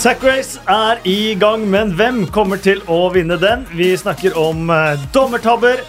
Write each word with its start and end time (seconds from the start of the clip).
Sack 0.00 0.22
Race 0.24 0.56
er 0.64 0.96
i 1.04 1.34
gang, 1.36 1.66
men 1.68 1.90
hvem 1.92 2.22
kommer 2.32 2.56
til 2.56 2.78
å 2.88 3.10
vinne 3.12 3.36
den? 3.36 3.66
Vi 3.76 3.90
snakker 4.00 4.32
om 4.40 4.70
eh, 4.72 5.02
dommertabber. 5.12 5.82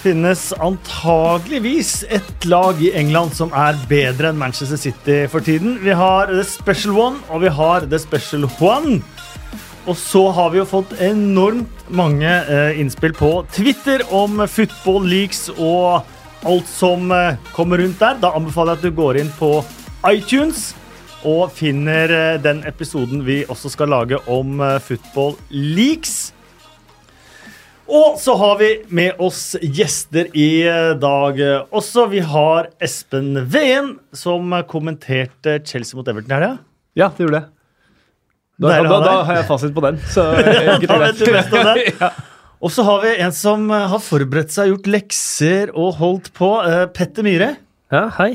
Finnes 0.00 0.46
antageligvis 0.64 2.06
et 2.08 2.46
lag 2.48 2.80
i 2.80 2.88
England 2.96 3.36
som 3.36 3.52
er 3.52 3.76
bedre 3.90 4.30
enn 4.30 4.40
Manchester 4.40 4.80
City 4.80 5.18
for 5.28 5.44
tiden. 5.44 5.76
Vi 5.84 5.92
har 5.92 6.32
The 6.32 6.46
Special 6.48 6.96
One, 6.96 7.20
og 7.28 7.44
vi 7.44 7.52
har 7.52 7.84
The 7.92 8.00
Special 8.00 8.48
One. 8.64 9.02
Og 9.84 10.00
så 10.00 10.24
har 10.32 10.56
vi 10.56 10.62
jo 10.62 10.66
fått 10.72 10.96
enormt 10.96 11.84
mange 11.92 12.32
eh, 12.32 12.80
innspill 12.80 13.12
på 13.12 13.34
Twitter 13.52 14.08
om 14.08 14.40
football 14.48 15.04
leaks 15.04 15.50
og 15.58 16.48
alt 16.48 16.72
som 16.72 17.12
eh, 17.12 17.36
kommer 17.52 17.84
rundt 17.84 18.00
der. 18.00 18.16
Da 18.24 18.32
anbefaler 18.40 18.78
jeg 18.78 18.86
at 18.86 18.88
du 18.88 19.00
går 19.04 19.20
inn 19.20 19.36
på 19.36 19.58
iTunes 20.16 20.70
og 21.26 21.50
finner 21.54 22.12
eh, 22.14 22.40
den 22.42 22.60
episoden 22.68 23.24
vi 23.26 23.42
også 23.50 23.72
skal 23.72 23.90
lage 23.90 24.20
om 24.30 24.60
eh, 24.62 24.78
football 24.82 25.34
leaks. 25.50 26.32
Og 27.88 28.18
så 28.20 28.34
har 28.36 28.58
vi 28.60 28.68
med 28.92 29.18
oss 29.24 29.56
gjester 29.62 30.28
i 30.36 30.62
eh, 30.68 30.94
dag 31.00 31.40
også. 31.74 32.06
Vi 32.12 32.22
har 32.22 32.70
Espen 32.84 33.32
Veen, 33.50 33.96
som 34.12 34.52
kommenterte 34.68 35.58
Chelsea 35.64 35.98
mot 35.98 36.08
Everton 36.08 36.30
i 36.30 36.36
helga. 36.36 36.56
Ja, 36.98 37.10
det 37.16 37.26
gjorde 37.26 37.42
jeg. 37.42 37.54
Da, 38.58 38.74
da, 38.82 38.98
da 39.04 39.14
har 39.22 39.36
jeg 39.38 39.46
fasit 39.46 39.74
på 39.74 39.84
den. 39.86 40.00
Så 40.10 40.24
Da 40.90 40.98
vet 41.04 41.20
du 41.20 41.28
best 41.30 41.52
om 41.54 41.68
ja. 41.78 42.10
Og 42.58 42.72
så 42.74 42.82
har 42.82 43.04
vi 43.04 43.12
en 43.22 43.34
som 43.34 43.68
har 43.70 44.00
forberedt 44.02 44.50
seg, 44.50 44.72
gjort 44.72 44.88
lekser 44.90 45.70
og 45.78 46.00
holdt 46.00 46.32
på. 46.34 46.50
Petter 46.90 47.22
Myhre. 47.22 47.52
Ja, 47.94 48.08
hei. 48.18 48.32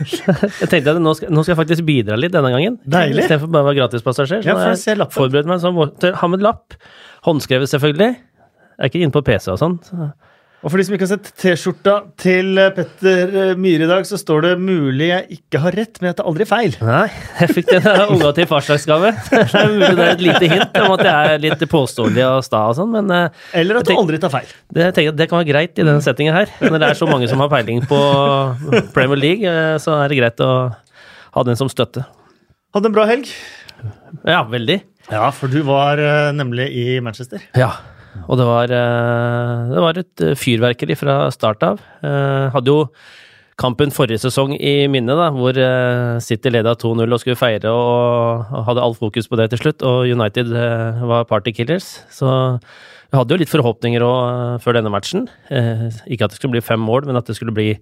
Jeg 0.00 0.68
tenkte 0.70 0.94
at 0.94 1.00
nå 1.02 1.12
skal, 1.18 1.30
nå 1.34 1.42
skal 1.44 1.54
jeg 1.54 1.60
faktisk 1.60 1.84
bidra 1.88 2.16
litt 2.18 2.32
denne 2.32 2.50
gangen. 2.54 2.78
Deilig. 2.88 3.24
Istedenfor 3.26 3.50
bare 3.52 3.66
å 3.66 3.68
være 3.70 3.78
gratispassasjer. 3.82 4.42
Så 4.44 4.48
Ja, 4.50 4.56
for 4.56 4.72
jeg 4.72 4.80
jeg 4.96 5.12
forberedt 5.16 5.50
meg 5.50 5.60
sånn, 5.62 6.14
Ha 6.22 6.28
med 6.32 6.42
lapp. 6.44 6.74
Håndskrevet, 7.26 7.68
selvfølgelig. 7.68 8.10
Jeg 8.16 8.80
er 8.80 8.88
ikke 8.88 9.02
inne 9.04 9.12
på 9.12 9.22
PC 9.26 9.50
og 9.52 9.58
sånn. 9.60 9.78
så- 9.84 10.12
Og 10.60 10.68
for 10.68 10.76
de 10.76 10.84
som 10.84 10.92
ikke 10.92 11.06
har 11.06 11.10
sett 11.14 11.28
T-skjorta 11.40 11.92
til 12.20 12.58
eh, 12.60 12.66
Petter 12.76 13.30
eh, 13.32 13.52
Myhre 13.56 13.86
i 13.86 13.88
dag, 13.88 14.02
så 14.04 14.18
står 14.20 14.42
det 14.44 14.50
'mulig 14.60 15.06
jeg 15.08 15.38
ikke 15.38 15.60
har 15.62 15.72
rett, 15.72 15.96
men 16.02 16.10
jeg 16.10 16.16
tar 16.18 16.26
aldri 16.28 16.44
feil'. 16.50 16.74
Nei, 16.84 17.06
jeg 17.40 17.54
fikk 17.56 17.70
den 17.70 17.86
av 17.88 18.12
unga 18.12 18.32
til 18.36 18.48
farsdagsgave. 18.50 19.12
Det 19.30 19.40
er 19.56 19.70
mulig 19.72 19.94
det 19.96 20.04
er 20.04 20.12
et 20.18 20.24
lite 20.26 20.50
hint 20.52 20.76
om 20.82 20.92
at 20.98 21.04
jeg 21.06 21.30
er 21.32 21.40
litt 21.46 21.64
påståelig 21.72 22.26
og 22.28 22.44
sta 22.44 22.60
og 22.68 22.76
sånn, 22.76 22.92
men 22.92 23.08
eh, 23.16 23.40
Eller 23.62 23.80
at 23.80 23.88
du 23.88 23.92
tenk- 23.94 24.02
aldri 24.02 24.20
tar 24.20 24.34
feil. 24.34 24.52
det, 24.76 24.90
tenker 24.98 25.16
det 25.16 25.28
kan 25.30 25.40
være 25.40 25.48
greit 25.48 25.80
i 25.80 25.86
denne 25.86 26.04
settingen 26.04 26.36
her. 26.36 26.52
Når 26.60 26.76
det 26.84 26.90
er 26.90 27.00
så 27.00 27.08
mange 27.08 27.28
som 27.32 27.40
har 27.40 27.48
peiling 27.48 27.80
på 27.88 28.00
Premier 28.92 29.16
League, 29.22 29.48
eh, 29.48 29.78
så 29.80 29.96
er 30.04 30.12
det 30.12 30.18
greit 30.20 30.44
å 30.44 30.50
ha 31.38 31.46
den 31.48 31.56
som 31.56 31.72
støtte. 31.72 32.04
Hadde 32.76 32.92
en 32.92 32.98
bra 33.00 33.06
helg. 33.08 33.32
Ja, 34.28 34.42
veldig. 34.44 34.82
Ja, 35.08 35.30
for 35.32 35.48
du 35.48 35.62
var 35.64 35.96
eh, 36.04 36.32
nemlig 36.36 36.68
i 36.76 36.84
Manchester. 37.00 37.40
Ja, 37.56 37.78
og 38.26 38.38
det 38.38 38.46
var, 38.46 38.72
eh, 38.74 39.70
det 39.70 39.82
var 39.84 39.98
et 40.00 40.22
eh, 40.26 40.36
fyrverkeri 40.38 40.96
fra 40.98 41.16
start 41.34 41.62
av. 41.66 41.80
Eh, 42.02 42.46
Hadde 42.54 42.72
jo 42.72 42.84
kampen 43.60 43.92
forrige 43.92 44.22
sesong 44.22 44.54
i 44.56 44.86
minne, 44.88 45.12
da, 45.18 45.26
hvor 45.36 45.52
City 46.24 46.48
leda 46.48 46.72
2-0 46.80 47.04
og 47.12 47.20
skulle 47.20 47.36
feire 47.36 47.68
og 47.68 48.46
hadde 48.64 48.80
all 48.80 48.94
fokus 48.96 49.28
på 49.28 49.36
det 49.36 49.50
til 49.52 49.60
slutt, 49.60 49.84
og 49.84 50.08
United 50.08 50.48
var 51.04 51.26
party 51.28 51.52
killers. 51.52 51.90
Så 52.08 52.24
vi 53.10 53.18
hadde 53.18 53.34
jo 53.36 53.40
litt 53.42 53.52
forhåpninger 53.52 54.00
eh, 54.06 54.54
før 54.64 54.78
denne 54.78 54.92
matchen. 54.94 55.26
Ikke 56.08 56.24
at 56.24 56.32
det 56.32 56.40
skulle 56.40 56.56
bli 56.56 56.64
fem 56.64 56.80
mål, 56.80 57.04
men 57.10 57.20
at 57.20 57.28
det 57.28 57.36
skulle 57.36 57.52
bli 57.52 57.74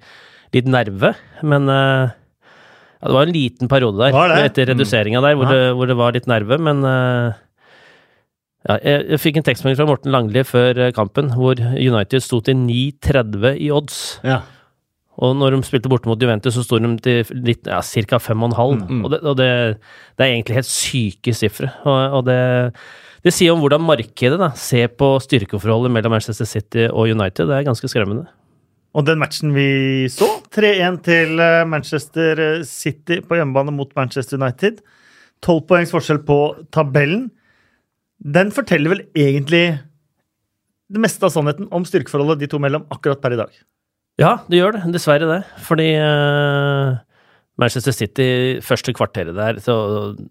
litt 0.56 0.66
nerve. 0.66 1.12
Men 1.46 1.70
ja, 1.70 2.10
det 3.06 3.14
var 3.14 3.28
en 3.28 3.36
liten 3.36 3.70
periode 3.70 4.00
der 4.02 4.16
etter 4.48 4.72
reduseringa 4.72 5.20
der 5.22 5.36
hvor, 5.38 5.46
det, 5.52 5.60
hvor 5.78 5.86
det 5.86 5.96
var 6.00 6.16
litt 6.16 6.26
nerve, 6.26 6.58
men 6.58 6.82
ja, 8.66 8.76
jeg, 8.82 9.04
jeg 9.12 9.22
fikk 9.22 9.38
en 9.38 9.46
tekstmelding 9.46 9.78
fra 9.78 9.86
Morten 9.88 10.12
Langli 10.12 10.42
før 10.46 10.80
eh, 10.82 10.94
kampen, 10.94 11.30
hvor 11.38 11.60
United 11.78 12.24
sto 12.24 12.40
til 12.44 12.58
9,30 12.58 13.52
i 13.54 13.68
odds. 13.74 13.98
Ja. 14.26 14.42
Og 15.18 15.34
når 15.34 15.54
de 15.54 15.66
spilte 15.66 15.90
borte 15.90 16.10
mot 16.10 16.20
Juventus, 16.22 16.54
så 16.54 16.62
sto 16.62 16.78
de 16.82 16.90
til 17.02 17.30
litt, 17.46 17.66
ja, 17.66 17.80
ca. 17.82 18.18
5,5. 18.22 18.82
Mm. 18.86 19.04
Og, 19.04 19.12
det, 19.14 19.20
og 19.22 19.38
det, 19.38 19.50
det 20.18 20.24
er 20.24 20.32
egentlig 20.32 20.58
helt 20.60 20.70
syke 20.70 21.34
sifre. 21.34 21.70
Og, 21.86 22.18
og 22.18 22.26
det, 22.28 22.38
det 23.26 23.34
sier 23.34 23.54
om 23.54 23.62
hvordan 23.62 23.86
markedet 23.86 24.38
da, 24.40 24.52
ser 24.58 24.92
på 24.94 25.14
styrkeforholdet 25.22 25.94
mellom 25.94 26.14
Manchester 26.14 26.46
City 26.46 26.86
og 26.90 27.14
United. 27.14 27.46
Det 27.50 27.56
er 27.56 27.66
ganske 27.66 27.90
skremmende. 27.90 28.28
Og 28.98 29.06
den 29.06 29.18
matchen 29.20 29.54
vi 29.54 29.70
så, 30.10 30.28
3-1 30.54 31.02
til 31.06 31.42
eh, 31.42 31.64
Manchester 31.68 32.62
City 32.66 33.20
på 33.22 33.38
hjemmebane 33.38 33.74
mot 33.74 33.90
Manchester 33.98 34.38
United. 34.38 34.78
12 35.46 35.66
poengs 35.66 35.94
forskjell 35.94 36.22
på 36.26 36.38
tabellen. 36.74 37.28
Den 38.18 38.50
forteller 38.54 38.90
vel 38.96 39.02
egentlig 39.16 39.78
det 40.88 41.02
meste 41.04 41.26
av 41.28 41.34
sannheten 41.34 41.68
om 41.74 41.84
styrkeforholdet 41.86 42.40
de 42.40 42.48
to 42.50 42.58
mellom 42.62 42.86
akkurat 42.90 43.20
per 43.22 43.34
i 43.36 43.38
dag. 43.40 43.52
Ja, 44.18 44.38
det 44.50 44.58
gjør 44.58 44.74
det. 44.78 44.86
Dessverre 44.96 45.28
det. 45.28 45.42
Fordi 45.62 45.86
uh, 46.00 46.96
Manchester 47.60 47.94
City, 47.94 48.26
første 48.64 48.94
kvarteret 48.96 49.36
der, 49.36 49.60
så 49.62 49.76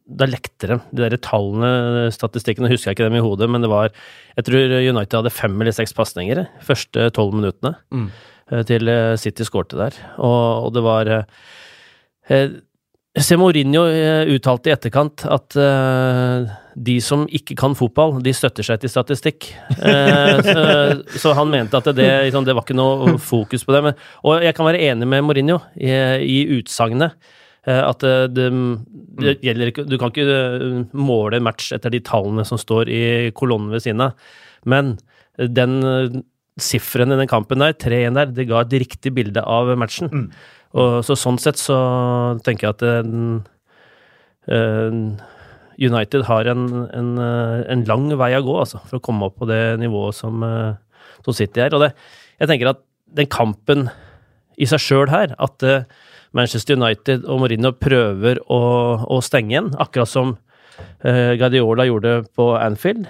da 0.07 0.27
lekte 0.27 0.67
de. 0.73 0.79
De 0.91 1.05
der 1.05 1.15
tallene, 1.23 2.07
statistikkene, 2.15 2.71
husker 2.73 2.91
jeg 2.91 2.97
ikke 2.97 3.07
dem 3.07 3.19
i 3.19 3.23
hodet, 3.23 3.47
men 3.51 3.63
det 3.63 3.71
var 3.71 3.91
Jeg 4.35 4.47
tror 4.49 4.75
United 4.81 5.19
hadde 5.21 5.31
fem 5.35 5.55
eller 5.61 5.75
seks 5.75 5.95
pasninger 5.95 6.41
de 6.41 6.47
første 6.67 7.07
tolv 7.15 7.35
minuttene 7.37 7.75
Mm. 7.93 8.09
eh, 8.51 8.63
til 8.67 8.87
eh, 8.91 9.15
City 9.21 9.43
skårte 9.47 9.77
der. 9.79 9.95
Og, 10.17 10.67
og 10.67 10.73
det 10.75 10.83
var 10.83 11.13
eh, 11.13 12.47
Se 13.17 13.37
Mourinho 13.39 13.85
uttalte 14.35 14.69
i 14.69 14.75
etterkant 14.75 15.23
at 15.31 15.55
eh, 15.57 16.51
de 16.77 16.99
som 17.01 17.23
ikke 17.33 17.55
kan 17.57 17.73
fotball, 17.73 18.19
de 18.21 18.29
støtter 18.37 18.65
seg 18.65 18.83
til 18.83 18.91
statistikk. 18.93 19.47
Eh, 19.73 20.41
så, 20.45 20.65
så 21.17 21.31
han 21.33 21.49
mente 21.49 21.79
at 21.79 21.87
det, 21.97 22.05
liksom, 22.27 22.45
det 22.45 22.53
var 22.53 22.65
ikke 22.67 22.75
noe 22.77 23.15
fokus 23.17 23.65
på 23.65 23.73
det. 23.73 23.81
Men, 23.87 23.95
og 24.21 24.43
jeg 24.45 24.53
kan 24.57 24.67
være 24.67 24.83
enig 24.91 25.07
med 25.09 25.25
Mourinho 25.25 25.57
i, 25.73 25.89
i 26.21 26.37
utsagnet. 26.59 27.15
eh, 27.65 27.81
At 27.81 28.05
det, 28.05 28.13
det, 28.37 28.49
det 29.17 29.33
gjelder 29.47 29.71
ikke 29.71 29.85
Du 29.89 29.95
kan 29.97 30.13
ikke 30.13 30.25
eh, 30.29 30.75
måle 30.93 31.39
en 31.39 31.47
match 31.47 31.71
etter 31.73 31.93
de 31.93 32.03
tallene 32.05 32.45
som 32.45 32.61
står 32.61 32.91
i 32.93 33.03
kolonnen 33.33 33.73
ved 33.73 33.81
siden 33.87 34.05
av. 34.05 34.29
Men 34.69 34.99
den 35.37 35.79
eh, 35.81 36.19
sifferen 36.61 37.13
i 37.13 37.17
den 37.19 37.29
kampen 37.29 37.61
der, 37.61 37.73
3-1 37.73 38.19
der, 38.19 38.29
det 38.37 38.47
ga 38.49 38.61
et 38.61 38.77
riktig 38.85 39.15
bilde 39.17 39.41
av 39.41 39.73
matchen. 39.81 40.13
Mm. 40.13 40.29
Og 40.77 40.99
så 41.07 41.17
sånn 41.17 41.41
sett 41.41 41.57
så 41.57 41.77
tenker 42.45 42.67
jeg 42.67 42.75
at 42.75 42.85
den, 42.85 43.41
en 44.51 45.01
United 45.77 46.25
har 46.25 46.49
en, 46.49 46.67
en, 46.89 47.13
eh, 47.21 47.63
en 47.73 47.85
lang 47.89 48.09
vei 48.17 48.31
å 48.37 48.43
gå, 48.45 48.57
altså, 48.63 48.81
for 48.89 48.97
å 48.97 49.03
komme 49.03 49.29
opp 49.29 49.37
på 49.41 49.49
det 49.49 49.77
nivået 49.81 50.17
som, 50.17 50.43
eh, 50.43 50.73
som 51.25 51.37
City 51.37 51.61
er. 51.61 51.75
Og 51.77 51.85
det, 51.85 51.93
jeg 52.41 52.49
tenker 52.49 52.73
at 52.73 52.81
den 53.17 53.29
kampen 53.29 53.87
i 54.57 54.67
seg 54.69 54.81
sjøl 54.81 55.11
her, 55.13 55.35
at 55.37 55.65
eh, 55.65 55.85
Manchester 56.37 56.77
United 56.77 57.27
og 57.29 57.43
Mourinho 57.43 57.71
prøver 57.77 58.41
å, 58.51 58.59
å 59.05 59.21
stenge 59.25 59.53
igjen, 59.53 59.71
akkurat 59.79 60.11
som 60.11 60.35
uh, 60.35 61.31
Guardiola 61.39 61.87
gjorde 61.87 62.17
på 62.37 62.49
Anfield, 62.59 63.07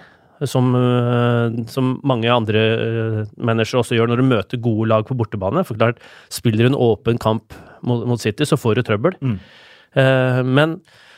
som, 0.47 0.69
uh, 0.77 1.49
som 1.71 1.95
mange 2.07 2.29
andre 2.31 2.61
uh, 2.77 3.17
managere 3.41 3.81
også 3.81 3.97
gjør 3.97 4.11
når 4.11 4.21
du 4.21 4.27
møter 4.29 4.61
gode 4.63 4.91
lag 4.93 5.07
på 5.07 5.17
bortebane. 5.17 5.65
For 5.67 5.79
klart, 5.79 5.99
spiller 6.33 6.67
du 6.67 6.71
en 6.71 6.79
åpen 6.87 7.19
kamp 7.21 7.57
mot, 7.81 8.05
mot 8.07 8.21
City, 8.21 8.47
så 8.47 8.59
får 8.59 8.77
du 8.77 8.85
trøbbel. 8.87 9.17
Mm. 9.19 9.39
Men 10.45 10.73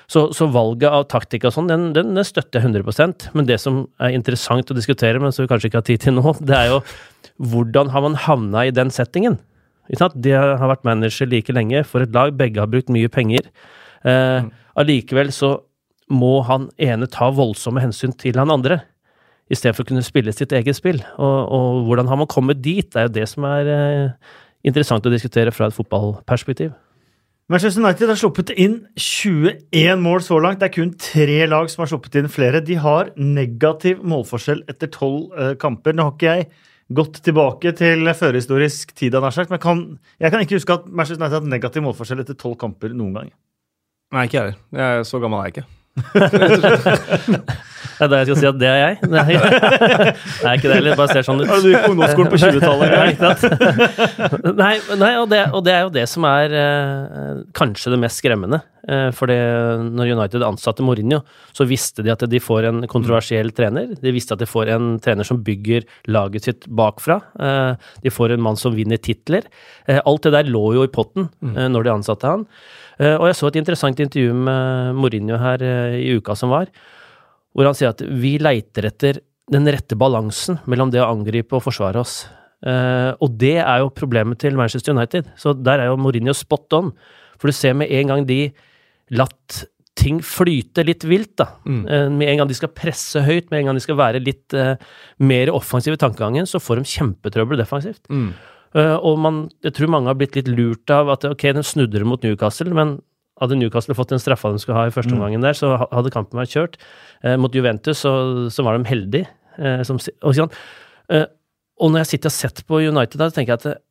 så, 0.09 0.25
så 0.33 0.47
valget 0.49 0.89
av 0.89 1.05
taktikk 1.11 1.45
og 1.45 1.53
sånn, 1.53 1.69
den, 1.69 1.89
den, 1.93 2.15
den 2.17 2.25
støtter 2.25 2.63
jeg 2.63 2.71
100% 2.71 3.29
Men 3.37 3.45
det 3.45 3.59
som 3.61 3.83
er 4.01 4.15
interessant 4.17 4.71
å 4.71 4.77
diskutere, 4.77 5.21
men 5.21 5.35
som 5.35 5.45
vi 5.45 5.51
kanskje 5.51 5.69
ikke 5.69 5.81
har 5.83 5.87
tid 5.89 6.05
til 6.05 6.17
nå, 6.17 6.33
det 6.49 6.57
er 6.57 6.73
jo 6.73 6.81
hvordan 7.39 7.93
har 7.93 8.03
man 8.03 8.17
havna 8.19 8.65
i 8.67 8.73
den 8.75 8.91
settingen? 8.93 9.37
De 9.89 10.33
har 10.33 10.69
vært 10.69 10.85
manager 10.85 11.29
like 11.29 11.53
lenge 11.53 11.81
for 11.87 12.05
et 12.05 12.13
lag, 12.13 12.33
begge 12.37 12.61
har 12.61 12.69
brukt 12.69 12.91
mye 12.93 13.09
penger. 13.09 13.47
Eh, 14.05 14.49
Allikevel 14.79 15.31
så 15.33 15.55
må 16.09 16.39
han 16.45 16.67
ene 16.81 17.09
ta 17.09 17.29
voldsomme 17.33 17.81
hensyn 17.81 18.13
til 18.17 18.37
han 18.41 18.53
andre, 18.53 18.81
istedenfor 19.49 19.85
å 19.85 19.89
kunne 19.89 20.05
spille 20.05 20.33
sitt 20.33 20.53
eget 20.53 20.77
spill. 20.77 21.01
Og, 21.17 21.39
og 21.53 21.87
hvordan 21.87 22.09
har 22.09 22.21
man 22.21 22.29
kommet 22.29 22.61
dit? 22.61 22.85
Det 22.85 23.01
er 23.01 23.09
jo 23.09 23.15
det 23.17 23.25
som 23.31 23.47
er 23.49 23.71
eh, 23.73 24.35
interessant 24.67 25.05
å 25.05 25.13
diskutere 25.13 25.53
fra 25.55 25.69
et 25.69 25.77
fotballperspektiv. 25.77 26.73
Manchester 27.49 27.81
United 27.81 28.11
har 28.11 28.17
sluppet 28.21 28.51
inn 28.61 28.75
21 28.93 30.03
mål 30.03 30.19
så 30.21 30.37
langt. 30.37 30.59
Det 30.61 30.67
er 30.67 30.73
kun 30.75 30.91
tre 31.01 31.37
lag 31.49 31.71
som 31.73 31.81
har 31.81 31.89
sluppet 31.89 32.19
inn 32.19 32.29
flere. 32.29 32.61
De 32.61 32.75
har 32.77 33.09
negativ 33.17 34.03
målforskjell 34.05 34.61
etter 34.69 34.91
tolv 34.93 35.33
eh, 35.33 35.55
kamper. 35.57 35.97
Nå 35.97 36.05
har 36.05 36.13
ikke 36.13 36.35
jeg 36.35 36.45
gått 36.99 37.17
tilbake 37.25 37.73
til 37.79 38.05
førhistorisk 38.19 38.93
tid, 38.93 39.17
har 39.17 39.33
sagt, 39.33 39.49
men 39.49 39.61
kan, 39.61 39.81
jeg 40.21 40.29
kan 40.29 40.45
ikke 40.45 40.59
huske 40.59 40.77
at 40.77 40.85
Manchester 40.85 41.23
United 41.23 41.39
har 41.39 41.41
hatt 41.41 41.51
negativ 41.55 41.85
målforskjell 41.87 42.21
etter 42.21 42.37
tolv 42.37 42.59
kamper 42.61 42.93
noen 42.93 43.17
gang. 43.17 43.33
Nei, 44.13 44.29
ikke 44.29 44.37
jeg 44.37 44.45
heller. 44.51 44.85
Er 44.85 45.09
Så 45.09 45.21
gammel 45.21 45.41
er 45.41 45.49
jeg 45.49 45.57
ikke. 45.57 45.67
Det 47.99 48.05
er 48.05 48.11
da 48.13 48.19
jeg 48.21 48.27
skal 48.29 48.37
si 48.39 48.47
at 48.47 48.59
det 48.59 48.67
er 48.69 48.77
jeg. 48.79 49.07
Nei, 49.11 49.23
det 49.35 50.47
er 50.47 50.53
ikke 50.55 50.69
det 50.69 50.77
heller. 50.77 50.95
Bare 50.95 51.11
ser 51.11 51.25
sånn 51.27 51.41
ut. 51.41 51.49
Har 51.51 51.59
du 51.59 51.67
gikk 51.67 51.83
på 51.83 51.91
ungdomsskolen 51.91 52.31
på 52.31 52.39
20-tallet? 52.39 52.93
Ja, 52.95 53.01
ikke 53.11 53.31
sant? 53.33 54.53
nei, 54.61 54.73
nei 55.01 55.09
og, 55.19 55.25
det, 55.33 55.41
og 55.51 55.65
det 55.67 55.73
er 55.75 55.83
jo 55.83 55.91
det 55.97 56.05
som 56.07 56.27
er 56.29 56.55
eh, 56.61 57.41
kanskje 57.59 57.91
det 57.91 57.99
mest 57.99 58.21
skremmende. 58.23 58.61
Eh, 58.87 59.09
for 59.15 59.27
det, 59.27 59.37
når 59.99 60.13
United 60.15 60.47
ansatte 60.47 60.85
Mourinho, 60.85 61.19
så 61.51 61.67
visste 61.67 62.05
de 62.05 62.13
at 62.13 62.23
de 62.31 62.39
får 62.39 62.69
en 62.69 62.81
kontroversiell 62.87 63.51
trener. 63.57 63.91
De 63.99 64.15
visste 64.15 64.37
at 64.37 64.43
de 64.43 64.47
får 64.47 64.71
en 64.77 64.93
trener 65.03 65.27
som 65.27 65.43
bygger 65.43 65.83
laget 66.07 66.47
sitt 66.47 66.69
bakfra. 66.71 67.19
Eh, 67.35 67.91
de 68.05 68.15
får 68.15 68.37
en 68.37 68.45
mann 68.47 68.59
som 68.59 68.79
vinner 68.79 69.01
titler. 69.03 69.51
Eh, 69.91 69.99
alt 69.99 70.23
det 70.23 70.37
der 70.37 70.47
lå 70.47 70.69
jo 70.79 70.87
i 70.87 70.93
potten 70.93 71.27
eh, 71.51 71.67
når 71.67 71.89
de 71.89 71.97
ansatte 71.99 72.31
han. 72.31 72.47
Eh, 72.99 73.15
og 73.15 73.29
jeg 73.29 73.37
så 73.39 73.49
et 73.49 73.59
interessant 73.61 74.01
intervju 74.03 74.35
med 74.35 74.97
Mourinho 74.99 75.39
her 75.39 75.63
eh, 75.63 75.99
i 76.03 76.17
uka 76.19 76.35
som 76.35 76.51
var 76.51 76.67
hvor 77.55 77.65
han 77.65 77.77
sier 77.77 77.93
at 77.93 78.03
vi 78.03 78.35
leiter 78.41 78.85
etter 78.91 79.21
den 79.49 79.65
rette 79.71 79.97
balansen 79.97 80.59
mellom 80.69 80.91
det 80.93 81.01
å 81.01 81.07
angripe 81.09 81.57
og 81.57 81.63
forsvare 81.65 81.99
oss. 81.99 82.21
Eh, 82.61 83.09
og 83.17 83.33
det 83.41 83.57
er 83.63 83.81
jo 83.81 83.89
problemet 83.95 84.37
til 84.43 84.55
Manchester 84.59 84.93
United. 84.93 85.31
Så 85.39 85.55
der 85.57 85.81
er 85.81 85.89
jo 85.89 85.97
Mourinho 85.99 86.35
spot 86.37 86.77
on. 86.77 86.91
For 87.41 87.49
du 87.49 87.57
ser 87.57 87.73
med 87.75 87.89
en 87.89 88.13
gang 88.13 88.27
de 88.29 88.37
latt 89.17 89.63
ting 89.99 90.21
flyte 90.23 90.85
litt 90.85 91.03
vilt, 91.09 91.33
da. 91.41 91.49
Mm. 91.65 91.81
med 92.21 92.29
en 92.29 92.37
gang 92.39 92.47
de 92.47 92.55
skal 92.55 92.71
presse 92.71 93.19
høyt, 93.25 93.49
med 93.49 93.63
en 93.63 93.71
gang 93.71 93.79
de 93.79 93.83
skal 93.83 93.97
være 93.99 94.21
litt 94.23 94.55
mer 95.19 95.51
offensive 95.51 95.97
i 95.97 95.99
tankegangen, 95.99 96.47
så 96.47 96.61
får 96.63 96.79
de 96.79 96.93
kjempetrøbbel 96.93 97.59
defensivt. 97.59 98.05
Eh, 98.07 98.29
og 98.77 99.15
man, 99.17 99.37
jeg 99.65 99.73
tror 99.77 99.89
mange 99.89 100.11
har 100.11 100.17
blitt 100.19 100.35
litt 100.37 100.49
lurt 100.51 100.91
av 100.93 101.09
at 101.15 101.23
ok, 101.25 101.47
den 101.57 101.65
snudde 101.65 102.03
mot 102.05 102.21
Newcastle, 102.25 102.69
men 102.77 102.99
hadde 103.39 103.57
Newcastle 103.57 103.95
fått 103.97 104.11
den 104.13 104.21
straffa 104.21 104.51
de 104.53 104.59
skulle 104.61 104.77
ha 104.77 104.89
i 104.89 104.93
første 104.93 105.15
omgangen 105.15 105.43
der, 105.43 105.55
så 105.57 105.71
hadde 105.79 106.11
kampen 106.13 106.39
vært 106.41 106.53
kjørt. 106.53 106.77
Eh, 107.23 107.37
mot 107.39 107.53
Juventus 107.55 108.03
så, 108.03 108.11
så 108.51 108.65
var 108.67 108.77
de 108.77 108.89
heldige. 108.89 109.29
Eh, 109.57 109.81
som, 109.87 109.99
og, 109.99 110.33
sånn. 110.35 110.51
eh, 111.13 111.25
og 111.79 111.93
når 111.93 112.03
jeg 112.03 112.11
sitter 112.13 112.31
og 112.31 112.35
sett 112.35 112.61
på 112.67 112.81
United, 112.83 113.17
da, 113.21 113.29
så 113.29 113.39
tenker 113.39 113.55
jeg 113.55 113.61
at 113.61 113.69
eh, 113.71 113.81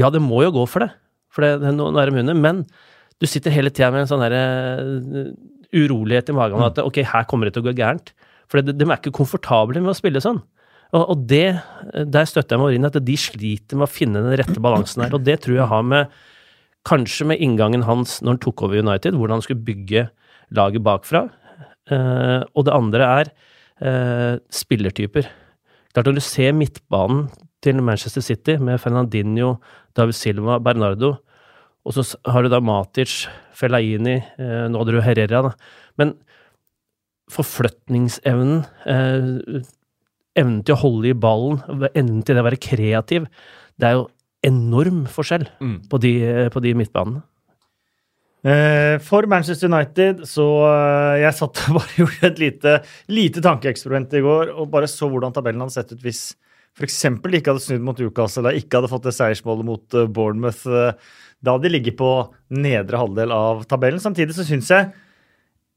ja, 0.00 0.08
det 0.12 0.22
må 0.24 0.40
jo 0.46 0.54
gå 0.56 0.64
for 0.72 0.86
det. 0.86 0.92
For 1.32 1.44
det, 1.44 1.58
det, 1.64 1.74
nå 1.76 1.90
er 2.00 2.08
de 2.08 2.22
under. 2.24 2.38
Men 2.38 2.64
du 3.20 3.28
sitter 3.28 3.54
hele 3.54 3.72
tida 3.72 3.92
med 3.92 4.06
en 4.06 4.10
sånn 4.10 4.24
derre 4.24 4.42
eh, 4.80 5.32
urolighet 5.82 6.32
i 6.32 6.36
magen 6.36 6.58
om 6.58 6.66
at 6.66 6.80
ok, 6.80 7.02
her 7.12 7.28
kommer 7.28 7.48
det 7.48 7.56
til 7.56 7.64
å 7.64 7.68
gå 7.68 7.76
gærent. 7.76 8.14
For 8.50 8.60
de, 8.60 8.74
de 8.76 8.88
er 8.88 8.98
ikke 8.98 9.14
komfortable 9.16 9.80
med 9.80 9.92
å 9.92 9.96
spille 9.96 10.20
sånn. 10.24 10.40
Og, 10.92 11.02
og 11.14 11.24
det, 11.28 11.46
der 12.12 12.28
støtter 12.28 12.56
jeg 12.56 12.62
meg 12.62 12.76
inn 12.76 12.88
at 12.88 12.98
de 13.00 13.16
sliter 13.16 13.78
med 13.78 13.88
å 13.88 13.92
finne 13.92 14.20
den 14.20 14.36
rette 14.40 14.60
balansen 14.62 15.06
her. 15.06 15.14
Og 15.16 15.24
det 15.24 15.38
tror 15.44 15.56
jeg 15.58 15.70
har 15.72 15.88
med 15.88 16.20
Kanskje 16.82 17.28
med 17.30 17.38
inngangen 17.38 17.84
hans 17.86 18.16
når 18.22 18.32
han 18.32 18.40
tok 18.42 18.64
over 18.66 18.80
United, 18.82 19.14
hvordan 19.14 19.38
han 19.38 19.44
skulle 19.44 19.62
bygge 19.62 20.08
laget 20.56 20.82
bakfra. 20.82 21.28
Uh, 21.90 22.42
og 22.58 22.66
det 22.66 22.74
andre 22.74 23.06
er 23.06 23.30
uh, 23.82 24.40
spillertyper. 24.50 25.28
Klart 25.94 26.08
Når 26.10 26.16
du 26.18 26.24
ser 26.26 26.56
midtbanen 26.56 27.28
til 27.62 27.78
Manchester 27.86 28.24
City 28.24 28.56
med 28.58 28.80
Fernandinho, 28.82 29.60
David 29.94 30.18
Silva, 30.18 30.58
Bernardo, 30.58 31.14
og 31.86 31.94
så 31.94 32.02
har 32.26 32.42
du 32.42 32.50
da 32.50 32.58
Matic, 32.58 33.28
Fellaini, 33.54 34.18
uh, 34.42 34.66
nå 34.66 34.82
Herrera, 35.06 35.42
da. 35.46 35.54
Men 36.02 36.16
forflytningsevnen, 37.30 38.64
evnen 40.38 40.62
til 40.64 40.74
å 40.76 40.80
holde 40.82 41.10
i 41.12 41.16
ballen, 41.18 41.60
evnen 41.94 42.22
til 42.24 42.36
det 42.38 42.42
å 42.42 42.48
være 42.48 42.60
kreativ, 42.62 43.26
det 43.78 43.88
er 43.90 43.98
jo 43.98 44.06
enorm 44.46 45.04
forskjell 45.06 45.44
Mm. 45.60 45.76
på, 45.90 45.98
de, 46.02 46.12
på 46.50 46.62
de 46.64 46.72
midtbanene. 46.78 47.22
Eh, 48.42 48.96
For 49.06 49.22
Manchester 49.30 49.68
United 49.70 50.24
så 50.26 50.44
eh, 50.66 51.20
Jeg 51.22 51.36
satt 51.38 51.60
og 51.68 51.76
bare 51.78 51.94
gjorde 52.00 52.26
et 52.32 52.40
lite, 52.42 52.72
lite 53.14 53.42
tankeeksperiment 53.44 54.16
i 54.18 54.22
går 54.24 54.50
og 54.56 54.66
bare 54.72 54.88
så 54.90 55.06
hvordan 55.12 55.34
tabellen 55.36 55.62
hadde 55.62 55.76
sett 55.76 55.92
ut 55.94 56.02
hvis 56.02 56.24
f.eks. 56.74 56.96
de 57.22 57.38
ikke 57.38 57.52
hadde 57.52 57.62
snudd 57.62 57.84
mot 57.84 57.98
Newcastle, 58.00 58.40
eller 58.46 58.56
ikke 58.58 58.80
hadde 58.80 58.88
fått 58.90 59.04
det 59.06 59.12
seiersmålet 59.14 59.66
mot 59.68 59.94
eh, 60.00 60.08
Bournemouth. 60.08 60.64
Da 61.42 61.54
hadde 61.54 61.68
de 61.68 61.74
ligget 61.76 61.98
på 62.00 62.08
nedre 62.56 62.98
halvdel 63.02 63.34
av 63.36 63.62
tabellen. 63.70 64.00
Samtidig 64.02 64.34
så 64.34 64.46
syns 64.48 64.70
jeg 64.72 64.88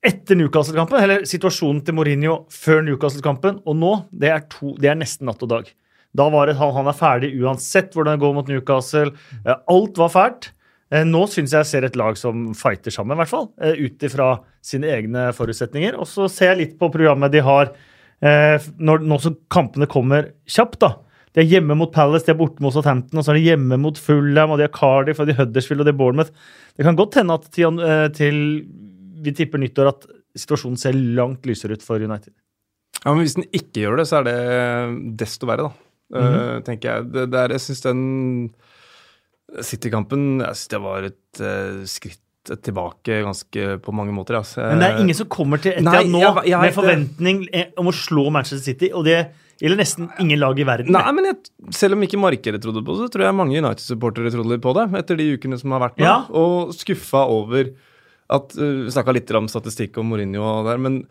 etter 0.05 0.37
Newcastle-kampen, 0.39 0.99
eller 1.01 1.25
situasjonen 1.27 1.81
til 1.85 1.95
Mourinho 1.97 2.35
før 2.53 2.83
Newcastle-kampen 2.85 3.61
og 3.65 3.77
nå, 3.79 3.93
det 4.13 4.29
er, 4.31 4.43
to, 4.51 4.75
det 4.81 4.91
er 4.91 4.99
nesten 4.99 5.27
natt 5.29 5.41
og 5.45 5.51
dag. 5.51 5.71
Da 6.15 6.27
var 6.31 6.47
det 6.47 6.55
han, 6.59 6.71
han 6.77 6.87
er 6.87 6.95
ferdig 6.95 7.33
uansett 7.41 7.95
hvordan 7.95 8.15
det 8.15 8.23
går 8.23 8.35
mot 8.37 8.51
Newcastle. 8.51 9.11
Eh, 9.43 9.57
Alt 9.73 9.97
var 9.99 10.13
fælt. 10.13 10.51
Eh, 10.93 11.03
Nå 11.03 11.25
syns 11.27 11.51
jeg 11.51 11.65
jeg 11.65 11.71
ser 11.73 11.87
et 11.89 11.97
lag 11.99 12.15
som 12.19 12.53
fighter 12.55 12.93
sammen, 12.93 13.17
i 13.17 13.19
hvert 13.23 13.33
fall. 13.33 13.49
eh, 13.59 13.75
Ut 13.83 14.05
ifra 14.07 14.29
sine 14.63 14.93
egne 14.95 15.25
forutsetninger. 15.35 15.97
Og 15.99 16.07
så 16.07 16.29
ser 16.31 16.53
jeg 16.53 16.61
litt 16.61 16.77
på 16.79 16.91
programmet 16.93 17.33
de 17.35 17.43
har 17.43 17.73
nå 18.25 19.17
som 19.21 19.35
kampene 19.51 19.85
kommer 19.91 20.29
kjapt. 20.49 20.79
da. 20.81 20.93
De 21.35 21.41
er 21.43 21.49
hjemme 21.51 21.75
mot 21.75 21.91
Palace, 21.91 22.23
de 22.25 22.31
er 22.31 22.37
borte 22.39 22.63
mot 22.63 22.71
Southampton, 22.73 23.19
og 23.19 23.25
så 23.25 23.33
er 23.33 23.37
de 23.41 23.49
hjemme 23.49 23.77
mot 23.83 23.97
Fulham, 23.99 24.53
og 24.55 24.57
de 24.57 24.63
har 24.69 24.71
Cardiff, 24.73 25.19
og 25.19 25.27
de 25.27 25.35
Huddersfield 25.35 25.83
og 25.83 25.89
de 25.89 25.93
Bournemouth. 25.99 26.31
Det 26.77 26.85
kan 26.87 26.95
godt 26.95 27.17
hende 27.19 27.35
at 27.35 27.49
til, 27.51 27.81
til 28.15 28.39
vi 29.23 29.31
tipper 29.35 29.61
nyttår 29.61 29.87
at 29.91 30.05
situasjonen 30.35 30.77
ser 30.79 30.97
langt 31.15 31.45
lysere 31.47 31.77
ut 31.77 31.83
for 31.85 32.01
United. 32.03 32.33
Ja, 33.05 33.13
men 33.13 33.23
Hvis 33.23 33.35
den 33.37 33.45
ikke 33.53 33.83
gjør 33.85 33.97
det, 34.01 34.07
så 34.09 34.19
er 34.19 34.27
det 34.27 34.37
desto 35.21 35.47
verre, 35.49 35.69
da. 35.69 36.19
Eh, 36.19 36.59
tenker 36.67 36.89
jeg. 36.91 37.07
Det, 37.13 37.27
det 37.33 37.39
er, 37.41 37.53
jeg 37.55 37.63
syns 37.65 37.81
den 37.85 38.01
City-kampen 39.65 40.39
jeg 40.41 40.57
synes 40.57 40.71
det 40.73 40.79
var 40.83 41.05
et 41.07 41.41
uh, 41.41 41.83
skritt 41.87 42.21
tilbake 42.61 43.21
ganske 43.25 43.63
på 43.81 43.93
mange 43.95 44.13
måter. 44.13 44.37
Altså. 44.37 44.61
Men 44.69 44.81
det 44.83 44.87
er 44.91 44.99
ingen 45.01 45.17
som 45.17 45.29
kommer 45.33 45.61
til 45.61 45.79
Nei, 45.81 45.95
Etihad 46.03 46.11
nå 46.13 46.19
jeg- 46.21 46.49
jeg 46.51 46.61
med 46.61 46.75
forventning 46.75 47.39
eh, 47.51 47.71
om 47.81 47.87
å 47.89 47.93
slå 47.95 48.27
Manchester 48.33 48.61
City, 48.61 48.91
og 48.93 49.05
det 49.07 49.15
gjelder 49.61 49.79
nesten 49.79 50.09
ingen 50.21 50.37
lag 50.43 50.59
i 50.59 50.67
verden. 50.67 50.91
Nei, 50.93 51.11
men 51.15 51.25
jeg, 51.31 51.37
selv 51.73 51.95
om 51.97 52.03
ikke 52.05 52.19
markedet 52.21 52.61
trodde 52.61 52.83
på 52.85 52.93
det, 52.93 53.07
så 53.07 53.09
tror 53.15 53.25
jeg 53.25 53.37
mange 53.39 53.57
United-supportere 53.57 54.29
trodde 54.33 54.51
litt 54.53 54.61
på 54.65 54.75
det 54.77 54.85
etter 54.99 55.17
de 55.17 55.29
ukene 55.37 55.57
som 55.57 55.71
har 55.73 55.81
vært 55.87 55.97
nå. 55.97 56.05
Ja. 56.05 56.17
Og 56.29 56.73
skuffa 56.77 57.23
over 57.33 57.71
at 58.33 58.55
uh, 58.57 58.85
Vi 58.87 58.93
snakka 58.95 59.13
litt 59.13 59.31
om 59.37 59.49
statistikk 59.51 59.99
og 60.01 60.07
Mourinho 60.09 60.63
der, 60.65 60.81
men 60.81 61.03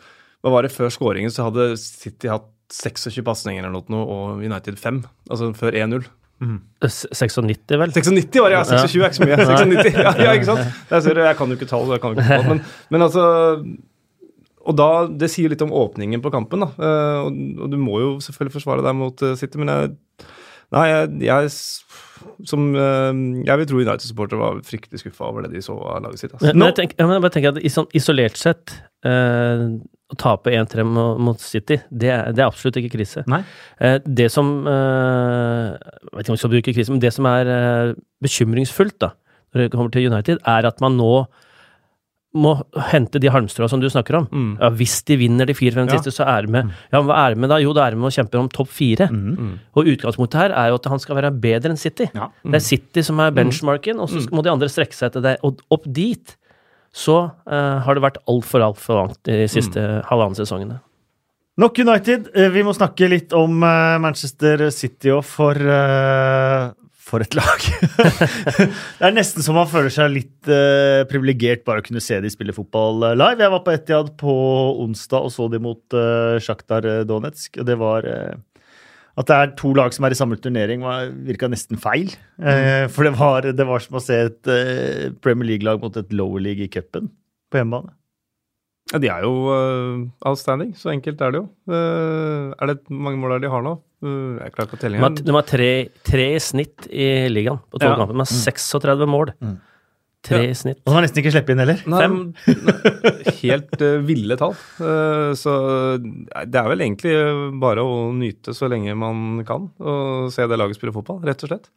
hva 0.44 0.52
var 0.52 0.66
det 0.66 0.74
før 0.74 0.90
skåringen, 0.92 1.32
så 1.32 1.46
hadde 1.46 1.70
City 1.80 2.28
hatt 2.28 2.50
26 2.74 3.22
pasninger 3.24 3.64
eller 3.64 3.84
noe, 3.92 4.04
og 4.04 4.42
United 4.44 4.76
5. 4.80 5.02
Altså 5.30 5.52
før 5.56 5.76
1-0. 5.78 6.04
Mm. 6.42 6.58
96, 6.82 7.38
vel? 7.70 7.92
96 7.94 8.40
var 8.42 8.52
det, 8.52 8.58
ja. 8.58 8.64
26 8.84 9.00
er 9.00 9.08
ikke 9.08 9.16
så 9.16 9.24
mye. 9.24 9.36
96, 9.48 9.98
ja, 10.02 10.12
ja, 10.18 10.32
ikke 10.34 10.48
sant? 10.50 10.78
Jeg, 10.90 11.16
jeg 11.16 11.38
kan 11.38 11.52
jo 11.52 11.58
ikke 11.58 11.68
tall, 11.70 11.92
ikke 11.94 12.14
tall 12.26 12.48
men, 12.50 12.62
men 12.92 13.04
altså 13.06 13.22
Og 14.64 14.76
da, 14.76 14.88
Det 15.08 15.30
sier 15.32 15.52
litt 15.52 15.62
om 15.64 15.72
åpningen 15.72 16.22
på 16.24 16.32
kampen. 16.34 16.64
da, 16.66 16.70
Eh, 16.74 17.20
og, 17.24 17.38
og 17.64 17.70
du 17.72 17.78
må 17.80 18.00
jo 18.02 18.10
selvfølgelig 18.24 18.56
forsvare 18.58 18.84
deg 18.84 18.98
mot 18.98 19.24
eh, 19.24 19.36
City, 19.40 19.60
men 19.60 19.72
jeg 19.72 19.94
Nei, 20.74 20.86
jeg, 20.90 21.10
jeg 21.28 21.50
som 22.48 22.70
eh, 22.74 23.10
Jeg 23.46 23.60
vil 23.60 23.68
tro 23.70 23.80
United-supportere 23.82 24.40
var 24.40 24.60
fryktelig 24.66 25.02
skuffa 25.02 25.28
over 25.28 25.44
det 25.44 25.54
de 25.54 25.62
så 25.64 25.76
av 25.78 26.02
laget 26.04 26.22
sitt. 26.24 26.32
Altså. 26.34 26.46
Men, 26.50 26.58
men, 26.58 26.70
jeg 26.70 26.78
tenker, 26.80 27.00
jeg 27.02 27.24
bare 27.24 27.34
tenker 27.34 27.54
at 27.58 27.90
isolert 28.00 28.40
sett 28.40 28.74
eh, 29.06 29.64
Å 30.12 30.18
tape 30.20 30.52
1-3 30.52 30.84
mo- 30.88 31.14
mot 31.28 31.40
City, 31.40 31.78
det 31.90 32.10
er, 32.12 32.32
det 32.36 32.42
er 32.44 32.50
absolutt 32.50 32.76
ikke 32.80 32.94
krise. 32.96 33.24
Nei. 33.30 33.40
Eh, 33.80 33.96
det 34.04 34.28
som 34.34 34.50
eh, 34.70 35.70
Jeg 35.74 36.18
vet 36.18 36.24
ikke 36.26 36.34
om 36.34 36.38
vi 36.38 36.42
skal 36.42 36.54
bruke 36.56 36.76
krise, 36.76 36.94
men 36.94 37.02
det 37.04 37.14
som 37.16 37.28
er 37.30 37.52
eh, 37.54 37.94
bekymringsfullt 38.24 38.98
da, 39.04 39.14
når 39.54 39.66
det 39.66 39.72
kommer 39.76 39.94
til 39.94 40.10
United, 40.10 40.42
er 40.50 40.70
at 40.70 40.82
man 40.84 40.98
nå 41.00 41.12
må 42.34 42.52
hente 42.90 43.20
de 43.22 43.30
halmstrå 43.30 43.68
som 43.70 43.78
du 43.82 43.86
snakker 43.90 44.16
om. 44.18 44.24
Mm. 44.32 44.52
Ja, 44.60 44.70
hvis 44.74 44.96
de 45.06 45.16
vinner 45.20 45.46
de 45.46 45.54
fire-fem 45.54 45.86
Ja. 45.88 45.96
siste, 45.98 46.10
så 46.16 46.26
er 46.26 46.42
de 46.46 46.52
med. 46.52 46.70
Ja, 46.92 47.00
men 47.00 47.06
hva 47.06 47.18
er 47.26 47.34
det 47.34 47.38
med 47.44 47.50
da? 47.50 47.58
Jo, 47.62 47.72
det 47.72 47.82
er 47.84 47.90
de 47.94 47.96
med 48.02 48.10
å 48.10 48.14
kjempe 48.16 48.38
om 48.40 48.48
topp 48.48 48.68
fire. 48.74 49.06
Mm. 49.08 49.58
Og 49.76 49.86
utgangspunktet 49.94 50.40
her 50.40 50.50
er 50.50 50.68
jo 50.72 50.74
at 50.80 50.84
han 50.90 50.98
skal 50.98 51.16
være 51.20 51.30
bedre 51.30 51.70
enn 51.70 51.78
City. 51.78 52.08
Ja. 52.14 52.28
Det 52.42 52.54
er 52.58 52.64
City 52.66 53.02
som 53.06 53.20
er 53.20 53.30
benchmarken, 53.30 54.00
og 54.02 54.08
så 54.10 54.24
må 54.34 54.42
de 54.42 54.50
andre 54.50 54.68
strekke 54.68 54.94
seg 54.98 55.12
til 55.14 55.22
det. 55.22 55.36
Og 55.46 55.62
opp 55.70 55.84
dit 55.86 56.36
så 56.94 57.30
uh, 57.46 57.78
har 57.82 57.94
det 57.94 58.02
vært 58.02 58.18
altfor, 58.30 58.62
altfor 58.62 58.94
langt 59.00 59.18
de 59.26 59.46
siste 59.50 60.02
halvannen 60.10 60.36
sesongene. 60.38 60.80
Nok 61.58 61.78
United. 61.78 62.28
Eh, 62.34 62.48
Vi 62.50 62.62
må 62.66 62.72
snakke 62.74 63.06
litt 63.08 63.32
om 63.32 63.62
eh, 63.62 63.98
Manchester 64.02 64.70
City 64.74 65.12
òg, 65.14 65.22
for 65.22 65.54
eh, 65.54 66.72
For 67.04 67.20
et 67.20 67.34
lag! 67.36 67.60
det 68.98 69.04
er 69.04 69.12
nesten 69.12 69.44
så 69.44 69.52
man 69.52 69.68
føler 69.68 69.92
seg 69.92 70.08
litt 70.14 70.48
uh, 70.48 71.02
privilegert 71.10 71.60
bare 71.66 71.82
å 71.82 71.84
kunne 71.84 72.00
se 72.02 72.16
de 72.24 72.30
spille 72.32 72.54
fotball 72.56 73.10
eh, 73.10 73.16
live. 73.20 73.44
Jeg 73.44 73.52
var 73.52 73.60
på 73.66 73.74
Etiad 73.74 74.08
på 74.20 74.36
onsdag 74.86 75.26
og 75.28 75.32
så 75.34 75.50
de 75.52 75.60
mot 75.62 75.96
uh, 75.98 76.38
Sjaktar 76.42 76.86
Donetsk, 77.08 77.60
og 77.60 77.68
det 77.68 77.76
var 77.82 78.08
eh, 78.08 78.32
At 79.20 79.28
det 79.28 79.36
er 79.36 79.52
to 79.60 79.74
lag 79.76 79.92
som 79.94 80.08
er 80.08 80.16
i 80.16 80.18
samme 80.18 80.38
turnering, 80.40 80.80
var- 80.86 81.12
virka 81.28 81.46
nesten 81.52 81.78
feil. 81.78 82.08
Eh, 82.40 82.86
for 82.90 83.04
det 83.06 83.12
var, 83.20 83.50
det 83.52 83.68
var 83.68 83.84
som 83.84 84.00
å 84.00 84.02
se 84.02 84.22
et 84.30 84.50
eh, 84.50 85.10
Premier 85.22 85.52
League-lag 85.52 85.84
mot 85.84 86.00
et 86.00 86.16
lower 86.16 86.40
league 86.42 86.64
i 86.64 86.72
cupen 86.72 87.12
på 87.52 87.60
hjemmebane. 87.60 87.92
Ja, 88.92 88.98
de 89.00 89.08
er 89.12 89.22
jo 89.28 89.36
eh, 89.54 90.00
outstanding, 90.28 90.72
så 90.76 90.90
enkelt 90.92 91.20
er 91.24 91.36
det 91.36 91.44
jo. 91.44 91.46
Eh, 91.68 92.48
er 92.58 92.72
det 92.72 92.80
mange 92.90 93.20
mål 93.20 93.36
de 93.44 93.52
har 93.52 93.62
nå? 93.64 93.76
Uh, 94.04 94.38
jeg 94.44 94.52
klarer 94.54 94.68
ikke 94.68 94.76
å 94.76 94.82
telle 94.84 94.98
De 94.98 95.02
har, 95.02 95.10
engang. 95.14 95.24
de 95.30 95.36
har 95.38 95.46
tre, 95.48 95.70
tre 96.04 96.26
i 96.36 96.40
snitt 96.44 96.88
i 96.92 97.06
ligaen 97.32 97.62
på 97.72 97.80
tolv 97.80 97.94
Ja. 97.94 98.00
kamper, 98.02 98.18
med 98.20 98.28
36 98.28 99.06
mål. 99.08 99.32
Tre 100.24 100.38
i 100.48 100.54
snitt. 100.56 100.78
Og 100.84 100.88
de 100.92 100.94
har 100.96 101.02
nesten 101.04 101.20
ikke 101.20 101.32
sluppet 101.34 101.52
inn 101.52 101.60
heller. 101.60 101.80
Nei, 101.84 102.06
helt 103.42 103.74
uh, 103.84 103.98
ville 104.08 104.36
tall. 104.40 104.54
Uh, 104.80 105.32
så 105.36 105.54
det 106.00 106.56
er 106.60 106.68
vel 106.70 106.84
egentlig 106.86 107.12
bare 107.60 107.84
å 107.84 108.08
nyte 108.16 108.54
så 108.56 108.68
lenge 108.72 108.94
man 108.96 109.42
kan, 109.48 109.68
og 109.84 110.30
se 110.34 110.46
det 110.48 110.58
laget 110.60 110.78
spille 110.78 110.94
fotball, 110.96 111.20
rett 111.28 111.44
og 111.44 111.52
slett. 111.52 111.70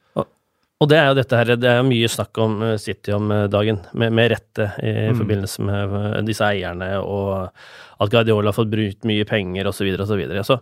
Og 0.77 0.85
det 0.91 0.97
er 1.01 1.07
jo 1.09 1.15
dette 1.17 1.37
her, 1.39 1.49
det 1.57 1.65
er 1.71 1.79
jo 1.79 1.87
mye 1.89 2.05
snakk 2.13 2.37
om 2.43 2.59
eh, 2.61 2.75
City 2.77 3.09
om 3.15 3.31
eh, 3.33 3.47
dagen, 3.49 3.79
med, 3.97 4.11
med 4.13 4.27
rette, 4.35 4.67
i 4.85 4.91
Mm. 5.09 5.15
forbindelse 5.17 5.63
med 5.65 5.95
eh, 5.97 6.19
disse 6.27 6.45
eierne, 6.45 6.91
og 7.01 7.47
at 8.05 8.11
Guardiola 8.13 8.51
har 8.51 8.57
fått 8.59 8.69
brukt 8.69 9.07
mye 9.09 9.25
penger, 9.25 9.65
osv., 9.71 9.89
osv. 9.97 10.05
Så, 10.11 10.19
videre. 10.19 10.43
så 10.45 10.59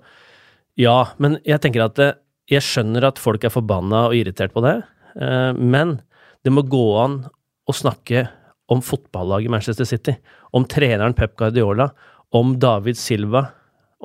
ja, 0.79 0.97
men 1.21 1.39
jeg 1.47 1.61
tenker 1.63 1.85
at 1.85 2.01
eh, 2.03 2.17
jeg 2.51 2.65
skjønner 2.65 3.07
at 3.07 3.21
folk 3.21 3.45
er 3.45 3.53
forbanna 3.53 4.07
og 4.09 4.17
irritert 4.17 4.53
på 4.53 4.63
det, 4.65 4.77
eh, 5.19 5.51
men 5.55 5.99
det 6.45 6.53
må 6.53 6.65
gå 6.69 6.85
an 7.01 7.21
å 7.65 7.73
snakke 7.73 8.27
om 8.71 8.81
fotballaget 8.85 9.53
Manchester 9.53 9.87
City, 9.87 10.15
om 10.53 10.65
treneren 10.69 11.15
Pep 11.17 11.35
Guardiola, 11.39 11.89
om 12.35 12.55
David 12.61 12.97
Silva 12.99 13.47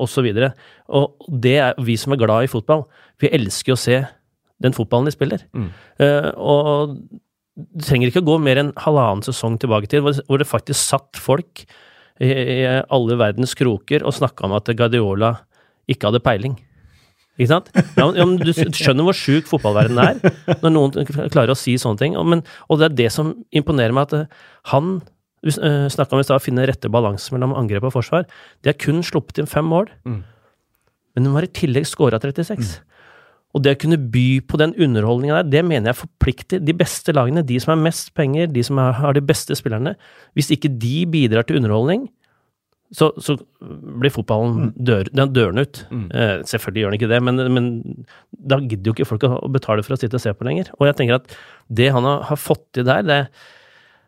osv. 0.01 0.29
Og, 0.31 0.55
og 0.95 1.41
det 1.45 1.57
er 1.61 1.83
vi 1.85 1.97
som 2.01 2.15
er 2.15 2.21
glad 2.21 2.47
i 2.47 2.51
fotball. 2.51 2.87
Vi 3.21 3.33
elsker 3.37 3.75
å 3.75 3.81
se 3.81 3.99
den 4.61 4.77
fotballen 4.77 5.09
de 5.09 5.15
spiller. 5.15 5.45
Mm. 5.57 5.69
Eh, 6.05 6.31
og 6.37 6.97
du 7.61 7.85
trenger 7.85 8.11
ikke 8.11 8.23
å 8.23 8.29
gå 8.31 8.39
mer 8.43 8.61
enn 8.61 8.75
halvannen 8.81 9.25
sesong 9.27 9.59
tilbake 9.61 9.91
til, 9.91 10.05
hvor, 10.05 10.41
det 10.41 10.49
faktisk 10.49 10.81
satt 10.81 11.21
folk 11.21 11.65
i, 12.21 12.31
i 12.31 12.59
alle 12.69 13.17
verdens 13.21 13.57
kroker 13.59 14.05
og 14.05 14.17
snakka 14.17 14.47
om 14.47 14.57
at 14.57 14.71
Guardiola 14.77 15.35
ikke 15.91 16.11
hadde 16.11 16.23
peiling. 16.25 16.57
Ikke 17.41 17.53
sant? 17.55 17.71
Ja, 17.97 18.09
men, 18.11 18.37
du 18.37 18.51
skjønner 18.53 19.07
hvor 19.07 19.17
sjuk 19.17 19.49
fotballverdenen 19.49 20.01
er, 20.03 20.35
når 20.61 20.75
noen 20.75 21.09
klarer 21.33 21.55
å 21.55 21.59
si 21.59 21.79
sånne 21.81 22.03
ting. 22.03 22.19
Men, 22.29 22.45
og 22.69 22.81
det 22.81 22.91
er 22.91 22.99
det 23.05 23.09
som 23.15 23.33
imponerer 23.57 23.97
meg, 23.97 24.11
at 24.11 24.19
eh, 24.19 24.45
han 24.75 24.99
vi 25.41 25.55
uh, 25.57 25.87
snakka 25.89 26.13
om 26.13 26.21
i 26.21 26.27
stad, 26.27 26.43
finne 26.45 26.67
rette 26.69 26.91
balanse 26.93 27.33
mellom 27.33 27.55
angrep 27.57 27.87
og 27.89 27.95
forsvar. 27.95 28.27
De 28.61 28.69
har 28.69 28.77
kun 28.77 29.01
sluppet 29.07 29.41
inn 29.41 29.49
fem 29.49 29.65
mål, 29.65 29.89
Mm. 30.05 30.23
men 31.17 31.25
de 31.25 31.33
har 31.33 31.47
i 31.47 31.55
tillegg 31.57 31.87
skåra 31.89 32.21
36. 32.21 32.75
Og 33.57 33.65
det 33.65 33.73
å 33.73 33.81
kunne 33.81 33.97
by 33.99 34.41
på 34.47 34.61
den 34.61 34.75
underholdninga 34.77 35.41
der, 35.41 35.49
det 35.51 35.63
mener 35.65 35.91
jeg 35.91 36.03
forplikter 36.05 36.61
de 36.63 36.75
beste 36.77 37.15
lagene, 37.17 37.43
de 37.43 37.57
som 37.59 37.73
har 37.73 37.81
mest 37.83 38.13
penger, 38.15 38.47
de 38.53 38.63
som 38.63 38.79
har 38.79 39.17
de 39.17 39.25
beste 39.25 39.57
spillerne. 39.59 39.97
Hvis 40.37 40.53
ikke 40.55 40.71
de 40.71 41.07
bidrar 41.11 41.49
til 41.49 41.59
underholdning, 41.59 42.05
så, 42.91 43.13
så 43.23 43.37
blir 43.61 44.11
fotballen 44.11 44.73
dør, 44.75 45.07
den 45.15 45.31
dørende 45.37 45.63
ut. 45.67 45.85
Mm. 45.95 46.09
Eh, 46.11 46.35
selvfølgelig 46.51 46.83
gjør 46.83 46.91
den 46.91 46.99
ikke 46.99 47.13
det, 47.13 47.23
men, 47.23 47.45
men 47.55 47.71
da 48.33 48.59
gidder 48.65 48.91
jo 48.91 48.97
ikke 48.97 49.09
folk 49.13 49.29
å 49.29 49.39
betale 49.53 49.85
for 49.87 49.95
å 49.95 50.01
sitte 50.01 50.19
og 50.19 50.25
se 50.25 50.35
på 50.35 50.49
lenger. 50.49 50.73
Og 50.81 50.89
jeg 50.89 50.99
tenker 50.99 51.21
at 51.21 51.39
det 51.71 51.93
han 51.95 52.09
har, 52.09 52.27
har 52.33 52.41
fått 52.41 52.67
til 52.75 52.89
der, 52.91 53.07
det 53.07 53.23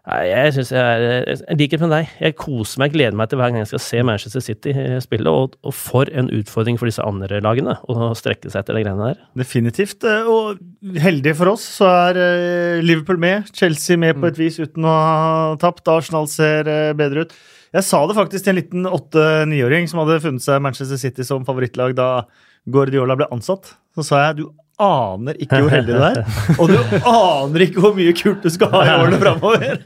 jeg 0.02 0.50
synes 0.56 0.72
jeg 0.74 0.82
er 0.82 1.28
I 1.54 1.56
likhet 1.60 1.82
med 1.84 1.92
deg. 1.94 2.08
Jeg 2.18 2.34
koser 2.34 2.80
meg, 2.82 2.90
gleder 2.90 3.14
meg 3.14 3.28
til 3.30 3.38
hver 3.38 3.52
gang 3.52 3.60
jeg 3.60 3.68
skal 3.70 3.82
se 3.84 4.00
Manchester 4.02 4.42
City 4.42 4.72
eh, 4.74 4.96
spille, 5.04 5.30
og, 5.30 5.54
og 5.62 5.76
for 5.78 6.10
en 6.10 6.26
utfordring 6.34 6.74
for 6.80 6.90
disse 6.90 7.04
andre 7.06 7.38
lagene 7.44 7.76
å 7.86 8.08
strekke 8.18 8.50
seg 8.50 8.64
etter 8.64 8.74
de 8.74 8.82
greiene 8.82 9.12
der. 9.12 9.20
Definitivt. 9.38 10.02
eh, 10.02 10.26
Og 10.26 10.58
heldig 10.98 11.36
for 11.38 11.52
oss 11.54 11.68
så 11.78 11.86
er 12.08 12.18
eh, 12.18 12.82
Liverpool 12.82 13.22
med. 13.22 13.54
Chelsea 13.54 14.00
med 14.00 14.18
på 14.18 14.26
et 14.32 14.42
vis 14.42 14.58
uten 14.58 14.90
å 14.90 14.96
ha 14.98 15.56
tapt. 15.62 15.86
Arsenal 15.94 16.26
ser 16.26 16.66
bedre 16.98 17.28
ut. 17.28 17.38
Jeg 17.72 17.86
sa 17.88 18.02
det 18.08 18.16
faktisk 18.18 18.44
til 18.44 18.52
en 18.52 18.60
liten 18.60 18.88
åtte-niåring 18.88 19.86
som 19.88 20.02
hadde 20.02 20.20
funnet 20.24 20.44
seg 20.44 20.60
Manchester 20.64 21.00
City 21.00 21.24
som 21.24 21.46
favorittlag 21.48 21.94
da 21.96 22.26
Guardiola 22.68 23.16
ble 23.16 23.30
ansatt. 23.32 23.74
Så 23.96 24.04
sa 24.06 24.26
jeg 24.26 24.42
du 24.42 24.44
aner 24.82 25.36
ikke 25.42 25.60
hvor 25.62 25.72
heldig 25.72 25.94
du 25.94 26.04
er, 26.04 26.20
og 26.58 26.70
du 26.72 26.76
aner 27.06 27.64
ikke 27.66 27.82
hvor 27.84 27.94
mye 27.96 28.14
kult 28.16 28.42
du 28.44 28.50
skal 28.52 28.72
ha 28.72 28.82
i 28.86 28.92
årene 28.96 29.20
framover. 29.20 29.82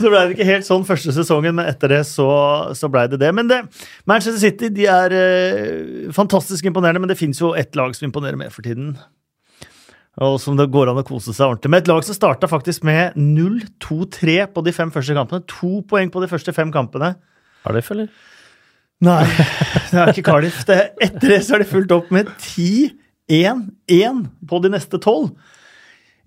Så 0.00 0.06
ble 0.06 0.22
det 0.22 0.36
ikke 0.36 0.48
helt 0.48 0.66
sånn 0.68 0.86
første 0.88 1.14
sesongen, 1.14 1.58
men 1.58 1.68
etter 1.68 1.92
det 1.92 2.02
så, 2.08 2.28
så 2.76 2.90
blei 2.92 3.06
det 3.12 3.20
det. 3.22 3.30
Men 3.36 3.50
det, 3.50 3.60
Manchester 4.10 4.40
City 4.40 4.70
de 4.74 4.86
er 4.90 5.16
eh, 5.16 6.10
fantastisk 6.16 6.70
imponerende, 6.70 7.02
men 7.02 7.12
det 7.12 7.18
fins 7.20 7.42
jo 7.42 7.52
ett 7.58 7.76
lag 7.78 7.94
som 7.96 8.08
imponerer 8.08 8.40
mer 8.40 8.54
for 8.54 8.66
tiden. 8.66 8.94
Og 10.18 10.40
som 10.42 10.56
det 10.58 10.66
går 10.74 10.90
an 10.90 10.98
å 10.98 11.06
kose 11.06 11.32
seg 11.36 11.46
ordentlig 11.46 11.70
med. 11.70 11.84
Et 11.84 11.90
lag 11.92 12.02
som 12.04 12.16
starta 12.16 12.48
faktisk 12.50 12.82
med 12.86 13.14
0-2-3 13.14 14.40
på 14.50 14.64
de 14.66 14.74
fem 14.74 14.90
første 14.90 15.14
kampene. 15.14 15.44
To 15.54 15.80
poeng 15.86 16.10
på 16.10 16.22
de 16.24 16.28
første 16.32 16.54
fem 16.56 16.72
kampene. 16.74 17.14
Cardiff, 17.62 17.92
eller? 17.94 18.10
Nei, 19.06 19.22
det 19.92 20.00
er 20.02 20.10
ikke 20.12 20.26
Cardiff. 20.26 20.58
Det, 20.68 20.80
etter 21.00 21.36
det 21.36 21.38
så 21.46 21.54
har 21.54 21.62
de 21.62 21.70
fulgt 21.70 21.94
opp 21.94 22.10
med 22.12 22.28
10-1-1 22.42 24.26
på 24.50 24.60
de 24.64 24.72
neste 24.74 25.00
tolv. 25.00 25.30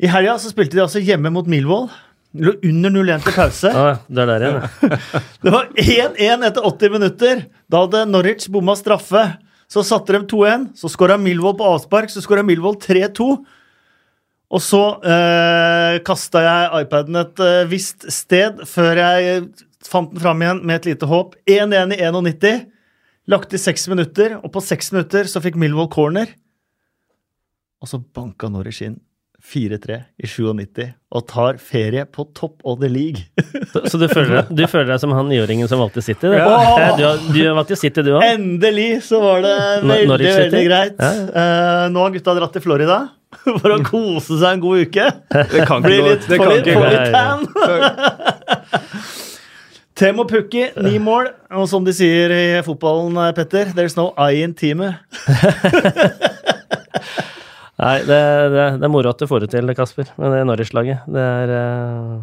I 0.02 0.10
helga 0.10 0.40
så 0.42 0.50
spilte 0.50 0.80
de 0.80 0.86
altså 0.86 1.04
hjemme 1.04 1.30
mot 1.34 1.50
Milvoll. 1.50 1.90
Lå 2.34 2.56
under 2.66 2.90
0-1 2.90 3.28
til 3.28 3.36
pause. 3.36 3.70
Ah, 3.78 4.00
det 4.10 4.24
er 4.24 4.32
der 4.32 4.46
ja. 4.48 4.98
Det 5.44 5.52
var 5.54 5.68
1-1 5.78 6.48
etter 6.48 6.66
80 6.66 6.94
minutter. 6.96 7.44
Da 7.70 7.84
hadde 7.84 8.08
Norwich 8.10 8.48
bomma 8.50 8.74
straffe. 8.80 9.28
Så 9.70 9.84
satte 9.86 10.16
de 10.16 10.24
2-1. 10.32 10.72
Så 10.80 10.90
skåra 10.90 11.20
Milvoll 11.22 11.60
på 11.60 11.68
avspark. 11.76 12.10
Så 12.10 12.24
skåra 12.26 12.42
Milvoll 12.46 12.80
3-2. 12.82 13.28
Og 14.54 14.62
så 14.62 14.82
eh, 15.02 16.00
kasta 16.06 16.44
jeg 16.46 16.84
iPaden 16.84 17.18
et 17.24 17.42
eh, 17.42 17.64
visst 17.72 18.06
sted 18.14 18.62
før 18.70 19.02
jeg 19.02 19.48
fant 19.88 20.12
den 20.14 20.22
fram 20.22 20.44
igjen 20.44 20.62
med 20.62 20.82
et 20.82 20.92
lite 20.92 21.10
håp. 21.10 21.34
1-1 21.50 21.96
i 21.98 22.04
91. 22.06 22.68
Lagt 23.32 23.56
i 23.56 23.62
seks 23.62 23.88
minutter, 23.88 24.38
og 24.44 24.52
på 24.54 24.62
seks 24.64 24.92
minutter 24.94 25.30
så 25.32 25.42
fikk 25.44 25.58
Millwall 25.60 25.90
corner. 25.92 26.30
Og 27.84 27.90
så 27.90 28.00
banka 28.00 28.50
Norwich 28.52 28.84
inn 28.86 29.00
4-3 29.44 29.98
i 30.24 30.28
97 30.30 30.86
og 31.14 31.26
tar 31.28 31.58
ferie 31.60 32.06
på 32.08 32.24
top 32.38 32.62
of 32.64 32.80
the 32.80 32.88
league. 32.88 33.26
Så, 33.74 33.82
så 33.90 33.98
du, 33.98 34.06
føler 34.06 34.46
du 34.54 34.62
føler 34.70 34.92
deg 34.92 35.00
som 35.02 35.12
han 35.18 35.26
niåringen 35.26 35.66
som 35.70 35.80
valgte 35.82 36.02
City? 36.06 36.30
Ja. 36.30 36.94
du, 36.94 37.04
du 37.34 37.40
valgte 37.58 37.78
City, 37.80 38.04
du 38.06 38.12
òg? 38.14 38.22
Endelig 38.28 39.02
så 39.08 39.18
var 39.24 39.42
det 39.42 39.54
veldig, 39.82 40.28
veldig 40.30 40.62
greit. 40.68 41.02
Ja. 41.02 41.10
Uh, 41.34 41.86
nå 41.90 42.04
har 42.06 42.14
gutta 42.14 42.36
dratt 42.38 42.54
til 42.54 42.64
Florida 42.64 43.00
for 43.62 43.76
å 43.76 43.80
kose 43.88 44.38
seg 44.40 44.50
en 44.58 44.64
god 44.64 44.88
uke. 44.88 45.06
Det 45.54 45.66
kan 45.70 45.84
Bli 45.86 46.00
litt, 46.06 46.28
Det 46.30 46.40
kan 46.42 46.54
litt, 46.54 46.68
litt 46.68 47.12
tan. 47.14 47.46
Temo 50.00 50.26
Pukki, 50.26 50.72
ni 50.82 50.98
mål. 51.02 51.30
Og 51.54 51.68
som 51.70 51.86
de 51.86 51.94
sier 51.94 52.32
i 52.34 52.46
fotballen, 52.66 53.14
eh, 53.22 53.34
Petter, 53.38 53.74
there's 53.78 53.96
no 54.00 54.10
I 54.18 54.42
in 54.42 54.56
teamet. 54.58 54.98
Nei, 57.84 57.98
det, 58.06 58.18
det, 58.54 58.66
det 58.80 58.86
er 58.88 58.92
moro 58.92 59.12
at 59.12 59.22
du 59.22 59.28
får 59.30 59.46
det 59.46 59.52
til, 59.54 59.74
Kasper, 59.78 60.10
med 60.22 60.34
det 60.34 60.42
Norwich-laget. 60.50 61.06
Det 61.10 61.22
er 61.22 61.54
eh, 61.58 62.18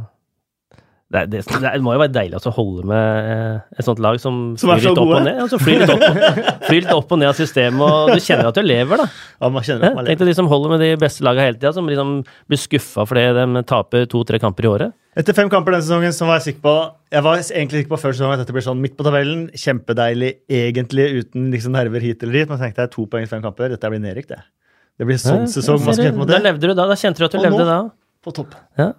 det, 1.10 1.20
det, 1.32 1.40
det 1.42 1.70
må 1.82 1.90
jo 1.96 2.00
være 2.04 2.12
deilig 2.14 2.38
å 2.46 2.52
holde 2.54 2.84
med 2.86 3.30
eh, 3.32 3.56
et 3.80 3.86
sånt 3.86 3.98
lag 3.98 4.20
som, 4.22 4.36
Som 4.60 4.70
flyr 4.70 4.84
så 4.84 4.92
litt 4.92 5.00
opp 5.02 5.10
og 5.16 5.24
ned. 5.26 5.40
Ja, 5.40 5.46
som 5.50 5.58
flyr 5.58 5.80
litt 5.82 5.90
opp, 5.90 6.04
og- 6.06 6.68
flyr 6.68 6.84
litt 6.84 6.92
opp 6.94 7.14
og 7.16 7.18
ned 7.18 7.28
av 7.32 7.34
systemet, 7.40 7.82
og 7.82 8.12
du 8.14 8.20
kjenner 8.22 8.46
at 8.52 8.54
du 8.54 8.62
lever, 8.62 9.02
da. 9.02 9.06
Ja, 9.42 9.48
man 9.50 9.66
kjenner 9.66 9.88
at 9.90 9.96
man 9.98 10.06
Tenk 10.06 10.20
lever. 10.20 10.22
deg 10.22 10.30
de 10.30 10.36
som 10.38 10.50
holder 10.52 10.70
med 10.76 10.84
de 10.84 10.90
beste 11.02 11.26
lagene 11.26 11.48
hele 11.50 11.58
tida, 11.58 11.72
som 11.74 11.90
liksom 11.90 12.12
blir 12.46 12.62
skuffa 12.62 13.06
fordi 13.10 13.24
de 13.40 13.64
taper 13.66 14.06
to-tre 14.12 14.38
kamper 14.42 14.68
i 14.68 14.70
året. 14.70 14.94
Etter 15.18 15.34
fem 15.34 15.50
kamper 15.50 15.74
denne 15.74 15.82
sesongen 15.82 16.14
så 16.14 16.28
var 16.28 16.38
jeg 16.38 16.52
sikker 16.54 16.62
på 16.68 16.74
Jeg 17.10 17.24
var 17.26 17.40
egentlig 17.42 17.80
sikker 17.82 17.90
på 17.96 17.98
før 18.04 18.12
sesongen 18.14 18.36
at 18.38 18.44
dette 18.44 18.54
blir 18.54 18.62
sånn 18.62 18.78
midt 18.78 18.94
på 18.94 19.02
tabellen. 19.02 19.48
Kjempedeilig 19.58 20.30
egentlig, 20.46 21.08
uten 21.24 21.50
liksom 21.50 21.74
nerver 21.74 21.98
hit 22.06 22.22
eller 22.22 22.38
dit. 22.38 22.46
Men 22.48 22.60
jeg 22.62 22.68
tenkte 22.70 22.86
jeg 22.86 22.92
to 22.94 23.06
poeng 23.10 23.26
i 23.26 23.30
fem 23.32 23.42
kamper. 23.42 23.74
Dette 23.74 23.90
blir 23.90 23.98
nedrykk, 24.06 24.28
det. 24.30 24.38
Det 25.00 25.08
blir 25.08 25.18
sånn 25.18 25.48
sesong 25.50 25.80
man 25.82 25.96
skal 25.96 26.06
kjempe 26.12 26.20
mot 26.22 26.28
Da 26.30 26.38
levde 26.44 26.70
du 26.70 26.74
da. 26.76 26.86
Da 26.86 26.94
kjente 27.00 27.18
du 27.18 27.26
at 27.26 27.34
du 27.34 27.38
Og 27.40 27.44
levde 27.48 27.64
nå? 27.64 27.66
da. 27.66 27.78
På 28.20 28.34
topp. 28.36 28.52
Ja. 28.76 28.90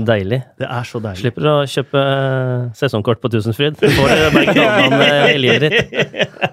Deilig. 0.00 0.38
Det 0.56 0.64
er 0.64 0.86
så 0.88 0.96
deilig. 1.04 1.20
Slipper 1.20 1.48
å 1.50 1.56
kjøpe 1.68 2.00
eh, 2.00 2.70
sesongkort 2.78 3.20
på 3.20 3.28
Tusenfryd. 3.34 3.76
Du 3.76 3.84
får 3.92 4.08
det 4.08 4.30
berg-og-dal-banen 4.32 5.02
i 5.34 5.40
livet 5.42 5.66
ditt. 5.66 6.46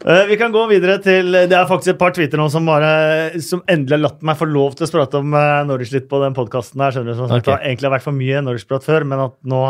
Eh, 0.00 0.22
vi 0.30 0.38
kan 0.40 0.48
gå 0.54 0.62
videre 0.70 0.96
til 1.04 1.28
Det 1.28 1.52
er 1.52 1.66
faktisk 1.68 1.92
et 1.92 1.98
par 2.00 2.14
tweeter 2.16 2.40
nå 2.40 2.46
som 2.48 2.64
bare 2.64 3.36
Som 3.44 3.60
endelig 3.68 3.98
har 3.98 4.00
latt 4.06 4.22
meg 4.24 4.38
få 4.40 4.48
lov 4.48 4.72
til 4.78 4.86
å 4.86 4.92
prate 4.94 5.20
om 5.20 5.36
uh, 5.36 5.60
Norwich 5.68 5.92
litt 5.92 6.08
på 6.08 6.22
den 6.24 6.32
podkasten 6.38 6.80
her. 6.80 6.96
Skjønner 6.96 7.12
du, 7.12 7.18
som 7.18 7.28
sagt, 7.28 7.44
Ok. 7.44 7.50
Det 7.50 7.56
har 7.58 7.68
egentlig 7.68 7.92
vært 7.98 8.06
for 8.08 8.16
mye 8.16 8.40
Norwich-prat 8.46 8.88
før, 8.88 9.04
men 9.12 9.20
at 9.26 9.36
nå, 9.52 9.60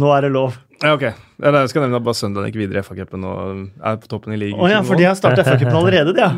nå 0.00 0.16
er 0.16 0.24
det 0.24 0.32
lov. 0.32 0.56
Ja, 0.80 0.94
ok. 0.96 1.04
Jeg 1.44 1.68
skal 1.74 1.84
nevne 1.84 2.00
at 2.00 2.08
bare 2.08 2.16
Sunderland 2.16 2.48
gikk 2.48 2.62
videre 2.62 2.80
i 2.80 2.88
FA-cupen 2.88 3.20
og 3.28 3.68
er 3.84 4.00
på 4.00 4.08
toppen 4.08 4.32
i 4.32 4.40
ligaen. 4.40 4.64
Oh, 4.64 4.70
ja, 4.72 4.80
for 4.80 4.96
de 4.96 5.04
har 5.10 5.20
starta 5.20 5.44
FA-cupen 5.44 5.76
allerede, 5.82 6.16
de, 6.16 6.24
ja. 6.24 6.28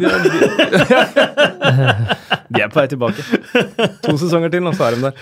De 2.52 2.62
er 2.64 2.68
på 2.72 2.80
vei 2.80 2.86
tilbake. 2.92 3.24
To 4.04 4.14
sesonger 4.20 4.50
til, 4.52 4.66
og 4.68 4.74
så 4.76 4.88
er 4.90 4.96
de 4.96 5.02
der. 5.08 5.14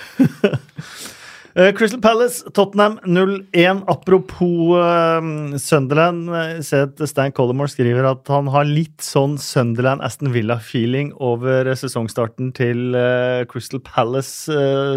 Uh, 1.56 1.70
Crystal 1.76 2.00
Palace, 2.02 2.44
Tottenham 2.56 2.98
0-1. 3.06 3.82
Apropos 3.90 4.74
uh, 4.78 5.56
Sunderland. 5.58 6.28
eh, 6.30 6.52
Jeg 6.58 6.64
ser 6.68 6.84
at 6.88 7.02
Stan 7.10 7.32
Collimore 7.36 7.70
skriver 7.72 8.06
at 8.10 8.28
han 8.30 8.50
har 8.54 8.68
litt 8.68 9.02
sånn 9.04 9.36
Sunderland-Aston 9.42 10.30
Villa-feeling 10.34 11.12
over 11.18 11.72
sesongstarten 11.78 12.52
til 12.56 12.94
uh, 12.94 13.42
Crystal 13.50 13.82
Palace 13.82 14.50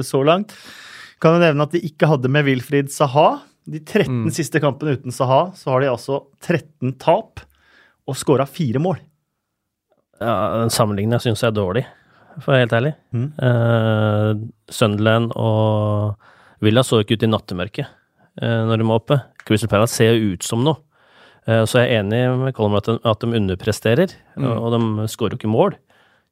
så 0.05 0.21
langt. 0.25 0.53
Kan 1.23 1.37
jo 1.37 1.43
nevne 1.45 1.63
at 1.67 1.73
de 1.75 1.81
ikke 1.87 2.09
hadde 2.11 2.29
med 2.31 2.45
Wilfried 2.49 2.91
Saha. 2.93 3.41
De 3.63 3.79
13 3.79 4.09
Mm. 4.25 4.31
siste 4.35 4.59
kampene 4.59 4.97
uten 4.97 5.13
Saha, 5.15 5.53
så 5.55 5.69
har 5.71 5.79
de 5.79 5.87
altså 5.87 6.17
13 6.43 6.97
tap 6.99 7.39
og 8.11 8.17
scora 8.19 8.43
fire 8.45 8.81
mål. 8.83 8.97
Ja, 10.19 10.59
den 10.59 10.69
Sammenligninga 10.71 11.21
syns 11.23 11.39
jeg 11.41 11.53
er 11.53 11.55
dårlig, 11.55 11.85
for 12.41 12.49
å 12.49 12.55
være 12.55 12.63
helt 12.65 12.75
ærlig. 12.77 12.93
Mm. 13.13 13.27
Uh, 13.37 14.31
Sunderland 14.73 15.33
og 15.37 16.15
Villa 16.63 16.83
så 16.85 17.01
ikke 17.03 17.17
ut 17.19 17.25
i 17.27 17.29
nattemørket 17.29 17.87
uh, 18.41 18.63
når 18.69 18.81
de 18.81 18.87
var 18.89 19.01
oppe. 19.01 19.19
Crystal 19.43 19.71
Palace 19.71 19.97
ser 19.99 20.13
jo 20.15 20.33
ut 20.33 20.47
som 20.47 20.63
noe. 20.65 20.79
Uh, 21.45 21.63
så 21.67 21.83
jeg 21.83 21.91
er 21.91 22.03
enig 22.03 22.21
med 22.39 22.55
Colm 22.57 22.77
at, 22.79 22.87
at 22.89 23.25
de 23.25 23.39
underpresterer, 23.39 24.15
Mm. 24.33 24.47
og 24.49 24.71
de 24.73 25.07
skårer 25.13 25.35
jo 25.35 25.43
ikke 25.43 25.51
mål. 25.53 25.75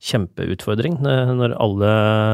Kjempeutfordring. 0.01 0.95
Når 1.05 1.51
alle 1.61 1.89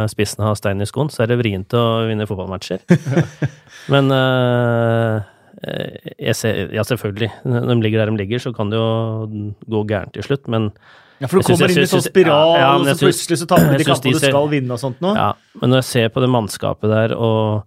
spissene 0.08 0.46
har 0.48 0.56
stein 0.56 0.80
i 0.80 0.88
skoen, 0.88 1.10
så 1.12 1.26
er 1.26 1.34
det 1.34 1.36
vrient 1.42 1.74
å 1.76 2.06
vinne 2.08 2.24
fotballmatcher. 2.30 2.80
Men 3.92 4.08
jeg 6.16 6.38
ser, 6.40 6.72
ja, 6.72 6.86
selvfølgelig. 6.88 7.28
Når 7.44 7.68
de 7.74 7.78
ligger 7.84 8.06
der 8.06 8.14
de 8.14 8.22
ligger, 8.22 8.40
så 8.40 8.54
kan 8.56 8.72
det 8.72 8.80
jo 8.80 9.52
gå 9.68 9.84
gærent 9.92 10.16
til 10.16 10.24
slutt, 10.24 10.48
men 10.48 10.70
Ja, 11.20 11.28
for 11.28 11.40
du 11.40 11.42
Jeg 11.42 11.46
synes- 11.46 11.60
kommer 11.60 11.72
inn 11.72 11.84
i 11.84 11.90
sånn 11.90 12.04
spiral, 12.06 12.54
ja, 12.54 12.60
ja, 12.62 12.76
og 12.76 12.82
så 12.86 12.86
synes- 12.86 13.02
plutselig 13.08 13.38
så 13.42 13.48
taper 13.48 13.72
du 13.72 13.78
de 13.78 13.84
kampene 13.90 14.14
du 14.14 14.20
skal 14.20 14.48
vinne 14.50 14.72
og 14.72 14.80
sånt 14.80 15.00
nå. 15.02 15.16
Ja, 15.16 15.34
men 15.62 15.70
når 15.72 15.78
jeg 15.82 15.84
ser 15.86 16.10
på 16.10 16.22
det 16.22 16.30
mannskapet 16.30 16.90
der, 16.94 17.16
og 17.18 17.64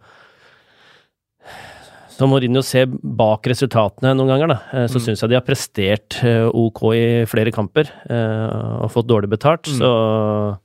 så 2.10 2.28
Mourinho 2.28 2.62
ser 2.62 2.86
bak 2.86 3.46
resultatene 3.48 4.12
noen 4.14 4.28
ganger, 4.28 4.46
da, 4.52 4.58
eh, 4.72 4.86
så 4.86 4.98
Mm. 5.00 5.04
syns 5.06 5.20
jeg 5.22 5.30
de 5.30 5.34
har 5.38 5.46
prestert 5.46 6.22
eh, 6.22 6.46
ok 6.52 6.82
i 6.92 7.24
flere 7.24 7.50
kamper 7.50 7.88
eh, 8.10 8.82
og 8.84 8.90
fått 8.92 9.06
dårlig 9.08 9.30
betalt. 9.30 9.62
Mm. 9.64 9.78
Så, 9.80 10.58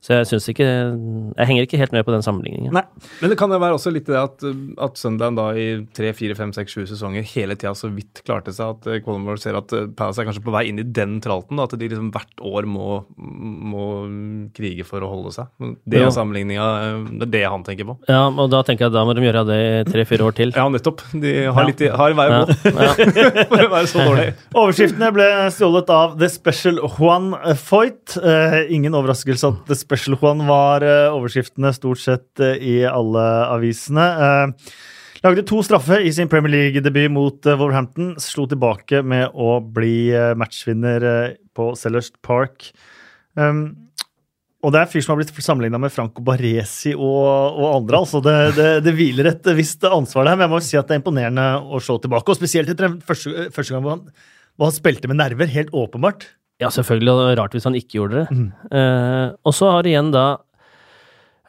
så 0.00 0.14
jeg 0.14 0.28
syns 0.30 0.44
ikke 0.52 0.66
Jeg 0.68 1.46
henger 1.48 1.64
ikke 1.66 1.78
helt 1.80 1.92
med 1.94 2.04
på 2.06 2.12
den 2.14 2.22
sammenligningen. 2.22 2.70
Nei. 2.72 2.84
Men 3.20 3.32
det 3.32 3.38
kan 3.40 3.50
jo 3.50 3.58
være 3.58 3.74
også 3.74 3.90
litt 3.90 4.06
det 4.06 4.14
at, 4.20 4.44
at 4.86 5.00
Sunderland 5.00 5.36
da 5.40 5.46
i 5.58 5.64
tre, 5.96 6.12
fire, 6.14 6.36
fem, 6.38 6.52
seks, 6.54 6.76
sju 6.76 6.84
sesonger 6.86 7.26
hele 7.34 7.56
tida 7.58 7.72
så 7.74 7.90
vidt 7.90 8.22
klarte 8.26 8.54
seg 8.54 8.76
at 8.76 8.86
eh, 8.94 9.34
ser 9.42 9.58
at 9.58 9.74
eh, 9.74 9.88
Palace 9.98 10.22
er 10.22 10.28
kanskje 10.28 10.44
på 10.46 10.54
vei 10.54 10.68
inn 10.70 10.78
i 10.78 10.86
den 10.86 11.16
tralten. 11.24 11.58
Da, 11.58 11.66
at 11.66 11.74
de 11.80 11.88
liksom 11.90 12.12
hvert 12.14 12.44
år 12.46 12.68
må, 12.70 13.00
må 13.18 13.88
krige 14.54 14.86
for 14.86 15.02
å 15.02 15.10
holde 15.10 15.34
seg. 15.34 15.50
Det 15.58 15.74
Det 15.98 16.00
Ja. 16.04 16.06
er 16.06 16.14
sammenligninga, 16.14 16.68
eh, 16.84 17.18
det 17.18 17.26
er 17.28 17.32
det 17.34 17.42
han 17.50 17.66
tenker 17.66 17.90
på. 17.90 17.98
Ja, 18.08 18.22
og 18.30 18.50
da 18.54 18.62
tenker 18.62 18.86
jeg 18.86 18.92
at 18.94 18.98
da 19.00 19.04
må 19.04 19.16
de 19.18 19.26
gjøre 19.26 19.44
det 19.50 19.58
i 19.58 19.90
tre-fire 19.90 20.28
år 20.30 20.38
til. 20.38 20.54
Ja, 20.54 20.68
nettopp. 20.70 21.02
De 21.12 21.34
har, 21.50 21.58
Ja. 21.62 21.66
litt, 21.66 21.80
har 21.90 22.10
en 22.10 22.16
vei 22.22 22.28
å 22.30 22.46
gå 22.46 22.54
for 23.50 23.66
å 23.66 23.70
være 23.74 23.90
så 23.90 24.06
dårlig. 24.06 24.28
Overskriftene 24.54 25.10
ble 25.12 25.28
stjålet 25.50 25.90
av 25.90 26.16
The 26.22 26.28
Special 26.30 26.78
Juan 26.86 27.34
Foyt. 27.58 28.14
Uh, 28.22 28.62
ingen 28.70 28.94
overraskelse 28.94 29.48
at 29.52 29.66
The 29.66 29.74
Special 29.74 29.87
Juan 29.96 30.44
var 30.48 30.84
eh, 30.84 31.08
overskriftene 31.14 31.72
stort 31.76 32.02
sett 32.02 32.42
eh, 32.44 32.60
i 32.60 32.76
alle 32.86 33.24
avisene. 33.48 34.04
Eh, 34.04 34.70
lagde 35.24 35.44
to 35.48 35.62
straffe 35.66 36.00
i 36.04 36.12
sin 36.14 36.30
Premier 36.30 36.52
League-debut 36.52 37.10
mot 37.10 37.48
Wolverhampton. 37.48 38.14
Slo 38.22 38.46
tilbake 38.50 39.02
med 39.02 39.34
å 39.34 39.58
bli 39.60 40.12
matchvinner 40.38 41.34
på 41.56 41.72
Sellers 41.78 42.12
Park. 42.22 42.70
Um, 43.34 43.88
og 44.62 44.72
det 44.74 44.80
er 44.80 44.86
en 44.86 44.90
fyr 44.90 45.02
som 45.04 45.12
har 45.12 45.20
blitt 45.20 45.44
sammenligna 45.44 45.78
med 45.78 45.92
Franco 45.94 46.22
Baresi 46.26 46.90
og, 46.96 47.58
og 47.58 47.66
andre. 47.76 48.00
altså 48.00 48.22
det, 48.22 48.36
det, 48.56 48.70
det 48.86 48.94
hviler 48.96 49.30
et 49.30 49.52
visst 49.54 49.86
ansvar 49.86 50.26
der, 50.26 50.38
men 50.38 50.46
jeg 50.46 50.52
må 50.52 50.58
jo 50.58 50.66
si 50.66 50.78
at 50.80 50.88
det 50.88 50.96
er 50.96 51.02
imponerende 51.02 51.46
å 51.62 51.78
se 51.82 51.94
tilbake. 52.02 52.30
Og 52.30 52.40
spesielt 52.40 52.72
etter 52.72 52.88
den 52.88 52.98
første, 53.06 53.46
første 53.54 53.74
gang 53.74 53.84
hvor 53.84 53.94
han, 53.94 54.08
hvor 54.58 54.70
han 54.70 54.74
spilte 54.74 55.10
med 55.10 55.20
nerver, 55.20 55.50
helt 55.54 55.70
åpenbart. 55.70 56.26
Ja, 56.58 56.72
selvfølgelig. 56.74 57.12
Og 57.14 57.22
det 57.22 57.30
er 57.32 57.40
rart 57.42 57.54
hvis 57.54 57.66
han 57.68 57.76
ikke 57.78 58.00
gjorde 58.00 58.24
det. 58.24 58.28
Mm. 58.34 58.52
Eh, 58.74 59.26
og 59.46 59.54
så 59.54 59.70
har 59.70 59.84
det 59.86 59.92
igjen 59.92 60.08
da 60.14 60.24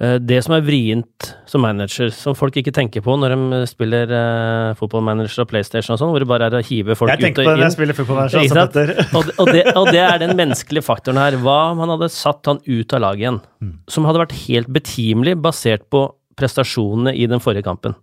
eh, 0.01 0.17
det 0.21 0.37
som 0.45 0.53
er 0.53 0.65
vrient 0.67 1.29
som 1.49 1.63
manager, 1.65 2.11
som 2.13 2.35
folk 2.37 2.59
ikke 2.61 2.73
tenker 2.75 3.01
på 3.05 3.15
når 3.17 3.33
de 3.33 3.61
spiller 3.71 4.13
eh, 4.13 4.75
fotballmanager 4.77 5.41
og 5.43 5.49
PlayStation 5.49 5.95
og 5.95 6.01
sånn, 6.01 6.11
hvor 6.13 6.21
det 6.21 6.29
bare 6.29 6.49
er 6.51 6.59
å 6.59 6.61
hive 6.65 6.97
folk 6.99 7.09
Jeg 7.15 7.23
tenker 7.23 7.41
på 7.41 7.47
det 7.49 7.57
når 7.57 7.65
jeg 7.65 7.75
spiller 7.79 7.97
fotball. 7.97 8.21
her, 8.21 8.33
så 8.35 8.43
Ikke 8.45 8.65
altså. 8.67 8.85
Og, 9.17 9.31
og, 9.41 9.49
det, 9.55 9.63
og 9.73 9.89
det 9.89 10.03
er 10.05 10.21
den 10.21 10.35
menneskelige 10.37 10.85
faktoren 10.85 11.21
her. 11.21 11.39
Hva 11.41 11.57
om 11.71 11.81
han 11.81 11.95
hadde 11.95 12.11
satt 12.13 12.45
han 12.51 12.61
ut 12.67 12.93
av 12.93 13.01
laget 13.07 13.25
igjen? 13.25 13.39
Mm. 13.65 13.73
Som 13.89 14.05
hadde 14.09 14.21
vært 14.21 14.37
helt 14.43 14.69
betimelig 14.77 15.39
basert 15.41 15.87
på 15.89 16.05
prestasjonene 16.39 17.15
i 17.17 17.25
den 17.27 17.41
forrige 17.43 17.65
kampen. 17.65 17.97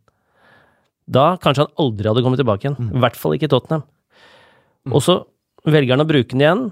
Da 1.06 1.36
kanskje 1.38 1.68
han 1.68 1.76
aldri 1.86 2.10
hadde 2.10 2.24
kommet 2.26 2.42
tilbake 2.42 2.66
igjen. 2.66 2.76
Mm. 2.82 2.96
I 2.98 3.04
hvert 3.04 3.16
fall 3.20 3.36
ikke 3.36 3.46
i 3.46 3.52
Tottenham. 3.52 3.86
Og 4.90 4.98
så 5.06 5.20
velger 5.66 5.94
han 5.94 6.02
å 6.02 6.08
bruke 6.08 6.34
den 6.34 6.42
igjen, 6.42 6.64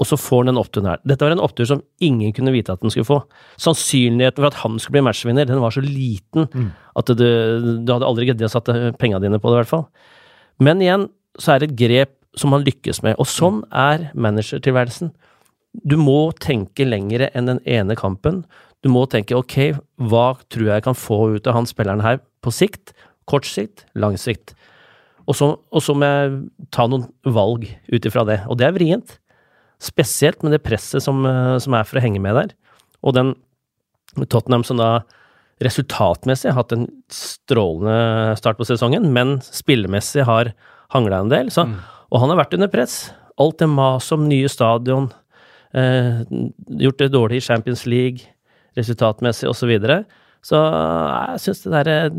og 0.00 0.06
så 0.08 0.16
får 0.16 0.42
han 0.44 0.52
den 0.54 0.60
oppturen 0.62 0.88
her. 0.88 1.00
Dette 1.04 1.26
var 1.26 1.34
en 1.34 1.42
opptur 1.44 1.66
som 1.68 1.82
ingen 2.00 2.32
kunne 2.32 2.52
vite 2.54 2.72
at 2.72 2.80
den 2.80 2.90
skulle 2.90 3.06
få. 3.06 3.18
Sannsynligheten 3.60 4.40
for 4.40 4.48
at 4.48 4.60
han 4.62 4.78
skulle 4.80 4.96
bli 4.98 5.04
matchvinner, 5.08 5.46
den 5.46 5.60
var 5.62 5.74
så 5.74 5.82
liten 5.84 6.48
Mm. 6.52 6.70
at 6.96 7.06
du, 7.12 7.24
du 7.84 7.92
hadde 7.92 8.06
aldri 8.08 8.26
giddet 8.26 8.48
å 8.48 8.52
sette 8.54 8.94
penga 8.98 9.20
dine 9.20 9.38
på 9.38 9.50
det, 9.52 9.58
i 9.58 9.60
hvert 9.62 9.72
fall. 9.72 9.86
Men 10.58 10.80
igjen 10.82 11.08
så 11.38 11.54
er 11.54 11.60
det 11.62 11.70
et 11.70 11.78
grep 11.78 12.16
som 12.36 12.52
han 12.56 12.64
lykkes 12.64 13.02
med, 13.04 13.16
og 13.20 13.28
sånn 13.28 13.62
er 13.70 14.08
managertilværelsen. 14.16 15.12
Du 15.84 15.96
må 16.00 16.32
tenke 16.40 16.84
lengre 16.88 17.30
enn 17.36 17.46
den 17.48 17.60
ene 17.68 17.94
kampen. 17.96 18.42
Du 18.82 18.88
må 18.92 19.04
tenke 19.08 19.36
ok, 19.36 19.76
hva 20.00 20.32
tror 20.52 20.72
jeg 20.72 20.84
kan 20.84 20.96
få 20.98 21.36
ut 21.36 21.46
av 21.46 21.54
han 21.60 21.68
spilleren 21.68 22.02
her 22.04 22.18
på 22.42 22.52
sikt? 22.52 22.92
Kort 23.28 23.46
sikt, 23.46 23.84
lang 23.94 24.16
sikt. 24.18 24.54
Og 25.28 25.36
så, 25.38 25.52
og 25.70 25.84
så 25.84 25.94
må 25.94 26.08
jeg 26.08 26.32
ta 26.74 26.88
noen 26.90 27.06
valg 27.22 27.68
ut 27.92 28.08
ifra 28.08 28.24
det. 28.26 28.40
Og 28.50 28.58
det 28.58 28.66
er 28.66 28.74
vrient. 28.74 29.18
Spesielt 29.82 30.44
med 30.44 30.54
det 30.54 30.62
presset 30.62 31.02
som, 31.02 31.24
eh, 31.26 31.58
som 31.58 31.74
er 31.74 31.88
for 31.88 31.98
å 31.98 32.04
henge 32.04 32.20
med 32.22 32.38
der. 32.38 32.54
Og 33.02 33.16
den 33.16 33.34
Tottenham 34.28 34.64
som 34.64 34.78
da 34.78 35.00
resultatmessig 35.62 36.50
har 36.50 36.58
hatt 36.60 36.74
en 36.74 36.86
strålende 37.12 38.36
start 38.38 38.58
på 38.58 38.66
sesongen, 38.66 39.10
men 39.14 39.38
spillemessig 39.46 40.26
har 40.28 40.52
hangla 40.92 41.22
en 41.22 41.32
del. 41.32 41.50
Så, 41.50 41.66
Og 42.12 42.20
han 42.20 42.28
har 42.28 42.36
vært 42.44 42.52
under 42.58 42.68
press. 42.68 43.10
Alt 43.40 43.58
det 43.62 43.70
maset 43.72 44.12
om 44.12 44.28
nye 44.28 44.48
stadion, 44.48 45.10
eh, 45.72 46.20
gjort 46.68 46.98
det 46.98 47.12
dårlig 47.12 47.36
i 47.36 47.46
Champions 47.46 47.86
League, 47.86 48.20
resultatmessig 48.76 49.48
osv. 49.48 49.64
Så, 49.64 49.66
videre. 49.66 50.04
så 50.42 50.58
jeg 51.32 51.40
syns 51.40 51.62
det 51.62 51.72
derre 51.72 52.10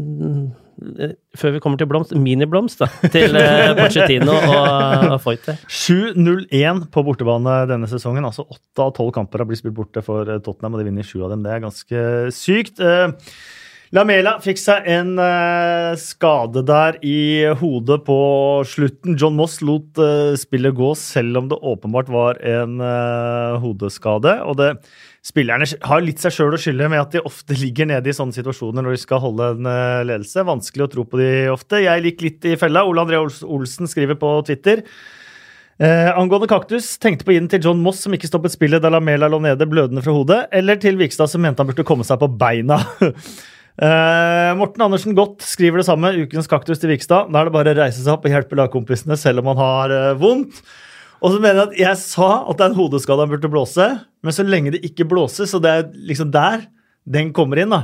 før 1.38 1.56
vi 1.56 1.62
kommer 1.64 1.80
til 1.80 1.90
blomst, 1.90 2.14
miniblomst 2.18 2.82
da, 2.82 2.90
til 3.14 3.36
eh, 3.40 3.74
Pochettino 3.80 4.36
og, 4.36 5.08
og 5.14 5.18
Foyt 5.24 5.50
7-0-1 5.70 6.86
på 6.94 7.04
bortebane 7.06 7.64
denne 7.70 7.90
sesongen. 7.92 8.26
altså 8.28 8.46
Åtte 8.48 8.86
av 8.86 8.94
tolv 8.98 9.14
kamper 9.16 9.44
har 9.44 9.50
blitt 9.50 9.62
spilt 9.62 9.78
borte 9.78 10.04
for 10.06 10.30
eh, 10.30 10.42
Tottenham, 10.44 10.78
og 10.78 10.84
de 10.84 10.88
vinner 10.90 11.08
sju 11.08 11.20
av 11.24 11.34
dem. 11.36 11.44
Det 11.46 11.54
er 11.54 11.66
ganske 11.68 12.06
sykt. 12.36 12.82
Eh, 12.84 13.12
Lamela 13.94 14.40
fikk 14.42 14.58
seg 14.58 14.88
en 14.90 15.12
eh, 15.22 15.92
skade 16.02 16.64
der 16.66 16.98
i 17.06 17.46
hodet 17.60 18.00
på 18.08 18.18
slutten. 18.66 19.14
John 19.22 19.38
Moss 19.38 19.60
lot 19.62 20.02
eh, 20.02 20.34
spillet 20.42 20.74
gå, 20.80 20.96
selv 20.98 21.44
om 21.44 21.52
det 21.52 21.62
åpenbart 21.62 22.10
var 22.10 22.42
en 22.42 22.80
eh, 22.82 23.60
hodeskade. 23.62 24.40
og 24.42 24.58
det 24.58 24.72
Spillerne 25.24 25.64
har 25.88 26.04
litt 26.04 26.20
seg 26.20 26.34
sjøl 26.36 26.58
å 26.58 26.60
skylde 26.60 26.90
med 26.92 27.00
at 27.00 27.14
de 27.16 27.22
ofte 27.24 27.56
ligger 27.56 27.88
nede 27.88 28.12
i 28.12 28.16
sånne 28.16 28.36
situasjoner 28.36 28.84
når 28.84 28.98
de 28.98 29.02
skal 29.06 29.22
holde 29.24 29.54
en 29.54 29.70
eh, 29.72 30.04
ledelse. 30.10 30.44
Vanskelig 30.44 30.84
å 30.84 30.92
tro 30.92 31.06
på 31.08 31.22
de 31.22 31.30
ofte. 31.54 31.80
Jeg 31.86 32.04
gikk 32.10 32.26
litt 32.26 32.48
i 32.52 32.58
fella. 32.60 32.84
Ole 32.84 33.06
André 33.06 33.22
Olsen 33.24 33.88
skriver 33.88 34.20
på 34.20 34.34
Twitter. 34.50 34.84
Eh, 35.80 36.12
angående 36.12 36.50
kaktus, 36.52 36.92
tenkte 37.02 37.26
på 37.26 37.34
den 37.34 37.48
til 37.50 37.64
John 37.64 37.80
Moss, 37.82 38.04
som 38.04 38.14
ikke 38.14 38.28
stoppet 38.30 38.54
spillet 38.54 38.84
da 38.84 38.92
Lamela 38.94 39.32
lå 39.32 39.40
nede 39.42 39.66
blødende 39.70 40.04
fra 40.06 40.14
hodet, 40.14 40.42
eller 40.54 40.78
til 40.84 41.00
Vikstad, 41.00 41.32
som 41.32 41.42
mente 41.42 41.64
han 41.64 41.72
burde 41.72 41.88
komme 41.88 42.06
seg 42.08 42.22
på 42.22 42.32
beina. 42.40 42.82
Eh, 43.74 44.52
Morten 44.54 44.84
Andersen 44.86 45.16
Godt 45.18 45.42
skriver 45.42 45.82
det 45.82 45.88
samme. 45.88 46.12
Ukens 46.14 46.46
kaktus 46.46 46.78
til 46.78 46.92
Vikstad. 46.92 47.32
Da 47.34 47.40
er 47.40 47.50
det 47.50 47.54
bare 47.56 47.72
å 47.74 47.78
reise 47.80 48.04
seg 48.04 48.12
opp 48.14 48.28
og 48.28 48.36
hjelpe 48.36 48.60
lagkompisene 48.60 49.18
selv 49.18 49.42
om 49.42 49.48
man 49.50 49.58
har 49.58 49.94
eh, 49.96 50.12
vondt. 50.22 50.60
Og 51.24 51.32
så 51.32 51.40
mener 51.40 51.62
jeg 51.62 51.68
at 51.72 51.76
jeg 51.80 52.00
sa 52.04 52.30
at 52.52 52.58
det 52.60 52.66
er 52.66 52.72
en 52.74 52.78
hodeskade 52.82 53.24
han 53.24 53.32
burde 53.32 53.50
blåse, 53.52 53.86
men 54.24 54.36
så 54.36 54.44
lenge 54.44 54.74
det 54.76 54.82
ikke 54.84 55.06
blåses, 55.08 55.54
og 55.56 55.64
det 55.64 55.72
er 55.72 55.86
liksom 56.12 56.32
der 56.36 56.66
den 57.08 57.32
kommer 57.36 57.60
inn, 57.60 57.72
da, 57.74 57.82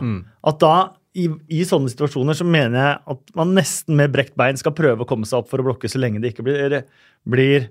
at 0.48 0.60
da 0.64 0.74
i, 1.20 1.26
i 1.52 1.64
sånne 1.68 1.90
situasjoner 1.92 2.38
så 2.38 2.46
mener 2.48 2.78
jeg 2.80 2.98
at 3.16 3.32
man 3.36 3.50
nesten 3.58 3.98
med 4.00 4.12
brekt 4.14 4.36
bein 4.40 4.60
skal 4.60 4.76
prøve 4.78 5.04
å 5.04 5.08
komme 5.10 5.28
seg 5.28 5.42
opp 5.42 5.50
for 5.52 5.60
å 5.60 5.66
blokke 5.66 5.90
så 5.92 6.00
lenge 6.00 6.22
det 6.24 6.32
ikke 6.36 6.46
blir, 6.46 6.76
blir 7.28 7.66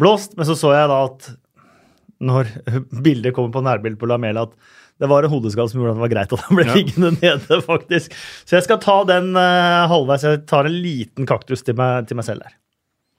blåst. 0.00 0.34
Men 0.38 0.48
så 0.48 0.56
så 0.58 0.72
jeg 0.74 0.88
da 0.90 0.96
at 1.10 1.28
når 2.22 2.50
bildet 3.04 3.34
kommer 3.36 3.52
på 3.54 3.62
nærbildet 3.66 4.00
på 4.00 4.08
Lamela, 4.10 4.46
at 4.48 4.56
det 5.02 5.08
var 5.10 5.26
en 5.26 5.32
hodeskade 5.34 5.70
som 5.70 5.80
gjorde 5.82 5.94
at 5.94 5.98
det 6.00 6.04
var 6.06 6.12
greit 6.14 6.32
at 6.34 6.44
han 6.46 6.58
ble 6.58 6.66
Ja. 6.68 6.74
liggende 6.78 7.10
nede, 7.22 7.60
faktisk. 7.66 8.14
Så 8.46 8.56
jeg 8.58 8.66
skal 8.66 8.78
ta 8.82 8.96
den 9.08 9.32
uh, 9.36 9.86
halvveis. 9.90 10.24
Jeg 10.26 10.44
tar 10.50 10.66
en 10.68 10.76
liten 10.82 11.26
kaktus 11.28 11.62
til 11.66 11.74
meg, 11.78 12.06
til 12.10 12.18
meg 12.18 12.26
selv 12.28 12.46
der. 12.46 12.54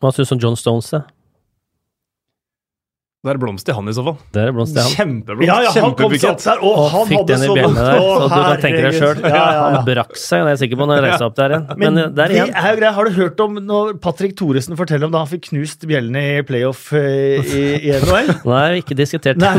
Hva 0.03 0.11
syns 0.15 0.31
du 0.31 0.37
om 0.39 0.43
John 0.47 0.59
Stones, 0.59 0.89
da? 0.95 1.05
Det 3.23 3.31
er 3.31 3.37
blomst 3.39 3.69
i 3.71 3.71
han 3.71 3.87
i 3.87 3.93
så 3.95 4.03
fall. 4.03 4.15
Det 4.35 4.41
er 4.43 4.49
blomst 4.51 4.75
i 4.75 4.81
han. 4.83 4.89
Kjempeblomst. 4.97 5.47
Ja, 5.47 5.55
ja, 5.63 5.69
han 5.71 5.93
kom 5.95 6.09
Kjempebukett. 6.11 6.41
satt 6.43 6.57
der, 6.57 6.63
og 6.67 6.73
Og 6.81 6.87
han 6.91 7.05
fikk 7.07 7.21
den 7.29 7.45
i 7.45 7.47
bjellene 7.55 7.85
der, 7.87 8.01
så 8.03 8.25
du 8.27 8.33
kan 8.33 8.57
tenke 8.65 8.81
deg 8.83 8.97
sjøl. 8.97 9.21
Ja, 9.23 9.29
ja, 9.31 9.45
ja. 9.55 9.61
Han 9.77 9.85
brakk 9.87 10.11
seg, 10.19 10.41
det 10.43 10.43
er 10.43 10.51
jeg 10.51 10.59
sikker 10.63 10.79
på, 10.81 10.87
når 10.89 10.99
jeg 10.99 11.05
reiser 11.05 11.25
opp 11.29 11.37
der 11.37 11.53
igjen. 11.55 11.63
Men, 11.69 11.79
Men, 11.95 12.11
der 12.17 12.33
igjen. 12.35 12.51
det 12.51 12.59
er 12.59 12.67
jo 12.75 12.81
greit. 12.81 12.97
Har 12.97 13.07
du 13.07 13.15
hørt 13.21 13.43
om 13.45 13.55
når 13.69 13.93
Patrick 14.03 14.35
Thoresen 14.41 14.75
forteller 14.81 15.07
om 15.07 15.15
da 15.15 15.21
han 15.23 15.31
fikk 15.31 15.47
knust 15.53 15.87
bjellene 15.87 16.25
i 16.33 16.43
playoff 16.51 16.83
eh, 16.99 17.39
i, 17.47 17.63
i 17.79 17.95
NHL? 18.03 18.33
Nei, 18.51 18.65
ikke 18.83 18.99
diskutert 18.99 19.39
Nei, 19.39 19.55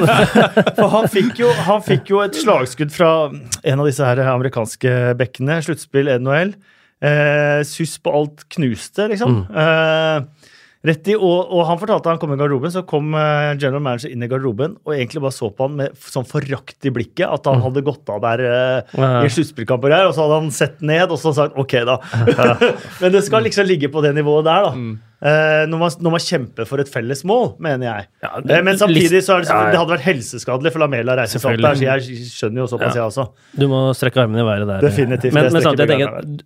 for 0.76 0.92
han 0.98 1.08
fikk, 1.16 1.32
jo, 1.40 1.48
han 1.64 1.80
fikk 1.88 2.12
jo 2.12 2.20
et 2.26 2.36
slagskudd 2.36 2.92
fra 2.92 3.14
en 3.32 3.80
av 3.80 3.88
disse 3.88 4.04
her 4.04 4.20
amerikanske 4.28 5.14
bekkene. 5.16 5.62
Sluttspill 5.64 6.12
NHL. 6.20 6.52
Eh, 7.00 7.62
suss 7.64 7.96
på 8.04 8.12
alt 8.12 8.44
knuste, 8.52 9.08
liksom. 9.12 9.40
Mm. 9.48 9.56
Eh, 9.64 10.52
Rett 10.84 11.08
i, 11.08 11.14
og, 11.16 11.48
og 11.48 11.62
han 11.64 11.78
fortalte 11.80 12.04
at 12.04 12.12
han 12.12 12.20
kom 12.20 12.34
i 12.34 12.36
garderoben, 12.36 12.72
så 12.74 12.82
kom 12.84 13.14
eh, 13.16 13.54
general 13.56 13.80
manager 13.84 14.12
inn 14.12 14.24
i 14.24 14.28
garderoben 14.28 14.74
og 14.84 14.92
egentlig 14.92 15.22
bare 15.24 15.32
så 15.32 15.48
på 15.48 15.64
han 15.68 15.78
med 15.78 15.96
sånn 15.96 16.28
forakt 16.28 16.84
i 16.84 16.92
blikket, 16.92 17.24
at 17.24 17.48
han 17.48 17.62
hadde 17.64 17.84
gått 17.86 18.12
av 18.12 18.20
der 18.26 18.42
uh, 18.44 18.98
Ja. 19.00 19.22
i 19.24 19.32
sluttspillkamper 19.32 19.94
her, 19.94 20.10
og 20.10 20.12
så 20.16 20.26
hadde 20.26 20.42
han 20.42 20.52
sett 20.52 20.84
ned 20.84 21.08
og 21.08 21.16
så 21.22 21.32
sagt 21.36 21.56
ok, 21.56 21.74
da. 21.88 21.96
Men 23.00 23.16
det 23.16 23.24
skal 23.24 23.46
liksom 23.48 23.64
ligge 23.68 23.88
på 23.92 24.04
det 24.04 24.12
nivået 24.18 24.44
der, 24.44 24.68
da. 24.68 24.74
Eh, 24.76 25.00
når, 25.24 25.78
man, 25.80 25.94
når 26.04 26.12
man 26.18 26.20
kjemper 26.20 26.66
for 26.68 26.82
et 26.82 26.90
felles 26.92 27.22
mål, 27.24 27.54
mener 27.64 27.86
jeg. 27.88 28.08
Ja, 28.24 28.32
Eh, 28.44 28.62
Men 28.64 28.78
samtidig 28.78 29.22
så 29.24 29.38
er 29.38 29.44
det, 29.44 29.48
det 29.72 29.78
hadde 29.78 29.92
vært 29.94 30.04
helseskadelig 30.04 30.72
for 30.74 30.84
Lamela 30.84 31.14
å 31.14 31.18
reise 31.22 31.38
seg 31.40 31.54
opp 31.54 31.62
der, 31.64 31.78
så 31.78 31.86
jeg 31.86 32.26
skjønner 32.30 32.62
jo 32.64 32.66
såpass, 32.70 32.98
jeg 32.98 33.04
også. 33.04 33.24
Du 33.56 33.66
må 33.70 33.80
strekke 33.96 34.20
armene 34.24 34.42
i 34.42 34.46
været 34.48 34.68
der. 34.68 34.84
Definitivt, 34.84 35.34
Men, 35.36 35.48
men 35.54 35.64
samtidig 35.64 35.96
jeg 35.98 36.10
tenker 36.10 36.44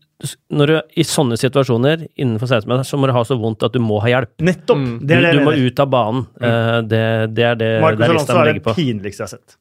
når 0.51 0.71
du 0.71 0.77
i 0.99 1.05
sånne 1.07 1.37
situasjoner 1.39 2.07
innenfor 2.19 2.51
16 2.51 2.87
så 2.89 2.99
må 2.99 3.07
du 3.07 3.15
ha 3.15 3.23
så 3.27 3.37
vondt 3.39 3.63
at 3.67 3.75
du 3.75 3.79
må 3.83 4.01
ha 4.03 4.11
hjelp. 4.11 4.33
Nettopp! 4.43 4.79
Mm. 4.83 4.95
Det 5.03 5.17
er 5.17 5.21
du, 5.21 5.27
det 5.27 5.33
du 5.33 5.39
jeg 5.39 5.47
må 5.47 5.55
ut 5.69 5.83
av 5.85 5.91
banen. 5.95 6.27
Eh, 6.43 6.75
det, 6.91 7.03
det 7.37 7.49
er 7.53 7.59
det 7.61 7.73
Marcos 7.85 8.03
der 8.03 8.13
Alonso 8.13 8.23
lista 8.23 8.39
må 8.39 8.45
er 8.45 8.59
det 8.59 8.77
pinligste 8.79 9.23
jeg 9.23 9.29
har 9.29 9.35
sett. 9.37 9.59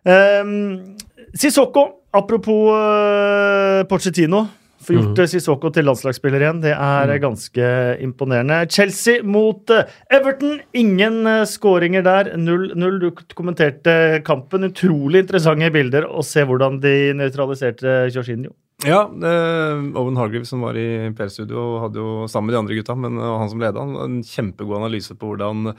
Um, 0.00 0.96
Sissoko, 1.36 1.84
apropos 2.16 2.72
uh, 2.72 3.84
Pochettino. 3.88 4.46
Få 4.80 4.94
gjort 4.96 5.12
mm. 5.12 5.22
eh, 5.24 5.28
Sissoko 5.28 5.70
til 5.74 5.84
landslagsspiller 5.88 6.44
igjen. 6.44 6.62
Det 6.64 6.72
er 6.72 7.10
Mm. 7.10 7.20
ganske 7.20 7.66
imponerende. 8.00 8.62
Chelsea 8.70 9.22
mot 9.22 9.70
eh, 9.70 9.84
Everton. 10.10 10.60
Ingen 10.72 11.24
skåringer 11.46 12.02
der. 12.06 12.32
0-0. 12.36 12.98
Du 13.00 13.10
kommenterte 13.34 14.22
kampen. 14.24 14.64
Utrolig 14.70 15.24
interessante 15.26 15.70
bilder 15.74 16.08
å 16.08 16.24
se 16.24 16.44
hvordan 16.44 16.80
de 16.80 17.12
nøytraliserte 17.18 18.08
Jorginho. 18.14 18.54
Ja, 18.80 19.02
Owen 19.04 20.16
Hargreave 20.16 20.46
som 20.48 20.62
var 20.64 20.72
i 20.80 21.10
PR-studio, 21.12 21.82
hadde 21.82 22.00
jo 22.00 22.24
sammen 22.32 22.48
med 22.48 22.54
de 22.54 22.60
andre 22.62 22.78
gutta, 22.78 22.94
men 22.96 23.18
han 23.20 23.50
som 23.52 23.60
leda, 23.60 23.82
en 24.06 24.22
kjempegod 24.24 24.78
analyse 24.78 25.12
på 25.20 25.34
hvordan 25.34 25.74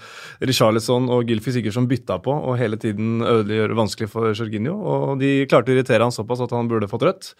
Richarlison 0.46 1.10
og 1.10 1.26
Gylfi 1.26 1.56
Sigurdsson 1.56 1.90
bytta 1.90 2.20
på 2.22 2.36
og 2.36 2.60
hele 2.62 2.78
tiden 2.78 3.24
ødelig 3.26 3.58
gjøre 3.58 3.80
vanskelig 3.80 4.12
for 4.14 4.30
Jorginho. 4.38 4.76
Og 4.78 5.18
de 5.24 5.48
klarte 5.50 5.74
å 5.74 5.76
irritere 5.80 6.06
han 6.06 6.14
såpass 6.14 6.46
at 6.46 6.54
han 6.54 6.70
burde 6.70 6.92
fått 6.92 7.08
rødt. 7.10 7.34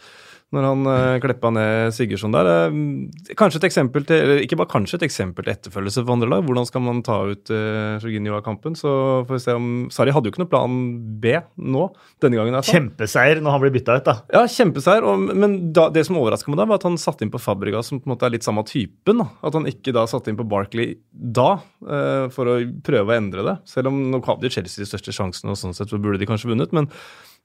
Når 0.52 0.66
han 0.68 0.88
uh, 0.90 1.18
kleppa 1.24 1.48
ned 1.56 1.94
Sigurdsson 1.96 2.34
der. 2.36 2.48
Uh, 2.68 3.36
kanskje 3.40 3.62
et 3.62 3.68
eksempel 3.70 4.04
til, 4.08 4.20
eller 4.20 4.42
ikke 4.44 4.58
bare 4.60 4.72
kanskje 4.74 4.98
et 5.00 5.06
eksempel 5.08 5.46
til 5.46 5.54
etterfølgelse 5.54 6.04
for 6.04 6.16
andre 6.18 6.28
lag. 6.28 6.44
Hvordan 6.44 6.68
skal 6.68 6.84
man 6.84 7.00
ta 7.08 7.22
ut 7.30 7.52
uh, 7.56 8.02
Jorginho 8.04 8.36
av 8.36 8.44
kampen? 8.44 8.76
Så 8.76 8.92
får 9.30 9.38
vi 9.38 9.44
se 9.46 9.56
om 9.56 9.70
Sarri 9.96 10.12
hadde 10.12 10.28
jo 10.28 10.36
ikke 10.36 10.44
noe 10.44 10.52
plan 10.52 10.76
B 11.24 11.38
nå, 11.56 11.86
denne 12.24 12.42
gangen. 12.42 12.60
Altså. 12.60 12.76
Kjempeseier 12.76 13.40
når 13.40 13.56
han 13.56 13.64
blir 13.64 13.76
bytta 13.78 13.96
ut, 14.02 14.10
da. 14.10 14.18
Ja, 14.36 14.44
kjempeseier. 14.52 15.08
Og, 15.08 15.32
men 15.32 15.58
da, 15.72 15.88
det 15.94 16.04
som 16.10 16.20
overraska 16.20 16.52
meg 16.52 16.60
da, 16.60 16.68
var 16.68 16.84
at 16.84 16.90
han 16.90 17.00
satte 17.00 17.24
inn 17.24 17.32
på 17.32 17.40
Fabriga, 17.40 17.80
som 17.88 18.04
på 18.04 18.10
en 18.10 18.16
måte 18.18 18.28
er 18.28 18.36
litt 18.36 18.48
samme 18.48 18.68
typen. 18.68 19.24
Da. 19.24 19.32
At 19.48 19.56
han 19.56 19.72
ikke 19.72 19.96
da 19.96 20.04
satte 20.12 20.34
inn 20.34 20.40
på 20.40 20.50
Barkley 20.52 20.98
da, 21.16 21.54
uh, 21.88 22.28
for 22.36 22.52
å 22.52 22.60
prøve 22.84 23.08
å 23.08 23.18
endre 23.18 23.48
det. 23.48 23.60
Selv 23.72 23.94
om 23.94 24.04
nå 24.12 24.20
hadde 24.28 24.52
Chelsea 24.52 24.84
de 24.84 24.92
største 24.92 25.16
sjansene, 25.16 25.56
og 25.56 25.64
sånn 25.64 25.78
sett 25.78 25.96
så 25.96 26.02
burde 26.02 26.20
de 26.20 26.28
kanskje 26.28 26.52
vunnet. 26.52 26.76
Men, 26.76 26.92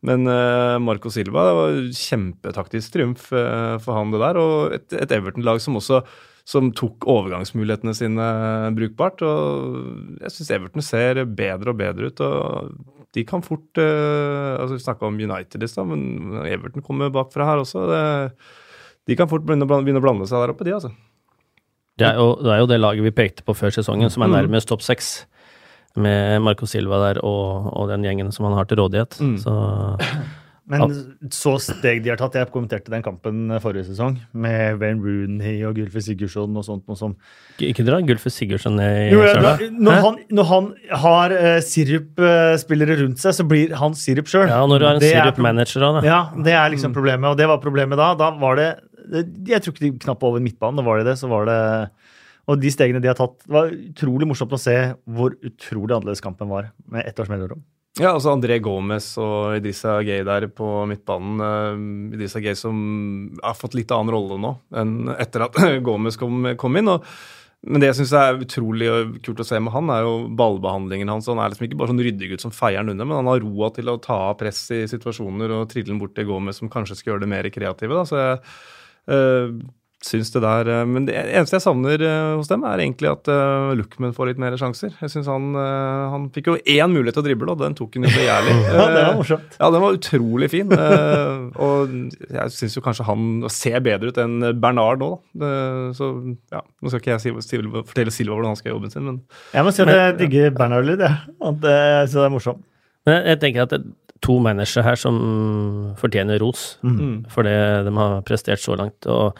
men 0.04 0.26
uh, 0.28 0.76
Marco 0.82 1.08
Silva 1.10 1.46
det 1.48 1.54
var 1.56 1.76
kjempetaktisk 1.96 2.92
triumf 2.92 3.30
uh, 3.32 3.76
for 3.82 3.96
han, 3.96 4.10
det 4.12 4.20
der. 4.20 4.36
Og 4.42 4.74
et, 4.76 4.92
et 4.92 5.14
Everton-lag 5.16 5.60
som 5.64 5.78
også 5.80 6.02
som 6.46 6.68
tok 6.78 7.02
overgangsmulighetene 7.10 7.94
sine 7.96 8.26
brukbart. 8.76 9.22
og 9.26 10.20
Jeg 10.22 10.30
syns 10.30 10.52
Everton 10.54 10.84
ser 10.84 11.24
bedre 11.26 11.72
og 11.72 11.80
bedre 11.80 12.06
ut. 12.12 12.20
og 12.22 12.70
De 13.16 13.24
kan 13.26 13.42
fort 13.42 13.80
uh, 13.82 14.54
altså 14.60 14.76
Vi 14.76 14.84
snakka 14.84 15.08
om 15.08 15.18
United 15.18 15.64
i 15.64 15.70
stad, 15.72 15.88
men 15.90 16.44
Everton 16.46 16.84
kommer 16.86 17.10
bakfra 17.10 17.48
her 17.48 17.64
også. 17.64 17.88
Det, 17.90 18.04
de 19.10 19.16
kan 19.18 19.26
fort 19.30 19.42
begynne 19.42 19.66
å 19.66 19.70
blande, 19.70 19.88
begynne 19.88 20.02
å 20.02 20.06
blande 20.06 20.28
seg 20.30 20.38
der 20.44 20.54
oppe, 20.54 20.68
de, 20.68 20.76
altså. 20.76 20.92
Det 21.96 22.04
er, 22.10 22.18
jo, 22.20 22.36
det 22.44 22.50
er 22.52 22.58
jo 22.60 22.66
det 22.68 22.78
laget 22.78 23.06
vi 23.06 23.12
pekte 23.16 23.42
på 23.46 23.54
før 23.56 23.72
sesongen, 23.72 24.10
som 24.12 24.22
er 24.22 24.28
Mm. 24.28 24.34
nærmest 24.36 24.68
topp 24.68 24.82
seks. 24.84 25.26
Med 25.96 26.42
Marco 26.44 26.68
Silva 26.68 26.98
der 27.08 27.22
og, 27.24 27.70
og 27.72 27.88
den 27.92 28.04
gjengen 28.04 28.32
som 28.34 28.48
han 28.48 28.58
har 28.58 28.68
til 28.68 28.82
rådighet. 28.82 29.16
Mm. 29.20 29.38
Så 29.40 29.54
Men 30.66 30.90
så 31.30 31.52
steg 31.62 32.00
de 32.02 32.10
har 32.10 32.18
tatt. 32.18 32.34
Jeg 32.34 32.50
kommenterte 32.50 32.90
den 32.90 33.04
kampen 33.04 33.52
forrige 33.62 33.86
sesong 33.86 34.16
med 34.34 34.80
Wayne 34.80 34.98
Rooney 34.98 35.60
og 35.66 35.78
Gylfi 35.78 36.02
Sigurdsson 36.02 36.56
og 36.58 36.66
sånt. 36.66 36.82
Noe 36.90 36.98
som 36.98 37.14
ikke- 37.62 37.84
dra 37.86 38.00
Gulfe 38.02 38.32
Sigurdsson 38.34 38.74
ned 38.74 38.96
i 39.04 39.12
Jo, 39.14 39.20
ja, 39.22 39.36
når, 39.38 39.62
når, 39.70 40.00
han, 40.02 40.18
når 40.34 40.48
han 40.50 40.66
har 41.04 41.36
uh, 41.36 41.60
sirup-spillere 41.62 42.98
rundt 43.04 43.22
seg, 43.22 43.36
så 43.38 43.46
blir 43.46 43.76
han 43.78 43.94
sirup 43.94 44.26
sjøl. 44.26 44.48
Ja, 44.50 44.58
når 44.66 44.82
du 44.82 44.88
har 44.88 44.98
en 44.98 45.06
sirup-manager 45.06 45.86
òg, 45.86 46.00
da. 46.00 46.02
Ja, 46.08 46.20
det 46.34 46.58
er 46.58 46.74
liksom 46.74 46.96
problemet, 46.96 47.30
og 47.30 47.38
det 47.38 47.46
var 47.46 47.62
problemet 47.62 48.02
da. 48.02 48.10
Da 48.18 48.32
var 48.42 48.58
det 48.58 48.68
Jeg 49.46 49.62
tror 49.62 49.70
ikke 49.70 49.86
de 49.86 49.92
knapp 50.02 50.26
over 50.26 50.42
midtbanen, 50.42 50.82
da 50.82 50.82
var 50.82 50.98
det 50.98 51.06
det. 51.12 51.18
Så 51.22 51.30
var 51.30 51.46
det 51.46 51.60
Og 52.46 52.60
de 52.62 52.70
stegene 52.70 53.02
de 53.02 53.10
har 53.10 53.18
tatt 53.18 53.40
Det 53.42 53.52
var 53.52 53.72
utrolig 53.74 54.28
morsomt 54.30 54.54
å 54.54 54.60
se 54.60 54.76
hvor 55.04 55.34
utrolig 55.40 55.96
annerledes 55.96 56.22
kampen 56.22 56.50
var 56.50 56.70
med 56.86 57.06
ett 57.06 57.18
års 57.18 57.30
mellomrom. 57.32 57.64
Ja, 57.96 58.10
altså 58.12 58.34
André 58.34 58.58
Gomez 58.60 59.08
og 59.16 59.56
Idrissa 59.56 59.96
Gay 60.04 60.20
der 60.26 60.50
på 60.52 60.68
midtbanen. 60.88 61.40
Uh, 61.40 62.12
Idrissa 62.16 62.42
Gay 62.44 62.58
som 62.58 62.76
har 63.40 63.56
fått 63.56 63.76
litt 63.78 63.94
annen 63.94 64.12
rolle 64.12 64.36
nå 64.42 64.52
enn 64.76 65.14
etter 65.16 65.46
at 65.46 65.56
Gomez 65.86 66.20
kom, 66.20 66.52
kom 66.60 66.76
inn. 66.76 66.92
og 66.92 67.08
men 67.66 67.82
det 67.82 67.88
jeg 67.88 67.96
syns 67.98 68.12
er 68.14 68.42
utrolig 68.44 68.88
kult 69.26 69.40
å 69.42 69.46
se 69.46 69.58
med 69.58 69.72
han, 69.74 69.88
er 69.90 70.04
jo 70.06 70.12
ballbehandlingen 70.38 71.08
hans. 71.10 71.26
Han 71.32 71.40
er 71.42 71.50
liksom 71.50 71.66
ikke 71.66 71.78
bare 71.80 71.90
sånn 71.90 72.02
ryddegutt 72.04 72.44
som 72.44 72.52
feier 72.54 72.84
den 72.84 72.92
unna, 72.94 73.06
men 73.08 73.18
han 73.18 73.30
har 73.32 73.42
roa 73.42 73.72
til 73.74 73.90
å 73.90 73.96
ta 74.02 74.18
av 74.28 74.36
press 74.38 74.60
i 74.76 74.84
situasjoner 74.90 75.54
og 75.56 75.64
trille 75.72 75.88
den 75.88 75.98
bort 75.98 76.14
til 76.14 76.28
Gomez, 76.28 76.60
som 76.60 76.70
kanskje 76.70 76.98
skal 77.00 77.14
gjøre 77.14 77.24
det 77.24 77.30
mer 77.32 77.48
kreative. 77.50 77.96
da, 77.96 78.04
Så 78.06 78.20
jeg 78.20 78.36
uh, 79.10 79.56
syns 80.06 80.28
det 80.34 80.40
der 80.44 80.68
eh, 80.70 80.84
Men 80.86 81.06
det 81.08 81.14
eneste 81.18 81.56
jeg 81.58 81.64
savner 81.64 82.02
eh, 82.06 82.36
hos 82.38 82.46
dem, 82.50 82.62
er 82.68 82.78
egentlig 82.84 83.08
at 83.10 83.26
uh, 83.32 83.72
Lookman 83.74 84.12
får 84.14 84.28
litt 84.30 84.38
mer 84.42 84.54
sjanser. 84.60 84.92
Jeg 85.02 85.10
synes 85.12 85.26
han, 85.26 85.48
eh, 85.58 86.04
han 86.12 86.28
fikk 86.34 86.46
jo 86.52 86.54
én 86.62 86.92
mulighet 86.94 87.16
til 87.18 87.24
å 87.24 87.26
drible, 87.26 87.50
og 87.56 87.58
den 87.64 87.74
tok 87.78 87.98
han 87.98 88.06
jo 88.06 88.12
begjærlig. 88.14 88.54
Ja, 88.76 88.86
det 88.86 89.02
var 89.02 89.10
Eh, 89.10 89.18
morsomt. 89.18 89.56
ja, 89.58 89.70
den 89.74 89.84
var 89.86 89.98
utrolig 89.98 90.50
fin. 90.54 90.70
eh, 90.72 91.60
og 91.66 91.96
jeg 92.30 92.54
syns 92.56 92.78
jo 92.78 92.84
kanskje 92.86 93.06
han 93.10 93.26
ser 93.50 93.80
bedre 93.84 94.14
ut 94.14 94.22
enn 94.22 94.38
Bernard 94.62 95.02
nå, 95.02 95.10
da. 95.34 95.50
Eh, 95.50 95.90
så 95.98 96.10
ja, 96.54 96.62
nå 96.82 96.88
skal 96.92 97.02
ikke 97.02 97.14
jeg 97.16 97.24
si, 97.26 97.34
Silva, 97.50 97.82
fortelle 97.86 98.14
Silva 98.14 98.36
hvordan 98.38 98.52
han 98.54 98.58
skal 98.62 98.70
gjøre 98.72 98.78
jobben 98.80 98.94
sin, 98.96 99.06
men 99.10 99.20
Jeg 99.52 99.64
må 99.68 99.74
si 99.76 99.82
at 99.84 99.94
jeg 99.96 100.16
digger 100.22 100.50
Bernard 100.56 100.86
litt, 100.88 101.02
jeg. 101.04 101.36
Det- 101.60 102.08
Så 102.10 102.20
det 102.22 102.26
er 102.30 102.34
morsomt. 102.38 102.62
Men 103.06 103.24
jeg 103.26 103.40
tenker 103.42 103.62
at 103.66 103.70
det 103.76 103.84
to 104.24 104.38
managere 104.40 104.82
her 104.82 104.96
som 104.96 105.94
fortjener 106.00 106.40
ros 106.40 106.78
Mm. 106.82 107.26
for 107.30 107.42
det 107.44 107.84
de 107.84 107.92
har 107.94 108.22
prestert 108.22 108.58
så 108.62 108.76
langt. 108.76 109.06
og 109.06 109.36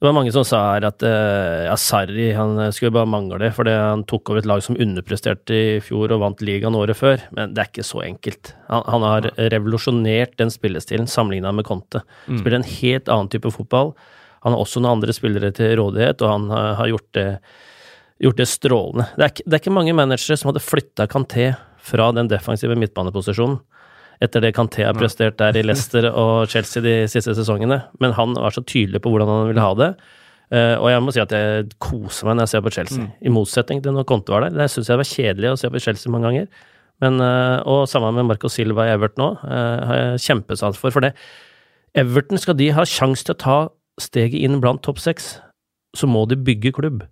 det 0.00 0.08
var 0.08 0.14
mange 0.16 0.32
som 0.32 0.46
sa 0.48 0.58
her 0.64 0.86
at 0.88 1.02
uh, 1.04 1.66
ja, 1.66 1.74
Sarri 1.76 2.30
han 2.32 2.56
skulle 2.72 2.94
bare 2.94 3.08
mangle 3.10 3.36
det, 3.42 3.50
fordi 3.52 3.74
han 3.76 4.04
tok 4.08 4.30
over 4.32 4.40
et 4.40 4.48
lag 4.48 4.62
som 4.64 4.78
underpresterte 4.80 5.52
i 5.52 5.74
fjor 5.84 6.14
og 6.14 6.22
vant 6.22 6.40
ligaen 6.40 6.78
året 6.78 6.96
før. 6.96 7.20
Men 7.36 7.52
det 7.52 7.60
er 7.60 7.68
ikke 7.68 7.84
så 7.84 8.00
enkelt. 8.06 8.54
Han, 8.70 8.86
han 8.88 9.04
har 9.04 9.28
revolusjonert 9.52 10.38
den 10.40 10.52
spillestilen 10.54 11.10
sammenligna 11.10 11.52
med 11.52 11.68
Conte. 11.68 12.00
Spiller 12.40 12.62
en 12.62 12.70
helt 12.70 13.12
annen 13.12 13.28
type 13.28 13.52
fotball. 13.52 13.92
Han 14.40 14.56
har 14.56 14.64
også 14.64 14.80
noen 14.80 14.96
andre 14.96 15.12
spillere 15.12 15.52
til 15.52 15.74
rådighet, 15.82 16.24
og 16.24 16.32
han 16.32 16.48
har, 16.54 16.70
har 16.78 16.92
gjort, 16.94 17.08
det, 17.18 17.26
gjort 18.24 18.40
det 18.40 18.48
strålende. 18.48 19.08
Det 19.20 19.26
er, 19.26 19.34
det 19.44 19.58
er 19.58 19.62
ikke 19.66 19.76
mange 19.82 19.98
managere 20.00 20.40
som 20.40 20.48
hadde 20.48 20.64
flytta 20.64 21.10
Kanté 21.12 21.50
fra 21.90 22.08
den 22.16 22.32
defensive 22.32 22.72
midtbaneposisjonen 22.80 23.60
etter 24.20 24.44
det 24.44 24.54
Canté 24.56 24.84
har 24.84 24.96
prestert 24.96 25.38
der 25.40 25.56
i 25.56 25.64
Leicester 25.64 26.10
og 26.10 26.50
Chelsea 26.52 26.82
de 26.84 26.94
siste 27.08 27.32
sesongene. 27.36 27.80
Men 28.04 28.12
han 28.18 28.34
var 28.36 28.52
så 28.52 28.62
tydelig 28.62 29.00
på 29.00 29.12
hvordan 29.12 29.30
han 29.30 29.46
ville 29.48 29.64
ha 29.64 29.76
det. 29.78 29.90
Eh, 30.50 30.74
og 30.76 30.90
jeg 30.90 31.04
må 31.04 31.14
si 31.14 31.22
at 31.22 31.32
jeg 31.32 31.70
koser 31.80 32.28
meg 32.28 32.36
når 32.36 32.46
jeg 32.46 32.52
ser 32.52 32.64
på 32.66 32.74
Chelsea, 32.74 33.06
i 33.22 33.32
motsetning 33.32 33.80
til 33.84 33.94
når 33.96 34.08
Conte 34.10 34.34
var 34.34 34.44
der. 34.44 34.56
Det 34.58 34.68
syns 34.72 34.90
jeg 34.90 35.00
var 35.00 35.08
kjedelig 35.08 35.52
å 35.52 35.60
se 35.60 35.70
på 35.72 35.82
Chelsea 35.82 36.12
mange 36.12 36.28
ganger. 36.28 36.66
Men, 37.00 37.20
eh, 37.24 37.58
og 37.64 37.86
sammen 37.88 38.18
med 38.18 38.28
Marco 38.28 38.50
Silva 38.52 38.88
i 38.88 38.92
Everton 38.92 39.30
òg, 39.30 39.44
har 39.46 40.00
jeg 40.02 40.24
kjempesans 40.26 40.80
for. 40.80 40.92
For 40.92 41.06
det, 41.06 41.14
Everton, 41.96 42.38
skal 42.38 42.58
de 42.58 42.68
ha 42.76 42.84
sjanse 42.84 43.24
til 43.24 43.38
å 43.38 43.40
ta 43.40 43.58
steget 44.00 44.44
inn 44.44 44.60
blant 44.60 44.82
topp 44.84 45.00
seks, 45.00 45.38
så 45.96 46.06
må 46.06 46.26
de 46.28 46.36
bygge 46.36 46.74
klubb. 46.76 47.06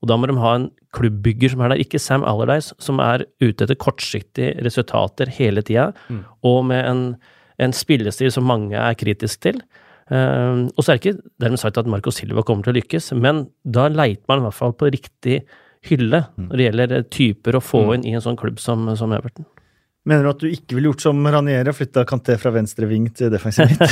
Og 0.00 0.08
da 0.08 0.16
må 0.16 0.30
de 0.30 0.38
ha 0.40 0.54
en 0.56 0.70
klubbbygger 0.96 1.52
som 1.52 1.64
er 1.64 1.74
der, 1.74 1.82
ikke 1.84 2.00
Sam 2.00 2.24
Allardyce, 2.26 2.74
som 2.82 3.02
er 3.04 3.26
ute 3.42 3.66
etter 3.66 3.78
kortsiktige 3.78 4.56
resultater 4.64 5.30
hele 5.36 5.62
tida, 5.66 5.90
og 6.46 6.64
med 6.70 6.80
en, 6.88 7.02
en 7.60 7.76
spillestil 7.76 8.32
som 8.32 8.48
mange 8.48 8.80
er 8.80 8.96
kritisk 8.98 9.42
til. 9.44 9.60
Eh, 10.10 10.66
og 10.72 10.82
så 10.82 10.90
er 10.90 10.94
det 10.98 11.04
ikke 11.04 11.22
dermed 11.42 11.60
sagt 11.62 11.78
at 11.78 11.90
Marco 11.90 12.10
Silva 12.14 12.42
kommer 12.46 12.62
til 12.66 12.74
å 12.74 12.78
lykkes, 12.80 13.06
men 13.20 13.34
da 13.62 13.88
leiter 13.92 14.24
man 14.30 14.40
i 14.40 14.44
hvert 14.48 14.58
fall 14.58 14.74
på 14.74 14.90
riktig 14.90 15.36
hylle 15.88 16.20
når 16.36 16.56
det 16.56 16.64
gjelder 16.66 16.88
eh, 16.96 17.08
typer 17.12 17.52
å 17.56 17.64
få 17.64 17.80
inn 17.94 18.04
i 18.08 18.16
en 18.16 18.24
sånn 18.24 18.40
klubb 18.40 18.58
som, 18.62 18.78
som 18.98 19.12
Everton. 19.16 19.46
Mener 20.08 20.22
du 20.24 20.30
at 20.32 20.40
du 20.40 20.48
ikke 20.48 20.74
ville 20.78 20.88
gjort 20.88 21.04
som 21.04 21.16
Ranieri 21.28 21.70
og 21.70 21.76
flytta 21.76 22.08
Kanté 22.08 22.32
fra 22.40 22.50
venstre 22.54 22.86
ving 22.88 23.04
til 23.12 23.28
defensiv 23.30 23.68
midt? 23.68 23.84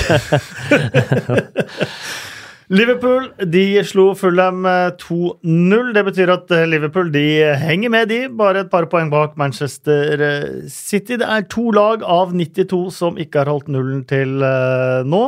Liverpool 2.69 3.31
de 3.49 3.81
slo 3.81 4.11
Fulham 4.13 4.67
eh, 4.69 4.91
2-0. 5.01 5.93
Det 5.97 6.03
betyr 6.05 6.33
at 6.35 6.51
eh, 6.53 6.67
Liverpool 6.69 7.09
de 7.15 7.25
henger 7.57 7.93
med, 7.95 8.11
de. 8.13 8.19
Bare 8.29 8.67
et 8.67 8.71
par 8.73 8.85
poeng 8.93 9.09
bak 9.13 9.39
Manchester 9.41 10.21
eh, 10.21 10.67
City. 10.69 11.17
Det 11.17 11.25
er 11.25 11.47
to 11.49 11.71
lag 11.73 12.05
av 12.05 12.35
92 12.37 12.83
som 12.93 13.17
ikke 13.17 13.41
har 13.41 13.53
holdt 13.55 13.73
nullen 13.73 14.05
til 14.09 14.45
eh, 14.45 15.01
nå. 15.09 15.23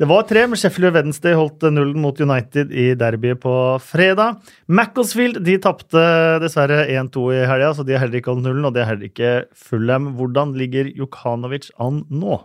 Det 0.00 0.08
var 0.08 0.24
tre, 0.24 0.46
men 0.48 0.56
Sheffield 0.56 0.94
Wednesday 0.96 1.36
holdt 1.36 1.66
nullen 1.68 2.00
mot 2.00 2.16
United 2.16 2.72
i 2.72 2.94
derbyet 2.96 3.42
på 3.42 3.52
fredag. 3.84 4.40
Macclesfield 4.72 5.42
de 5.44 5.58
tapte 5.60 6.04
dessverre 6.40 6.86
1-2 6.88 7.26
i 7.36 7.42
helga, 7.44 7.74
så 7.76 7.84
de 7.84 7.92
har 7.92 8.06
heller 8.06 8.22
ikke 8.22 8.32
holdt 8.32 8.46
nullen. 8.48 8.64
Og 8.64 8.72
det 8.72 8.86
er 8.86 8.92
heller 8.94 9.10
ikke 9.12 9.34
Fulham. 9.68 10.14
Hvordan 10.16 10.56
ligger 10.56 10.88
Jokanovic 10.96 11.68
an 11.76 12.06
nå? 12.08 12.40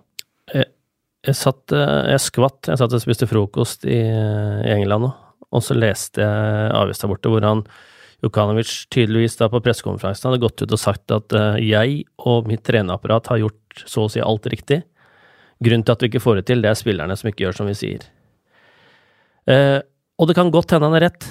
Jeg 1.25 1.37
satt, 1.37 1.73
eh, 1.73 2.11
jeg 2.13 2.21
skvatt, 2.21 2.69
jeg 2.69 2.79
satt 2.81 2.93
og 2.93 3.01
spiste 3.01 3.27
frokost 3.29 3.85
i, 3.89 3.97
i 3.97 4.73
England 4.75 5.09
og 5.55 5.63
så 5.63 5.75
leste 5.77 6.23
jeg 6.23 6.73
avisa 6.75 7.09
borte 7.09 7.31
hvor 7.31 7.45
han 7.45 7.63
Jokanovic 8.23 8.71
tydeligvis 8.93 9.37
da 9.39 9.49
på 9.51 9.61
pressekonferansen 9.63 10.29
hadde 10.29 10.41
gått 10.41 10.63
ut 10.63 10.73
og 10.73 10.81
sagt 10.81 11.13
at 11.13 11.35
uh, 11.35 11.57
jeg 11.61 12.05
og 12.25 12.47
mitt 12.49 12.63
treneapparat 12.65 13.27
har 13.29 13.41
gjort 13.43 13.83
så 13.85 14.05
å 14.05 14.09
si 14.09 14.23
alt 14.23 14.47
riktig. 14.49 14.79
Grunnen 15.61 15.83
til 15.85 15.93
at 15.93 16.01
vi 16.01 16.09
ikke 16.09 16.23
får 16.23 16.39
det 16.39 16.45
til, 16.47 16.63
det 16.63 16.71
er 16.71 16.79
spillerne 16.79 17.17
som 17.19 17.29
ikke 17.29 17.45
gjør 17.45 17.57
som 17.59 17.69
vi 17.69 17.75
sier. 17.77 18.07
Uh, 19.45 19.83
og 20.17 20.31
det 20.31 20.37
kan 20.39 20.49
godt 20.53 20.73
hende 20.73 20.89
han 20.89 20.97
er 20.97 21.05
rett, 21.09 21.27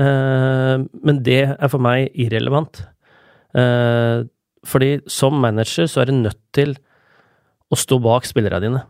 uh, 0.00 0.80
men 1.04 1.22
det 1.22 1.42
er 1.52 1.70
for 1.70 1.84
meg 1.84 2.08
irrelevant. 2.18 2.82
Eh, 3.56 4.26
fordi 4.68 4.90
som 5.08 5.38
manager 5.40 5.88
så 5.88 6.02
er 6.02 6.10
du 6.10 6.18
nødt 6.18 6.40
til 6.52 6.74
å 7.72 7.78
stå 7.78 7.96
bak 8.02 8.26
spillerne 8.28 8.60
dine. 8.60 8.82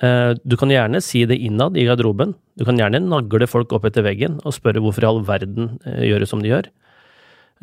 Eh, 0.00 0.32
du 0.42 0.56
kan 0.58 0.72
gjerne 0.72 1.02
si 1.04 1.24
det 1.28 1.38
innad 1.44 1.76
i 1.76 1.84
garderoben. 1.86 2.34
Du 2.58 2.64
kan 2.68 2.78
gjerne 2.80 3.02
nagle 3.04 3.48
folk 3.50 3.74
opp 3.76 3.84
etter 3.88 4.06
veggen 4.06 4.40
og 4.42 4.56
spørre 4.56 4.82
hvorfor 4.82 5.04
i 5.04 5.10
all 5.10 5.22
verden 5.28 5.76
eh, 5.84 6.08
gjør 6.08 6.24
det 6.24 6.30
som 6.30 6.42
de 6.42 6.52
gjør. 6.52 6.70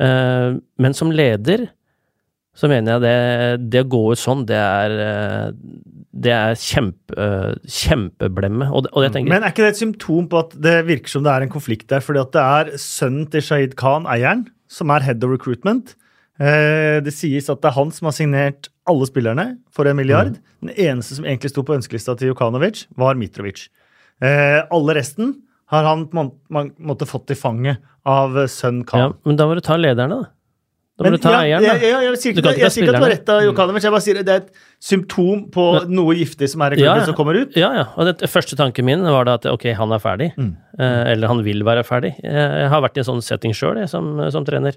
Eh, 0.00 0.56
men 0.80 0.96
som 0.96 1.12
leder 1.12 1.68
så 2.56 2.68
mener 2.68 2.96
jeg 2.96 3.02
det, 3.04 3.68
det 3.72 3.82
å 3.84 3.88
gå 3.88 4.00
ut 4.10 4.20
sånn, 4.20 4.40
det 4.44 4.56
er, 4.58 5.52
det 6.10 6.32
er 6.34 6.56
kjempe, 6.58 7.28
kjempeblemme. 7.62 8.66
Og, 8.74 8.82
det, 8.84 8.90
og 8.90 9.06
det 9.06 9.22
Men 9.22 9.46
er 9.46 9.54
ikke 9.54 9.62
det 9.64 9.70
et 9.76 9.80
symptom 9.80 10.26
på 10.28 10.40
at 10.42 10.56
det 10.58 10.74
virker 10.88 11.14
som 11.14 11.22
det 11.24 11.30
er 11.30 11.46
en 11.46 11.52
konflikt 11.52 11.86
der? 11.92 12.02
Fordi 12.04 12.20
at 12.20 12.34
det 12.34 12.42
er 12.42 12.72
sønnen 12.82 13.30
til 13.32 13.46
Shahid 13.46 13.78
Khan, 13.80 14.08
eieren, 14.10 14.48
som 14.68 14.90
er 14.92 15.06
head 15.06 15.24
of 15.24 15.32
recruitment. 15.32 15.94
Eh, 16.40 17.00
Det 17.04 17.12
sies 17.12 17.50
at 17.52 17.60
det 17.60 17.68
er 17.70 17.76
han 17.76 17.90
som 17.92 18.08
har 18.08 18.16
signert 18.16 18.70
alle 18.88 19.06
spillerne 19.06 19.58
for 19.70 19.86
en 19.90 19.96
milliard. 19.98 20.38
Den 20.64 20.72
eneste 20.76 21.14
som 21.18 21.24
egentlig 21.28 21.50
sto 21.52 21.62
på 21.62 21.76
ønskelista 21.76 22.16
til 22.18 22.32
Jokanovic, 22.32 22.86
var 22.96 23.14
Mitrovic. 23.20 23.68
Eh, 24.22 24.62
Alle 24.72 24.94
resten 24.96 25.34
har 25.70 25.84
han 25.86 26.06
på 26.10 26.24
en 26.24 26.72
måte 26.80 27.06
fått 27.06 27.30
i 27.30 27.38
fanget 27.38 27.78
av 28.04 28.34
sønn 28.48 28.82
ja, 28.92 29.12
Men 29.24 29.36
da 29.36 29.46
må 29.46 29.54
du 29.54 29.60
ta 29.64 29.76
lederne, 29.76 30.08
da. 30.24 30.30
Da 31.00 31.04
må 31.06 31.10
Men 31.10 31.12
du 31.16 31.22
ta 31.22 31.30
ja, 31.32 31.40
eieren, 31.46 31.62
da. 31.64 31.74
jeg, 31.80 31.92
jeg, 32.04 32.16
sier 32.20 32.32
ikke, 32.34 32.42
ikke 32.50 32.60
jeg 32.60 32.72
sier 32.74 32.82
ikke 32.84 32.92
at 32.92 32.98
du 33.00 33.04
var 33.06 33.12
rett 33.14 33.30
av 33.32 33.42
Jokanovic, 33.46 33.84
jeg 33.86 33.92
bare 33.94 34.04
sier 34.04 34.18
det 34.20 34.28
er 34.34 34.42
et 34.42 34.50
symptom 34.84 35.46
på 35.54 35.64
Men- 35.78 35.94
noe 35.96 36.16
giftig 36.18 36.48
som 36.52 36.60
er 36.66 36.74
i 36.74 36.80
Ja, 36.80 36.90
klubben 36.90 37.00
ja. 37.00 37.06
som 37.06 37.14
kommer 37.16 37.38
ut. 37.40 37.56
Ja, 37.56 37.70
ja. 37.72 37.84
Og 37.96 38.04
det 38.10 38.28
første 38.28 38.56
tanken 38.58 38.84
min 38.84 39.00
var 39.04 39.24
da 39.24 39.34
at 39.38 39.46
ok, 39.48 39.64
han 39.78 39.92
er 39.96 39.98
ferdig. 40.02 40.32
Mm. 40.36 40.56
Eh, 40.78 41.12
eller 41.12 41.28
han 41.28 41.40
vil 41.46 41.64
være 41.64 41.84
ferdig. 41.88 42.16
Jeg, 42.20 42.34
jeg 42.34 42.68
har 42.68 42.82
vært 42.84 42.96
i 42.96 43.00
en 43.00 43.08
sånn 43.14 43.22
setting 43.24 43.52
sjøl 43.56 43.80
som, 43.88 44.10
som 44.30 44.44
trener. 44.44 44.76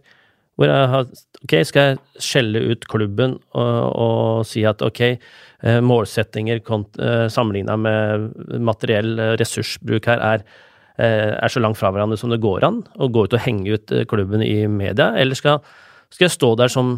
Hvor 0.57 0.69
jeg 0.69 0.89
har 0.93 1.07
Ok, 1.43 1.55
skal 1.67 1.87
jeg 1.89 2.23
skjelle 2.23 2.61
ut 2.71 2.85
klubben 2.87 3.33
og, 3.51 3.79
og 3.99 4.45
si 4.47 4.61
at 4.63 4.79
ok, 4.85 5.01
eh, 5.03 5.79
målsettinger 5.83 6.61
eh, 6.61 7.25
sammenligna 7.27 7.75
med 7.75 8.29
materiell 8.63 9.17
eh, 9.19 9.33
ressursbruk 9.41 10.07
her 10.11 10.23
er 10.33 10.45
er 10.93 11.49
så 11.49 11.57
langt 11.57 11.79
fra 11.79 11.89
hverandre 11.89 12.13
som 12.21 12.29
det 12.29 12.37
går 12.37 12.61
an, 12.67 12.75
og 13.01 13.15
gå 13.15 13.23
ut 13.25 13.33
og 13.33 13.41
henge 13.41 13.79
ut 13.79 13.91
klubben 14.05 14.43
i 14.45 14.67
media, 14.69 15.07
eller 15.17 15.33
skal, 15.33 15.57
skal 16.13 16.27
jeg 16.27 16.33
stå 16.35 16.51
der 16.59 16.69
som 16.69 16.91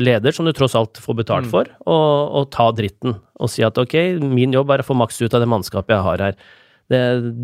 leder, 0.00 0.32
som 0.32 0.48
du 0.48 0.52
tross 0.56 0.72
alt 0.80 0.96
får 0.96 1.18
betalt 1.18 1.50
for, 1.52 1.68
og, 1.84 2.06
og 2.40 2.46
ta 2.56 2.70
dritten 2.72 3.18
og 3.44 3.50
si 3.52 3.64
at 3.66 3.78
ok, 3.80 3.96
min 4.24 4.54
jobb 4.56 4.72
er 4.72 4.80
å 4.80 4.86
få 4.88 4.96
maks 4.96 5.20
ut 5.20 5.34
av 5.36 5.44
det 5.44 5.50
mannskapet 5.50 5.92
jeg 5.92 6.06
har 6.06 6.24
her. 6.24 6.38
Det, 6.92 7.00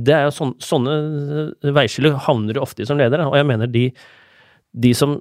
det 0.07 0.15
er 0.15 0.27
jo 0.29 0.35
sånn, 0.37 0.55
Sånne 0.61 0.97
eh, 0.97 1.73
veiskiller 1.77 2.19
havner 2.27 2.57
du 2.57 2.63
ofte 2.63 2.85
i 2.85 2.89
som 2.89 3.01
leder, 3.01 3.23
og 3.25 3.37
jeg 3.39 3.49
mener 3.49 3.71
de, 3.71 3.89
de 4.73 4.93
som 4.97 5.19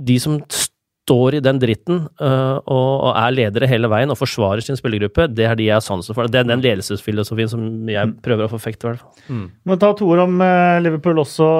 de 0.00 0.16
som 0.22 0.38
står 0.50 1.38
i 1.38 1.42
den 1.42 1.58
dritten 1.58 2.04
uh, 2.22 2.58
og, 2.60 2.90
og 3.08 3.10
er 3.18 3.34
ledere 3.34 3.68
hele 3.70 3.90
veien 3.90 4.12
og 4.12 4.18
forsvarer 4.20 4.62
sin 4.64 4.78
spillergruppe, 4.78 5.26
det 5.32 5.48
er 5.48 5.58
de 5.58 5.66
jeg 5.66 5.78
har 5.78 5.84
sansen 5.84 6.16
for. 6.16 6.30
Det 6.30 6.42
er 6.42 6.46
den 6.48 6.62
ledelsesfilosofien 6.62 7.50
som 7.50 7.64
jeg 7.90 8.14
prøver 8.24 8.46
å 8.46 8.52
forfekte. 8.52 8.86
i 8.86 8.92
hvert 8.92 9.02
fall. 9.02 9.42
Må 9.66 9.78
ta 9.80 9.90
to 9.96 10.10
ord 10.12 10.24
om 10.28 10.38
uh, 10.44 10.78
Liverpool 10.82 11.22
også. 11.24 11.50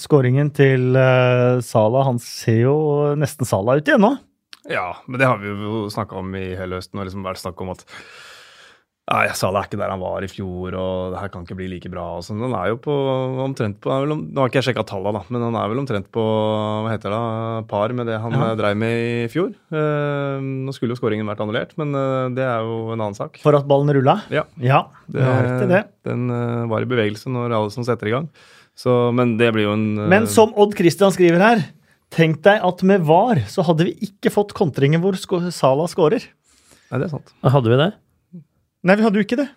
Skåringen 0.00 0.52
til 0.54 0.94
uh, 0.94 1.60
Salah, 1.66 2.06
han 2.06 2.20
ser 2.22 2.62
jo 2.62 2.76
nesten 3.18 3.48
Salah 3.48 3.80
ut 3.80 3.88
igjen 3.90 4.04
nå. 4.06 4.14
Ja, 4.70 4.92
men 5.08 5.20
det 5.20 5.26
har 5.26 5.40
vi 5.40 5.50
jo 5.50 5.86
snakka 5.90 6.20
om 6.20 6.34
i 6.38 6.52
hele 6.56 6.78
høsten. 6.78 7.00
og 7.00 7.08
liksom 7.08 7.24
vært 7.26 7.42
snakk 7.42 7.60
om 7.64 7.72
at 7.74 7.84
Nei, 9.10 9.24
Salah 9.34 9.64
er 9.64 9.66
ikke 9.66 9.78
der 9.80 9.90
han 9.90 9.98
var 9.98 10.22
i 10.22 10.28
fjor, 10.30 10.74
og 10.78 11.12
det 11.12 11.18
her 11.18 11.30
kan 11.34 11.42
ikke 11.42 11.56
bli 11.58 11.66
like 11.72 11.90
bra. 11.90 12.04
og 12.20 12.22
sånn. 12.22 12.38
Han 12.44 12.52
er 12.54 12.68
jo 12.70 12.76
på 12.84 12.94
omtrent 13.42 13.80
på 13.82 13.90
er 13.90 14.04
vel 14.04 14.14
om, 14.14 14.20
Nå 14.30 14.38
har 14.44 14.52
ikke 14.52 14.60
jeg 14.60 14.68
sjekka 14.68 14.84
tallene, 14.86 15.18
da, 15.18 15.22
men 15.34 15.42
han 15.48 15.56
er 15.58 15.72
vel 15.72 15.80
omtrent 15.82 16.06
på 16.14 16.22
hva 16.22 16.92
heter 16.92 17.10
det, 17.10 17.22
par 17.72 17.90
med 17.98 18.06
det 18.06 18.20
han 18.22 18.36
Ja. 18.36 18.44
ja. 18.52 18.58
dreiv 18.60 18.76
med 18.78 18.94
i 19.02 19.24
fjor. 19.32 19.48
Eh, 19.50 20.36
nå 20.46 20.70
skulle 20.76 20.94
jo 20.94 21.00
skåringen 21.00 21.26
vært 21.26 21.42
annullert, 21.42 21.74
men 21.80 21.90
eh, 21.98 22.28
det 22.36 22.44
er 22.46 22.62
jo 22.62 22.92
en 22.94 23.00
annen 23.00 23.18
sak. 23.18 23.40
For 23.42 23.58
at 23.58 23.66
ballen 23.66 23.90
rulla. 23.98 24.20
Ja, 24.30 24.44
Ja, 24.62 24.84
det 25.10 25.26
er 25.26 25.66
det. 25.66 25.82
Den 26.06 26.30
eh, 26.30 26.68
var 26.70 26.86
i 26.86 26.88
bevegelse 26.92 27.32
når 27.34 27.50
alle 27.58 27.72
som 27.74 27.82
setter 27.86 28.06
i 28.06 28.14
gang. 28.14 28.28
Så, 28.78 28.94
men 29.12 29.34
det 29.40 29.48
blir 29.56 29.66
jo 29.66 29.72
en 29.74 29.88
eh, 29.98 30.06
Men 30.12 30.28
som 30.30 30.54
Odd 30.54 30.76
Christian 30.78 31.10
skriver 31.10 31.42
her, 31.42 31.64
tenk 32.14 32.44
deg 32.46 32.62
at 32.62 32.84
med 32.86 33.02
VAR 33.10 33.42
så 33.50 33.66
hadde 33.66 33.88
vi 33.90 33.96
ikke 34.06 34.30
fått 34.30 34.54
kontringen 34.54 35.02
hvor 35.02 35.18
sko 35.18 35.42
Salah 35.50 35.90
skårer. 35.90 36.22
Nei, 36.90 37.02
det 37.02 37.08
er 37.10 37.12
sant. 37.16 37.34
Hadde 37.42 37.74
vi 37.74 37.80
det? 37.82 37.90
Nei, 38.86 38.96
vi 38.96 39.04
hadde 39.04 39.20
jo 39.20 39.26
ikke 39.26 39.40
det. 39.40 39.48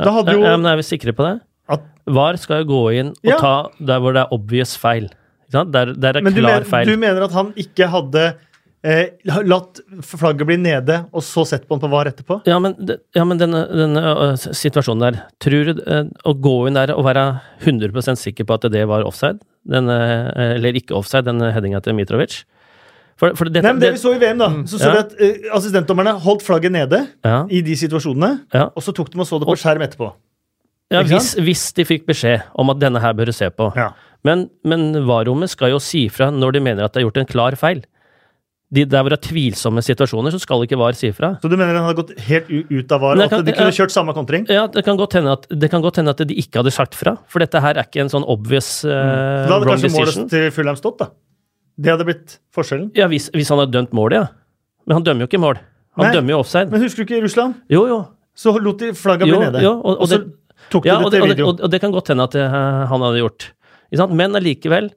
Da 0.00 0.12
hadde 0.14 0.34
jo 0.36 0.44
ja, 0.44 0.56
men 0.56 0.68
er 0.70 0.78
vi 0.80 0.86
sikre 0.86 1.14
på 1.16 1.26
det? 1.26 1.38
at, 1.70 1.86
VAR 2.10 2.38
skal 2.40 2.64
jo 2.64 2.70
gå 2.70 2.84
inn 2.98 3.10
og 3.14 3.30
Ja. 3.30 3.38
ta 3.38 3.54
der 3.78 4.00
hvor 4.02 4.14
det 4.16 4.22
er 4.24 4.32
obvious 4.34 4.76
feil. 4.76 5.08
Der, 5.50 5.64
der 5.94 6.16
er 6.16 6.22
Men 6.22 6.34
klar 6.34 6.60
men, 6.60 6.64
feil. 6.64 6.86
du 6.86 6.96
mener 6.96 7.22
at 7.26 7.32
han 7.32 7.52
ikke 7.58 7.88
hadde 7.90 8.36
eh, 8.84 9.10
latt 9.44 9.80
flagget 10.02 10.46
bli 10.46 10.56
nede, 10.56 11.06
og 11.12 11.22
så 11.22 11.44
sett 11.46 11.66
på 11.66 11.74
han 11.74 11.82
på 11.82 11.90
VAR 11.90 12.06
etterpå? 12.06 12.40
Ja, 12.46 12.58
men, 12.58 12.74
ja, 13.14 13.24
men 13.24 13.38
denne, 13.38 13.66
denne 13.66 14.00
uh, 14.00 14.34
situasjonen 14.36 15.00
der 15.00 15.18
Tror 15.42 15.64
du 15.74 15.82
uh, 15.82 16.06
å 16.24 16.34
gå 16.34 16.54
inn 16.68 16.78
der 16.78 16.94
og 16.94 17.04
være 17.04 17.40
100% 17.62 18.16
sikker 18.16 18.46
på 18.46 18.54
at 18.54 18.70
det 18.70 18.86
var 18.88 19.02
offside, 19.04 19.42
denne, 19.66 19.98
uh, 20.34 20.54
eller 20.54 20.78
ikke 20.78 20.94
offside, 20.94 21.26
den 21.26 21.42
headinga 21.42 21.82
til 21.82 21.98
Mitrovic 21.98 22.44
For, 23.20 23.34
for 23.36 23.50
dette, 23.52 23.60
Nei, 23.66 23.74
men 23.76 23.82
det 23.82 23.92
vi 23.98 24.00
så 24.00 24.14
i 24.16 24.18
VM, 24.22 24.38
da, 24.40 24.48
så 24.64 24.78
så 24.80 24.88
Ja. 24.88 24.92
vi 24.96 25.00
at 25.04 25.12
uh, 25.20 25.56
assistentdommerne 25.58 26.14
holdt 26.24 26.42
flagget 26.46 26.72
nede 26.72 27.02
ja, 27.26 27.42
i 27.52 27.60
de 27.66 27.76
situasjonene, 27.76 28.30
ja, 28.56 28.70
og 28.72 28.82
så 28.86 28.94
tok 28.96 29.10
de 29.12 29.20
og 29.20 29.28
så 29.28 29.38
det 29.42 29.48
på 29.50 29.52
Og- 29.52 29.60
skjerm 29.60 29.84
etterpå. 29.84 30.08
ja 30.90 31.02
hvis, 31.04 31.34
hvis 31.36 31.66
de 31.76 31.84
fikk 31.84 32.06
beskjed 32.08 32.40
om 32.56 32.72
at 32.72 32.80
denne 32.80 32.98
her 33.04 33.12
bør 33.12 33.28
du 33.28 33.32
se 33.36 33.50
på. 33.52 33.68
Men, 34.24 34.48
men 34.64 34.92
VAR-rommet 35.06 35.52
skal 35.52 35.70
jo 35.74 35.78
si 35.80 36.08
fra 36.12 36.30
når 36.32 36.52
de 36.56 36.60
mener 36.64 36.84
at 36.84 36.92
det 36.92 37.02
er 37.02 37.06
gjort 37.08 37.20
en 37.22 37.28
klar 37.28 37.56
feil. 37.60 37.84
De, 38.72 38.84
der 38.86 39.02
hvor 39.02 39.10
det 39.10 39.16
er 39.18 39.28
tvilsomme 39.28 39.82
situasjoner, 39.82 40.30
så 40.30 40.38
skal 40.38 40.62
ikke 40.62 40.78
VAR 40.78 40.94
si 40.94 41.08
fra. 41.12 41.32
Så 41.42 41.48
du 41.50 41.56
mener 41.56 41.74
den 41.74 41.82
hadde 41.82 41.96
gått 41.98 42.12
helt 42.28 42.46
ut 42.48 42.92
av 42.94 43.00
VAR, 43.02 43.16
og 43.18 43.32
at 43.34 43.44
de 43.44 43.52
kunne 43.56 43.72
kjørt 43.74 43.90
samme 43.90 44.14
kontring? 44.14 44.44
Ja, 44.48 44.68
det 44.70 44.84
kan 44.86 44.96
godt 44.96 45.16
hende 45.18 45.32
at, 45.34 45.48
det 45.50 45.70
kan 45.72 45.82
godt 45.82 45.96
hende 45.98 46.14
at 46.14 46.22
de 46.22 46.36
ikke 46.38 46.62
hadde 46.62 46.70
sagt 46.72 46.94
fra, 46.94 47.16
for 47.28 47.42
dette 47.42 47.60
her 47.60 47.74
er 47.80 47.88
ikke 47.88 48.04
en 48.04 48.12
sånn 48.12 48.24
obvious 48.30 48.84
uh, 48.86 48.92
Da 49.48 49.56
hadde 49.58 49.72
kanskje 49.72 49.90
målet 49.96 50.30
til 50.30 50.50
Fulham 50.54 50.78
stått, 50.78 51.02
da. 51.02 51.10
Det 51.80 51.90
hadde 51.94 52.04
blitt 52.08 52.38
forskjellen. 52.54 52.90
Ja, 52.98 53.06
hvis, 53.08 53.30
hvis 53.32 53.48
han 53.52 53.58
hadde 53.62 53.72
dømt 53.72 53.92
målet, 53.96 54.20
ja. 54.20 54.26
Men 54.86 54.98
han 54.98 55.04
dømmer 55.06 55.24
jo 55.24 55.28
ikke 55.30 55.40
mål. 55.40 55.58
Han 55.96 56.06
Nei. 56.06 56.12
dømmer 56.14 56.34
jo 56.34 56.38
offside. 56.42 56.70
Men 56.70 56.82
husker 56.84 57.04
du 57.04 57.08
ikke 57.08 57.18
i 57.20 57.24
Russland? 57.24 57.54
Jo, 57.72 57.86
jo. 57.88 57.98
Så 58.36 58.52
lot 58.62 58.78
de 58.78 58.92
flagga 58.96 59.24
bli 59.26 59.38
nede. 59.38 59.62
jo, 59.62 59.72
og- 59.80 59.86
og 59.96 60.00
og 60.02 60.08
så 60.08 60.18
det- 60.18 60.32
tok 60.70 60.82
de 60.84 60.88
Ja, 60.88 60.98
det 60.98 61.10
til 61.12 61.28
video. 61.28 61.46
og, 61.48 61.70
det 61.70 61.80
kan 61.80 61.92
godt 61.92 62.08
hende 62.08 62.22
at 62.24 62.34
eh, 62.34 62.48
han 62.86 63.00
hadde 63.00 63.18
gjort. 63.20 63.52
Men 64.10 64.36
allikevel 64.36 64.90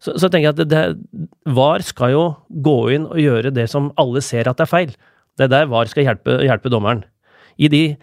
så, 0.00 0.14
så 0.18 0.28
tenker 0.30 0.48
jeg 0.48 0.54
at 0.54 0.56
det, 0.56 0.68
det, 0.68 1.28
VAR 1.46 1.82
skal 1.82 2.10
jo 2.10 2.36
gå 2.50 2.76
inn 2.94 3.04
og 3.06 3.16
gjøre 3.20 3.52
det 3.52 3.68
som 3.70 3.92
alle 3.98 4.20
ser 4.22 4.48
at 4.48 4.56
det 4.56 4.64
er 4.64 4.72
feil. 4.72 4.94
Det 5.36 5.44
er 5.44 5.48
der 5.48 5.66
VAR 5.66 5.86
skal 5.86 6.04
hjelpe, 6.04 6.40
hjelpe 6.42 6.70
dommeren. 6.72 7.04
I 7.58 7.68
de, 7.68 7.96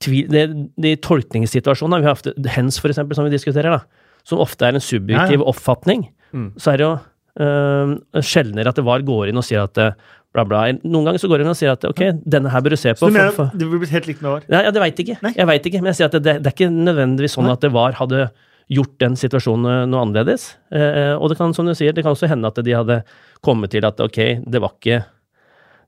tvil, 0.00 0.28
de, 0.28 0.68
de 0.78 0.96
tolkningssituasjonene 0.96 2.00
vi 2.02 2.06
har 2.08 2.14
hatt, 2.14 2.28
hens 2.54 2.78
for 2.78 2.88
eksempel, 2.92 3.14
som 3.16 3.24
vi 3.24 3.30
diskuterer, 3.34 3.70
da, 3.78 3.80
som 4.24 4.38
ofte 4.38 4.62
er 4.68 4.74
en 4.76 4.80
subjektiv 4.84 5.38
Ja, 5.40 5.44
ja. 5.44 5.48
oppfatning, 5.50 6.08
Mm. 6.34 6.52
så 6.60 6.72
er 6.74 6.76
det 6.76 6.84
jo 6.84 6.98
sjeldnere 7.38 8.72
at 8.72 8.78
det 8.78 8.84
VAR 8.86 9.04
går 9.06 9.30
inn 9.30 9.38
og 9.40 9.46
sier 9.46 9.62
at 9.64 9.78
eh, 9.78 9.92
bla, 10.34 10.44
bla. 10.44 10.64
Noen 10.82 11.06
ganger 11.08 11.22
så 11.22 11.30
går 11.30 11.44
inn 11.44 11.52
og 11.52 11.56
sier 11.58 11.72
at 11.72 11.84
ok, 11.88 12.02
denne 12.26 12.50
her 12.52 12.64
bør 12.64 12.74
du 12.74 12.80
se 12.80 12.92
på. 12.94 13.00
Så 13.04 13.10
du 13.10 13.14
mener 13.16 13.30
for- 13.32 13.48
for- 13.52 13.58
det 13.58 13.68
blir 13.70 13.80
blitt 13.84 13.94
helt 13.94 14.06
likt 14.10 14.22
med 14.22 14.30
VAR? 14.32 14.42
ja, 14.48 14.62
ja, 14.66 14.70
det 14.74 14.82
veit 14.82 14.98
ikke. 15.04 15.18
Nei. 15.22 15.32
Jeg 15.36 15.46
vet 15.46 15.66
ikke, 15.70 15.80
men 15.82 15.92
jeg 15.92 16.00
sier 16.00 16.10
at 16.10 16.18
det, 16.18 16.36
det, 16.42 16.46
er 16.46 16.56
ikke 16.56 16.70
nødvendigvis 16.74 17.36
sånn 17.38 17.44
Nei. 17.48 17.52
at 17.56 17.60
det 17.60 17.72
var 17.72 17.92
hadde 18.00 18.30
gjort 18.68 18.98
den 19.00 19.14
situasjonen 19.16 19.88
noe 19.88 20.02
annerledes. 20.04 20.56
Eh, 20.70 21.14
og 21.16 21.30
det 21.30 21.38
kan, 21.38 21.54
som 21.56 21.64
du 21.64 21.72
sier, 21.74 21.94
det 21.96 22.04
kan 22.04 22.12
også 22.12 22.28
hende 22.28 22.50
at 22.50 22.58
de 22.62 22.74
hadde 22.76 23.02
kommet 23.40 23.70
til 23.72 23.84
at 23.88 23.98
ok, 23.98 24.18
det 24.44 24.60
var 24.60 24.74
ikke 24.76 25.04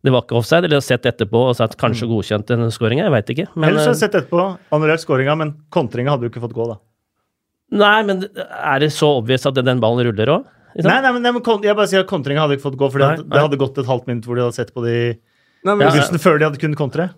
det 0.03 0.13
var 0.15 0.23
ikke 0.25 0.39
offside, 0.39 0.65
eller 0.65 0.81
sett 0.81 1.05
etterpå 1.05 1.51
og 1.51 1.57
sagt 1.59 1.77
kanskje 1.77 2.07
godkjent 2.09 2.47
den 2.49 2.71
skåringa. 2.73 3.05
Jeg 3.05 3.13
veit 3.13 3.33
ikke. 3.35 3.45
Men, 3.55 3.69
Ellers 3.69 3.85
har 3.85 3.93
jeg 3.93 3.99
eh, 3.99 4.05
sett 4.07 4.15
etterpå 4.17 4.45
annullert 4.73 5.03
skåringa, 5.03 5.35
men 5.37 5.51
kontringa 5.69 6.15
hadde 6.15 6.25
jo 6.25 6.31
ikke 6.33 6.41
fått 6.41 6.55
gå, 6.57 6.69
da. 6.71 6.79
nei, 7.77 7.99
men 8.09 8.25
er 8.25 8.81
det 8.81 8.89
så 8.97 9.11
obvious 9.21 9.45
at 9.47 9.61
den 9.61 9.79
ballen 9.83 10.07
ruller 10.09 10.33
òg? 10.39 10.49
Nei, 10.77 11.01
nei, 11.03 11.13
men, 11.13 11.23
nei, 11.23 11.33
men 11.35 11.43
jeg 11.67 11.77
bare 11.77 11.89
sier 11.91 12.05
at 12.05 12.11
kontringa 12.11 12.45
hadde 12.45 12.57
ikke 12.57 12.69
fått 12.69 12.79
gå, 12.79 12.91
for 12.93 13.03
det 13.03 13.41
hadde 13.43 13.59
gått 13.59 13.79
et 13.83 13.89
halvt 13.91 14.07
minutt 14.07 14.27
hvor 14.29 14.39
de 14.39 14.45
hadde 14.47 14.55
sett 14.59 14.73
på 14.75 14.85
de 14.87 14.95
Nei, 15.67 15.75
men 15.75 15.83
Ja, 15.85 16.05
før 16.23 16.39
de 16.39 16.47
hadde 16.47 16.61
kunnet 16.63 16.79
kontre. 16.79 17.11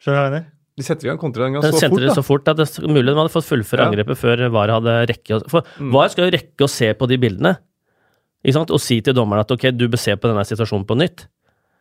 Skjønner 0.00 0.16
du 0.16 0.20
hva 0.20 0.24
jeg 0.24 0.32
mener? 0.32 0.46
De 0.80 0.84
setter 0.86 1.04
i 1.04 1.10
gang 1.10 1.18
kontra 1.20 1.48
Den 1.50 1.60
så 1.74 1.88
fort, 1.90 2.00
det 2.00 2.14
så 2.16 2.22
fort 2.24 2.48
at 2.48 2.56
det 2.56 2.64
er 2.70 2.88
mulig 2.88 3.10
de 3.10 3.18
hadde 3.18 3.32
fått 3.34 3.44
fullføre 3.48 3.82
Ja. 3.84 3.88
angrepet 3.90 4.16
før 4.16 4.44
VAR 4.54 4.72
hadde 4.78 4.94
rekke 5.10 5.36
å 5.36 5.50
For 5.50 5.62
Mm. 5.78 5.90
VAR 5.92 6.08
skal 6.08 6.24
jo 6.30 6.36
rekke 6.38 6.64
å 6.64 6.70
se 6.70 6.94
på 6.94 7.08
de 7.10 7.18
bildene. 7.18 7.58
Ikke 8.44 8.54
sant? 8.54 8.70
Og 8.70 8.80
si 8.80 9.00
til 9.02 9.12
dommeren 9.12 9.40
at 9.44 9.50
ok, 9.52 9.70
du 9.76 9.88
bør 9.88 9.98
se 10.00 10.14
på 10.16 10.30
denne 10.30 10.46
situasjonen 10.48 10.86
på 10.86 10.96
nytt. 10.96 11.26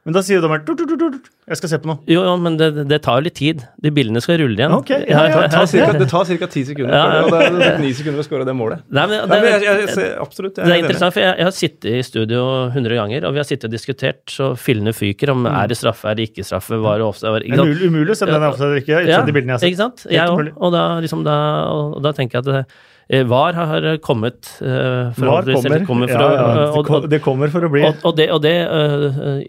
Men 0.08 0.16
da 0.16 0.22
sier 0.24 0.40
dommeren 0.40 0.64
«Tut, 0.66 0.80
tut, 0.80 0.88
tut, 0.88 1.02
tut, 1.12 1.26
Jeg 1.52 1.58
skal 1.60 1.70
se 1.74 1.78
på 1.84 1.90
noe. 1.90 2.00
Jo, 2.08 2.22
jo, 2.24 2.36
men 2.40 2.56
det, 2.58 2.70
det 2.88 3.02
tar 3.04 3.18
jo 3.20 3.26
litt 3.26 3.36
tid. 3.36 3.66
De 3.84 3.92
bildene 3.92 4.22
skal 4.24 4.38
rulle 4.40 4.56
igjen. 4.56 4.72
Ok, 4.72 4.94
ja, 4.96 5.24
ja, 5.28 5.42
Det 5.44 5.50
tar 5.52 5.66
det 6.00 6.08
tar 6.08 6.30
ca. 6.40 6.48
ti 6.54 6.64
sekunder. 6.64 6.94
Ja, 6.96 7.18
ja. 7.18 7.24
Og 7.26 7.32
det 7.34 7.42
er- 7.50 7.58
det 7.60 7.82
ni 7.84 7.92
sekunder 7.98 8.24
å 8.24 8.26
skåre 8.26 8.46
det 8.48 8.56
målet. 8.56 8.86
Nei, 8.88 9.04
men 9.12 9.18
det, 9.20 9.28
Nei, 9.28 9.40
men 9.44 9.50
jeg, 9.52 9.66
jeg, 9.68 9.90
jeg, 9.92 10.14
absolutt. 10.24 10.56
Jeg 10.62 10.66
det 10.72 10.76
er 10.78 10.84
interessant, 10.86 11.14
for 11.18 11.26
jeg, 11.26 11.36
jeg 11.42 11.48
har 11.50 11.56
sittet 11.58 11.90
i 11.92 12.04
studio 12.08 12.44
100 12.72 12.96
ganger, 13.02 13.28
og 13.28 13.36
vi 13.36 13.42
har 13.44 13.50
sittet 13.50 13.68
og 13.68 13.76
diskutert 13.76 14.24
så 14.32 14.54
fillene 14.56 14.96
fyker 14.96 15.34
om 15.36 15.50
er 15.52 15.68
det 15.68 15.78
straffe, 15.82 16.08
er 16.08 16.16
det 16.16 16.30
ikke 16.32 16.48
straffe, 16.48 16.80
var 16.80 16.98
det 17.04 17.06
offside 17.10 17.34
var- 17.36 17.44
Det 17.44 17.52
ikke 17.52 17.60
er 17.60 17.66
umulig, 17.68 17.90
umulig 17.92 18.16
å 18.16 18.20
se 18.22 18.26
om 18.26 18.32
den 18.32 18.42
er 18.42 18.50
offside 18.54 18.70
eller 18.72 18.82
ikke. 18.86 19.02
Ja, 19.10 19.20
de 19.28 19.36
bildene 19.36 19.58
jeg 19.58 19.60
har 19.60 19.74
ikke 19.74 19.84
sant? 19.84 20.06
Jeg 20.08 20.22
Helt 20.22 20.32
òg. 20.32 20.54
Og, 20.56 20.72
da, 20.72 20.86
liksom, 21.04 21.26
da, 21.28 21.36
og 21.76 22.00
da 22.08 22.16
tenker 22.16 22.40
jeg 22.40 22.48
at 22.48 22.56
eh, 22.64 22.80
VAR 23.10 23.56
har 23.58 23.86
kommet 24.06 24.52
uh, 24.62 25.10
VAR 25.18 25.48
kommer. 25.88 26.12
for 26.12 26.14
ja, 26.14 26.28
ja, 26.30 26.50
det, 26.54 26.66
og, 26.78 26.90
og, 26.94 27.08
det 27.10 27.22
kommer 27.26 27.50
for 27.50 27.66
å 27.66 27.72
bli. 27.74 27.82
og, 27.88 28.04
og 28.06 28.18
det, 28.20 28.28
og 28.36 28.44
det 28.46 28.54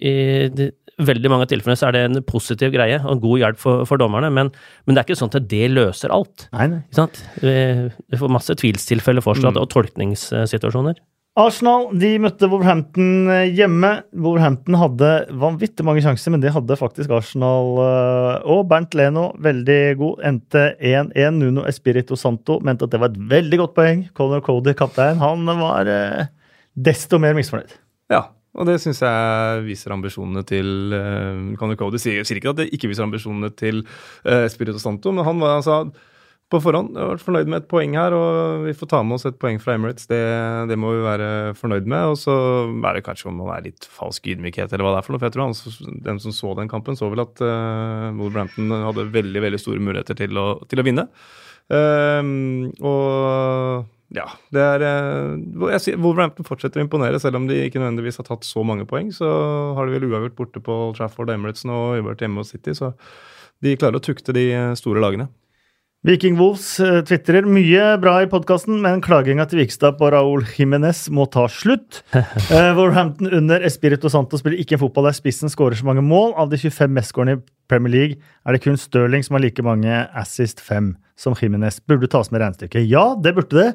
i 0.00 0.14
de, 0.56 0.70
veldig 1.06 1.32
mange 1.32 1.48
tilfeller 1.50 1.78
så 1.78 1.88
er 1.88 1.96
det 1.96 2.02
en 2.08 2.24
positiv 2.26 2.72
greie 2.74 2.98
og 3.02 3.12
en 3.14 3.22
god 3.22 3.42
hjelp 3.42 3.60
for, 3.60 3.84
for 3.88 4.00
dommerne, 4.00 4.30
men, 4.34 4.52
men 4.84 4.96
det 4.96 5.02
er 5.02 5.08
ikke 5.08 5.20
sånn 5.20 5.32
at 5.32 5.48
det 5.50 5.70
løser 5.72 6.14
alt. 6.14 6.48
Nei, 6.56 6.66
nei. 6.72 6.82
Ikke 6.86 7.00
sant? 7.02 7.22
Vi, 7.42 7.54
vi 8.12 8.20
får 8.20 8.34
masse 8.36 8.56
tvilstilfeller 8.60 9.24
fortsatt, 9.24 9.60
og 9.60 9.70
tolkningssituasjoner. 9.72 11.00
Arsenal 11.38 11.92
de 11.94 12.16
møtte 12.18 12.48
Wolverhampton 12.50 13.28
eh, 13.30 13.52
hjemme. 13.54 13.90
Wolverhampton 14.18 14.74
hadde 14.80 15.10
vanvittig 15.38 15.84
mange 15.86 16.02
sjanser, 16.02 16.34
men 16.34 16.42
det 16.42 16.50
hadde 16.56 16.78
faktisk 16.78 17.12
Arsenal 17.14 17.78
eh, 17.84 18.48
og 18.50 18.64
Bernt 18.70 18.96
Leno 18.98 19.28
veldig 19.38 19.78
god. 20.00 20.24
Endte 20.26 20.64
1-1. 20.74 21.38
Nuno 21.38 21.68
Espirito 21.70 22.18
Santo 22.18 22.58
mente 22.66 22.88
at 22.88 22.96
det 22.96 23.00
var 23.02 23.14
et 23.14 23.22
veldig 23.30 23.62
godt 23.62 23.76
poeng. 23.78 24.02
Conor 24.18 24.42
Cody, 24.42 24.74
kaptein, 24.74 25.22
han 25.22 25.46
var 25.62 25.92
eh, 25.92 26.26
desto 26.74 27.22
mer 27.22 27.38
misfornøyd. 27.38 27.78
Ja, 28.10 28.24
og 28.58 28.66
det 28.66 28.80
syns 28.82 29.04
jeg 29.06 29.64
viser 29.68 29.94
ambisjonene 29.94 30.42
til 30.42 30.90
Conor 31.60 31.78
Cody. 31.78 32.02
Sier, 32.02 32.26
ikke 32.26 32.56
at 32.56 32.64
det 32.64 32.72
ikke 32.74 32.90
viser 32.90 33.06
ambisjonene 33.06 33.52
til 33.54 33.84
uh, 33.84 34.48
Spirito 34.50 34.82
Santo, 34.82 35.12
men 35.14 35.22
han 35.22 35.38
var 35.38 35.60
altså 35.60 35.84
på 36.50 36.58
forhånd 36.64 36.96
jeg 36.96 37.02
har 37.04 37.12
vært 37.12 37.22
fornøyd 37.22 37.50
med 37.50 37.58
et 37.60 37.68
poeng 37.70 37.92
her, 37.94 38.14
og 38.16 38.64
vi 38.64 38.74
får 38.74 38.90
ta 38.90 39.00
med 39.06 39.16
oss 39.16 39.26
et 39.28 39.38
poeng 39.38 39.60
fra 39.62 39.76
Emirates. 39.76 40.08
Det, 40.10 40.18
det 40.70 40.78
må 40.80 40.90
vi 40.96 41.04
være 41.04 41.28
fornøyd 41.58 41.86
med. 41.90 42.10
Og 42.10 42.18
så 42.18 42.34
er 42.66 42.98
det 42.98 43.04
kanskje 43.06 43.28
om 43.30 43.38
å 43.44 43.50
være 43.52 43.68
litt 43.68 43.86
falsk 43.86 44.26
ydmykhet, 44.32 44.72
eller 44.72 44.86
hva 44.86 44.96
det 44.96 45.02
er 45.02 45.06
for 45.06 45.14
noe. 45.14 45.22
For 45.22 45.30
jeg 45.30 45.36
tror 45.36 45.46
han, 45.46 46.02
den 46.08 46.18
som 46.24 46.34
så 46.34 46.56
den 46.58 46.72
kampen, 46.72 46.98
så 46.98 47.10
vel 47.12 47.22
at 47.22 47.44
uh, 47.44 48.10
Wolverhampton 48.18 48.74
hadde 48.88 49.06
veldig 49.14 49.44
veldig 49.46 49.62
store 49.62 49.84
muligheter 49.86 50.18
til 50.18 50.42
å, 50.42 50.48
til 50.70 50.82
å 50.82 50.86
vinne. 50.86 51.06
Um, 51.70 52.66
og 52.82 53.86
ja, 54.10 54.26
det 54.50 54.62
er 54.72 54.82
eh, 54.82 55.34
jeg 55.76 55.82
sier, 55.84 55.98
Wolverhampton 56.02 56.46
fortsetter 56.46 56.82
å 56.82 56.82
imponere, 56.82 57.20
selv 57.22 57.38
om 57.38 57.44
de 57.46 57.60
ikke 57.62 57.78
nødvendigvis 57.78 58.18
har 58.18 58.26
tatt 58.26 58.42
så 58.48 58.64
mange 58.66 58.88
poeng. 58.90 59.12
Så 59.14 59.28
har 59.76 59.86
de 59.86 59.94
vel 59.94 60.08
uavgjort 60.08 60.38
borte 60.40 60.62
på 60.66 60.80
Trafford 60.98 61.30
og 61.30 61.36
Emirates 61.36 61.62
og 61.68 62.00
uavgjort 62.00 62.24
hjemme 62.26 62.42
hos 62.42 62.50
City. 62.50 62.74
Så 62.74 62.90
de 63.62 63.76
klarer 63.78 64.00
å 64.00 64.02
tukte 64.02 64.34
de 64.34 64.48
store 64.80 65.04
lagene. 65.04 65.30
Viking 66.00 66.38
Wolves 66.38 66.78
uh, 66.80 67.02
tvitrer 67.04 67.44
mye 67.44 67.82
bra 68.00 68.14
i 68.24 68.28
podkasten, 68.32 68.78
men 68.80 69.02
klaginga 69.04 69.44
til 69.50 69.58
Vikstad 69.60 69.98
på 69.98 70.08
Raúl 70.14 70.46
Jiménez 70.48 71.02
må 71.12 71.26
ta 71.28 71.42
slutt. 71.52 71.98
Uh, 72.14 72.70
Wolverhampton 72.78 73.28
under 73.36 73.60
Espirito 73.68 74.08
Santo 74.08 74.40
spiller 74.40 74.62
ikke 74.62 74.78
en 74.78 74.80
fotball 74.80 75.10
der 75.10 75.18
spissen 75.18 75.52
skårer 75.52 75.76
så 75.76 75.84
mange 75.84 76.00
mål. 76.06 76.32
Av 76.40 76.48
de 76.48 76.56
25 76.56 76.96
mestskårene 76.96 77.34
i 77.36 77.42
Premier 77.68 77.92
League 77.92 78.16
er 78.16 78.56
det 78.56 78.62
kun 78.64 78.80
Stirling 78.80 79.26
som 79.26 79.36
har 79.36 79.44
like 79.44 79.66
mange 79.66 79.98
assist 80.16 80.64
5 80.64 80.94
som 81.20 81.36
Jiménez. 81.36 81.82
Burde 81.84 82.08
tas 82.08 82.32
med 82.32 82.40
regnestykket. 82.46 82.88
Ja, 82.88 83.10
det 83.20 83.34
burde 83.36 83.60
det, 83.60 83.68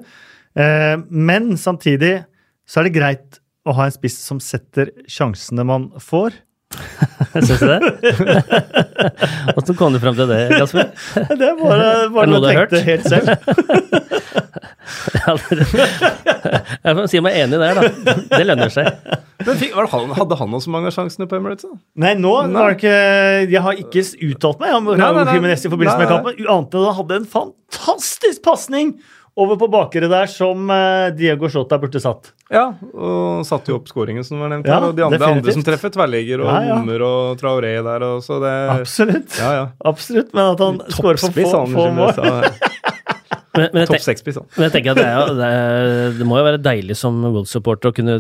uh, 0.58 1.06
men 1.14 1.54
samtidig 1.62 2.24
så 2.66 2.82
er 2.82 2.90
det 2.90 2.98
greit 2.98 3.42
å 3.70 3.78
ha 3.78 3.86
en 3.86 3.94
spiss 3.94 4.18
som 4.26 4.42
setter 4.42 4.96
sjansene 5.06 5.62
man 5.70 5.92
får. 6.02 6.42
Syns 7.36 7.60
du 7.60 7.68
det? 7.68 7.80
Åssen 9.58 9.76
kom 9.78 9.94
du 9.94 10.00
frem 10.02 10.16
til 10.18 10.28
det, 10.30 10.40
Kasper? 10.56 10.90
Det 11.40 11.46
er 11.50 11.56
bare, 11.60 11.90
bare 12.16 12.28
noe 12.32 12.40
noe 12.40 12.42
du 12.42 12.48
har 12.50 12.54
jeg 12.56 12.70
tenkte 12.72 12.82
helt 12.90 13.06
selv. 13.10 13.26
Jeg 16.86 16.98
får 16.98 17.08
si 17.12 17.22
meg 17.24 17.38
enig 17.42 17.60
der, 17.62 17.80
da. 17.80 18.16
Det 18.32 18.44
lønner 18.46 18.72
seg. 18.74 18.90
Men 19.46 19.58
fikk, 19.60 19.74
var 19.76 19.88
det 19.88 19.92
han, 19.92 20.14
Hadde 20.16 20.38
han 20.40 20.54
også 20.58 20.72
mange 20.74 20.90
av 20.90 20.96
sjansene 20.96 21.28
på 21.30 21.38
Emirates? 21.38 21.68
da? 21.68 21.76
Nei, 22.06 22.14
nå 22.18 22.32
var 22.54 22.72
det 22.72 22.78
ikke 22.80 22.94
Jeg 23.52 23.62
har 23.66 23.82
ikke 23.82 24.04
uttalt 24.30 24.62
meg 24.64 24.78
om 24.78 24.88
Nei, 24.88 24.96
nei, 25.02 25.10
Raúl. 25.12 25.34
Jiménez 25.36 25.66
i 25.66 25.72
forbindelse 25.74 26.00
nei, 26.00 26.06
Nei, 26.06 26.08
med 26.08 26.14
kampen, 26.14 26.48
annet 26.56 26.78
enn 26.78 26.82
at 26.82 26.88
han 26.88 26.98
hadde 27.02 27.20
en 27.20 27.28
fantastisk 27.36 28.46
pasning 28.48 28.94
over 29.36 29.58
på 29.60 29.68
bakere 29.68 30.08
der 30.08 30.30
som 30.32 30.70
eh, 30.72 31.10
Diego 31.18 31.50
Shota 31.52 31.76
burde 31.82 32.00
satt. 32.00 32.30
Ja, 32.54 32.70
og 32.94 33.42
satte 33.48 33.74
jo 33.74 33.80
opp 33.82 33.90
skåringen 33.92 34.24
som 34.24 34.40
var 34.40 34.54
nevnt 34.54 34.68
Ja, 34.70 34.78
her. 34.80 34.88
Og 34.92 34.96
de 34.96 35.04
andre, 35.04 35.28
andre 35.28 35.56
som 35.56 35.66
treffer 35.66 35.92
tverrligger 35.92 36.44
og 36.46 36.52
Ja, 36.54 36.62
ja. 36.70 36.78
og 37.10 37.40
Traoré 37.42 37.74
der. 37.84 38.06
Og 38.08 38.24
så 38.24 38.38
det, 38.44 38.54
Absolutt. 38.78 39.36
ja, 39.42 39.52
ja. 39.60 39.66
Absolutt, 39.84 40.32
Men 40.34 40.54
at 40.54 40.64
han 40.64 40.80
skårer 40.88 41.20
for 41.20 41.36
få, 41.36 41.66
få 41.74 41.90
mål 41.98 42.16
Men, 43.56 43.86
Topp 43.88 44.02
seks-spiss, 44.04 44.36
men 44.58 44.66
jeg 44.66 44.72
tenker 44.74 44.92
at 44.92 44.98
det, 45.00 45.04
er, 45.08 45.14
jo- 45.30 45.36
det, 45.38 45.46
er, 45.48 46.16
det 46.18 46.26
må 46.28 46.36
jo 46.42 46.44
være 46.44 46.60
deilig 46.60 46.98
som 47.00 47.22
Wolves-supporter 47.24 47.94
å 47.94 47.96
kunne 47.96 48.18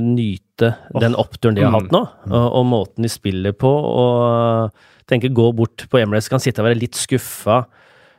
nyte 0.00 0.46
nyte 0.58 0.70
den 0.98 1.14
oppturen 1.14 1.54
de 1.54 1.62
har 1.62 1.70
Mm. 1.70 1.76
hatt 1.76 1.92
nå, 1.92 2.00
og, 2.32 2.46
og 2.58 2.64
måten 2.66 3.04
de 3.04 3.10
spiller 3.12 3.52
på. 3.52 3.68
Og 3.68 4.72
tenker 5.06 5.28
gå 5.30 5.52
bort 5.54 5.84
på 5.92 6.00
Emirates 6.00 6.26
kan 6.32 6.40
sitte 6.40 6.64
og 6.64 6.66
være 6.70 6.80
litt 6.80 6.96
skuffa. 6.98 7.60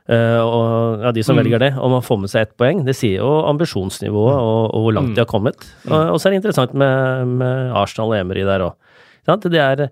Eh, 0.10 0.39
og 0.41 1.04
ja, 1.06 1.12
De 1.15 1.24
som 1.24 1.36
Mm. 1.38 1.43
velger 1.43 1.60
det, 1.63 1.72
om 1.78 1.93
å 2.00 2.04
få 2.04 2.17
med 2.19 2.30
seg 2.34 2.41
ett 2.48 2.58
poeng, 2.58 2.84
det 2.86 2.95
sier 2.98 3.22
jo 3.22 3.45
ambisjonsnivået 3.50 4.36
og, 4.41 4.74
og 4.76 4.84
hvor 4.88 4.93
langt 4.98 5.10
Mm. 5.13 5.15
de 5.15 5.22
har 5.22 5.30
kommet. 5.30 5.65
Og, 5.88 6.13
og 6.13 6.19
så 6.19 6.28
er 6.28 6.32
det 6.36 6.41
interessant 6.43 6.74
med, 6.74 7.28
med 7.39 7.72
Arsenal 7.78 8.12
og 8.13 8.17
Emery 8.19 8.43
der 8.48 8.65
òg. 8.69 8.74
Det 9.30 9.60
er 9.62 9.89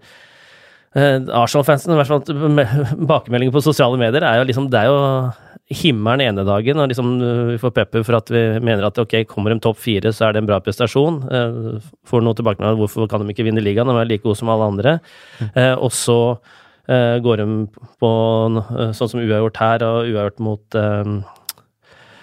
eh, 0.95 1.19
Arsenal-fansen, 1.29 1.93
i 1.93 1.97
hvert 1.99 2.09
fall 2.09 2.23
bakmeldinger 3.13 3.53
på 3.53 3.61
sosiale 3.61 3.97
medier, 4.01 4.23
er 4.25 4.39
jo 4.41 4.47
liksom 4.49 4.69
Det 4.73 4.79
er 4.81 4.89
jo 4.89 5.31
himmelen 5.67 6.21
ene 6.23 6.45
dagen, 6.47 6.79
og 6.79 6.87
liksom 6.87 7.07
uh, 7.19 7.49
vi 7.51 7.57
får 7.59 7.73
pepper 7.75 8.03
for 8.07 8.15
at 8.15 8.29
vi 8.31 8.39
mener 8.63 8.85
at 8.87 8.97
ok, 9.03 9.17
kommer 9.27 9.51
de 9.51 9.59
topp 9.59 9.75
fire, 9.83 10.13
så 10.15 10.29
er 10.29 10.31
det 10.37 10.39
en 10.41 10.47
bra 10.47 10.61
prestasjon. 10.63 11.17
Får 12.07 12.23
noe 12.23 12.37
tilbakemelding 12.39 12.79
hvorfor 12.79 13.09
kan 13.11 13.19
de 13.25 13.33
ikke 13.35 13.43
vinne 13.49 13.59
ligaen, 13.59 13.85
de 13.91 13.97
er 13.99 14.07
like 14.07 14.23
gode 14.23 14.39
som 14.39 14.47
alle 14.53 14.63
andre. 14.71 14.93
Uh, 15.51 15.75
og 15.75 15.91
så 15.91 16.15
går 17.23 17.41
de 17.41 17.45
på 17.99 18.09
uh, 18.57 18.91
sånn 18.95 19.09
som 19.11 19.19
uavgjort 19.19 19.57
her, 19.59 19.83
og 19.83 20.07
uavgjort 20.07 20.39
mot 20.45 20.77
um, 20.79 21.17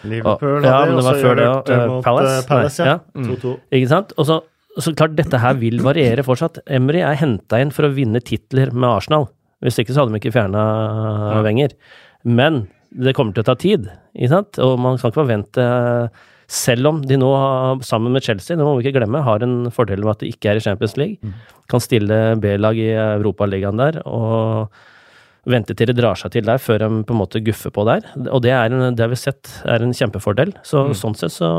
Liverpool 0.05 0.65
Ja, 0.65 0.79
men 0.89 0.99
det 0.99 1.05
var 1.07 1.21
før 1.21 1.39
det, 1.39 1.45
ja. 1.49 1.55
eh, 1.65 1.79
Eh, 1.83 1.87
mot, 1.91 2.05
Palace? 2.05 2.35
eh, 2.39 2.49
Palace 2.49 2.85
Nei, 2.85 2.91
ja. 2.91 2.99
ja. 3.15 3.29
2-2. 3.41 3.55
Ikke 3.79 3.91
sant? 3.93 4.13
Og 4.21 4.29
så, 4.29 4.39
så 4.85 4.93
klart, 4.97 5.15
dette 5.17 5.41
her 5.41 5.55
vil 5.61 5.81
variere 5.85 6.25
fortsatt. 6.27 6.61
Emry 6.67 7.01
er 7.05 7.17
henta 7.21 7.61
inn 7.63 7.73
for 7.73 7.89
å 7.89 7.93
vinne 7.97 8.21
titler 8.25 8.73
med 8.73 8.89
Arsenal. 8.91 9.29
Hvis 9.65 9.79
ikke 9.81 9.95
så 9.97 10.03
hadde 10.05 10.13
de 10.17 10.21
ikke 10.21 10.35
fjerna 10.35 10.65
Wenger. 11.47 11.73
Men 12.25 12.67
det 12.95 13.15
kommer 13.17 13.33
til 13.37 13.45
å 13.45 13.49
ta 13.49 13.55
tid, 13.59 13.89
ikke 14.15 14.33
sant? 14.35 14.61
Og 14.63 14.77
man 14.79 14.99
kan 15.01 15.09
ikke 15.11 15.23
forvente 15.23 15.65
selv 16.51 16.91
om 16.91 17.03
de 17.05 17.19
nå, 17.21 17.31
sammen 17.87 18.15
med 18.15 18.25
Chelsea, 18.25 18.57
det 18.57 18.65
må 18.65 18.75
vi 18.79 18.85
ikke 18.87 18.99
glemme, 19.01 19.23
har 19.25 19.45
en 19.45 19.71
fordel 19.75 20.05
med 20.05 20.17
at 20.17 20.25
de 20.25 20.33
ikke 20.33 20.53
er 20.53 20.61
i 20.61 20.65
Champions 20.65 20.97
League, 21.01 21.35
kan 21.71 21.83
stille 21.83 22.19
B-lag 22.43 22.81
i 22.81 22.91
Europaligaen 22.95 23.81
der, 23.81 24.03
og 24.05 24.69
vente 25.49 25.77
til 25.77 25.91
det 25.91 25.99
drar 25.99 26.19
seg 26.19 26.33
til 26.35 26.47
der, 26.49 26.61
før 26.63 26.81
de 26.85 26.91
på 27.05 27.15
en 27.15 27.21
måte 27.21 27.43
guffer 27.45 27.73
på 27.75 27.85
der. 27.89 28.05
Og 28.31 28.43
det, 28.45 28.53
er 28.57 28.73
en, 28.73 28.95
det 28.97 29.05
har 29.05 29.13
vi 29.13 29.21
sett 29.21 29.51
er 29.69 29.85
en 29.85 29.95
kjempefordel. 29.97 30.55
Så 30.65 30.87
sånn 30.97 31.17
sett 31.19 31.35
så, 31.35 31.51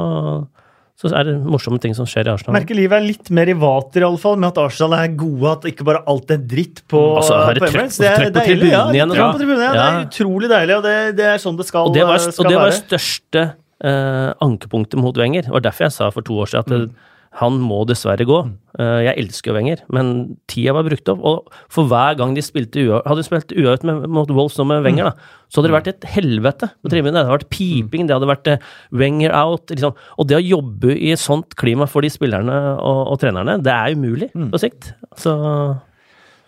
så 0.98 1.12
er 1.13 1.28
det 1.30 1.36
morsomme 1.43 1.78
ting 1.82 1.93
som 1.98 2.08
skjer 2.10 2.30
i 2.30 2.34
Arsenal. 2.34 2.56
Merker 2.58 2.78
livet 2.78 2.98
er 2.98 3.06
litt 3.06 3.30
mer 3.36 3.52
i 3.52 3.58
vater, 3.62 4.02
i 4.02 4.08
alle 4.08 4.21
fall, 4.21 4.39
med 4.41 4.50
at 4.50 4.62
Arsenal 4.63 4.98
er 4.98 5.13
gode, 5.17 5.52
at 5.52 5.69
ikke 5.69 5.86
bare 5.88 6.02
alt 6.10 6.34
er 6.34 6.41
dritt 6.41 6.82
på, 6.89 7.04
Altså, 7.19 7.38
her 7.43 7.60
er 7.60 7.65
på 7.65 7.69
Emirates. 7.69 8.00
Det 8.02 8.10
er 8.10 8.26
deilig, 8.26 8.71
tribunen 8.71 8.98
ja, 8.98 9.06
og. 9.06 9.43
Det 9.43 9.86
er 9.86 10.02
utrolig 10.08 10.52
deilig, 10.56 10.80
og 10.80 10.88
det, 10.88 10.98
det 11.21 11.30
er 11.36 11.45
sånn 11.45 11.62
det 11.62 11.69
skal, 11.69 11.91
Og 11.91 11.98
det 11.98 12.08
var, 12.10 12.26
skal 12.26 12.41
og 12.41 12.52
det 12.54 12.62
var 12.62 12.76
største 12.80 13.45
eh, 13.84 14.32
ankepunktet 14.44 15.00
mot 15.02 15.18
Wenger. 15.18 15.48
Det 15.48 15.54
var 15.54 15.66
derfor 15.66 15.88
jeg 15.88 15.98
sa 15.98 16.10
for 16.14 16.26
to 16.26 16.38
år 16.44 16.52
siden 16.52 16.64
at 16.64 16.90
mm. 16.90 16.96
han 17.42 17.58
må 17.64 17.82
dessverre 17.90 18.28
gå. 18.28 18.38
Eh, 18.80 19.00
jeg 19.08 19.24
elsker 19.24 19.52
jo 19.52 19.56
Wenger, 19.58 19.82
men 19.94 20.12
tida 20.52 20.76
var 20.78 20.88
brukt 20.88 21.12
opp. 21.12 21.24
Og 21.26 21.58
for 21.72 21.90
hver 21.92 22.18
gang 22.20 22.36
de 22.38 22.44
spilte 22.46 22.84
UA, 22.86 23.02
Hadde 23.08 23.24
de 23.24 23.28
spilt 23.28 23.56
uavgjort 23.56 24.06
mot 24.12 24.32
Wolves 24.36 24.60
nå 24.60 24.68
med 24.70 24.86
Wenger, 24.86 25.12
da, 25.12 25.34
så 25.49 25.60
hadde 25.60 25.72
det 25.72 25.78
vært 25.78 25.91
et 25.93 26.08
helvete 26.16 26.72
på 26.72 26.93
tribunen. 26.93 27.18
Det 27.18 27.26
hadde 27.26 27.38
vært 27.38 27.52
piping, 27.54 28.06
det 28.08 28.18
hadde 28.18 28.32
vært 28.32 28.54
eh, 28.54 28.70
Wenger 29.04 29.36
out. 29.36 29.68
Liksom. 29.74 29.97
Og 30.20 30.30
det 30.30 30.39
å 30.39 30.45
jobbe 30.45 30.95
i 30.95 31.12
et 31.16 31.24
sånt 31.24 31.58
klima 31.60 31.89
for 31.91 32.06
de 32.06 32.14
spillerne 32.14 32.62
og, 32.78 33.02
og 33.16 33.20
trenerne, 33.24 33.60
det 33.64 33.76
er 33.76 33.97
umulig 33.97 34.32
på 34.36 34.62
sikt. 34.62 34.93
Så 35.20 35.36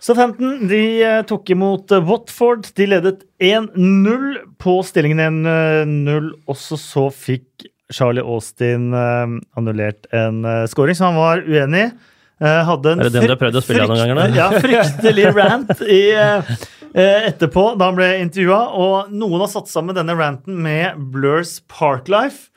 Southampton 0.04 0.68
de 0.70 0.82
eh, 1.04 1.22
tok 1.28 1.50
imot 1.54 1.92
eh, 1.92 2.04
Watford. 2.06 2.70
De 2.78 2.86
ledet 2.90 3.24
1-0 3.44 4.28
på 4.62 4.76
stillingen 4.86 5.48
1-0. 5.48 6.30
Også 6.50 6.78
så 6.82 7.08
fikk 7.14 7.66
Charlie 7.94 8.26
Austin 8.26 8.92
eh, 8.94 9.40
annullert 9.58 10.08
en 10.16 10.46
scoring 10.70 10.98
som 10.98 11.12
han 11.12 11.20
var 11.22 11.44
uenig 11.48 11.88
i. 11.88 11.90
Eh, 12.38 12.64
hadde 12.68 12.92
en 12.92 13.00
Er 13.02 13.08
det 13.10 13.16
den 13.16 13.26
du 13.26 13.34
har 13.34 13.40
prøvd 13.42 13.58
å 13.58 13.64
spille 13.66 13.86
noen 13.90 14.04
ganger, 14.04 14.20
da? 14.20 14.26
Ja, 14.38 14.48
fryktelig 14.62 15.32
rant 15.38 15.80
i, 15.82 16.02
eh, 16.14 16.52
eh, 16.92 17.30
etterpå, 17.32 17.72
da 17.80 17.90
han 17.90 17.98
ble 17.98 18.12
intervjua, 18.22 18.60
og 18.78 19.10
noen 19.10 19.42
har 19.42 19.50
satt 19.50 19.72
sammen 19.72 19.98
denne 19.98 20.14
ranten 20.18 20.60
med 20.62 21.00
Blurs 21.14 21.58
Parklife. 21.72 22.52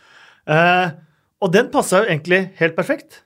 Eh, 0.44 0.92
og 1.40 1.54
den 1.54 1.70
passa 1.72 2.02
jo 2.02 2.10
egentlig 2.10 2.42
helt 2.60 2.76
perfekt. 2.76 3.22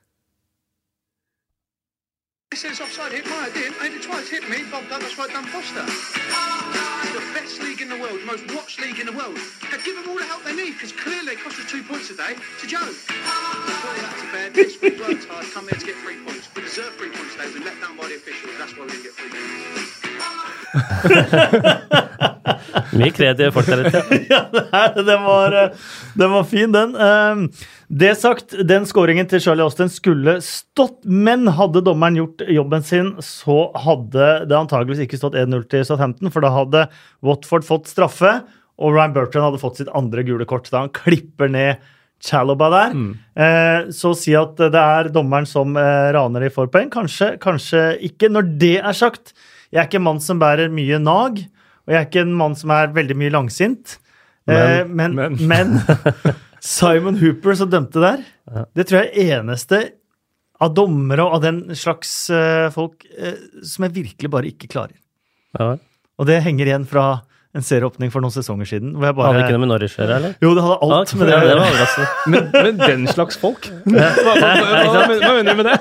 It 2.54 2.58
says 2.58 2.80
offside 2.80 3.10
hit 3.10 3.26
my 3.26 3.50
didn't, 3.50 3.74
and 3.82 3.92
it 3.92 4.02
tries 4.02 4.28
to 4.28 4.38
hit 4.38 4.48
me. 4.48 4.62
Bob 4.70 4.88
Douglas 4.88 5.18
right 5.18 5.28
done 5.28 5.42
Foster. 5.46 5.82
The 5.82 7.18
best 7.34 7.60
league 7.60 7.80
in 7.80 7.88
the 7.88 7.98
world, 7.98 8.20
the 8.20 8.26
most 8.26 8.46
watched 8.54 8.80
league 8.80 9.00
in 9.00 9.06
the 9.06 9.12
world. 9.12 9.34
Now 9.34 9.78
give 9.84 9.96
them 9.98 10.08
all 10.08 10.14
the 10.14 10.22
help 10.22 10.44
they 10.44 10.54
need 10.54 10.74
because 10.74 10.92
clearly 10.92 11.32
it 11.32 11.42
cost 11.42 11.58
us 11.58 11.68
two 11.68 11.82
points 11.82 12.06
today. 12.06 12.38
It's 12.54 12.62
a 12.62 12.68
joke. 12.68 12.94
Well, 13.10 13.98
that's 13.98 14.22
a 14.22 14.26
bad 14.30 14.54
miss. 14.54 14.80
We 14.80 14.90
worked 14.90 15.24
hard, 15.24 15.50
come 15.50 15.66
here 15.66 15.80
to 15.80 15.84
get 15.84 15.96
three 15.96 16.22
points. 16.22 16.46
We 16.54 16.62
deserve 16.62 16.94
three 16.94 17.10
points 17.10 17.34
today. 17.34 17.50
We 17.58 17.64
let 17.64 17.74
down 17.80 17.96
by 17.96 18.06
the 18.06 18.22
officials. 18.22 18.52
That's 18.56 18.70
why 18.78 18.84
we 18.84 18.90
didn't 19.02 19.02
get 19.02 19.14
three 19.18 19.34
points. 19.34 20.04
Mye 22.94 23.10
kreative 23.10 23.52
folk 23.52 23.66
der 23.66 23.86
ute. 23.86 24.02
ja, 24.30 24.46
det 24.52 24.68
her, 24.72 24.94
den, 24.94 25.22
var, 25.22 25.52
eh, 25.52 25.70
var 26.30 26.44
fin, 26.44 26.72
den. 26.72 26.94
Um, 26.94 27.52
det 27.88 28.14
sagt, 28.16 28.54
den 28.64 28.86
skåringen 28.88 29.28
til 29.28 29.42
Charlie 29.44 29.64
Austin 29.64 29.90
skulle 29.92 30.38
stått, 30.44 31.02
men 31.04 31.48
hadde 31.58 31.82
dommeren 31.84 32.16
gjort 32.18 32.44
jobben 32.48 32.84
sin, 32.86 33.10
så 33.20 33.68
hadde 33.84 34.28
det 34.48 34.56
antageligvis 34.56 35.04
ikke 35.04 35.20
stått 35.20 35.36
1-0 35.38 35.66
til 35.72 35.84
Southampton, 35.88 36.32
for 36.32 36.44
da 36.44 36.52
hadde 36.54 36.86
Watford 37.24 37.66
fått 37.68 37.90
straffe, 37.92 38.38
og 38.80 38.96
Ryan 38.96 39.12
Bertrand 39.14 39.50
hadde 39.50 39.62
fått 39.62 39.82
sitt 39.82 39.92
andre 39.94 40.24
gule 40.26 40.46
kort 40.50 40.70
da 40.72 40.86
han 40.86 40.94
klipper 40.94 41.52
ned 41.52 41.82
Chaloba 42.24 42.70
der. 42.72 42.94
Eh, 43.36 43.90
så 43.92 44.14
si 44.16 44.32
at 44.38 44.56
det 44.56 44.80
er 44.80 45.10
dommeren 45.12 45.46
som 45.48 45.76
eh, 45.76 46.12
raner 46.16 46.46
de 46.46 46.50
forpoeng. 46.54 46.88
kanskje, 46.90 47.34
kanskje 47.42 47.82
ikke. 48.08 48.30
Når 48.32 48.48
det 48.60 48.78
er 48.80 48.96
sagt, 48.96 49.34
jeg 49.70 49.82
er 49.82 49.90
ikke 49.90 50.00
en 50.00 50.08
mann 50.08 50.22
som 50.24 50.40
bærer 50.40 50.72
mye 50.72 50.98
nag, 51.02 51.42
og 51.84 51.92
jeg 51.92 52.00
er 52.00 52.08
ikke 52.08 52.24
en 52.24 52.34
mann 52.38 52.56
som 52.56 52.72
er 52.72 52.94
veldig 52.96 53.18
mye 53.20 53.34
langsint. 53.34 53.98
Eh, 54.48 54.84
men, 54.88 55.14
Men. 55.14 55.38
men, 55.48 55.78
Simon 56.64 57.18
Hooper 57.20 57.58
som 57.58 57.68
dømte 57.72 58.00
der, 58.00 58.24
det 58.76 58.88
tror 58.88 59.02
jeg 59.02 59.12
er 59.12 59.42
eneste 59.42 59.82
av 60.64 60.72
dommere 60.72 61.26
og 61.26 61.36
av 61.36 61.44
den 61.44 61.60
slags 61.76 62.12
eh, 62.32 62.70
folk 62.72 63.04
eh, 63.18 63.36
som 63.66 63.84
jeg 63.84 63.96
virkelig 63.98 64.30
bare 64.32 64.48
ikke 64.48 64.70
klarer. 64.72 64.96
Ja. 65.58 65.74
Og 66.16 66.28
det 66.30 66.40
henger 66.46 66.70
igjen 66.70 66.86
fra 66.88 67.24
en 67.54 67.62
serieåpning 67.62 68.10
for 68.10 68.24
noen 68.24 68.32
sesonger 68.34 68.66
siden. 68.66 68.94
Hvor 68.96 69.06
jeg 69.06 69.16
bare, 69.18 69.30
Hadde 69.30 69.42
ikke 69.44 69.54
noe 69.54 69.62
med 69.62 69.70
Norwich 69.70 69.94
å 69.98 70.06
eller? 70.06 70.32
Jo, 70.42 70.54
det 70.56 70.64
hadde 70.64 70.78
alt 70.86 71.12
ah, 71.12 71.18
med 71.20 71.28
det 71.30 71.36
å 71.36 71.42
det 71.44 71.58
var. 71.60 72.08
Men, 72.32 72.48
men 72.54 72.80
den 72.80 73.04
slags 73.12 73.38
folk? 73.38 73.68
Hva, 73.84 74.08
hva, 74.16 74.32
hva, 74.40 75.04
mener 75.36 75.52
du 75.52 75.60
med 75.60 75.68
det? 75.68 75.76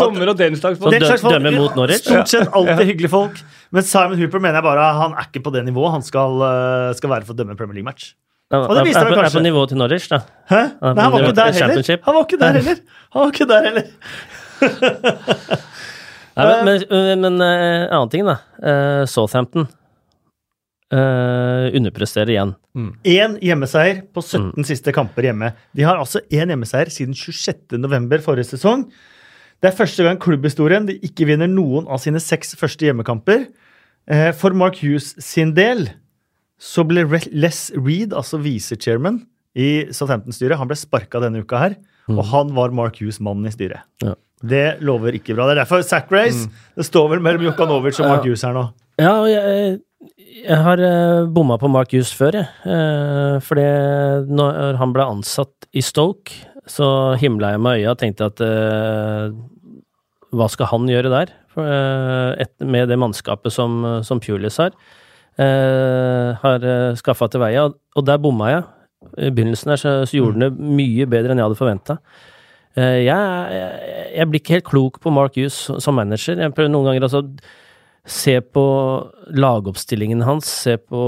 Dommer 0.00 0.34
og 0.34 0.40
den 0.40 0.58
slags 0.60 0.82
folk? 0.82 0.92
Den 0.92 1.06
slags 1.06 1.24
folk- 1.24 1.38
dømmer 1.38 1.56
mot 1.56 1.78
Norwich? 1.78 2.04
Stort 2.04 2.32
sett 2.32 2.50
alltid 2.50 2.90
hyggelige 2.90 3.12
folk. 3.14 3.40
Men 3.72 3.86
Simon 3.88 4.20
Hooper 4.20 4.42
mener 4.42 4.60
jeg 4.60 4.66
bare 4.66 4.90
han 4.98 5.16
er 5.16 5.30
ikke 5.30 5.46
på 5.46 5.54
det 5.54 5.64
nivået 5.68 5.94
han 5.96 6.04
skal, 6.04 6.44
eh, 6.50 6.90
skal 6.98 7.14
være 7.14 7.28
for 7.28 7.36
å 7.36 7.40
dømme 7.40 7.56
en 7.56 7.60
Premier 7.60 7.78
League-match. 7.80 8.12
Ja, 8.52 8.58
Og 8.68 8.74
det 8.76 8.84
viste 8.86 9.00
han 9.02 9.12
på- 9.14 9.22
er 9.24 9.30
på 9.32 9.42
nivå 9.42 9.62
til 9.68 9.76
Norwich, 9.80 10.08
da. 10.10 10.18
Hæ? 10.50 10.58
Ja, 10.82 10.92
Nei, 10.92 11.02
han 11.02 11.12
var 11.12 11.20
ikke 11.24 11.34
der 11.38 11.52
heller. 11.52 11.98
Han 12.04 12.14
var 12.14 12.22
ikke 12.26 12.38
der 12.38 12.52
heller. 12.58 12.76
Han 13.14 13.22
var 13.22 13.30
ikke 13.32 13.46
der 13.48 13.62
heller. 13.68 13.86
Nei, 16.34 16.44
men, 16.66 16.84
men, 16.90 17.20
men 17.24 17.40
eh, 17.46 17.86
annen 17.94 18.10
ting, 18.10 18.26
da. 18.26 18.36
Eh, 18.58 19.04
Southampton 19.10 19.68
uh, 20.94 21.66
underpresterer 21.74 22.32
igjen. 22.34 22.54
Én 23.06 23.36
hjemmeseier 23.42 24.00
på 24.14 24.22
17 24.22 24.66
siste 24.66 24.92
kamper 24.94 25.28
hjemme. 25.28 25.52
De 25.74 25.86
har 25.86 25.98
altså 26.00 26.20
én 26.34 26.50
hjemmeseier 26.50 26.90
siden 26.90 27.14
26. 27.14 27.78
november 27.78 28.18
forrige 28.24 28.50
sesong. 28.50 28.88
Det 29.62 29.70
er 29.70 29.76
første 29.78 30.04
gang 30.04 30.18
klubbhistorien 30.20 30.86
de 30.90 30.98
ikke 31.06 31.26
vinner 31.30 31.48
noen 31.50 31.86
av 31.88 32.02
sine 32.02 32.20
seks 32.22 32.56
første 32.60 32.84
hjemmekamper. 32.88 33.46
Eh, 34.10 34.32
For 34.36 34.50
Mark 34.58 34.82
Hughes 34.82 35.14
sin 35.24 35.54
del 35.56 35.86
så 36.60 36.84
ble 36.86 37.04
Les 37.32 37.60
Reed, 37.76 38.14
altså 38.16 38.38
visechairman 38.42 39.22
i 39.54 39.86
Southampton-styret, 39.94 40.58
han 40.58 40.70
ble 40.70 40.78
sparka 40.78 41.22
denne 41.22 41.42
uka 41.44 41.60
her. 41.60 41.76
Og 42.12 42.20
han 42.28 42.50
var 42.56 42.74
Mark 42.76 42.98
Hughes 43.00 43.20
mannen 43.24 43.48
i 43.48 43.52
styret. 43.54 43.86
Ja. 44.04 44.12
Det 44.44 44.64
lover 44.84 45.16
ikke 45.16 45.32
bra. 45.32 45.46
Det 45.48 45.54
er 45.54 45.62
derfor 45.62 45.80
Zack 45.86 46.10
Race 46.12 46.50
Det 46.76 46.84
står 46.84 47.14
vel 47.14 47.22
mellom 47.24 47.46
Jokanovic 47.46 47.96
og 48.02 48.10
Mark 48.10 48.26
Hughes 48.26 48.42
her 48.44 48.52
nå. 48.52 48.66
Ja, 49.00 49.14
og 49.22 49.28
jeg, 49.30 49.78
jeg 50.44 50.58
har 50.66 50.82
uh, 50.84 51.30
bomma 51.32 51.56
på 51.58 51.70
Mark 51.72 51.94
Hughes 51.94 52.12
før, 52.14 52.42
jeg. 52.42 52.50
Uh, 52.66 53.40
fordi 53.46 53.64
når 54.28 54.76
han 54.82 54.92
ble 54.92 55.06
ansatt 55.14 55.70
i 55.72 55.82
Stoke, 55.82 56.36
så 56.70 57.14
himla 57.20 57.54
jeg 57.54 57.62
med 57.62 57.80
øya 57.80 57.92
og 57.92 58.00
tenkte 58.00 58.28
at 58.30 58.40
eh, 58.44 59.34
hva 60.34 60.46
skal 60.50 60.70
han 60.70 60.88
gjøre 60.88 61.12
der? 61.12 61.32
Eh, 61.60 62.30
et, 62.44 62.54
med 62.64 62.88
det 62.90 62.98
mannskapet 63.00 63.52
som, 63.52 63.82
som 64.06 64.22
Pulis 64.22 64.56
har. 64.62 64.72
Uh, 65.34 66.36
har 66.38 66.62
uh, 66.62 66.94
skaffa 66.94 67.26
til 67.30 67.42
veie, 67.42 67.64
og, 67.66 68.04
der 68.06 68.20
bomma 68.22 68.52
jeg. 68.52 68.68
I 69.18 69.32
begynnelsen 69.34 69.72
her 69.72 69.80
så, 69.80 69.96
så 70.06 70.16
gjorde 70.16 70.38
han 70.38 70.46
det 70.46 70.70
mye 70.78 71.08
bedre 71.10 71.34
enn 71.34 71.42
jeg 71.42 71.48
hadde 71.48 71.58
forventa. 71.58 71.98
jeg, 72.74 73.06
jeg, 73.06 74.06
jeg 74.16 74.28
blir 74.30 74.40
ikke 74.40 74.54
helt 74.56 74.66
klok 74.66 74.96
på 75.02 75.12
Mark 75.14 75.36
Hughes 75.36 75.58
som 75.84 75.94
manager. 75.94 76.40
Jeg 76.40 76.54
prøver 76.56 76.72
noen 76.72 76.88
ganger 76.88 77.06
altså 77.06 77.20
Se 78.04 78.34
på 78.40 78.62
lagoppstillingen 79.32 80.26
hans, 80.26 80.44
se 80.44 80.74
på 80.76 81.04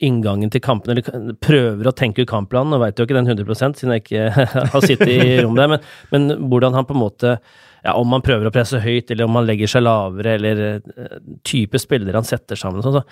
inngangen 0.00 0.48
til 0.48 0.62
kampen, 0.64 0.94
eller 0.94 1.34
prøver 1.44 1.90
å 1.90 1.92
tenke 1.92 2.24
ut 2.24 2.30
kampplanen. 2.30 2.72
Nå 2.72 2.78
veit 2.80 2.96
jo 2.96 3.04
ikke 3.04 3.18
den 3.18 3.28
100 3.28 3.58
siden 3.76 3.92
jeg 3.92 4.06
ikke 4.06 4.46
har 4.72 4.86
sittet 4.86 5.10
i 5.12 5.18
rommet 5.42 5.60
der, 5.60 5.74
men, 5.74 5.90
men 6.14 6.48
hvordan 6.48 6.78
han 6.78 6.88
på 6.88 6.96
en 6.96 7.02
måte 7.02 7.34
ja, 7.84 7.94
Om 7.96 8.16
han 8.16 8.24
prøver 8.24 8.48
å 8.48 8.54
presse 8.54 8.80
høyt, 8.82 9.10
eller 9.10 9.28
om 9.28 9.38
han 9.40 9.46
legger 9.48 9.70
seg 9.70 9.84
lavere, 9.86 10.36
eller 10.38 10.64
eh, 10.70 11.20
type 11.46 11.80
spillere 11.80 12.20
han 12.20 12.28
setter 12.28 12.58
sammen, 12.58 12.84
sånn, 12.84 12.98
så, 13.00 13.04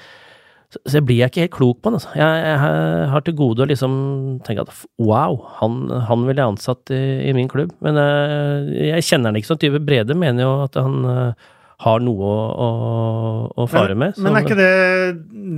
så, 0.75 0.83
så 0.85 1.03
blir 1.05 1.23
jeg 1.23 1.33
ikke 1.33 1.45
helt 1.47 1.57
klok 1.57 1.81
på 1.81 1.91
han. 1.91 1.99
Altså. 2.01 2.15
Jeg, 2.21 2.43
jeg 2.45 3.13
har 3.15 3.25
til 3.25 3.39
gode 3.39 3.65
å 3.65 3.69
liksom 3.71 3.93
tenke 4.47 4.67
at 4.67 4.83
wow, 5.01 5.39
han, 5.63 5.79
han 6.11 6.27
ville 6.29 6.43
jeg 6.43 6.55
ansatt 6.55 6.93
i, 6.93 7.05
i 7.31 7.37
min 7.37 7.49
klubb. 7.49 7.73
Men 7.85 8.01
jeg, 8.03 8.91
jeg 8.91 9.09
kjenner 9.09 9.33
han 9.33 9.41
ikke 9.41 9.53
som 9.53 9.63
type. 9.63 9.81
Brede 9.89 10.19
mener 10.19 10.45
jo 10.45 10.53
at 10.67 10.77
han 10.77 10.99
eh, 11.15 11.49
har 11.81 12.01
noe 12.03 12.27
å, 12.27 12.39
å, 12.59 12.69
å 13.63 13.67
fare 13.71 13.95
med. 13.95 14.17
Men 14.19 14.35
er 14.35 14.43
ikke 14.47 14.57
det, 14.59 14.71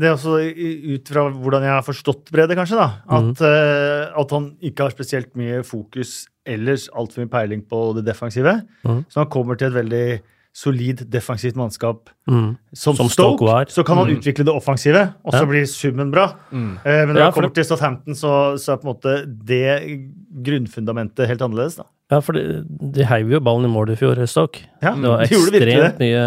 det 0.01 0.09
er 0.11 0.17
også 0.19 0.35
ut 0.45 1.09
fra 1.15 1.23
hvordan 1.33 1.63
jeg 1.65 1.73
har 1.73 1.87
forstått 1.87 2.29
Brede, 2.35 2.57
kanskje, 2.59 2.77
da? 2.77 2.89
At, 3.09 3.41
eh, 3.41 4.11
at 4.21 4.35
han 4.37 4.51
ikke 4.61 4.85
har 4.85 4.93
spesielt 4.93 5.31
mye 5.41 5.63
fokus 5.65 6.27
ellers, 6.45 6.89
altfor 6.93 7.25
mye 7.25 7.33
peiling 7.33 7.63
på 7.71 7.81
det 7.97 8.05
defensive. 8.11 8.59
Mm. 8.85 9.01
Så 9.09 9.23
han 9.23 9.31
kommer 9.33 9.57
til 9.57 9.71
et 9.71 9.79
veldig 9.79 10.05
solid 10.53 11.05
defensivt 11.09 11.55
mannskap 11.57 12.09
Mm. 12.31 12.57
som, 12.75 12.95
Som 12.99 13.09
Stoke, 13.09 13.39
Stoke 13.39 13.47
var. 13.47 13.65
så 13.71 13.83
kan 13.87 13.97
han 13.99 14.11
utvikle 14.13 14.45
det 14.45 14.53
offensive, 14.55 15.15
og 15.25 15.33
så 15.33 15.41
Ja. 15.45 15.47
blir 15.47 15.65
summen 15.67 16.11
bra. 16.13 16.25
Eh, 16.53 17.07
men 17.07 17.15
når 17.15 17.17
Ja, 17.19 17.25
han 17.25 17.33
for 17.33 17.41
kommer 17.43 17.55
til 17.55 17.65
Southampton, 17.65 18.15
så, 18.15 18.59
så 18.59 18.73
er 18.75 18.77
på 18.83 18.87
en 18.87 18.93
måte 18.93 19.15
det 19.47 20.01
grunnfundamentet 20.45 21.27
helt 21.31 21.41
annerledes, 21.43 21.77
da. 21.81 21.85
Ja, 22.11 22.19
for 22.27 22.35
de, 22.35 22.63
de 22.97 23.05
heiv 23.07 23.31
jo 23.31 23.39
ballen 23.47 23.69
i 23.69 23.73
mål 23.73 23.93
i 23.93 23.97
fjor, 24.01 24.19
Stoke. 24.27 24.65
Ja, 24.83 24.93
Det 24.99 25.11
var 25.13 25.21
ekstremt 25.23 25.99
det. 25.99 26.01
mye 26.03 26.25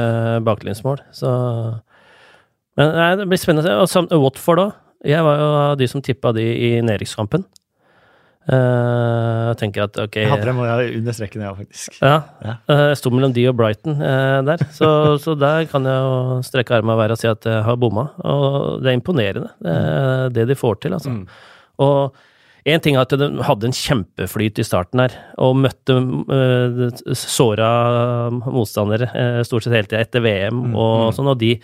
baklengsmål, 0.47 1.01
så 1.11 1.33
Men 2.77 2.93
nei, 2.95 3.09
det 3.19 3.27
blir 3.29 3.37
spennende. 3.41 3.73
Og 3.83 3.89
sam- 3.91 4.07
Watford 4.09 4.59
òg. 4.63 4.71
Jeg 5.05 5.21
var 5.25 5.35
jo 5.37 5.49
av 5.71 5.77
de 5.77 5.87
som 5.91 6.01
tippa 6.01 6.31
de 6.33 6.41
i 6.41 6.69
nedrykkskampen. 6.81 7.43
Uh, 8.43 9.51
jeg 9.53 9.59
tenker 9.61 9.85
at 9.85 9.95
ok 10.03 10.17
Jeg 10.19 10.27
hadde 10.27 10.43
dem 10.49 10.57
jeg 10.67 10.97
under 10.97 11.15
streken, 11.15 11.43
ja, 11.45 11.51
faktisk. 11.55 11.93
Ja. 12.01 12.15
Ja. 12.43 12.55
Uh, 12.67 12.81
Jeg 12.91 12.97
sto 12.99 13.11
mellom 13.13 13.31
de 13.35 13.45
og 13.47 13.55
Brighton 13.55 14.01
uh, 14.01 14.41
der, 14.43 14.63
så, 14.75 14.89
så 15.23 15.35
der 15.39 15.63
kan 15.71 15.87
jeg 15.87 16.01
jo 16.03 16.41
strekke 16.43 16.75
armene 16.75 16.97
hver 16.99 17.13
og 17.15 17.21
si 17.21 17.29
at 17.31 17.47
jeg 17.47 17.63
har 17.63 17.77
bomma. 17.79 18.09
Og 18.19 18.81
det 18.83 18.91
er 18.91 18.97
imponerende, 18.99 19.47
det, 19.63 19.77
det 20.35 20.47
de 20.51 20.57
får 20.59 20.81
til, 20.83 20.97
altså. 20.97 21.13
Og 21.83 22.11
én 22.65 22.83
ting 22.83 22.95
er 22.95 23.03
at 23.03 23.15
de 23.19 23.29
hadde 23.43 23.69
en 23.69 23.75
kjempeflyt 23.75 24.61
i 24.61 24.65
starten 24.67 25.01
her, 25.03 25.15
og 25.41 25.57
møtte 25.63 25.97
uh, 25.99 26.85
såra 27.17 27.71
motstandere 28.31 29.09
uh, 29.11 29.41
stort 29.47 29.65
sett 29.65 29.75
hele 29.75 29.89
tida 29.89 30.03
etter 30.05 30.23
VM 30.23 30.71
og 30.71 31.11
sånn, 31.17 31.33
og 31.33 31.41
de 31.43 31.57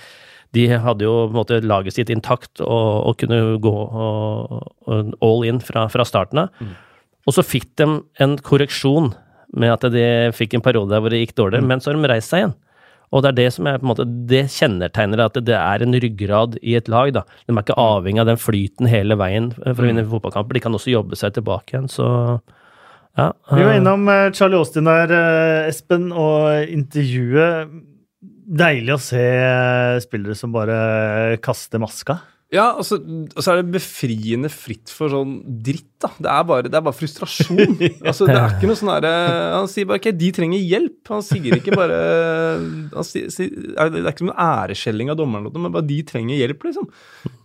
de 0.56 0.66
hadde 0.82 1.06
jo 1.06 1.28
på 1.28 1.30
en 1.30 1.38
måte 1.38 1.58
laget 1.62 1.94
sitt 1.94 2.10
intakt 2.10 2.62
og, 2.64 2.88
og 3.06 3.18
kunne 3.22 3.60
gå 3.62 3.74
og, 3.74 4.56
og 4.90 5.12
all 5.22 5.44
in 5.46 5.60
fra, 5.62 5.84
fra 5.94 6.06
starten 6.08 6.42
av. 6.42 6.64
Og 7.30 7.36
så 7.36 7.46
fikk 7.46 7.68
de 7.78 7.86
en 8.24 8.34
korreksjon 8.42 9.12
med 9.60 9.76
at 9.76 9.86
de 9.94 10.08
fikk 10.34 10.56
en 10.58 10.66
periode 10.66 10.90
der 10.90 11.04
hvor 11.04 11.14
det 11.14 11.22
gikk 11.22 11.36
dårligere, 11.38 11.70
men 11.70 11.82
så 11.82 11.92
har 11.92 12.00
de 12.00 12.10
reist 12.10 12.34
seg 12.34 12.44
igjen. 12.44 12.56
Og 13.10 13.24
det 13.24 13.32
er 13.32 13.38
det 13.40 13.48
som 13.56 13.68
er 13.70 13.80
på 13.80 13.88
en 13.88 13.92
måte, 13.92 14.06
det 14.30 14.44
kjennetegner 14.54 15.24
at 15.26 15.38
det 15.42 15.58
er 15.58 15.82
en 15.82 15.98
ryggrad 16.04 16.60
i 16.62 16.76
et 16.78 16.90
lag. 16.92 17.12
da. 17.16 17.26
De 17.48 17.56
er 17.56 17.64
ikke 17.64 17.80
avhengig 17.82 18.22
av 18.22 18.30
den 18.30 18.42
flyten 18.42 18.90
hele 18.92 19.18
veien 19.20 19.52
for 19.58 19.82
å 19.82 19.88
vinne 19.88 20.06
fotballkamper. 20.06 20.58
De 20.58 20.64
kan 20.68 20.78
også 20.78 20.94
jobbe 20.94 21.18
seg 21.20 21.34
tilbake 21.38 21.74
igjen, 21.74 21.90
så 21.90 22.10
ja. 23.18 23.32
Vi 23.52 23.64
var 23.64 23.74
eh, 23.74 23.80
innom 23.82 24.10
eh, 24.12 24.32
Charlie 24.36 24.60
Austin 24.60 24.88
der, 24.88 25.12
eh, 25.12 25.70
Espen, 25.70 26.12
og 26.14 26.70
intervjuet. 26.70 27.74
Deilig 28.50 28.96
å 28.96 29.02
se 29.02 29.26
spillere 30.02 30.38
som 30.38 30.54
bare 30.54 31.38
kaster 31.44 31.82
maska. 31.82 32.18
Ja, 32.50 32.72
og 32.80 32.86
så 32.88 32.98
altså, 32.98 33.52
er 33.52 33.60
det 33.60 33.76
befriende 33.76 34.50
fritt 34.50 34.90
for 34.90 35.12
sånn 35.14 35.36
dritt, 35.62 35.86
da. 36.02 36.10
Det 36.18 36.30
er 36.34 36.46
bare, 36.50 36.66
det 36.66 36.78
er 36.80 36.86
bare 36.88 36.98
frustrasjon. 36.98 37.76
altså, 38.10 38.26
det 38.26 38.38
er 38.40 38.56
ikke 38.56 38.70
noe 38.72 38.80
sånn 38.80 38.90
derre 38.96 39.12
Han 39.54 39.68
sier 39.70 39.86
bare 39.90 40.02
ok, 40.02 40.08
de 40.18 40.30
trenger 40.34 40.64
hjelp. 40.64 41.12
Han 41.14 41.22
sier 41.28 41.60
ikke 41.60 41.78
bare 41.78 42.00
sier, 43.06 43.30
Det 43.30 44.02
er 44.02 44.10
ikke 44.10 44.24
som 44.24 44.32
en 44.32 44.42
æreskjelling 44.48 45.14
av 45.14 45.20
dommeren, 45.20 45.52
men 45.54 45.76
bare 45.76 45.86
de 45.92 46.00
trenger 46.10 46.42
hjelp, 46.42 46.66
liksom. 46.72 46.90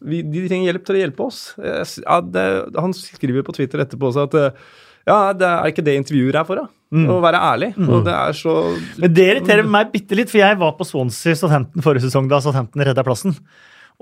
Vi, 0.09 0.22
de 0.24 0.46
trenger 0.46 0.70
hjelp 0.70 0.88
til 0.88 0.96
å 0.96 1.02
hjelpe 1.02 1.28
oss. 1.28 1.42
Ja, 1.61 2.22
det, 2.24 2.46
han 2.80 2.96
skriver 2.96 3.44
på 3.44 3.57
Twitter 3.59 3.84
etterpå 3.84 4.09
også 4.09 4.24
at 4.30 4.57
ja, 5.05 5.18
det 5.36 5.44
er 5.50 5.68
ikke 5.68 5.84
det 5.84 5.98
intervjuer 6.00 6.40
er 6.40 6.48
for, 6.48 6.64
da. 6.64 6.70
Å 6.94 7.20
være 7.20 7.44
ærlig. 7.50 7.70
Og 7.82 8.05
det 8.07 8.14
er 8.14 8.36
så 8.38 8.57
Men 9.02 9.12
det 9.12 9.28
irriterer 9.34 9.68
meg 9.68 9.92
bitte 9.92 10.16
litt, 10.16 10.32
for 10.32 10.40
jeg 10.40 10.57
var 10.61 10.76
på 10.78 10.88
Swansea 10.88 11.36
Southampton 11.36 11.84
forrige 11.84 12.07
sesong 12.07 12.30
da 12.30 12.40
Southampton 12.40 12.84
redda 12.86 13.05
plassen. 13.05 13.36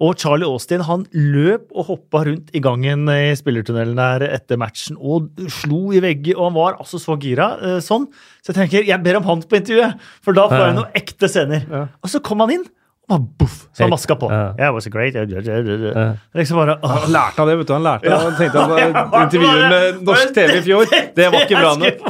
Og 0.01 0.17
Charlie 0.19 0.49
Austin 0.49 0.85
han 0.87 1.05
løp 1.13 1.69
og 1.77 1.91
hoppa 1.91 2.23
rundt 2.25 2.49
i 2.57 2.63
gangen 2.65 3.05
i 3.13 3.35
spillertunnelen 3.37 3.99
der 3.99 4.25
etter 4.33 4.61
matchen 4.61 4.97
og 4.97 5.29
slo 5.53 5.93
i 5.93 6.01
vegger, 6.03 6.39
og 6.39 6.49
han 6.49 6.57
var 6.57 6.79
altså 6.81 7.01
så 7.03 7.19
gira 7.21 7.53
eh, 7.61 7.81
sånn. 7.85 8.09
Så 8.41 8.53
jeg 8.53 8.61
tenker, 8.63 8.87
jeg 8.89 9.05
ber 9.05 9.21
om 9.21 9.29
han 9.29 9.45
på 9.45 9.61
intervjuet, 9.61 10.01
for 10.25 10.39
da 10.39 10.49
får 10.49 10.65
jeg 10.65 10.79
noen 10.81 10.97
ekte 11.03 11.31
scener. 11.31 11.69
Og 12.01 12.13
så 12.13 12.23
kom 12.25 12.41
han 12.45 12.55
inn, 12.57 12.65
bare 13.13 13.25
boff, 13.43 13.57
så 13.77 13.85
han 13.85 13.93
maska 13.93 14.17
på. 14.19 14.31
Yeah. 14.33 14.55
Yeah, 14.59 14.73
was 14.75 14.89
great? 14.93 15.15
Yeah, 15.15 15.29
yeah, 15.31 15.47
yeah, 15.47 15.69
yeah. 15.69 15.97
Ja. 15.97 16.05
Liksom 16.41 16.59
bare, 16.61 16.77
åh. 16.83 16.95
Han 17.05 17.13
lærte 17.15 17.45
av 17.45 17.51
det, 17.53 17.57
vet 17.61 17.71
du. 17.71 17.75
Han 17.77 17.87
lærte 17.87 18.13
av, 18.13 18.25
han 18.27 18.37
tenkte 18.41 18.59
Ja, 18.83 18.87
at 18.89 19.11
bare- 19.13 19.25
intervjuet 19.29 19.67
med 19.75 20.03
norsk 20.09 20.35
TV 20.37 20.57
i 20.59 20.63
fjor, 20.67 20.93
det 21.17 21.29
var 21.33 21.45
ikke 21.47 21.61
bra 21.63 21.73
nok. 21.83 22.05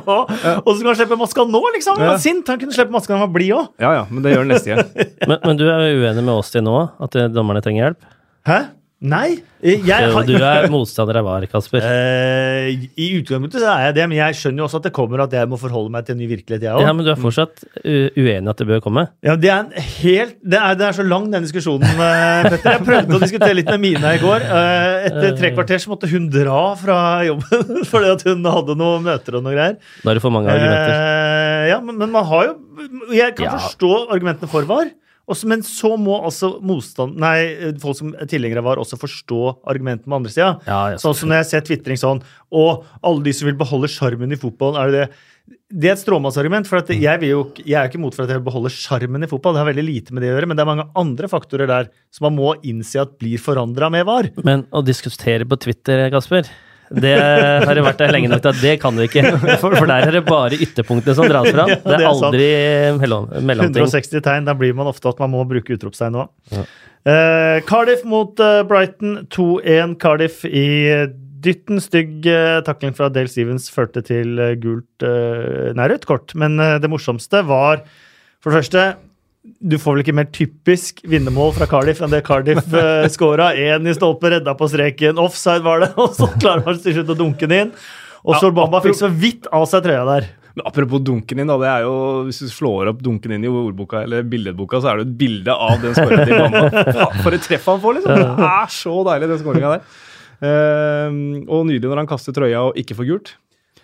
Og 0.63 0.73
så 0.73 0.79
kan 0.81 0.91
han 0.93 0.99
slippe 1.03 1.19
maska 1.21 1.47
nå, 1.53 1.63
liksom. 1.79 1.99
Han 2.01 2.13
var 2.15 2.23
sint. 2.25 2.49
Han 2.55 2.61
kunne 2.63 2.77
slippe 2.77 2.95
maska 2.95 3.13
da 3.15 3.19
han 3.21 3.27
var 3.29 3.35
blid 3.37 3.53
òg. 3.59 3.67
Ja 3.83 3.93
ja, 4.01 4.05
men 4.11 4.23
det 4.25 4.33
gjør 4.35 4.45
han 4.47 4.55
neste 4.57 4.73
gang. 4.75 4.85
Men, 5.29 5.39
men 5.47 5.59
du 5.61 5.65
er 5.71 5.85
uenig 5.95 6.23
med 6.27 6.35
oss 6.35 6.51
til 6.51 6.65
nå, 6.67 6.77
at 7.03 7.15
eh, 7.19 7.29
dommerne 7.31 7.61
trenger 7.63 7.85
hjelp? 7.91 8.07
Hæ? 8.49 8.57
Nei. 9.03 9.41
Jeg, 9.63 9.83
har- 10.15 10.27
du 10.27 10.37
er 10.39 10.69
motstander 10.71 11.17
av 11.19 11.25
VAR, 11.27 11.45
Kasper. 11.51 11.83
Uh, 11.83 12.69
I 12.99 13.07
utgangspunktet 13.19 13.63
så 13.63 13.69
er 13.73 13.85
jeg 13.89 13.95
det, 13.97 14.05
men 14.11 14.19
jeg 14.21 14.37
skjønner 14.39 14.63
jo 14.63 14.67
også 14.69 14.79
at 14.79 14.87
det 14.87 14.93
kommer 14.95 15.23
at 15.25 15.35
jeg 15.35 15.49
må 15.51 15.59
forholde 15.59 15.91
meg 15.95 16.07
til 16.07 16.15
en 16.15 16.21
ny 16.23 16.29
virkelighet, 16.31 16.63
jeg 16.67 16.71
også. 16.77 16.87
Ja, 16.87 16.93
men 16.95 17.07
du 17.07 17.11
er 17.11 17.19
fortsatt 17.19 17.65
uenig 17.83 18.53
at 18.53 18.63
det 18.63 18.67
bør 18.71 18.83
komme? 18.85 19.05
Ja, 19.27 19.35
det 19.39 19.51
er 19.51 19.65
en 19.65 19.73
helt 19.99 20.37
det 20.43 20.59
er, 20.61 20.79
det 20.79 20.87
er 20.89 20.97
så 20.99 21.07
lang, 21.07 21.27
den 21.35 21.47
diskusjonen, 21.47 21.87
eh, 21.91 22.47
Petter. 22.49 22.77
Jeg 22.79 22.87
prøvde 22.87 23.19
å 23.19 23.23
diskutere 23.23 23.59
litt 23.59 23.71
med 23.75 23.83
Mina 23.89 24.15
i 24.15 24.23
går. 24.23 24.47
Uh, 24.47 25.11
Etter 25.11 25.37
tre 25.43 25.53
kvarter 25.59 25.83
så 25.83 25.91
måtte 25.95 26.11
hun 26.15 26.31
dra 26.31 26.63
fra 26.79 26.99
jobben 27.27 27.83
fordi 27.91 28.15
at 28.15 28.27
hun 28.31 28.47
hadde 28.55 28.79
noen 28.79 29.07
møter 29.11 29.39
og 29.41 29.47
noe 29.47 29.55
greier. 29.59 29.79
Da 30.03 30.11
er 30.15 30.19
det 30.19 30.25
for 30.27 30.35
mange 30.35 30.51
argumenter. 30.55 30.95
Uh, 30.95 31.63
ja, 31.75 31.79
men, 31.83 31.99
men 32.03 32.15
man 32.15 32.27
har 32.31 32.51
jo 32.53 32.59
Jeg 33.15 33.35
kan 33.39 33.51
Ja. 33.51 33.59
forstå 33.59 33.93
argumentene 34.15 34.51
for 34.51 34.67
VAR. 34.71 34.91
Også, 35.33 35.49
men 35.51 35.65
så 35.67 35.95
må 36.01 36.19
altså 36.21 36.55
motstand, 36.65 37.19
nei, 37.21 37.73
folk 37.83 37.99
som 37.99 38.15
er 38.15 38.31
tilhengere 38.31 38.65
VAR 38.65 38.81
også 38.83 39.01
forstå 39.01 39.43
argumentene 39.69 40.09
på 40.09 40.19
andre 40.21 40.33
sida. 40.33 40.55
Ja, 40.69 40.81
ja, 40.93 41.03
sånn 41.03 41.17
som 41.19 41.33
når 41.33 41.43
jeg 41.43 41.51
ser 41.51 41.67
tvitring 41.67 42.01
sånn 42.01 42.23
Og 42.53 42.85
alle 43.01 43.25
de 43.25 43.35
som 43.37 43.49
vil 43.49 43.59
beholde 43.59 43.91
sjarmen 43.91 44.35
i 44.35 44.41
fotballen, 44.41 44.81
er 44.81 44.91
det 44.93 45.03
det? 45.03 45.29
Det 45.73 45.89
er 45.89 45.97
et 45.97 46.01
stråmannsargument. 46.03 46.69
for 46.69 46.79
at 46.79 46.91
jeg, 46.93 47.23
jo, 47.27 47.41
jeg 47.65 47.75
er 47.75 47.89
ikke 47.89 47.99
imot 47.99 48.15
for 48.15 48.25
at 48.25 48.31
jeg 48.31 48.39
vil 48.39 48.47
beholde 48.47 48.71
sjarmen 48.71 49.25
i 49.25 49.29
fotball. 49.31 49.57
Det 49.57 49.63
har 49.65 49.71
veldig 49.73 49.85
lite 49.87 50.15
med 50.15 50.23
det 50.23 50.31
å 50.31 50.37
gjøre, 50.37 50.49
men 50.51 50.59
det 50.59 50.63
er 50.63 50.69
mange 50.69 50.85
andre 51.01 51.31
faktorer 51.33 51.71
der 51.71 51.89
som 52.15 52.29
man 52.29 52.37
må 52.37 52.53
innse 52.63 53.01
at 53.03 53.17
blir 53.19 53.41
forandra 53.43 53.89
med 53.91 54.07
VAR. 54.07 54.29
Men 54.47 54.67
å 54.71 54.85
diskutere 54.87 55.49
på 55.49 55.59
Twitter, 55.65 56.05
Kasper 56.15 56.47
det 57.01 57.15
har 57.19 57.75
det 57.79 57.85
vært 57.87 58.01
der 58.03 58.13
lenge 58.15 58.31
nok 58.33 58.43
til 58.45 58.53
at 58.53 58.63
det 58.63 58.75
kan 58.83 58.97
vi 58.99 59.09
ikke. 59.09 59.25
For, 59.63 59.75
for 59.79 59.89
der 59.89 60.09
er 60.09 60.17
det 60.19 60.25
bare 60.27 60.59
ytterpunktene 60.59 61.17
som 61.19 61.29
dras 61.31 61.49
fram. 61.51 61.73
Ja, 61.73 61.81
Det 61.87 61.99
er 61.99 62.09
aldri 62.11 62.49
mellom, 63.01 63.29
mellomting. 63.41 63.87
160 63.87 64.25
tegn, 64.25 64.49
da 64.49 64.57
blir 64.59 64.77
man 64.77 64.91
ofte 64.91 65.11
at 65.13 65.21
man 65.23 65.33
må 65.35 65.45
bruke 65.49 65.77
utropstegn 65.77 66.21
òg. 66.25 66.33
Uh, 67.03 67.59
Cardiff 67.67 68.05
mot 68.07 68.39
uh, 68.39 68.63
Brighton. 68.69 69.25
2-1 69.35 69.97
Cardiff 70.03 70.45
i 70.47 70.67
eh, 70.93 71.09
dytten. 71.43 71.81
Stygg 71.83 72.27
uh, 72.29 72.61
takling 72.67 72.95
fra 72.95 73.09
Dale 73.13 73.31
Stevens 73.31 73.67
førte 73.73 74.05
til 74.07 74.39
eh, 74.39 74.55
gult 74.63 75.07
uh, 75.07 75.73
Nei, 75.75 75.89
rødt 75.91 76.07
kort. 76.09 76.37
Men 76.39 76.61
eh, 76.63 76.79
det 76.83 76.91
morsomste 76.93 77.43
var 77.49 77.83
for 78.43 78.53
det 78.53 78.63
første 78.63 78.85
du 79.43 79.75
får 79.81 79.97
vel 79.97 80.05
ikke 80.05 80.15
mer 80.15 80.29
typisk 80.31 81.01
vinnermål 81.11 81.51
fra 81.57 81.67
Cardiff 81.71 82.03
enn 82.05 82.13
det 82.13 82.23
Cardiff 82.27 82.69
uh, 82.77 83.07
scora. 83.11 83.51
Én 83.59 83.89
i 83.91 83.95
stolpen, 83.97 84.37
redda 84.37 84.55
på 84.59 84.69
streken. 84.71 85.19
Offside 85.23 85.65
var 85.67 85.83
det, 85.83 85.91
og 86.03 86.15
så 86.19 86.31
klarer 86.37 86.63
man 86.67 86.79
til 86.83 86.99
slutt 86.99 87.11
å 87.15 87.19
dunke 87.19 87.49
den 87.51 87.67
inn. 87.67 87.75
Og 88.23 88.39
Ja, 88.39 88.53
Bamba 88.55 88.79
fikk 88.85 88.95
så 89.01 89.11
vidt 89.11 89.49
av 89.51 89.67
seg 89.67 89.83
trøya 89.83 90.05
der. 90.07 90.29
Men 90.53 90.67
apropos 90.69 91.01
dunken 91.03 91.41
inn, 91.41 91.49
da, 91.49 91.57
det 91.59 91.69
er 91.73 91.87
jo, 91.87 91.95
hvis 92.29 92.43
du 92.45 92.51
slår 92.53 92.93
opp 92.93 93.01
dunken 93.03 93.33
inn 93.35 93.47
i 93.49 93.51
ordboka 93.51 94.03
eller 94.05 94.23
billedboka, 94.29 94.83
så 94.85 94.93
er 94.93 95.01
det 95.01 95.07
et 95.09 95.15
bilde 95.25 95.55
av 95.57 95.81
den 95.83 95.97
skåringen 95.97 96.29
til 96.29 96.43
Bamba. 96.45 97.07
For 97.25 97.35
et 97.35 97.47
treff 97.49 97.71
han 97.73 97.81
får, 97.83 97.99
liksom! 97.99 98.25
Det 98.39 98.51
er 98.53 98.75
så 98.77 98.97
deilig, 99.09 99.31
den 99.33 99.43
skåringa 99.43 99.75
der. 99.75 100.01
Uh, 100.43 101.19
og 101.47 101.67
nydelig 101.67 101.89
når 101.89 102.03
han 102.05 102.11
kaster 102.11 102.37
trøya 102.37 102.67
og 102.69 102.79
ikke 102.79 102.99
får 102.99 103.11
gult. 103.11 103.35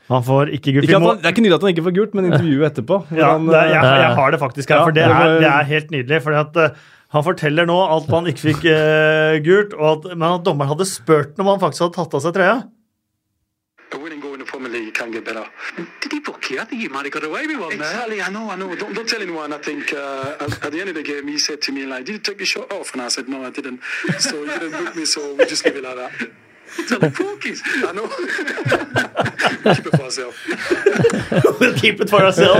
Han 0.08 0.22
får 0.24 0.50
ikke 0.56 0.72
gult. 0.72 0.84
Ikke 0.88 0.98
han, 1.00 1.18
det 1.20 1.26
er 1.28 1.34
ikke 1.34 1.42
nydelig 1.44 1.56
at 1.58 1.64
han 1.66 1.72
ikke 1.74 1.84
får 1.88 1.96
gult, 1.98 2.14
men 2.16 2.28
intervjuet 2.30 2.70
etterpå. 2.70 2.96
Ja, 3.12 3.32
han, 3.34 3.46
det, 3.50 3.58
er- 3.60 3.72
jeg, 3.74 3.82
eh, 3.84 3.98
jeg 4.04 4.14
har 4.20 4.30
det 4.32 4.40
faktisk 4.40 4.70
her, 4.72 4.78
Ja, 4.80 4.84
for 4.88 4.96
det 4.96 5.02
er, 5.04 5.34
det 5.42 5.50
er 5.52 5.68
helt 5.74 5.90
nydelig. 5.92 6.22
fordi 6.24 6.38
at 6.44 6.56
eh, 6.64 6.86
Han 7.16 7.24
forteller 7.24 7.64
nå 7.68 7.76
at 7.96 8.08
han 8.12 8.26
ikke 8.28 8.42
fikk 8.50 8.64
eh, 8.72 9.38
gult, 9.44 9.72
og 9.76 9.86
at, 10.06 10.16
men 10.16 10.26
at 10.34 10.42
dommeren 10.44 10.68
hadde 10.74 10.84
spurt 10.88 11.38
om 11.40 11.46
han 11.48 11.60
faktisk 11.62 11.86
hadde 11.86 11.96
tatt 12.00 12.16
av 12.18 12.20
seg 12.24 12.34
trøya. 12.36 12.56
A 13.94 13.96
winning 13.96 14.20
goal 14.20 14.34
in 14.34 14.40
the 14.40 14.44
Premier 14.44 14.68
League 14.68 14.92
can 14.92 15.10
get 15.12 15.24
better. 15.24 15.44
Did 16.02 16.12
he 16.12 16.20
book 16.20 16.44
you? 16.50 16.60
I 16.60 16.64
think 16.64 16.82
you 16.82 16.90
might 16.90 17.04
have 17.08 17.12
got 17.12 17.24
away 17.24 17.46
with 17.46 17.58
one. 17.58 17.72
Exactly, 17.72 18.20
I 18.20 18.28
know, 18.28 18.50
I 18.50 18.56
know. 18.56 18.74
Don't, 18.76 18.92
don't 18.94 19.08
tell 19.08 19.22
anyone. 19.22 19.52
I 19.54 19.58
think 19.58 19.94
uh, 19.94 20.36
at, 20.44 20.52
at 20.66 20.72
the 20.72 20.80
end 20.80 20.90
of 20.90 20.94
the 20.96 21.02
game, 21.02 21.26
he 21.28 21.38
said 21.38 21.62
to 21.62 21.72
me, 21.72 21.86
like, 21.86 22.04
did 22.04 22.12
you 22.12 22.18
take 22.18 22.36
the 22.36 22.44
shot 22.44 22.70
off? 22.72 22.92
And 22.92 23.00
I 23.00 23.08
said, 23.08 23.28
no, 23.28 23.44
I 23.46 23.50
didn't. 23.50 23.80
So 24.18 24.44
he 24.44 24.50
didn't 24.58 24.72
book 24.72 24.94
me, 24.96 25.06
so 25.06 25.34
we 25.36 25.46
just 25.46 25.64
leave 25.64 25.76
it 25.76 25.84
like 25.84 25.96
that. 25.96 26.12
I 26.68 27.92
know. 27.92 28.06
Keep 29.74 29.86
it 29.86 29.94
for 29.96 30.04
yourself. 30.04 30.34
Keep 31.80 32.00
it 32.00 32.10
for 32.10 32.22
yourself. 32.22 32.58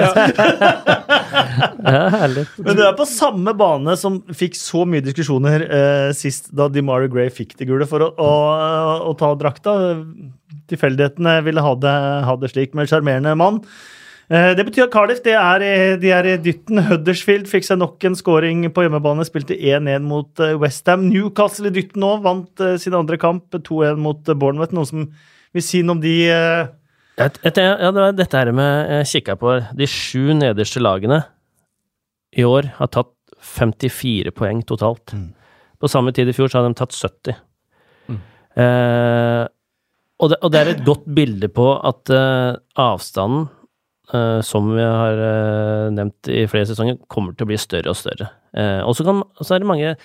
Men 2.59 2.77
du 2.79 2.83
er 2.85 2.97
på 2.99 3.07
samme 3.09 3.55
bane 3.59 3.97
som 4.01 4.21
fikk 4.35 4.57
så 4.59 4.85
mye 4.89 5.05
diskusjoner 5.05 5.65
eh, 5.67 6.09
sist 6.17 6.51
da 6.57 6.69
DeMarie 6.73 7.11
Gray 7.13 7.33
fikk 7.33 7.57
det 7.59 7.69
gule 7.71 7.89
for 7.89 8.05
å, 8.05 8.11
å, 8.17 8.33
å 9.11 9.15
ta 9.19 9.33
drakta. 9.39 9.77
Tilfeldighetene 10.69 11.39
ville 11.47 11.65
ha 11.65 11.77
det, 11.81 11.97
ha 12.29 12.37
det 12.41 12.53
slik 12.53 12.77
med 12.77 12.91
sjarmerende 12.91 13.37
mann. 13.39 13.63
Eh, 14.29 14.55
Det 14.57 14.65
betyr 14.67 14.85
at 14.87 14.93
Cardiff 14.93 15.23
det 15.25 15.35
er, 15.35 15.97
de 16.01 16.11
er 16.13 16.27
i 16.29 16.37
dytten. 16.37 16.83
Huddersfield 16.91 17.49
fikk 17.49 17.65
seg 17.65 17.81
nok 17.81 18.05
en 18.05 18.17
scoring 18.19 18.67
på 18.73 18.85
hjemmebane. 18.85 19.25
Spilte 19.25 19.57
1-1 19.57 20.05
mot 20.05 20.43
Westham. 20.61 21.09
Newcastle 21.09 21.71
i 21.71 21.75
dytten 21.79 22.03
nå 22.05 22.19
vant 22.25 22.61
eh, 22.61 22.77
sin 22.81 22.97
andre 22.99 23.17
kamp 23.21 23.55
2-1 23.55 23.97
mot 24.05 24.29
eh, 24.29 24.37
Bournemouth. 24.37 24.75
Noe 24.77 24.89
som 24.89 25.09
vil 25.57 25.65
si 25.65 25.81
noe 25.83 25.97
om 25.97 26.05
de 26.05 26.17
eh, 26.29 26.67
Et, 27.19 27.41
et, 27.43 27.57
ja, 27.59 27.91
det 27.91 27.99
var 27.99 28.13
dette 28.15 28.39
her 28.39 28.53
med 28.55 28.91
Jeg 29.01 29.07
kikka 29.11 29.35
på 29.41 29.57
de 29.75 29.87
sju 29.91 30.37
nederste 30.39 30.79
lagene 30.79 31.25
i 32.39 32.45
år 32.47 32.69
har 32.77 32.91
tatt 32.95 33.11
54 33.43 34.31
poeng 34.37 34.61
totalt. 34.63 35.17
På 35.81 35.89
samme 35.91 36.13
tid 36.15 36.29
i 36.31 36.35
fjor 36.37 36.51
så 36.51 36.61
hadde 36.61 36.75
de 36.75 36.79
tatt 36.79 36.95
70. 36.95 37.39
Eh, 38.59 39.45
og, 40.19 40.31
det, 40.33 40.39
og 40.43 40.51
det 40.53 40.61
er 40.61 40.71
et 40.73 40.85
godt 40.87 41.07
bilde 41.15 41.51
på 41.55 41.67
at 41.91 42.11
eh, 42.15 42.59
avstanden, 42.83 43.47
eh, 43.47 43.58
som 44.43 44.71
vi 44.75 44.83
har 44.83 45.19
eh, 45.21 45.91
nevnt 45.93 46.29
i 46.33 46.47
flere 46.49 46.67
sesonger, 46.71 46.97
kommer 47.13 47.35
til 47.37 47.45
å 47.45 47.51
bli 47.51 47.59
større 47.61 47.93
og 47.93 47.97
større. 47.99 48.31
Eh, 48.57 48.81
og 48.87 48.97
så 48.97 49.55
er 49.55 49.59
det 49.65 49.69
mange 49.69 49.97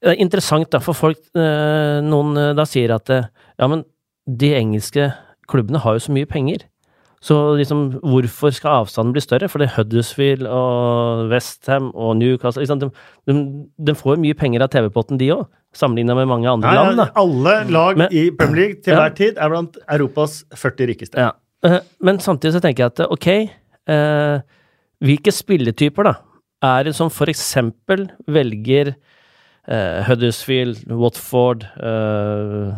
det 0.00 0.14
er 0.14 0.20
interessant 0.24 0.70
da, 0.72 0.78
for 0.80 0.96
folk 0.96 1.18
eh, 1.36 1.98
Noen 2.00 2.32
eh, 2.40 2.54
da 2.56 2.64
sier 2.64 2.94
at 2.94 3.10
eh, 3.12 3.26
ja, 3.60 3.66
men 3.68 3.82
de 4.26 4.54
engelske 4.56 5.10
klubbene 5.50 5.82
har 5.82 5.98
jo 5.98 6.04
så 6.06 6.14
mye 6.14 6.28
penger. 6.30 6.62
Så 7.20 7.36
liksom, 7.58 7.98
hvorfor 8.00 8.48
skal 8.56 8.78
avstanden 8.80 9.12
bli 9.12 9.20
større? 9.20 9.48
For 9.52 9.60
det 9.60 9.66
er 9.68 9.74
Huddersfield 9.76 10.46
og 10.48 11.26
Westham 11.28 11.90
og 11.92 12.14
Newcastle 12.16 12.62
liksom? 12.64 12.80
De, 12.80 12.88
de, 13.28 13.34
de 13.90 13.94
får 13.98 14.16
mye 14.22 14.38
penger 14.40 14.64
av 14.64 14.70
TV-potten, 14.72 15.20
de 15.20 15.28
òg, 15.34 15.44
sammenligna 15.76 16.16
med 16.16 16.30
mange 16.32 16.48
andre 16.48 16.70
Nei, 16.72 16.78
land. 16.80 17.02
da. 17.02 17.08
Alle 17.20 17.58
lag 17.68 18.00
Men- 18.00 18.14
i 18.16 18.30
Premier 18.30 18.56
League 18.62 18.80
til 18.86 18.94
Ja. 18.96 19.02
hver 19.02 19.14
tid 19.20 19.36
er 19.36 19.52
blant 19.52 19.76
Europas 19.84 20.38
40 20.56 20.88
rikeste. 20.94 21.20
Ja. 21.20 21.34
Eh, 21.66 21.80
Men 22.00 22.18
samtidig 22.18 22.54
så 22.56 22.60
tenker 22.64 22.86
jeg 22.86 22.92
at 22.94 23.00
ok, 23.10 23.28
eh, 23.90 24.40
hvilke 25.04 25.32
spilletyper 25.32 26.04
da 26.10 26.14
er 26.62 26.84
det 26.84 26.94
som 26.96 27.08
for 27.12 27.26
eksempel 27.32 28.06
velger 28.28 28.94
eh, 29.68 30.02
Huddersfield, 30.04 30.82
Watford, 30.92 31.64
eh, 31.80 32.72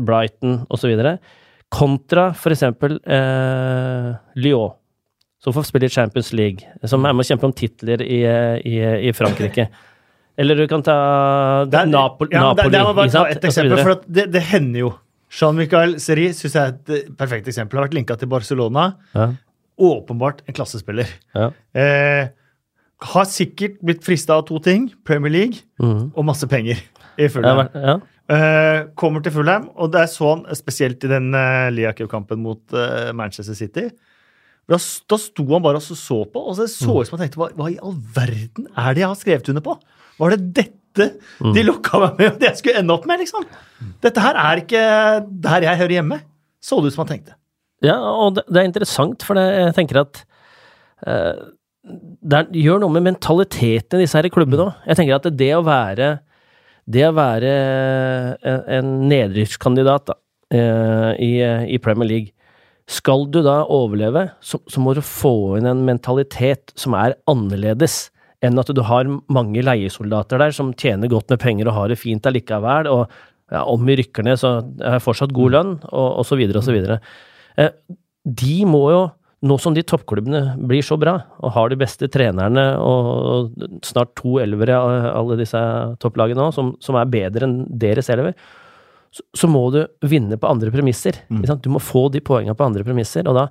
Brighton 0.00 0.66
osv., 0.70 0.92
kontra 1.70 2.32
for 2.34 2.50
eksempel 2.52 2.98
eh, 3.06 4.10
Lyon, 4.36 4.72
som 5.40 5.54
får 5.56 5.68
spille 5.70 5.86
i 5.88 5.92
Champions 5.94 6.32
League, 6.36 6.66
som 6.84 7.04
er 7.06 7.14
med 7.14 7.24
å 7.24 7.28
kjempe 7.30 7.46
om 7.48 7.54
titler 7.56 8.02
i, 8.04 8.18
i, 8.66 8.74
i 9.08 9.12
Frankrike. 9.16 9.68
Eller 10.40 10.56
du 10.58 10.66
kan 10.68 10.82
ta 10.84 10.96
Det 11.70 11.84
Napoli, 11.88 12.32
ja, 12.34 12.40
men 12.48 12.56
det- 12.56 12.72
det 12.72 12.80
må 12.84 12.94
bare 12.96 13.06
et 13.30 13.44
eksempel, 13.52 13.76
for 13.84 14.12
det, 14.12 14.26
det 14.32 14.42
hender 14.50 14.80
jo. 14.80 14.90
Jean-Michel 15.30 15.96
Seri 16.02 16.28
syns 16.34 16.56
jeg 16.56 16.60
er 16.60 16.74
et 16.74 16.92
eh, 16.96 17.08
perfekt 17.18 17.48
eksempel. 17.50 17.78
Har 17.78 17.86
vært 17.88 17.96
linka 17.98 18.16
til 18.18 18.30
Barcelona. 18.32 18.90
Ja, 19.14 19.30
Åpenbart 19.80 20.42
en 20.44 20.52
klassespiller. 20.56 21.08
ja. 21.34 21.50
Eh, 21.72 22.28
har 23.00 23.24
sikkert 23.24 23.78
blitt 23.80 24.02
frista 24.04 24.34
av 24.36 24.42
to 24.44 24.58
ting. 24.60 24.90
Premier 25.08 25.32
League 25.32 25.62
mm. 25.80 26.10
og 26.12 26.24
masse 26.28 26.44
penger. 26.50 26.82
i 27.16 27.28
Fulham. 27.32 27.62
ja. 27.74 27.94
Eh, 28.30 28.84
kommer 28.94 29.22
til 29.24 29.32
Fulham, 29.32 29.70
og 29.74 29.90
det 29.94 30.02
er 30.02 30.10
sånn, 30.12 30.44
spesielt 30.54 31.02
i 31.02 31.08
den 31.10 31.32
uh, 31.34 31.66
Liakev-kampen 31.72 32.38
mot 32.44 32.60
uh, 32.76 33.08
Manchester 33.16 33.56
City 33.58 33.88
da, 34.70 34.78
da 35.10 35.18
sto 35.18 35.46
han 35.50 35.64
bare 35.64 35.80
og 35.80 35.82
så, 35.82 36.20
på, 36.30 36.42
og 36.42 36.54
så 36.58 36.66
så 36.70 36.86
Mm. 36.92 37.00
ut 37.00 37.08
som 37.08 37.18
han 37.18 37.24
tenkte 37.26 37.40
hva, 37.40 37.48
hva 37.58 37.70
i 37.72 37.78
all 37.82 37.96
verden 38.14 38.68
er 38.76 38.94
det 38.94 39.02
jeg 39.02 39.08
har 39.10 39.18
skrevet 39.18 39.48
under 39.50 39.64
på? 39.66 39.74
Var 40.20 40.30
det 40.30 40.52
dette 40.54 40.79
Mm. 40.98 41.52
de 41.54 41.62
lokka 41.66 42.00
meg 42.02 42.18
med, 42.18 42.38
det 42.40 42.48
jeg 42.48 42.60
skulle 42.60 42.80
ende 42.82 42.96
opp 42.96 43.06
med? 43.06 43.22
liksom? 43.22 43.46
Dette 44.02 44.24
her 44.24 44.38
er 44.40 44.62
ikke 44.64 44.82
der 45.46 45.68
jeg 45.68 45.80
hører 45.84 45.96
hjemme. 46.00 46.18
Så 46.60 46.80
det 46.80 46.90
ut 46.90 46.96
som 46.96 47.04
han 47.06 47.12
tenkte. 47.14 47.36
Ja, 47.84 47.96
og 47.96 48.34
det, 48.36 48.44
det 48.50 48.60
er 48.60 48.68
interessant, 48.68 49.22
for 49.24 49.38
det, 49.38 49.46
jeg 49.54 49.76
tenker 49.78 50.02
at 50.02 50.24
uh, 51.06 51.46
det 51.80 52.40
er, 52.42 52.50
gjør 52.66 52.82
noe 52.82 52.92
med 52.92 53.06
mentaliteten 53.06 54.00
i 54.00 54.04
disse 54.04 54.18
her 54.18 54.28
klubbene 54.32 54.66
òg. 54.66 54.82
Jeg 54.90 54.98
tenker 54.98 55.16
at 55.16 55.30
det 55.32 55.54
å 55.56 55.62
være 55.64 56.10
det 56.90 57.06
å 57.06 57.14
være 57.14 57.50
en, 58.50 58.62
en 58.78 58.92
nedrykkskandidat 59.10 60.10
da, 60.10 60.16
eh, 60.54 61.10
i, 61.22 61.32
i 61.76 61.78
Premier 61.82 62.08
League 62.08 62.32
Skal 62.90 63.28
du 63.30 63.38
da 63.46 63.60
overleve, 63.70 64.26
så, 64.42 64.58
så 64.66 64.82
må 64.82 64.96
du 64.96 65.02
få 65.04 65.60
inn 65.60 65.68
en 65.70 65.84
mentalitet 65.86 66.72
som 66.78 66.96
er 66.98 67.14
annerledes 67.30 68.08
enn 68.44 68.60
at 68.60 68.72
du 68.72 68.80
har 68.86 69.08
mange 69.32 69.62
leiesoldater 69.64 70.40
der 70.40 70.54
som 70.56 70.72
tjener 70.78 71.10
godt 71.12 71.32
med 71.32 71.40
penger 71.42 71.68
og 71.68 71.76
har 71.76 71.92
det 71.92 72.00
fint 72.00 72.26
allikevel, 72.26 72.88
og 72.88 73.10
ja, 73.50 73.64
om 73.66 73.82
vi 73.86 73.98
rykker 73.98 74.24
ned, 74.24 74.38
så 74.40 74.60
er 74.62 74.96
det 74.96 75.04
fortsatt 75.04 75.34
god 75.34 75.56
lønn, 75.56 75.72
og, 75.90 76.20
osv., 76.22 76.44
så 76.62 76.74
videre. 76.74 77.00
Eh, 77.58 77.72
de 78.24 78.56
må 78.68 78.84
jo, 78.92 79.02
nå 79.48 79.56
som 79.60 79.74
de 79.74 79.84
toppklubbene 79.84 80.54
blir 80.70 80.84
så 80.86 80.98
bra, 81.00 81.16
og 81.40 81.54
har 81.56 81.72
de 81.72 81.78
beste 81.80 82.08
trenerne 82.12 82.64
og, 82.84 83.52
snart 83.86 84.14
to 84.20 84.38
elvere 84.42 84.78
av 84.78 85.10
alle 85.14 85.40
disse 85.40 85.60
topplagene 86.00 86.46
òg, 86.46 86.54
som, 86.56 86.74
som 86.84 86.98
er 87.00 87.10
bedre 87.10 87.48
enn 87.48 87.62
deres 87.82 88.12
elver, 88.12 88.36
så, 89.10 89.24
så 89.34 89.50
må 89.50 89.64
du 89.74 89.82
vinne 90.06 90.38
på 90.38 90.48
andre 90.48 90.70
premisser. 90.70 91.18
sant? 91.48 91.64
Du 91.64 91.72
må 91.74 91.82
få 91.82 92.06
de 92.14 92.22
poengene 92.22 92.54
på 92.54 92.68
andre 92.68 92.86
premisser, 92.86 93.26
og 93.26 93.36
da 93.36 93.48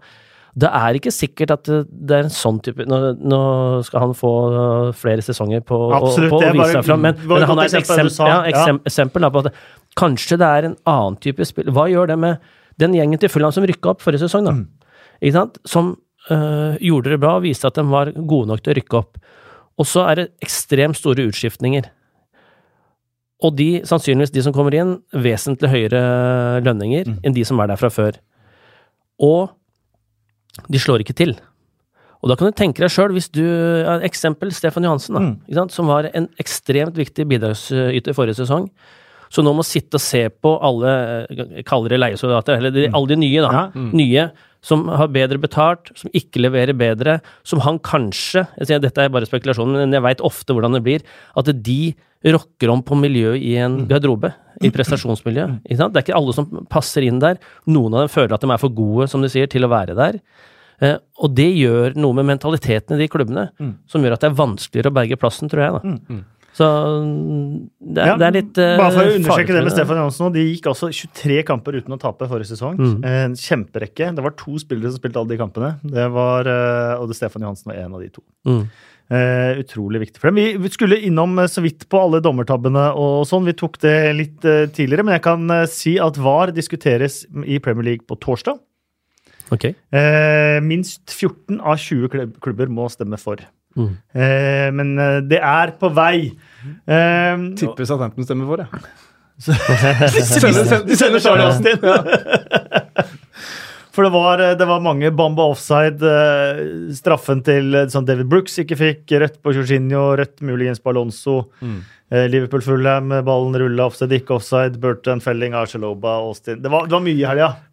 det 0.58 0.70
er 0.74 0.98
ikke 0.98 1.12
sikkert 1.14 1.52
at 1.54 1.68
det 1.70 2.16
er 2.16 2.24
en 2.26 2.32
sånn 2.34 2.58
type 2.66 2.86
Nå, 2.90 2.98
nå 3.22 3.40
skal 3.86 4.02
han 4.08 4.14
få 4.18 4.32
øh, 4.50 4.88
flere 4.98 5.22
sesonger 5.22 5.62
på, 5.62 5.78
å- 5.78 5.92
Absolutt, 6.00 6.32
på 6.34 6.40
det 6.42 6.50
å 6.50 6.56
vise 6.58 6.72
seg 6.80 6.88
fram, 6.88 7.04
men, 7.06 7.20
men 7.30 7.46
han 7.46 7.60
er 7.62 7.70
et 7.70 7.78
eksempel 7.84 8.10
ja, 8.10 8.40
eksempel, 8.50 8.82
ja, 8.82 8.90
eksempel 8.90 9.22
da, 9.28 9.30
på 9.36 9.44
at 9.46 9.54
kanskje 10.00 10.40
det 10.42 10.50
er 10.50 10.68
en 10.72 10.76
annen 10.90 11.18
type 11.22 11.46
spill. 11.46 11.70
Hva 11.76 11.86
gjør 11.92 12.10
det 12.14 12.18
med 12.22 12.50
den 12.82 12.94
gjengen 12.98 13.20
til 13.22 13.30
Fulham 13.30 13.52
som 13.54 13.66
rykka 13.68 13.92
opp 13.94 14.02
forrige 14.06 14.24
sesong, 14.26 14.48
da? 14.50 14.54
Ikke 15.20 15.36
sant? 15.36 15.58
Som 15.68 15.94
øh, 16.32 16.76
gjorde 16.82 17.14
det 17.14 17.20
bra 17.22 17.36
og 17.38 17.44
viste 17.46 17.68
at 17.68 17.76
de 17.78 17.84
var 17.90 18.12
gode 18.16 18.48
nok 18.54 18.62
til 18.64 18.74
å 18.74 18.78
rykke 18.80 19.00
opp. 19.04 19.18
Og 19.80 19.88
så 19.88 20.06
er 20.10 20.16
det 20.22 20.28
ekstremt 20.44 20.98
store 21.00 21.26
utskiftninger. 21.30 21.90
Og 23.46 23.54
de, 23.56 23.70
sannsynligvis 23.88 24.34
de 24.36 24.42
som 24.44 24.56
kommer 24.56 24.76
inn, 24.76 24.98
vesentlig 25.16 25.70
høyere 25.72 26.02
lønninger 26.66 27.14
enn 27.24 27.36
de 27.38 27.46
som 27.48 27.60
er 27.64 27.70
der 27.72 27.80
fra 27.80 27.92
før. 27.94 28.18
Og 29.24 29.54
de 30.68 30.82
slår 30.82 31.06
ikke 31.06 31.16
til. 31.18 31.36
Og 32.20 32.32
da 32.32 32.36
kan 32.36 32.50
du 32.50 32.56
tenke 32.58 32.84
deg 32.84 32.92
sjøl, 32.92 33.14
hvis 33.16 33.30
du 33.32 33.44
ja, 33.46 34.00
Eksempel 34.04 34.52
Stefan 34.52 34.84
Johansen, 34.84 35.16
da, 35.16 35.22
ikke 35.48 35.60
sant? 35.62 35.76
som 35.76 35.88
var 35.88 36.10
en 36.12 36.28
ekstremt 36.42 36.98
viktig 37.00 37.26
bidragsyter 37.30 38.18
forrige 38.18 38.42
sesong. 38.42 38.68
Så 39.30 39.44
nå 39.46 39.54
må 39.54 39.64
sitte 39.64 40.00
og 40.00 40.04
se 40.04 40.24
på 40.42 40.56
alle 40.66 40.92
jeg 41.30 41.66
kaller 41.70 41.94
det 41.94 42.00
leiesoldater, 42.02 42.58
eller 42.58 42.74
de, 42.74 42.88
alle 42.90 43.12
de 43.14 43.20
nye, 43.22 43.44
da. 43.46 43.52
Ja. 43.54 43.84
Nye 43.94 44.26
som 44.66 44.88
har 44.92 45.08
bedre 45.14 45.40
betalt, 45.40 45.92
som 45.96 46.12
ikke 46.16 46.42
leverer 46.44 46.76
bedre, 46.78 47.20
som 47.48 47.62
han 47.64 47.80
kanskje 47.80 48.44
jeg 48.58 48.68
sier, 48.70 48.82
Dette 48.84 49.06
er 49.06 49.14
bare 49.14 49.28
spekulasjon, 49.30 49.72
men 49.78 49.96
jeg 49.96 50.04
veit 50.04 50.24
ofte 50.26 50.56
hvordan 50.56 50.76
det 50.76 50.84
blir. 50.86 51.06
At 51.40 51.48
de 51.48 51.80
rokker 52.28 52.72
om 52.74 52.82
på 52.84 52.98
miljøet 53.00 53.40
i 53.40 53.54
en 53.64 53.86
garderobe, 53.88 54.34
i 54.60 54.72
prestasjonsmiljøet. 54.76 55.62
Ikke 55.64 55.80
sant? 55.80 55.94
Det 55.96 56.02
er 56.02 56.08
ikke 56.10 56.18
alle 56.20 56.36
som 56.36 56.50
passer 56.70 57.06
inn 57.08 57.22
der. 57.24 57.40
Noen 57.72 57.96
av 57.96 58.04
dem 58.04 58.12
føler 58.12 58.36
at 58.36 58.44
de 58.44 58.50
er 58.52 58.60
for 58.60 58.74
gode, 58.76 59.08
som 59.08 59.24
de 59.24 59.30
sier, 59.32 59.48
til 59.48 59.64
å 59.64 59.72
være 59.72 59.96
der. 59.96 60.20
Eh, 60.84 60.98
og 61.24 61.32
det 61.36 61.48
gjør 61.56 61.96
noe 62.00 62.16
med 62.20 62.28
mentaliteten 62.28 62.98
i 62.98 63.00
de 63.06 63.08
klubbene, 63.12 63.48
som 63.88 64.04
gjør 64.04 64.18
at 64.18 64.26
det 64.26 64.30
er 64.34 64.36
vanskeligere 64.42 64.92
å 64.92 64.98
berge 65.00 65.20
plassen, 65.20 65.48
tror 65.52 65.64
jeg. 65.64 65.72
da. 65.80 65.96
Så 66.60 66.68
mm, 67.06 67.56
det 67.80 68.04
er, 68.04 68.12
Ja, 68.12 68.18
det 68.20 68.28
er 68.28 68.36
litt 68.36 68.60
uh, 68.60 68.74
Bare 68.82 68.92
for 68.92 69.08
å 69.08 69.16
understreke 69.16 69.56
det 69.56 69.64
med. 69.64 69.74
Stefan 69.76 70.02
Johansen 70.02 70.26
nå, 70.26 70.30
De 70.36 70.46
gikk 70.50 70.70
altså 70.74 70.92
23 70.92 71.40
kamper 71.48 71.80
uten 71.80 71.96
å 71.96 72.00
tape 72.02 72.28
forrige 72.28 72.52
sesong. 72.52 72.78
Mm. 72.80 72.96
En 73.08 73.40
kjemperekke. 73.40 74.12
Det 74.18 74.26
var 74.26 74.36
to 74.40 74.60
spillere 74.62 74.92
som 74.92 75.00
spilte 75.02 75.22
alle 75.22 75.32
de 75.32 75.40
kampene. 75.40 75.74
Det 75.96 76.08
var, 76.14 76.50
eh, 76.52 76.94
Og 77.00 77.08
det 77.10 77.20
Stefan 77.20 77.48
Johansen 77.48 77.72
var 77.72 77.80
en 77.80 77.96
av 77.96 78.04
de 78.04 78.12
to. 78.14 78.26
Mm. 78.50 78.64
Uh, 79.10 79.58
utrolig 79.64 80.04
viktig 80.04 80.22
for 80.22 80.30
dem. 80.30 80.38
Vi, 80.62 80.70
skulle 80.70 81.00
innom 81.02 81.32
eh, 81.42 81.48
så 81.50 81.64
vidt 81.66 81.88
på 81.90 81.98
alle 81.98 82.20
dommertabbene 82.22 82.92
og 82.94 83.24
sånn. 83.26 83.48
Vi 83.50 83.56
tok 83.58 83.80
det 83.82 83.96
litt 84.14 84.46
uh, 84.46 84.68
tidligere, 84.70 85.08
men 85.08 85.16
jeg 85.16 85.26
kan 85.26 85.48
uh, 85.50 85.64
si 85.70 85.96
at 85.98 86.20
VAR 86.22 86.54
diskuteres 86.54 87.24
i 87.42 87.58
Premier 87.64 87.88
League 87.88 88.06
på 88.06 88.20
torsdag. 88.22 88.60
Ok. 89.50 89.66
Eh, 89.66 90.60
minst 90.62 91.10
14 91.10 91.58
av 91.58 91.80
20 91.82 92.38
klubber 92.42 92.70
må 92.70 92.86
stemme 92.94 93.18
for. 93.18 93.42
Mm. 93.78 93.92
Eh, 94.14 94.70
men 94.76 94.96
eh, 95.00 95.20
det 95.30 95.40
er 95.46 95.76
på 95.80 95.92
vei. 95.94 96.32
Eh, 96.90 97.44
Tipper 97.60 97.86
Southampton 97.88 98.26
stemmer 98.28 98.50
for, 98.50 98.64
jeg. 98.66 98.90
de 99.46 100.24
sender, 100.28 100.82
de 100.84 100.96
sender 101.00 101.22
Charlie 101.24 101.46
Austin. 101.48 101.80
For 103.96 104.06
det 104.06 104.12
var, 104.14 104.42
det 104.56 104.66
var 104.70 104.84
mange 104.84 105.10
Bamba 105.12 105.48
offside. 105.52 106.00
eh, 106.06 106.60
Straffen 106.96 107.42
til 107.44 107.74
eh, 107.76 107.88
sånn 107.92 108.06
David 108.08 108.30
Brooks 108.32 108.60
ikke 108.62 108.78
fikk. 108.80 109.16
Rødt 109.24 109.40
på 109.44 109.52
Jorginho, 109.58 110.04
rødt 110.20 110.44
muligens 110.46 110.80
på 110.84 110.94
Alonso. 110.94 111.40
Mm. 111.64 111.80
Liverpool 112.32 112.64
Fulham, 112.66 113.12
ballen 113.26 113.54
rulla 113.62 113.86
offside, 113.90 114.18
ikke 114.22 114.38
offside. 114.40 114.80
Burton, 114.82 115.20
felling 115.22 115.54
Archeloba, 115.58 116.16
Austin. 116.26 116.62
Det 116.64 116.72
var, 116.74 116.88
det 116.90 116.96
var 116.96 117.04
mye 117.06 117.18
i 117.20 117.28
helga. 117.28 117.50
Ja, 117.52 117.69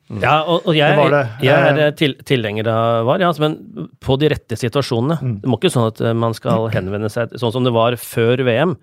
og, 0.46 0.66
og 0.70 0.74
jeg, 0.76 0.96
Det 0.96 1.10
det. 1.10 1.22
jeg 1.42 1.54
er 1.56 1.78
Eh, 1.78 1.86
eh, 1.86 1.94
til, 1.98 2.12
tilhenger 2.24 2.68
av 2.70 3.06
VAR, 3.08 3.20
ja, 3.24 3.30
altså, 3.32 3.42
men 3.42 3.88
på 4.00 4.16
de 4.22 4.28
rette 4.30 4.54
situasjonene. 4.58 5.16
Mm. 5.20 5.32
Det 5.42 5.50
må 5.50 5.58
ikke 5.58 5.72
sånn 5.74 5.88
at 5.90 6.00
eh, 6.00 6.12
man 6.14 6.36
skal 6.36 6.68
henvende 6.76 7.10
seg 7.10 7.34
sånn 7.40 7.52
som 7.56 7.64
det 7.66 7.72
var 7.74 7.96
før 7.98 8.44
VM. 8.46 8.76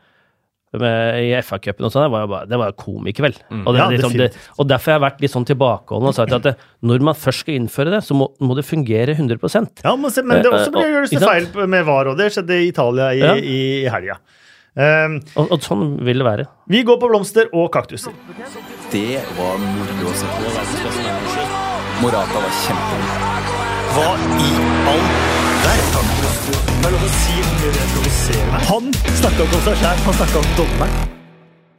Med, 0.73 1.19
I 1.21 1.35
FA-cupen 1.45 1.85
og 1.85 1.91
sånn, 1.93 2.07
det 2.07 2.11
var 2.15 2.23
jo 2.23 2.29
bare, 2.31 2.47
det 2.49 2.57
var 2.57 2.71
komikveld. 2.73 3.35
Og, 3.61 3.67
det, 3.75 3.79
Ja, 3.79 3.87
liksom, 3.93 4.15
det, 4.17 4.31
og 4.57 4.65
derfor 4.71 4.89
har 4.89 4.95
jeg 4.97 5.03
vært 5.05 5.19
litt 5.21 5.33
sånn 5.35 5.45
tilbakeholden 5.45 6.09
og 6.09 6.15
sagt 6.17 6.33
at 6.33 6.47
det, 6.47 6.53
når 6.81 7.03
man 7.05 7.13
først 7.13 7.43
skal 7.45 7.59
innføre 7.59 7.93
det, 7.93 7.99
så 8.07 8.17
må, 8.17 8.31
må 8.41 8.55
det 8.57 8.65
fungere 8.65 9.13
100% 9.13 9.83
Ja, 9.85 9.93
men, 9.93 10.09
det 10.09 10.49
Eh, 10.49 10.49
også 10.49 10.73
blir 10.73 10.89
gjøres 10.89 11.13
feil 11.21 11.67
med 11.69 11.85
VAR, 11.85 12.09
og 12.09 12.17
det 12.17 12.31
skjedde 12.33 12.57
i 12.57 12.71
Italia 12.71 13.11
i, 13.13 13.21
Ja. 13.21 13.35
i 13.37 13.59
helga. 13.93 14.17
Eh, 14.73 15.17
og, 15.37 15.51
og 15.53 15.59
sånn 15.61 15.99
vil 16.01 16.23
det 16.23 16.25
være. 16.25 16.47
vi 16.73 16.81
går 16.87 16.97
på 17.01 17.09
blomster 17.11 17.51
og 17.53 17.69
kaktuser. 17.73 18.15
Det 18.93 19.21
var 19.37 19.61
moro 19.61 20.09
å 20.09 20.15
se 20.17 20.29
på. 20.33 20.53
Morata 22.01 22.41
var 22.41 22.55
kjempegod. 22.63 23.31
Hva 23.93 24.09
i 24.41 24.51
all 24.89 25.03
verden? 25.63 26.13
Det 26.83 26.89
er 26.89 26.95
lov 26.95 27.05
å 27.05 27.11
si 27.13 27.35
mye 27.37 27.73
det 27.77 27.87
provoserer 27.93 28.49
meg. 28.49 28.65
Han 28.71 28.89
snakka 29.21 29.45
ikke 29.45 29.59
om 29.59 29.65
seg 29.67 29.81
sjæl, 29.83 30.01
han 30.07 30.17
snakka 30.19 30.41
om 30.41 30.49
dommeren. 30.57 31.11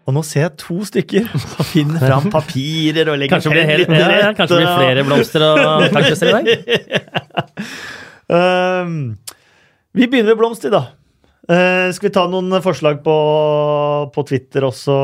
Og 0.05 0.13
nå 0.13 0.21
ser 0.29 0.43
jeg 0.45 0.57
to 0.61 0.79
stykker 0.85 1.29
som 1.33 1.67
finner 1.67 2.03
fram 2.03 2.27
papirer 2.33 3.09
og 3.09 3.19
legger 3.21 3.39
Kanskje 3.39 3.55
blir, 3.55 3.69
helt, 3.71 3.89
litt 3.89 4.03
ja, 4.03 4.09
ja, 4.21 4.33
kanskje 4.37 4.59
det 4.59 4.67
blir 4.67 4.83
flere 4.83 5.05
blomster 5.09 5.45
og 5.49 5.87
kaktuser 5.95 6.29
i 6.29 6.35
dag? 6.37 6.45
um, 8.29 8.99
vi 9.97 10.07
begynner 10.07 10.35
med 10.35 10.43
blomster, 10.43 10.75
da. 10.75 10.83
Eh, 11.45 11.91
skal 11.93 12.09
vi 12.09 12.15
ta 12.15 12.25
noen 12.31 12.57
forslag 12.65 13.03
på, 13.05 13.15
på 14.15 14.27
Twitter 14.31 14.65
også? 14.65 14.95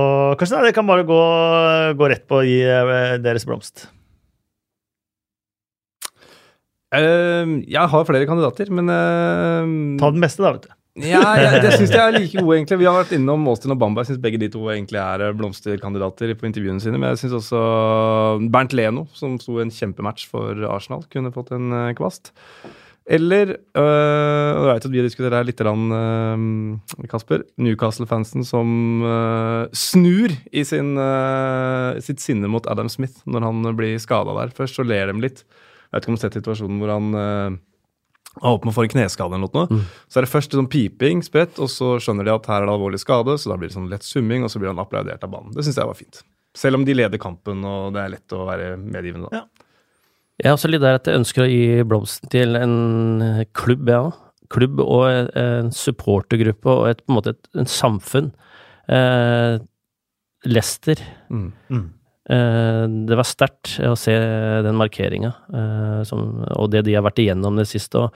Kanskje 0.41 0.57
nei, 0.57 0.69
det 0.71 0.77
kan 0.77 0.89
bare 0.89 1.05
gå, 1.09 1.23
gå 2.01 2.09
rett 2.09 2.25
på 2.31 2.41
å 2.41 2.47
gi 2.47 2.63
eh, 2.65 3.17
deres 3.21 3.45
blomst. 3.49 3.91
Uh, 6.91 7.61
jeg 7.71 7.87
har 7.93 8.07
flere 8.09 8.27
kandidater, 8.27 8.71
men 8.75 8.91
uh, 8.91 9.63
Ta 10.01 10.09
den 10.11 10.25
beste, 10.25 10.43
da, 10.43 10.57
vet 10.57 10.65
du. 10.65 10.73
Ja, 11.07 11.21
jeg, 11.39 11.61
det 11.63 11.75
syns 11.79 11.93
jeg 11.93 12.03
er 12.03 12.17
like 12.17 12.41
gode, 12.41 12.57
egentlig. 12.57 12.81
Vi 12.81 12.89
har 12.89 12.97
vært 12.97 13.15
innom 13.15 13.45
Austin 13.53 13.77
og 13.77 13.79
Bamba. 13.79 14.03
Jeg 14.03 14.15
syns 14.15 14.25
begge 14.25 14.41
de 14.43 14.49
to 14.51 14.65
egentlig 14.73 14.99
er 14.99 15.23
eh, 15.29 15.37
blomsterkandidater 15.39 16.33
på 16.35 16.49
intervjuene 16.49 16.83
sine. 16.83 16.99
Men 16.99 17.13
jeg 17.13 17.23
syns 17.23 17.37
også 17.39 17.61
Bernt 18.51 18.75
Leno, 18.75 19.07
som 19.15 19.37
sto 19.39 19.61
i 19.61 19.63
en 19.69 19.71
kjempematch 19.71 20.27
for 20.33 20.67
Arsenal, 20.67 21.07
kunne 21.13 21.31
fått 21.37 21.55
en 21.55 21.71
kvast. 21.99 22.33
Eller 23.11 23.57
øh, 23.75 24.51
Jeg 24.55 24.67
vet 24.69 24.85
at 24.87 24.93
vi 24.93 25.03
diskuterer 25.03 25.41
her 25.41 25.47
litt, 25.49 25.61
øh, 25.61 27.09
Kasper. 27.11 27.43
Newcastle-fansen 27.59 28.45
som 28.47 29.03
øh, 29.03 29.67
snur 29.75 30.31
i 30.53 30.63
sin, 30.65 30.97
øh, 30.97 32.01
sitt 32.01 32.21
sinne 32.21 32.47
mot 32.49 32.67
Adam 32.71 32.89
Smith 32.89 33.27
når 33.27 33.41
han 33.49 33.77
blir 33.77 33.99
skada 33.99 34.31
der. 34.39 34.55
Først 34.55 34.79
så 34.79 34.87
ler 34.87 35.11
de 35.11 35.21
litt. 35.21 35.43
Jeg 35.91 35.99
vet 35.99 36.05
ikke 36.05 36.13
om 36.13 36.17
du 36.17 36.21
har 36.21 36.29
sett 36.29 36.39
situasjonen 36.39 36.79
hvor 36.79 36.93
han 36.95 37.15
øh, 37.19 37.59
håper 38.39 38.69
man 38.69 38.77
får 38.77 38.87
en 38.87 38.95
kneskade 38.95 39.35
eller 39.35 39.51
noe. 39.51 39.81
Så 40.07 40.21
er 40.21 40.27
det 40.27 40.31
først 40.31 40.55
sånn 40.55 40.71
piping, 40.71 41.25
spredt, 41.27 41.59
og 41.59 41.71
så 41.73 41.97
skjønner 41.99 42.29
de 42.29 42.35
at 42.35 42.47
her 42.47 42.63
er 42.63 42.69
det 42.69 42.77
alvorlig 42.77 43.01
skade, 43.03 43.35
så 43.41 43.51
da 43.51 43.57
blir 43.59 43.73
det 43.73 43.75
sånn 43.75 43.91
lett 43.91 44.07
summing, 44.07 44.47
og 44.47 44.53
så 44.53 44.63
blir 44.63 44.71
han 44.71 44.83
applaudert 44.83 45.25
av 45.27 45.33
banen. 45.33 45.51
Det 45.57 45.67
syns 45.67 45.81
jeg 45.81 45.91
var 45.91 45.99
fint. 45.99 46.23
Selv 46.57 46.79
om 46.79 46.87
de 46.87 46.95
leder 46.95 47.19
kampen, 47.23 47.65
og 47.67 47.91
det 47.95 48.05
er 48.05 48.15
lett 48.15 48.37
å 48.37 48.47
være 48.47 48.77
medgivende 48.79 49.31
da. 49.31 49.43
Ja. 49.43 49.60
Jeg 50.41 50.49
er 50.49 50.57
også 50.57 50.71
litt 50.73 50.83
der 50.83 50.97
at 50.97 51.09
jeg 51.09 51.21
ønsker 51.21 51.45
å 51.45 51.51
gi 51.51 51.87
blomsten 51.89 52.33
til 52.33 52.57
en 52.57 52.77
klubb, 53.53 53.85
klubb, 53.85 53.93
ja. 53.93 54.03
Klubb 54.51 54.81
og 54.83 55.05
en 55.39 55.69
supportergruppe 55.71 56.73
og 56.73 56.89
et, 56.91 57.03
på 57.05 57.13
en 57.13 57.19
måte 57.21 57.37
et, 57.37 57.51
en 57.61 57.69
samfunn. 57.71 58.33
Eh, 58.91 59.61
Leicester 60.49 61.03
Mm. 61.31 61.53
Eh, 62.31 62.85
det 63.09 63.17
var 63.19 63.27
sterkt 63.27 63.79
å 63.83 63.97
se 63.99 64.15
den 64.65 64.79
markeringa, 64.79 65.33
eh, 65.51 66.13
og 66.13 66.71
det 66.71 66.85
de 66.87 66.95
har 66.95 67.03
vært 67.03 67.23
igjennom 67.23 67.59
det 67.59 67.67
siste. 67.71 67.99
Og, 67.99 68.15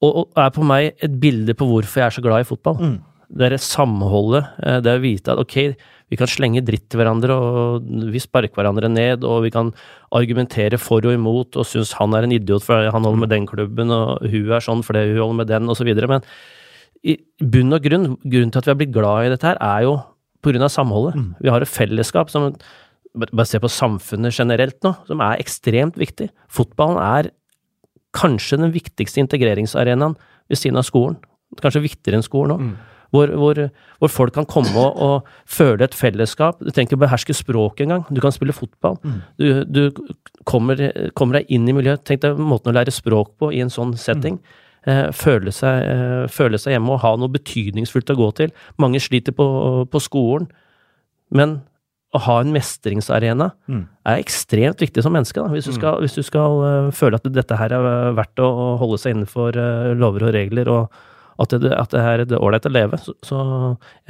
og, 0.00 0.16
og 0.22 0.40
er 0.40 0.50
på 0.54 0.66
meg 0.66 1.04
et 1.04 1.14
bilde 1.20 1.54
på 1.54 1.68
hvorfor 1.68 2.02
jeg 2.02 2.06
er 2.08 2.16
så 2.16 2.24
glad 2.24 2.42
i 2.42 2.48
fotball. 2.48 2.80
Mm. 2.80 2.98
Det 3.30 3.46
er 3.46 3.56
samholdet. 3.62 4.48
eh, 4.66 4.80
Det 4.80 4.98
å 4.98 5.02
vite 5.02 5.32
at 5.32 5.38
ok, 5.38 5.76
vi 6.10 6.16
kan 6.18 6.26
slenge 6.26 6.64
dritt 6.66 6.88
til 6.90 6.98
hverandre, 6.98 7.30
og 7.30 7.84
vi 8.10 8.18
sparker 8.18 8.54
hverandre 8.58 8.90
ned, 8.90 9.22
og 9.22 9.44
vi 9.44 9.50
kan 9.50 9.72
argumentere 10.10 10.78
for 10.78 10.98
og 11.06 11.14
imot, 11.14 11.56
og 11.56 11.64
synes 11.64 11.92
han 12.00 12.12
er 12.14 12.24
en 12.26 12.32
idiot 12.32 12.64
for 12.66 12.90
han 12.90 13.04
holder 13.04 13.20
med 13.20 13.30
den 13.30 13.46
klubben, 13.46 13.90
og 13.94 14.18
hun 14.26 14.50
er 14.50 14.60
sånn 14.60 14.82
fordi 14.82 15.12
hun 15.12 15.22
holder 15.22 15.38
med 15.38 15.46
den, 15.46 15.68
osv. 15.70 15.86
Men 16.10 16.22
i 17.06 17.16
bunn 17.38 17.72
og 17.72 17.82
grunn, 17.82 18.18
grunnen 18.26 18.50
til 18.50 18.58
at 18.58 18.66
vi 18.66 18.74
har 18.74 18.80
blitt 18.82 18.92
glad 18.92 19.26
i 19.26 19.30
dette 19.30 19.46
her, 19.46 19.56
er 19.62 19.86
jo 19.86 20.02
på 20.42 20.50
grunn 20.50 20.66
av 20.66 20.74
samholdet. 20.74 21.14
Vi 21.40 21.48
har 21.52 21.62
et 21.62 21.68
fellesskap 21.68 22.30
som 22.32 22.50
bare 23.14 23.34
bare 23.34 23.46
se 23.46 23.58
på 23.58 23.70
samfunnet 23.70 24.34
generelt 24.34 24.78
nå, 24.82 24.94
som 25.06 25.20
er 25.20 25.40
ekstremt 25.42 25.96
viktig. 25.98 26.30
Fotballen 26.48 26.98
er 27.02 27.30
kanskje 28.14 28.58
den 28.58 28.72
viktigste 28.74 29.22
integreringsarenaen 29.22 30.16
ved 30.50 30.58
siden 30.58 30.78
av 30.78 30.86
skolen. 30.86 31.18
Kanskje 31.60 31.82
viktigere 31.86 32.18
enn 32.18 32.26
skolen 32.26 32.54
òg. 32.54 32.62
Hvor, 33.10 33.26
hvor, 33.34 33.58
hvor 33.98 34.10
folk 34.14 34.34
kan 34.36 34.46
komme 34.46 34.70
og, 34.78 34.98
og 35.02 35.30
føle 35.50 35.82
et 35.82 35.94
fellesskap. 35.98 36.60
Du 36.62 36.70
trenger 36.70 36.92
ikke 36.92 37.00
beherske 37.02 37.34
språket 37.34 37.88
engang. 37.88 38.04
Du 38.14 38.20
kan 38.22 38.30
spille 38.30 38.54
fotball. 38.54 39.00
Du, 39.40 39.64
du 39.66 39.80
kommer, 40.46 40.78
kommer 41.18 41.40
deg 41.40 41.50
inn 41.50 41.66
i 41.66 41.74
miljøet. 41.74 42.04
Tenk 42.06 42.22
deg 42.22 42.38
måten 42.38 42.70
å 42.70 42.76
lære 42.78 42.94
språk 42.94 43.32
på 43.42 43.50
i 43.50 43.58
en 43.64 43.72
sånn 43.74 43.96
setting. 43.98 44.38
Eh, 44.88 45.10
føle, 45.12 45.50
seg, 45.52 45.82
eh, 45.90 46.22
føle 46.32 46.56
seg 46.56 46.72
hjemme 46.76 46.94
og 46.94 47.02
ha 47.02 47.10
noe 47.18 47.28
betydningsfullt 47.34 48.14
å 48.14 48.16
gå 48.22 48.30
til. 48.38 48.54
Mange 48.80 49.02
sliter 49.02 49.34
på, 49.36 49.44
på 49.90 50.00
skolen, 50.00 50.46
men 51.34 51.58
å 52.16 52.18
ha 52.24 52.40
en 52.42 52.50
mestringsarena 52.54 53.50
Mm. 53.70 53.84
er 54.06 54.18
ekstremt 54.22 54.80
viktig 54.82 55.02
som 55.04 55.12
menneske. 55.14 55.38
Da. 55.38 55.50
Hvis 55.52 55.68
du 55.68 55.72
skal, 55.76 56.00
hvis 56.02 56.16
du 56.16 56.22
skal 56.26 56.62
eh, 56.66 56.90
føle 56.96 57.20
at 57.20 57.28
dette 57.30 57.58
her 57.60 57.74
er 57.76 58.14
verdt 58.16 58.40
å, 58.42 58.48
holde 58.80 58.98
seg 58.98 59.14
innenfor 59.14 59.54
lover 60.00 60.30
og 60.30 60.34
regler, 60.34 60.70
og 60.72 60.88
at 61.40 61.54
det, 61.62 61.70
at 61.72 61.92
det 61.94 62.00
er 62.04 62.38
ålreit 62.38 62.66
å 62.68 62.72
leve. 62.72 62.98
Så, 63.00 63.14
så 63.24 63.38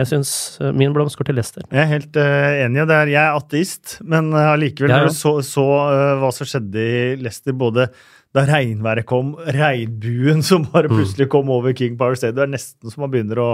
jeg 0.01 0.09
syns 0.11 0.33
eh, 0.61 0.73
min 0.75 0.93
blomst 0.97 1.19
går 1.21 1.29
til 1.31 1.39
Leicester. 1.39 1.63
Jeg 1.71 1.83
er 1.85 1.91
helt 1.93 2.17
uh, 2.19 2.65
enig. 2.67 2.87
det. 2.91 3.01
Jeg 3.13 3.21
er 3.23 3.37
ateist, 3.39 3.99
men 4.03 4.33
uh, 4.35 4.49
allikevel, 4.57 4.91
uh, 4.91 4.97
når 5.05 5.13
du 5.13 5.19
så, 5.21 5.37
så 5.47 5.67
uh, 5.69 6.17
hva 6.23 6.33
som 6.35 6.49
skjedde 6.51 6.83
i 6.83 7.01
Leicester, 7.23 7.55
både 7.55 7.89
da 8.35 8.45
regnværet 8.47 9.07
kom, 9.11 9.33
regnbuen 9.57 10.43
som 10.47 10.67
bare 10.71 10.91
Mm. 10.91 10.97
plutselig 11.01 11.29
kom 11.33 11.49
over 11.51 11.73
King 11.75 11.97
Power 11.99 12.15
Stadium, 12.19 12.37
det 12.39 12.47
er 12.49 12.55
nesten 12.59 12.91
som 12.93 13.03
man 13.07 13.11
begynner 13.15 13.39
å, 13.43 13.51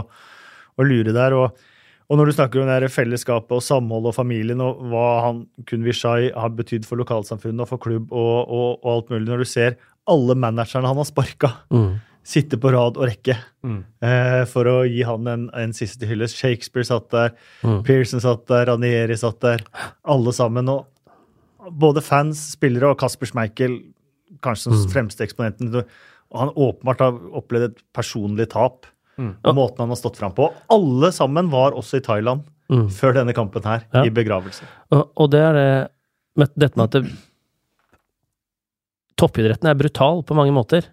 å 0.77 0.85
lure 0.85 1.13
der. 1.17 1.37
og 1.37 1.57
og 2.07 2.21
når 2.21 2.29
du 2.29 2.33
snakker 2.37 2.61
om 2.63 2.69
det 2.71 2.89
fellesskapet 2.95 3.51
og 3.57 3.63
samholdet 3.67 4.13
og 4.13 4.15
familien, 4.15 4.61
og 4.63 4.79
hva 4.93 5.07
han 5.25 5.41
Kun 5.67 5.83
Vishai 5.83 6.29
har 6.31 6.53
betydd 6.55 6.85
for 6.87 7.01
lokalsamfunnet 7.01 7.65
og 7.65 7.71
for 7.73 7.83
klubb 7.83 8.13
og, 8.15 8.47
og, 8.47 8.77
og 8.79 8.93
alt 8.93 9.11
mulig, 9.11 9.27
når 9.27 9.43
du 9.43 9.49
ser 9.51 9.75
alle 10.07 10.37
managerne 10.39 10.87
han 10.87 11.01
har 11.03 11.09
sparka, 11.09 11.51
Mm. 11.75 11.97
Sitte 12.27 12.59
på 12.59 12.73
rad 12.75 12.97
og 12.99 13.07
rekke 13.07 13.37
Mm. 13.67 13.85
eh, 14.03 14.45
for 14.51 14.65
å 14.71 14.75
gi 14.87 15.03
han 15.07 15.27
en, 15.31 15.45
en 15.55 15.73
siste 15.75 16.07
hyllest. 16.07 16.37
Shakespeare 16.39 16.85
satt 16.89 17.09
der, 17.11 17.31
Mm. 17.63 17.85
Pearson 17.87 18.21
satt 18.21 18.47
der, 18.51 18.67
Ranieri 18.67 19.17
satt 19.17 19.41
der. 19.41 19.63
Alle 20.05 20.33
sammen. 20.35 20.69
Og 20.69 20.87
både 21.71 22.03
fans, 22.03 22.39
spillere 22.57 22.91
og 22.91 22.99
Kasper 22.99 23.27
Schmeichel, 23.31 23.79
kanskje 24.43 24.73
Mm. 24.73 24.83
som 24.83 24.91
fremste 24.91 25.25
eksponenten. 25.27 25.75
Og 26.33 26.39
han 26.41 26.51
åpenbart 26.57 26.99
har 27.01 27.13
opplevd 27.13 27.71
et 27.71 27.83
personlig 27.95 28.49
tap. 28.51 28.87
Mm. 29.19 29.37
Og 29.45 29.55
måten 29.55 29.79
han 29.79 29.89
har 29.89 29.97
stått 29.97 30.17
fram 30.19 30.33
på. 30.35 30.53
Alle 30.71 31.11
sammen 31.13 31.49
var 31.51 31.73
også 31.73 31.97
i 31.99 32.01
Thailand 32.05 32.43
Mm. 32.69 32.89
før 32.91 33.15
denne 33.15 33.33
kampen 33.35 33.63
her, 33.65 33.85
Ja. 33.95 34.03
i 34.05 34.11
begravelse. 34.11 34.63
Og, 34.91 35.11
og 35.17 35.31
det 35.31 35.41
er 35.41 35.53
det 35.55 35.91
med 36.37 36.51
dette 36.59 36.77
med 36.77 36.85
at 36.95 37.03
det, 37.03 37.13
toppidretten 39.17 39.69
er 39.71 39.75
brutal 39.79 40.23
på 40.27 40.35
mange 40.37 40.53
måter. 40.53 40.85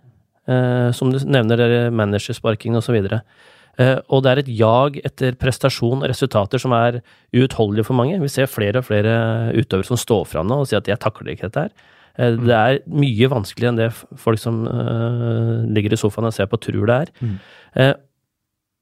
Eh, 0.47 0.91
som 0.95 1.11
du 1.11 1.19
nevner, 1.23 1.59
det 1.59 1.67
er 1.71 1.95
managersparking 1.95 2.75
osv. 2.79 2.97
Eh, 3.03 3.97
og 4.09 4.23
det 4.23 4.31
er 4.31 4.41
et 4.41 4.51
jag 4.53 4.99
etter 5.05 5.37
prestasjon 5.39 6.03
og 6.03 6.09
resultater 6.11 6.61
som 6.61 6.75
er 6.77 7.01
uutholdelig 7.33 7.87
for 7.87 7.97
mange. 7.97 8.19
Vi 8.21 8.31
ser 8.31 8.51
flere 8.51 8.81
og 8.81 8.87
flere 8.89 9.15
utøvere 9.55 9.87
som 9.87 9.99
står 9.99 10.27
fram 10.29 10.49
nå 10.49 10.61
og 10.61 10.67
sier 10.67 10.81
at 10.83 10.87
'jeg 10.87 10.99
takler 10.99 11.33
ikke 11.33 11.49
dette 11.49 11.61
her'. 11.67 11.75
Eh, 12.17 12.35
Det 12.35 12.53
er 12.53 12.79
mye 12.87 13.29
vanskeligere 13.29 13.69
enn 13.69 13.77
det 13.77 13.93
folk 14.15 14.39
som 14.39 14.65
ligger 15.73 15.93
i 15.93 15.97
sofaen 15.97 16.27
og 16.27 16.33
ser 16.33 16.45
på, 16.45 16.59
tror 16.59 16.85
det 16.85 16.95
er. 17.01 17.07
Mm. 17.21 17.39
Eh, 17.75 17.93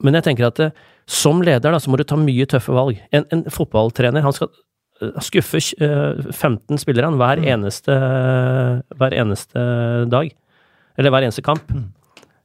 men 0.03 0.13
jeg 0.15 0.23
tenker 0.23 0.47
at 0.47 0.73
som 1.07 1.41
leder 1.41 1.71
da, 1.71 1.77
så 1.77 1.89
må 1.89 1.97
du 1.97 2.03
ta 2.03 2.15
mye 2.15 2.45
tøffe 2.45 2.73
valg. 2.73 2.99
En, 3.11 3.25
en 3.31 3.43
fotballtrener 3.43 4.21
han 4.21 4.33
skal 4.33 4.49
skuffe 5.21 5.57
eh, 5.57 6.31
15 6.31 6.77
spillere 6.81 7.09
hver, 7.17 7.41
eneste, 7.41 7.95
hver 8.97 9.15
eneste 9.17 9.63
dag. 10.11 10.31
Eller 10.97 11.13
hver 11.13 11.27
eneste 11.27 11.43
kamp. 11.45 11.67
Mm. 11.71 11.89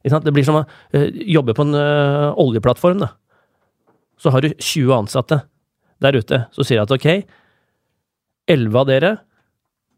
Det 0.06 0.32
blir 0.34 0.46
som 0.46 0.60
å 0.60 0.64
eh, 0.94 1.08
jobbe 1.34 1.54
på 1.56 1.64
en 1.66 1.74
eh, 1.74 2.28
oljeplattform. 2.38 3.02
Da. 3.02 3.10
Så 4.22 4.30
har 4.30 4.44
du 4.44 4.52
20 4.54 4.92
ansatte 5.00 5.40
der 6.02 6.18
ute. 6.18 6.44
Så 6.54 6.66
sier 6.66 6.78
jeg 6.78 6.86
at 6.86 6.94
ok, 6.94 7.08
11 8.52 8.78
av 8.78 8.86
dere 8.88 9.16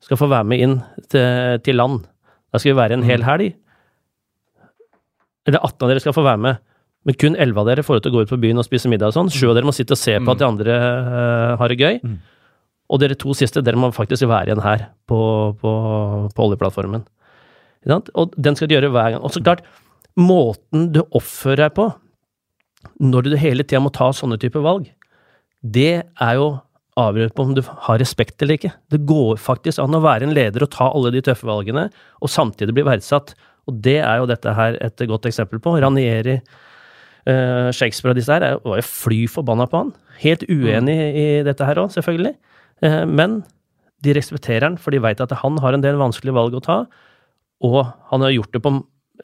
skal 0.05 0.21
få 0.21 0.31
være 0.31 0.47
med 0.49 0.63
inn 0.65 0.79
til, 1.11 1.59
til 1.67 1.77
land. 1.77 2.07
Da 2.49 2.61
skal 2.61 2.73
vi 2.73 2.81
være 2.81 2.97
en 2.97 3.05
hel 3.07 3.27
helg. 3.27 3.53
Eller 5.49 5.61
18 5.61 5.85
av 5.85 5.93
dere 5.93 6.05
skal 6.05 6.17
få 6.17 6.25
være 6.25 6.43
med. 6.47 6.65
Men 7.09 7.17
kun 7.17 7.37
11 7.37 7.61
av 7.61 7.69
dere 7.69 7.85
får 7.85 7.99
lov 7.99 8.03
til 8.05 8.13
å 8.13 8.17
gå 8.17 8.25
ut 8.25 8.33
på 8.33 8.41
byen 8.41 8.61
og 8.61 8.67
spise 8.67 8.91
middag 8.91 9.13
og 9.13 9.17
sånn. 9.17 9.31
7 9.33 9.51
av 9.51 9.55
dere 9.59 9.69
må 9.69 9.75
sitte 9.77 9.95
og 9.97 10.01
se 10.01 10.17
på 10.21 10.33
at 10.33 10.41
de 10.41 10.49
andre 10.49 10.75
uh, 10.77 11.53
har 11.61 11.73
det 11.73 11.79
gøy. 11.81 12.01
Mm. 12.05 12.19
Og 12.89 13.01
dere 13.03 13.17
to 13.21 13.37
siste, 13.37 13.63
dere 13.65 13.81
må 13.81 13.93
faktisk 13.97 14.27
være 14.29 14.51
igjen 14.51 14.65
her 14.65 14.89
på, 15.09 15.21
på, 15.61 15.73
på 16.33 16.49
oljeplattformen. 16.49 17.05
Og 17.89 18.37
den 18.37 18.57
skal 18.57 18.69
du 18.69 18.77
gjøre 18.77 18.93
hver 18.93 19.15
gang. 19.15 19.23
Og 19.25 19.33
så 19.35 19.43
klart, 19.43 19.65
måten 20.19 20.91
du 20.95 21.03
oppfører 21.07 21.69
deg 21.69 21.75
på 21.79 21.89
når 23.03 23.27
du 23.27 23.37
hele 23.39 23.65
tida 23.67 23.81
må 23.83 23.91
ta 23.95 24.11
sånne 24.15 24.39
typer 24.41 24.63
valg, 24.63 24.87
det 25.63 26.05
er 26.05 26.35
jo 26.39 26.49
avgjørende 26.99 27.35
på 27.35 27.45
om 27.47 27.53
du 27.55 27.63
har 27.67 27.99
respekt 28.01 28.43
eller 28.43 28.59
ikke. 28.59 28.73
Det 28.91 29.03
går 29.07 29.39
faktisk 29.43 29.83
an 29.83 29.95
å 29.95 30.03
være 30.03 30.27
en 30.27 30.35
leder 30.35 30.65
og 30.65 30.73
ta 30.75 30.89
alle 30.91 31.13
de 31.15 31.23
tøffe 31.23 31.47
valgene, 31.47 31.89
og 32.23 32.33
samtidig 32.33 32.75
bli 32.75 32.87
verdsatt. 32.87 33.35
Og 33.71 33.79
det 33.85 33.99
er 34.01 34.19
jo 34.19 34.29
dette 34.31 34.55
her 34.55 34.79
et 34.83 35.05
godt 35.11 35.29
eksempel 35.31 35.61
på. 35.63 35.77
Ranieri, 35.83 36.39
eh, 37.27 37.71
Shakespeare 37.71 38.15
og 38.15 38.19
disse 38.19 38.33
her 38.33 38.43
er- 38.43 38.59
var 38.65 38.81
jo 38.81 38.83
fly 38.83 39.27
forbanna 39.27 39.69
på 39.69 39.79
han. 39.79 39.93
Helt 40.19 40.43
uenig 40.49 40.99
i 41.15 41.43
dette 41.43 41.65
her 41.65 41.77
òg, 41.77 41.93
selvfølgelig. 41.93 42.35
Eh, 42.83 43.05
men 43.05 43.45
de 44.03 44.15
respekterer 44.15 44.63
han, 44.63 44.77
for 44.77 44.91
de 44.91 44.99
veit 44.99 45.21
at 45.21 45.31
han 45.31 45.59
har 45.59 45.75
en 45.75 45.81
del 45.81 45.97
vanskelige 45.97 46.35
valg 46.35 46.55
å 46.55 46.63
ta, 46.63 46.87
og 47.65 47.79
han 48.11 48.25
har 48.25 48.35
gjort 48.37 48.53
det 48.55 48.63
på 48.65 48.73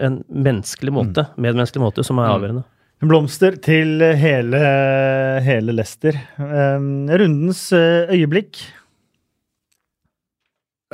en 0.03 0.21
menneskelig 0.29 0.93
måte, 0.95 1.27
medmenneskelig 1.37 1.83
måte, 1.85 2.05
som 2.07 2.19
er 2.19 2.33
avgjørende. 2.33 2.65
Blomster 3.05 3.57
til 3.63 4.01
hele, 4.19 4.61
hele 5.45 5.75
Lester. 5.77 6.17
Um, 6.39 7.05
rundens 7.11 7.67
eh, 7.77 8.09
øyeblikk. 8.15 8.63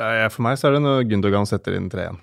For 0.01 0.41
meg 0.43 0.57
så 0.57 0.67
er 0.69 0.75
det 0.75 0.81
når 0.83 1.03
Gundogan 1.09 1.47
setter 1.49 1.77
inn 1.77 1.87
3-1 1.93 2.17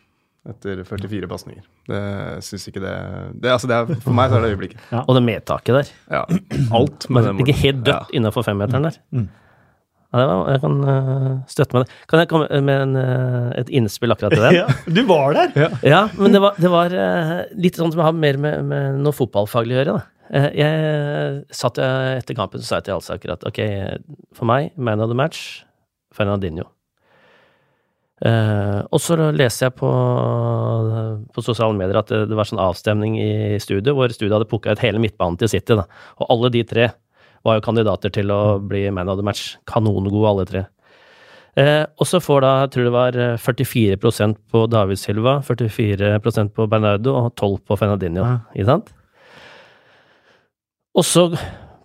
etter 0.48 0.80
44 0.86 1.28
pasninger. 1.30 1.64
Det 1.88 2.00
syns 2.46 2.64
ikke 2.70 2.80
det, 2.82 2.94
det, 3.42 3.50
altså 3.52 3.68
det 3.70 3.76
er, 3.76 3.90
For 4.02 4.16
meg 4.16 4.30
så 4.30 4.38
er 4.38 4.46
det 4.46 4.52
øyeblikket. 4.54 4.80
Og 5.04 5.12
det 5.18 5.22
medtaket 5.26 5.76
der. 5.76 5.90
Ja, 6.14 6.22
alt 6.78 7.06
med 7.12 7.28
Men 7.28 7.40
det 7.40 7.46
ikke 7.46 7.58
helt 7.60 7.82
Ja. 7.82 7.98
dødt 8.00 8.14
innafor 8.18 8.46
femmeteren 8.46 8.88
der. 8.88 8.98
Mm. 9.12 9.28
Ja, 10.08 10.20
det 10.22 10.26
var, 10.28 10.46
jeg 10.54 10.60
kan 10.62 10.76
øh, 10.88 11.32
støtte 11.52 11.76
meg 11.76 11.82
det. 11.84 11.96
Kan 12.08 12.22
jeg 12.22 12.28
komme 12.30 12.60
med 12.64 12.84
en, 12.86 12.94
øh, 12.96 13.48
et 13.60 13.68
innspill 13.76 14.14
akkurat 14.14 14.32
til 14.32 14.44
den? 14.46 14.54
Ja, 14.62 14.64
du 14.88 15.02
var 15.10 15.36
der! 15.36 15.74
Ja, 15.84 15.98
men 16.16 16.32
det 16.32 16.40
var, 16.40 16.56
det 16.56 16.70
var 16.72 16.94
øh, 16.96 17.34
litt 17.60 17.76
sånn 17.76 17.92
som 17.92 18.00
jeg 18.00 18.08
har 18.08 18.16
mer 18.16 18.38
med, 18.40 18.64
med 18.70 19.02
noe 19.04 19.12
fotballfaglig 19.12 19.76
å 19.76 19.82
gjøre. 19.82 19.98
Da. 19.98 20.30
Eh, 20.32 20.48
Jeg 20.62 21.44
satt 21.60 21.80
etter 21.84 22.38
kampen 22.38 22.64
så 22.64 22.70
sa 22.70 22.80
jeg 22.80 22.88
til 22.88 22.96
Alsaker 22.96 23.36
at 23.36 23.44
ok, 23.52 23.60
for 24.36 24.48
meg, 24.48 24.72
man 24.80 25.04
of 25.04 25.12
the 25.12 25.18
match, 25.18 25.44
Fernandinho. 26.16 26.70
Uh, 28.18 28.80
og 28.90 28.98
så 28.98 29.14
leste 29.30 29.68
jeg 29.68 29.76
på, 29.78 29.88
på 31.30 31.42
sosiale 31.46 31.76
medier 31.78 32.00
at 32.00 32.08
det, 32.10 32.24
det 32.26 32.34
var 32.34 32.48
sånn 32.48 32.58
avstemning 32.58 33.14
i 33.22 33.60
studio, 33.62 33.94
hvor 33.94 34.10
studio 34.10 34.34
hadde 34.34 34.48
pukka 34.50 34.74
ut 34.74 34.82
hele 34.82 34.98
midtbanen 35.04 35.38
til 35.38 35.52
City. 35.52 35.76
Da. 35.78 35.84
Og 36.18 36.32
alle 36.34 36.50
de 36.56 36.64
tre 36.66 36.88
var 37.46 37.58
jo 37.58 37.64
kandidater 37.64 38.12
til 38.14 38.32
å 38.34 38.58
bli 38.62 38.86
man 38.94 39.10
of 39.10 39.20
the 39.20 39.26
match. 39.26 39.56
Kanongode, 39.70 40.24
alle 40.28 40.48
tre. 40.48 40.64
Eh, 41.58 41.84
og 41.98 42.06
så 42.06 42.20
får 42.22 42.42
da, 42.44 42.50
jeg 42.62 42.72
tror 42.74 42.86
det 42.86 42.94
var 42.94 43.16
eh, 43.18 43.38
44% 43.40 44.36
på 44.52 44.66
David 44.70 45.00
Silva, 45.00 45.38
44% 45.46 46.52
på 46.54 46.66
Bernardo 46.70 47.16
og 47.18 47.32
12 47.34 47.56
på 47.66 47.78
Fernandinho. 47.80 48.22
Ja. 48.22 48.36
Ikke 48.54 48.68
sant? 48.68 48.92
Og 50.98 51.06
så 51.06 51.24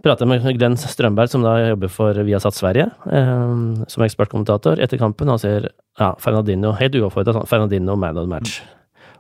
prater 0.04 0.28
jeg 0.28 0.44
med 0.44 0.60
Glenn 0.60 0.78
Strømberg, 0.78 1.32
som 1.32 1.46
da 1.46 1.56
jobber 1.62 1.90
for 1.92 2.18
Viasat 2.28 2.58
Sverige, 2.58 2.90
eh, 3.08 3.58
som 3.90 4.06
ekspertkommentator, 4.06 4.82
etter 4.84 5.02
kampen. 5.02 5.32
Han 5.32 5.42
sier 5.42 5.72
ja, 5.72 6.14
Fernandinho, 6.22 6.76
helt 6.78 7.00
uoppfordret, 7.00 7.40
sånn, 7.40 7.50
Fernandinho 7.50 7.98
man 7.98 8.20
of 8.20 8.28
the 8.28 8.34
match. 8.36 8.60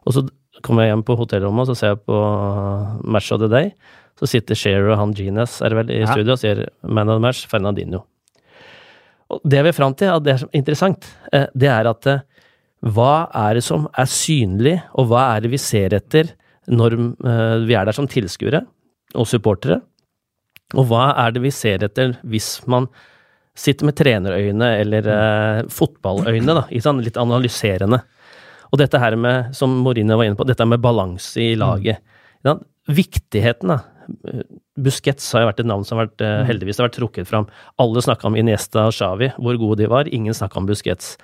Og 0.03 0.17
så 0.17 0.27
kommer 0.63 0.85
jeg 0.85 0.93
hjem 0.93 1.05
på 1.07 1.17
hotellrommet, 1.17 1.65
og 1.65 1.71
så 1.71 1.79
ser 1.79 1.95
jeg 1.95 2.03
på 2.05 2.19
Match 3.09 3.33
of 3.33 3.41
the 3.41 3.49
Day. 3.49 3.73
Så 4.19 4.29
sitter 4.29 4.55
Shearer 4.57 4.91
og 4.93 4.99
han 4.99 5.13
Genius 5.17 5.59
er 5.65 5.73
vel 5.75 5.89
i 5.91 6.01
Ja. 6.03 6.11
studio 6.11 6.35
og 6.35 6.39
sier 6.39 6.67
man 6.83 7.09
of 7.09 7.17
the 7.17 7.23
match, 7.23 7.47
Fernandinho. 7.49 8.03
Og 9.33 9.41
det 9.47 9.63
vi 9.63 9.69
er 9.71 9.73
fram 9.77 9.95
til, 9.97 10.11
at 10.13 10.23
det 10.23 10.33
er 10.35 10.43
interessant, 10.53 11.07
eh, 11.33 11.47
det 11.57 11.69
er 11.71 11.89
at 11.89 12.07
eh, 12.07 12.19
hva 12.83 13.29
er 13.33 13.55
det 13.55 13.63
som 13.63 13.87
er 13.97 14.05
synlig, 14.11 14.75
og 14.93 15.07
hva 15.09 15.35
er 15.35 15.41
det 15.45 15.51
vi 15.51 15.57
ser 15.57 15.95
etter 15.97 16.33
når 16.67 16.93
eh, 16.99 17.57
vi 17.65 17.73
er 17.73 17.85
der 17.85 17.95
som 17.95 18.07
tilskuere 18.07 18.65
og 19.15 19.25
supportere? 19.27 19.81
Og 20.75 20.87
hva 20.89 21.13
er 21.25 21.31
det 21.35 21.41
vi 21.43 21.51
ser 21.53 21.83
etter 21.85 22.15
hvis 22.25 22.67
man 22.67 22.87
sitter 23.55 23.85
med 23.85 23.95
trenerøyne 23.95 24.69
eller 24.81 25.07
eh, 25.13 25.63
fotballøyne, 25.69 26.53
da, 26.53 26.63
ikke 26.69 26.85
sant? 26.87 27.03
litt 27.05 27.17
analyserende. 27.21 28.01
Og 28.73 28.79
dette 28.81 28.97
her 28.97 29.15
med, 29.15 29.51
som 29.53 29.69
Morine 29.85 30.15
var 30.17 30.25
inne 30.25 30.37
på, 30.39 30.45
dette 30.49 30.65
med 30.65 30.81
balanse 30.81 31.37
i 31.41 31.53
laget. 31.55 31.99
Mm. 32.43 32.63
Viktigheten, 32.89 33.69
da. 33.69 33.77
Busquets 34.79 35.29
har 35.33 35.43
jo 35.43 35.51
vært 35.51 35.61
et 35.63 35.69
navn 35.69 35.85
som 35.85 35.99
har 35.99 36.07
vært, 36.07 36.21
eh, 36.25 36.43
heldigvis 36.49 36.79
har 36.81 36.89
vært 36.89 36.99
trukket 36.99 37.29
fram. 37.29 37.47
Alle 37.79 38.01
snakka 38.01 38.25
om 38.25 38.35
Iniesta 38.35 38.87
og 38.87 38.93
Xavi, 38.93 39.33
hvor 39.37 39.57
gode 39.61 39.77
de 39.83 39.87
var. 39.87 40.05
Ingen 40.05 40.33
snakka 40.33 40.57
om 40.57 40.67
Busquets. 40.67 41.17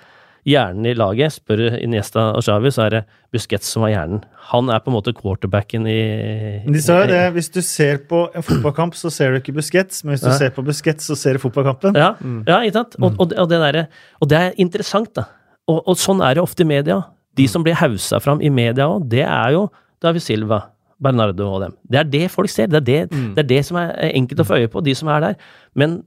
Hjernen 0.47 0.85
i 0.87 0.93
laget, 0.95 1.35
spør 1.35 1.81
Iniesta 1.81 2.29
og 2.33 2.43
Xavi, 2.45 2.71
så 2.71 2.85
er 2.85 2.89
det 2.89 3.01
Busquets 3.33 3.67
som 3.67 3.83
var 3.83 3.91
hjernen. 3.91 4.23
Han 4.53 4.69
er 4.69 4.79
på 4.79 4.87
en 4.87 4.95
måte 4.95 5.13
quarterbacken 5.13 5.85
i 5.85 6.63
De 6.65 6.81
sa 6.81 7.01
jo 7.01 7.09
det, 7.11 7.33
hvis 7.35 7.51
du 7.51 7.61
ser 7.61 7.99
på 8.09 8.29
en 8.33 8.45
fotballkamp, 8.45 8.95
så 8.95 9.11
ser 9.11 9.33
du 9.33 9.41
ikke 9.41 9.55
Busquets, 9.57 10.03
men 10.03 10.15
hvis 10.15 10.23
du 10.23 10.29
Ja. 10.29 10.37
ser 10.37 10.49
på 10.51 10.63
Busquets, 10.63 11.05
så 11.05 11.17
ser 11.17 11.33
du 11.33 11.39
fotballkampen. 11.39 11.93
Ja, 11.93 12.15
ja 12.47 12.61
ikke 12.63 12.73
sant? 12.73 12.95
Og, 13.01 13.19
og, 13.19 13.33
og, 13.35 13.49
det 13.49 13.59
der, 13.59 13.87
og 14.21 14.29
det 14.29 14.37
er 14.37 14.53
interessant, 14.57 15.13
da. 15.13 15.25
Og, 15.67 15.83
og 15.85 15.97
sånn 15.97 16.21
er 16.23 16.35
det 16.35 16.43
ofte 16.43 16.61
i 16.61 16.65
media. 16.65 17.03
De 17.35 17.45
som 17.47 17.63
blir 17.63 17.75
hausa 17.75 18.19
fram 18.19 18.41
i 18.41 18.49
media 18.49 18.87
òg, 18.87 19.09
det 19.09 19.25
er 19.27 19.51
jo 19.51 19.69
David 20.01 20.23
Silva, 20.23 20.63
Bernardo 21.03 21.47
og 21.53 21.63
dem. 21.63 21.75
Det 21.91 21.99
er 22.01 22.11
det 22.11 22.25
folk 22.31 22.51
ser. 22.51 22.67
Det 22.71 22.81
er 22.81 22.87
det, 22.87 22.99
det, 23.11 23.43
er 23.43 23.49
det 23.49 23.63
som 23.67 23.79
er 23.81 23.93
enkelt 24.11 24.43
å 24.43 24.47
få 24.47 24.59
øye 24.59 24.71
på, 24.71 24.83
de 24.85 24.95
som 24.97 25.11
er 25.13 25.23
der. 25.23 25.49
Men 25.75 26.01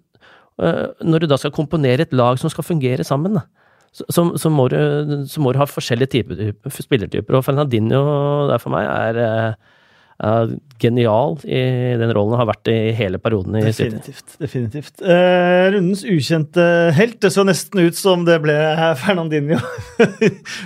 øh, 0.61 0.87
når 1.01 1.25
du 1.25 1.31
da 1.33 1.41
skal 1.41 1.55
komponere 1.55 2.07
et 2.07 2.13
lag 2.13 2.39
som 2.41 2.53
skal 2.53 2.67
fungere 2.67 3.05
sammen, 3.05 3.39
da, 3.41 3.47
så, 3.93 4.07
så, 4.09 4.25
så, 4.41 4.49
må 4.53 4.69
du, 4.73 4.79
så 5.29 5.41
må 5.45 5.53
du 5.53 5.61
ha 5.61 5.69
forskjellige 5.69 6.15
typer, 6.17 6.53
spillertyper. 6.73 7.37
Og 7.37 7.45
Fernandinho 7.45 8.03
der 8.49 8.61
for 8.63 8.73
meg 8.73 8.89
er, 8.89 9.21
øh, 9.21 9.73
er 10.23 10.55
genial 10.81 11.37
i 11.45 11.61
den 12.01 12.13
rollen, 12.15 12.33
og 12.35 12.41
har 12.41 12.49
vært 12.53 12.71
i 12.73 12.77
hele 12.97 13.21
perioden 13.23 13.59
i 13.59 13.65
City. 13.69 13.91
Definitivt. 13.91 14.37
definitivt. 14.41 15.03
Eh, 15.03 15.67
rundens 15.75 16.05
ukjente 16.09 16.65
helt. 16.97 17.19
Det 17.23 17.33
så 17.35 17.45
nesten 17.47 17.85
ut 17.85 17.99
som 17.99 18.25
det 18.29 18.39
ble 18.45 18.57
Fernandinho 19.03 19.61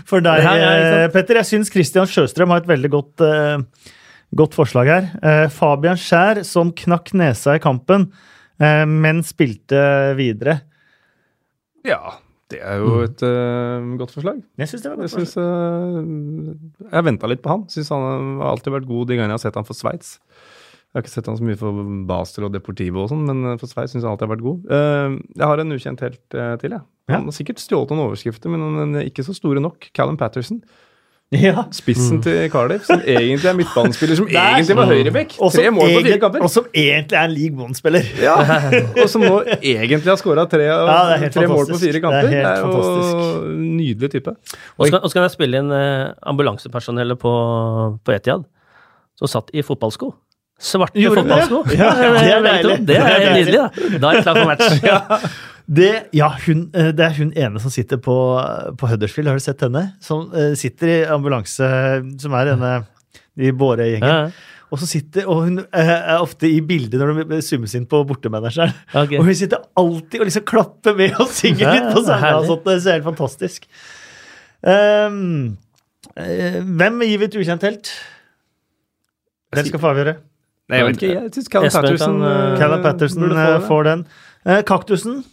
for 0.09 0.24
deg, 0.24 0.47
her, 0.47 0.62
eh, 0.62 1.11
Petter. 1.14 1.41
Jeg 1.43 1.51
syns 1.51 1.72
Christian 1.72 2.09
Sjøstrøm 2.11 2.55
har 2.55 2.62
et 2.62 2.70
veldig 2.70 2.93
godt, 2.95 3.27
eh, 3.27 3.93
godt 4.35 4.55
forslag 4.57 4.89
her. 4.91 5.11
Eh, 5.22 5.47
Fabian 5.53 5.97
Skjær 6.01 6.43
som 6.45 6.72
knakk 6.77 7.12
nesa 7.14 7.55
i 7.57 7.62
kampen, 7.62 8.09
eh, 8.61 8.85
men 8.89 9.22
spilte 9.27 10.14
videre. 10.18 10.61
Ja, 11.87 12.16
det 12.51 12.61
er 12.62 12.81
jo 12.83 13.01
et 13.05 13.22
eh, 13.22 13.87
godt 14.01 14.12
forslag. 14.14 14.43
Jeg 14.59 14.70
syns 14.70 14.83
det 14.85 14.91
var 14.91 14.99
godt 15.01 15.07
Jeg 15.07 15.14
godt 15.14 15.20
synes, 15.20 15.35
forslag. 15.39 16.85
eh, 16.87 16.93
jeg 16.97 17.07
venta 17.11 17.31
litt 17.31 17.43
på 17.45 17.53
han. 17.55 17.66
Syns 17.70 17.91
han 17.95 18.07
har 18.43 18.53
alltid 18.53 18.74
vært 18.74 18.89
god 18.91 19.07
de 19.11 19.18
gangene 19.18 19.35
jeg 19.35 19.39
har 19.41 19.45
sett 19.47 19.59
han 19.61 19.68
for 19.68 19.79
Sveits. 19.79 20.16
Jeg 20.87 21.01
har 21.01 21.05
ikke 21.05 21.12
sett 21.12 21.27
han 21.29 21.37
så 21.37 21.45
mye 21.45 21.59
for 21.61 21.81
Basel 22.09 22.47
og 22.47 22.53
Deportivo 22.55 23.03
og 23.05 23.11
sånn, 23.12 23.24
men 23.29 23.59
for 23.61 23.68
Sveits 23.68 23.93
syns 23.93 24.03
jeg 24.07 24.09
alltid 24.09 24.27
har 24.29 24.33
vært 24.33 24.45
god. 24.47 24.70
Jeg 25.37 25.45
har 25.51 25.61
en 25.61 25.74
ukjent 25.77 26.01
helt 26.07 26.22
til, 26.33 26.72
jeg. 26.72 26.81
Ja. 27.11 27.18
Han 27.18 27.27
har 27.29 27.35
sikkert 27.37 27.61
stjålet 27.61 27.93
noen 27.93 28.07
overskrifter, 28.07 28.49
men 28.55 28.97
ikke 29.03 29.22
så 29.27 29.35
store 29.37 29.61
nok. 29.61 29.91
Callum 29.95 30.16
Patterson. 30.16 30.62
Ja. 31.43 31.64
Spissen 31.74 32.20
til 32.24 32.51
Cardiff, 32.53 32.87
som 32.89 33.01
egentlig 33.03 33.49
er 33.51 33.57
midtbanespiller, 33.59 34.18
som 34.18 34.26
Der. 34.30 34.57
egentlig 34.57 34.76
var 34.78 34.91
høyrebekk. 34.91 35.37
Og 35.45 35.53
Tre 35.55 35.70
mål 35.74 35.93
på 35.95 36.03
fire 36.07 36.18
kamper. 36.22 36.45
Og 36.47 36.53
som 36.53 36.66
egentlig 36.72 37.18
er 37.18 37.28
en 37.30 37.34
League 37.37 37.64
One-spiller. 37.66 38.11
Ja, 38.22 38.37
og 39.03 39.09
som 39.12 39.24
nå 39.24 39.41
egentlig 39.61 40.11
har 40.11 40.20
skåra 40.20 40.47
tre, 40.51 40.68
Ja, 40.70 40.99
helt 41.20 41.34
tre 41.37 41.47
mål 41.51 41.66
på 41.70 41.80
fire 41.80 41.97
Det 41.97 42.03
er 42.03 42.05
kamper. 42.07 42.28
Det 42.30 42.43
er, 42.43 42.61
jo 42.61 42.68
fantastisk. 42.68 43.49
en 43.55 43.64
nydelig 43.76 44.12
type. 44.16 44.37
Og 44.76 44.87
skal, 44.91 45.01
og 45.01 45.12
skal 45.14 45.26
jeg 45.26 45.34
spille 45.37 45.64
inn 45.64 45.74
eh, 45.76 46.12
ambulansepersonellet 46.34 47.18
på, 47.22 47.34
på 48.05 48.16
Etiad, 48.16 48.47
som 49.18 49.30
satt 49.39 49.53
i 49.57 49.64
fotballsko. 49.66 50.12
Svarte 50.57 50.97
Gjorde 50.97 51.20
det? 51.20 51.28
fotballsko. 51.28 51.76
Ja, 51.76 51.91
det 51.93 52.07
er 52.07 52.41
det, 52.41 52.70
er. 52.70 52.80
Det 52.89 52.97
er 52.97 53.34
nydelig, 53.37 53.61
da. 53.61 53.99
Da 54.01 54.09
er 54.09 54.18
jeg 54.20 54.24
klar 54.24 54.41
for 54.41 54.49
match. 54.49 55.37
Det, 55.67 55.93
ja, 56.14 56.29
hun, 56.47 56.69
eh, 56.79 56.93
det 56.95 57.03
er 57.03 57.14
hun 57.19 57.33
ene 57.35 57.61
som 57.62 57.73
sitter 57.75 57.99
på, 57.99 58.14
på 58.79 58.91
Huddersfield, 58.91 59.31
har 59.33 59.39
du 59.39 59.43
sett 59.43 59.64
henne? 59.67 59.83
Som 60.05 60.29
eh, 60.31 60.53
sitter 60.59 60.93
i 60.93 60.99
ambulanse, 61.11 61.71
som 62.23 62.37
er 62.39 62.53
denne 62.53 62.77
i 63.37 63.51
Båre-gjengen. 63.51 64.07
Ja, 64.07 64.55
Og 64.71 64.81
så 64.83 64.87
sitter, 64.91 65.27
og 65.31 65.43
hun 65.49 65.61
eh, 65.64 65.91
er 65.91 66.23
ofte 66.23 66.47
i 66.51 66.61
bildet 66.64 67.03
når 67.03 67.25
det 67.35 67.43
summes 67.47 67.75
inn 67.79 67.89
på 67.91 68.05
bortemanageren. 68.07 68.75
Okay. 68.95 69.19
Og 69.19 69.27
hun 69.27 69.39
sitter 69.39 69.67
alltid 69.83 70.23
og 70.23 70.31
liksom 70.31 70.47
klapper 70.47 70.97
med 70.99 71.19
og 71.19 71.35
synger 71.35 71.75
litt 71.75 71.91
på 71.91 72.07
herlig. 72.12 72.33
og 72.39 72.49
sånt. 72.53 72.67
Det 72.67 72.79
er 72.79 72.99
helt 73.01 73.11
fantastisk. 73.11 73.69
Um, 74.67 75.57
hvem 76.17 77.03
gir 77.05 77.21
vi 77.21 77.27
et 77.29 77.39
ukjent 77.43 77.67
helt? 77.67 77.91
Hvem 79.55 79.69
skal 79.69 79.83
få 79.83 79.93
avgjøre? 79.93 80.17
Nei, 80.67 80.79
jeg 80.81 80.87
vet 80.87 80.97
ikke. 80.99 81.14
Jeg 81.14 81.33
syns 81.35 81.47
Espen 81.47 81.71
Patterson, 81.77 82.21
Patterson 82.87 83.33
det. 83.35 83.49
får 83.67 83.87
den. 83.91 84.07
Kaktusen? 84.67 85.25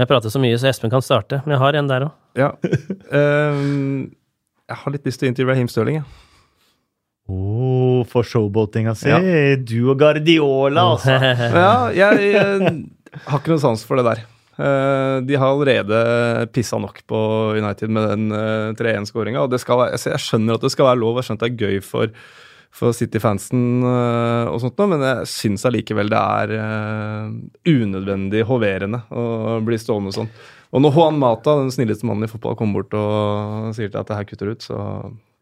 Jeg 0.00 0.08
prater 0.08 0.32
så 0.32 0.40
mye, 0.40 0.56
så 0.56 0.70
Espen 0.70 0.92
kan 0.92 1.04
starte. 1.04 1.42
Men 1.44 1.56
jeg 1.56 1.62
har 1.62 1.78
en 1.78 1.88
der 1.90 2.06
òg. 2.06 2.18
Ja. 2.38 2.50
Um, 3.12 4.12
jeg 4.70 4.80
har 4.82 4.94
litt 4.94 5.08
lyst 5.08 5.20
til 5.20 5.28
å 5.28 5.32
intervjue 5.32 5.52
Raheem 5.52 5.70
Stirling. 5.70 6.00
Ja. 6.00 6.06
Oh, 7.32 8.02
for 8.08 8.26
showboatinga 8.26 8.96
si. 8.98 9.10
Ja. 9.12 9.20
Du 9.60 9.92
og 9.92 10.00
Guardiola, 10.00 10.88
altså. 10.94 11.16
Ja, 11.62 11.74
jeg, 11.94 12.32
jeg, 12.34 12.72
har 13.28 13.42
ikke 13.42 13.52
noe 13.52 13.62
sans 13.62 13.84
for 13.86 14.00
det 14.00 14.06
der. 14.08 14.24
Uh, 14.52 15.20
de 15.24 15.36
har 15.38 15.48
allerede 15.48 16.00
pissa 16.52 16.76
nok 16.80 17.00
på 17.08 17.20
United 17.56 17.92
med 17.92 18.08
den 18.10 18.34
uh, 18.34 18.72
3-1-skåringa. 18.78 19.44
Og 19.44 19.52
det 19.52 19.60
skal 19.62 19.86
jeg, 19.86 20.02
jeg 20.12 20.24
skjønner 20.24 20.58
at 20.58 20.66
det 20.66 20.72
skal 20.74 20.88
være 20.88 21.02
lov, 21.04 21.20
jeg 21.20 21.28
skjønner 21.28 21.42
at 21.42 21.46
det 21.46 21.52
er 21.52 21.68
gøy 21.68 21.84
for, 21.84 22.16
for 22.72 22.96
City-fansen 22.96 23.82
eh, 23.84 24.48
og 24.48 24.62
sånt, 24.62 24.78
noe, 24.80 24.90
men 24.94 25.04
jeg 25.04 25.28
syns 25.28 25.66
allikevel 25.68 26.08
det 26.12 26.20
er 26.20 26.54
eh, 26.56 27.34
unødvendig 27.68 28.46
hoverende 28.48 29.02
å 29.12 29.58
bli 29.64 29.78
stående 29.80 30.14
sånn. 30.16 30.30
Og 30.72 30.80
når 30.80 30.96
Juan 30.96 31.18
Mata, 31.20 31.58
den 31.60 31.72
snilleste 31.74 32.08
mannen 32.08 32.24
i 32.24 32.32
fotball, 32.32 32.56
kommer 32.56 32.80
bort 32.80 32.96
og 32.96 33.76
sier 33.76 33.92
til 33.92 34.00
at 34.00 34.08
det 34.08 34.16
her 34.16 34.28
kutter 34.30 34.54
ut, 34.54 34.64
så 34.64 34.78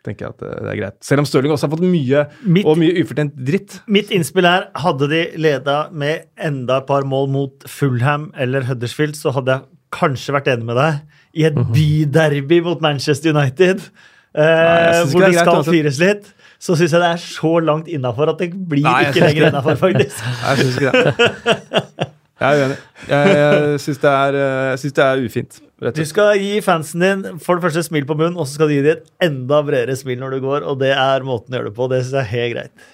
tenker 0.03 0.27
jeg 0.27 0.35
at 0.35 0.43
det, 0.43 0.53
det 0.65 0.71
er 0.73 0.79
greit. 0.81 0.97
Selv 1.07 1.23
om 1.23 1.29
Stirling 1.29 1.55
også 1.55 1.69
har 1.69 1.75
fått 1.77 1.87
mye 1.87 2.25
Mitt- 2.43 2.67
og 2.67 2.79
mye 2.81 2.97
ufortjent 2.99 3.37
dritt. 3.37 3.79
Mitt 3.87 4.11
innspill 4.17 4.49
er 4.49 4.67
hadde 4.83 5.11
de 5.13 5.21
leda 5.39 5.77
med 5.93 6.31
enda 6.41 6.81
et 6.81 6.89
par 6.89 7.07
mål 7.09 7.31
mot 7.31 7.69
Fulham 7.71 8.31
eller 8.35 8.67
Huddersfield, 8.69 9.19
så 9.19 9.35
hadde 9.37 9.55
jeg 9.55 9.69
kanskje 9.95 10.35
vært 10.35 10.51
enig 10.55 10.67
med 10.67 10.81
deg. 10.81 11.01
I 11.39 11.47
et 11.51 11.59
byderby 11.77 12.61
mot 12.67 12.83
Manchester 12.83 13.35
United, 13.37 13.87
eh, 14.35 14.43
Nei, 14.43 15.05
hvor 15.13 15.27
det 15.27 15.35
greit, 15.37 15.45
skal 15.45 15.67
fires 15.69 16.01
litt, 16.03 16.33
så 16.61 16.77
syns 16.77 16.93
jeg 16.93 17.01
det 17.01 17.09
er 17.15 17.21
så 17.23 17.55
langt 17.65 17.89
innafor 17.89 18.35
at 18.35 18.41
det 18.43 18.53
blir 18.53 18.85
Nei, 18.85 19.09
ikke 19.09 19.25
lenger 19.25 19.49
innafor, 19.49 19.79
faktisk. 19.87 20.21
Jeg 20.21 20.61
syns 20.61 20.81
ikke 20.81 20.93
det. 20.93 22.09
Jeg 22.41 22.57
er 22.57 22.63
uenig. 22.63 22.77
Jeg, 23.09 23.33
jeg 23.37 23.81
syns 23.85 23.99
det, 24.01 24.13
eh, 24.41 24.85
det 24.97 25.05
er 25.05 25.25
ufint. 25.25 25.59
Rett 25.81 25.97
Du 25.97 26.05
skal 26.09 26.41
gi 26.41 26.61
fansen 26.65 27.05
din 27.05 27.41
for 27.41 27.57
det 27.57 27.65
første 27.67 27.85
smil 27.85 28.05
på 28.09 28.17
munnen, 28.17 28.37
og 28.37 28.49
så 28.49 28.59
skal 28.59 28.69
du 28.69 28.77
gi 28.77 28.85
dem 28.85 28.99
et 28.99 29.27
enda 29.27 29.61
bredere 29.65 29.97
smil 29.97 30.21
når 30.21 30.37
du 30.37 30.45
går, 30.45 30.65
og 30.69 30.81
det 30.81 30.93
er 30.93 31.25
måten 31.25 31.53
å 31.53 31.59
gjøre 31.59 31.71
det 31.71 31.77
på. 31.77 31.89
Det 31.93 32.03
syns 32.03 32.17
jeg 32.17 32.25
er 32.25 32.33
helt 32.35 32.57
greit. 32.57 32.89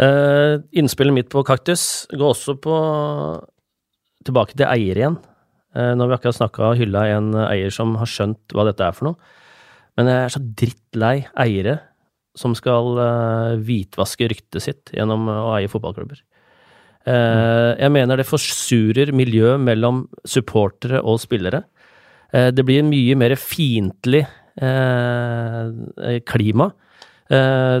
Uh, 0.00 0.54
innspillet 0.72 1.12
mitt 1.12 1.28
på 1.32 1.44
kaktus 1.44 2.06
går 2.16 2.32
også 2.32 2.56
på 2.64 2.76
tilbake 4.24 4.56
til 4.56 4.68
eier 4.68 5.00
igjen. 5.00 5.20
Uh, 5.76 5.92
når 5.96 6.08
vi 6.08 6.16
akkurat 6.16 6.40
snakka 6.40 6.70
og 6.70 6.80
hylla 6.80 7.06
en 7.12 7.32
eier 7.44 7.72
som 7.72 7.96
har 8.00 8.08
skjønt 8.08 8.56
hva 8.56 8.68
dette 8.68 8.88
er 8.88 8.96
for 8.96 9.10
noe. 9.10 9.32
Men 10.00 10.08
jeg 10.08 10.20
er 10.24 10.32
så 10.32 10.44
drittlei 10.60 11.16
eiere 11.44 11.78
som 12.38 12.54
skal 12.56 12.96
uh, 12.96 13.54
hvitvaske 13.60 14.28
ryktet 14.32 14.64
sitt 14.64 14.92
gjennom 14.96 15.28
å 15.28 15.52
eie 15.58 15.70
fotballklubber. 15.70 16.22
Eh, 17.02 17.70
jeg 17.80 17.90
mener 17.90 18.20
det 18.20 18.28
forsurer 18.28 19.10
miljøet 19.16 19.62
mellom 19.62 20.04
supportere 20.28 21.00
og 21.02 21.18
spillere. 21.22 21.64
Eh, 22.32 22.50
det 22.54 22.64
blir 22.66 22.84
mye 22.86 23.16
mer 23.18 23.34
fiendtlig 23.40 24.22
eh, 24.62 26.20
klima. 26.28 26.70
Eh, 27.26 27.80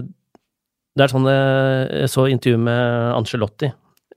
det 0.92 1.06
er 1.06 1.12
sånn 1.12 1.28
eh, 1.30 2.02
Jeg 2.02 2.10
så 2.12 2.26
intervju 2.28 2.58
med 2.66 3.14
Angelotti, 3.14 3.70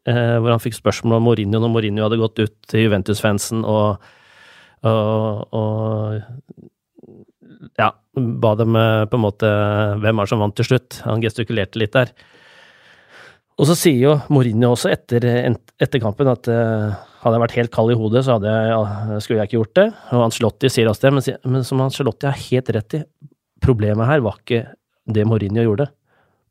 eh, 0.09 0.35
hvor 0.41 0.55
han 0.55 0.63
fikk 0.63 0.79
spørsmål 0.79 1.19
om 1.19 1.29
Mourinho 1.29 1.61
når 1.61 1.73
Mourinho 1.75 2.07
hadde 2.07 2.21
gått 2.23 2.41
ut 2.41 2.55
til 2.71 2.87
Juventus-fansen 2.87 3.61
og, 3.61 4.01
og, 4.89 5.53
og 5.53 6.65
ja, 7.79 7.89
ba 8.15 8.53
dem 8.59 8.77
eh, 8.79 9.03
på 9.09 9.17
en 9.17 9.23
måte 9.25 9.49
Hvem 10.01 10.19
er 10.19 10.27
det 10.27 10.31
som 10.31 10.41
vant 10.43 10.55
til 10.57 10.67
slutt? 10.67 11.01
Han 11.05 11.23
gestikulerte 11.23 11.81
litt 11.81 11.95
der. 11.95 12.13
Og 13.55 13.69
så 13.69 13.75
sier 13.79 14.01
jo 14.01 14.15
Mourinho 14.33 14.73
også 14.73 14.91
etter, 14.91 15.25
etter 15.55 16.01
kampen 16.03 16.27
at 16.27 16.49
eh, 16.51 16.95
hadde 17.23 17.37
jeg 17.37 17.43
vært 17.45 17.57
helt 17.57 17.73
kald 17.73 17.93
i 17.93 17.97
hodet, 17.97 18.25
så 18.25 18.35
hadde 18.35 18.51
jeg, 18.51 18.71
ja, 18.71 19.19
skulle 19.23 19.39
jeg 19.39 19.49
ikke 19.49 19.59
gjort 19.61 19.77
det. 19.79 19.85
Og 20.13 20.25
Ancelotti 20.27 20.71
sier 20.71 20.89
også 20.91 21.07
det, 21.07 21.13
men, 21.15 21.53
men 21.55 21.67
som 21.67 21.83
Ancelotti 21.85 22.27
har 22.27 22.41
helt 22.49 22.71
rett 22.75 22.97
i, 22.99 23.03
problemet 23.63 24.09
her 24.09 24.25
var 24.25 24.41
ikke 24.41 24.65
det 25.15 25.23
Mourinho 25.27 25.63
gjorde. 25.63 25.87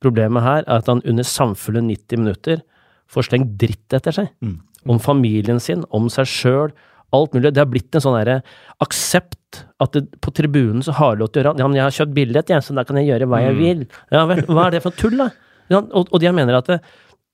problemet 0.03 0.43
her 0.45 0.65
er 0.67 0.81
at 0.81 0.89
han 0.91 1.03
under 1.05 1.25
samfulle 1.25 1.81
90 1.85 2.21
minutter 2.21 2.65
får 3.09 3.29
slengt 3.29 3.55
dritt 3.61 3.95
etter 3.97 4.13
seg. 4.13 4.33
Mm. 4.45 4.59
Om 4.91 4.99
familien 5.01 5.61
sin, 5.61 5.85
om 5.95 6.11
seg 6.13 6.29
sjøl, 6.29 6.75
alt 7.15 7.35
mulig. 7.37 7.53
Det 7.55 7.63
har 7.63 7.71
blitt 7.71 7.95
en 7.99 8.03
sånn 8.05 8.17
derre 8.19 8.37
aksept 8.85 9.63
at 9.83 9.95
det, 9.95 10.05
på 10.23 10.33
tribunen 10.35 10.83
så 10.85 10.93
har 10.99 11.15
du 11.17 11.23
lov 11.25 11.31
til 11.33 11.43
å 11.43 11.45
gjøre 11.45 11.61
Ja, 11.63 11.69
men 11.71 11.79
jeg 11.79 11.85
har 11.87 11.97
kjøpt 11.99 12.15
billett, 12.17 12.51
jeg, 12.51 12.63
så 12.67 12.75
da 12.77 12.85
kan 12.87 12.99
jeg 13.01 13.09
gjøre 13.13 13.29
hva 13.31 13.41
Mm. 13.41 13.47
jeg 13.49 13.59
vil. 13.61 13.83
Ja 14.13 14.25
vel, 14.31 14.43
hva 14.51 14.67
er 14.67 14.77
det 14.77 14.83
for 14.83 14.91
tull, 14.99 15.17
da? 15.21 15.29
Ja, 15.71 15.79
og, 15.81 16.09
og 16.11 16.21
de 16.21 16.33
mener 16.35 16.59
at 16.59 16.67
det, 16.73 16.81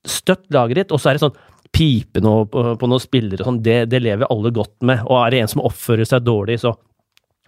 støtt 0.07 0.47
laget 0.53 0.75
ditt, 0.79 0.91
og 0.95 1.01
så 1.01 1.11
er 1.11 1.17
det 1.17 1.21
sånn 1.25 1.35
pipe 1.71 2.21
nå 2.23 2.31
på, 2.51 2.61
på 2.81 2.87
noen 2.89 2.99
spillere 3.03 3.45
sånn, 3.45 3.61
det, 3.63 3.85
det 3.91 3.99
lever 4.01 4.27
alle 4.33 4.51
godt 4.53 4.73
med. 4.87 5.03
Og 5.07 5.17
er 5.21 5.31
det 5.35 5.41
en 5.43 5.51
som 5.51 5.61
oppfører 5.65 6.07
seg 6.09 6.23
dårlig, 6.25 6.59
så, 6.63 6.73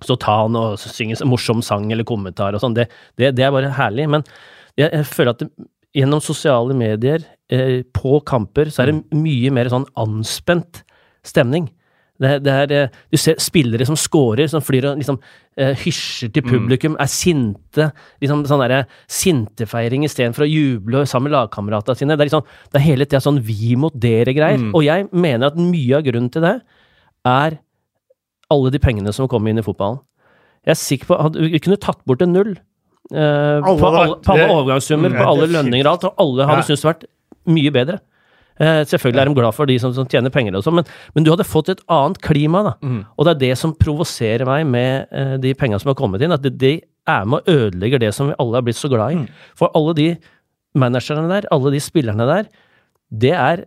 så 0.03 0.15
ta 0.21 0.35
han 0.43 0.55
og 0.59 0.77
synge 0.79 1.17
en 1.21 1.31
morsom 1.31 1.61
sang 1.65 1.89
eller 1.91 2.05
kommentar 2.07 2.53
og 2.55 2.61
sånn. 2.63 2.75
Det, 2.77 2.85
det, 3.19 3.33
det 3.37 3.45
er 3.47 3.51
bare 3.55 3.71
herlig. 3.77 4.05
Men 4.15 4.23
jeg, 4.79 4.89
jeg 4.93 5.05
føler 5.09 5.33
at 5.35 5.43
gjennom 5.93 6.21
sosiale 6.25 6.73
medier, 6.77 7.25
eh, 7.53 7.81
på 7.93 8.19
kamper, 8.25 8.71
så 8.73 8.83
er 8.85 8.91
det 8.93 9.17
mye 9.17 9.51
mer 9.53 9.69
sånn 9.73 9.85
anspent 9.99 10.83
stemning. 11.25 11.67
Det, 12.21 12.43
det 12.45 12.51
er, 12.53 12.71
eh, 12.83 12.89
du 13.11 13.17
ser 13.17 13.39
spillere 13.41 13.85
som 13.89 13.95
scorer, 13.97 14.45
som 14.47 14.61
flyr 14.61 14.85
og 14.91 14.99
liksom 14.99 15.17
eh, 15.57 15.73
hysjer 15.81 16.29
til 16.31 16.43
publikum, 16.45 16.93
er 17.01 17.09
sinte. 17.09 17.87
liksom 18.21 18.43
Sånn 18.47 18.61
derre 18.61 18.83
sintefeiring 19.09 20.05
istedenfor 20.05 20.45
å 20.45 20.49
juble 20.49 21.01
sammen 21.09 21.31
med 21.31 21.35
lagkameratene 21.39 21.97
sine. 21.97 22.15
Det 22.15 22.21
er 22.21 22.29
liksom, 22.29 22.45
det 22.71 22.79
er 22.79 22.85
hele 22.85 23.05
tida 23.09 23.19
sånn 23.25 23.41
vi 23.43 23.73
mot 23.75 23.93
dere-greier. 23.97 24.61
Og 24.77 24.83
jeg 24.85 25.09
mener 25.11 25.47
at 25.49 25.57
mye 25.57 25.97
av 25.97 26.05
grunnen 26.05 26.29
til 26.31 26.45
det 26.45 26.53
er 27.25 27.57
alle 28.53 28.69
de 28.71 28.79
pengene 28.83 29.11
som 29.15 29.27
kommer 29.27 29.49
inn 29.49 29.57
i 29.59 29.65
fotballen. 29.65 29.99
Jeg 30.63 30.71
er 30.77 30.79
sikker 30.79 31.09
på 31.09 31.17
at 31.19 31.35
Vi 31.35 31.59
kunne 31.59 31.81
tatt 31.81 31.99
bort 32.07 32.21
en 32.21 32.31
null. 32.31 32.53
eh, 33.11 33.59
Alle 33.59 33.79
på, 33.81 33.89
alle, 33.89 34.15
på 34.23 34.31
alle 34.37 34.47
overgangssummer, 34.53 35.09
Mm, 35.11 35.17
på 35.17 35.25
alle 35.27 35.47
lønninger 35.51 35.85
og 35.87 35.91
alt, 35.97 36.03
og 36.05 36.13
alle 36.23 36.45
hadde 36.47 36.61
Ja. 36.61 36.67
syntes 36.69 36.81
det 36.85 36.91
vært 36.93 37.05
mye 37.47 37.71
bedre. 37.73 37.99
Eh, 38.61 38.83
selvfølgelig 38.85 39.21
er 39.21 39.29
de 39.31 39.35
glad 39.39 39.55
for 39.57 39.69
de 39.69 39.79
som, 39.81 39.93
som 39.95 40.07
tjener 40.09 40.29
penger 40.33 40.57
og 40.59 40.65
sånn, 40.65 40.77
men, 40.81 40.89
men 41.15 41.25
du 41.25 41.31
hadde 41.33 41.47
fått 41.47 41.71
et 41.73 41.81
annet 41.91 42.19
klima, 42.21 42.61
da. 42.67 42.73
Og 43.17 43.25
det 43.25 43.33
er 43.33 43.41
det 43.47 43.53
som 43.61 43.73
provoserer 43.73 44.45
meg 44.49 44.67
med 44.69 45.09
eh, 45.11 45.35
de 45.41 45.55
pengene 45.57 45.81
som 45.81 45.89
har 45.93 45.97
kommet 45.99 46.21
inn, 46.21 46.35
at 46.35 46.43
de, 46.45 46.51
de 46.53 46.75
er 47.09 47.25
med 47.27 47.41
og 47.41 47.49
ødelegger 47.49 47.99
det 47.99 48.13
som 48.15 48.29
vi 48.29 48.37
alle 48.39 48.59
har 48.59 48.65
blitt 48.67 48.79
så 48.79 48.91
glad 48.91 49.15
i. 49.15 49.23
For 49.59 49.73
alle 49.75 49.95
de 49.97 50.09
managerne 50.77 51.29
der, 51.29 51.49
alle 51.53 51.73
de 51.73 51.81
spillerne 51.83 52.27
der, 52.29 52.51
det 53.13 53.33
er 53.37 53.65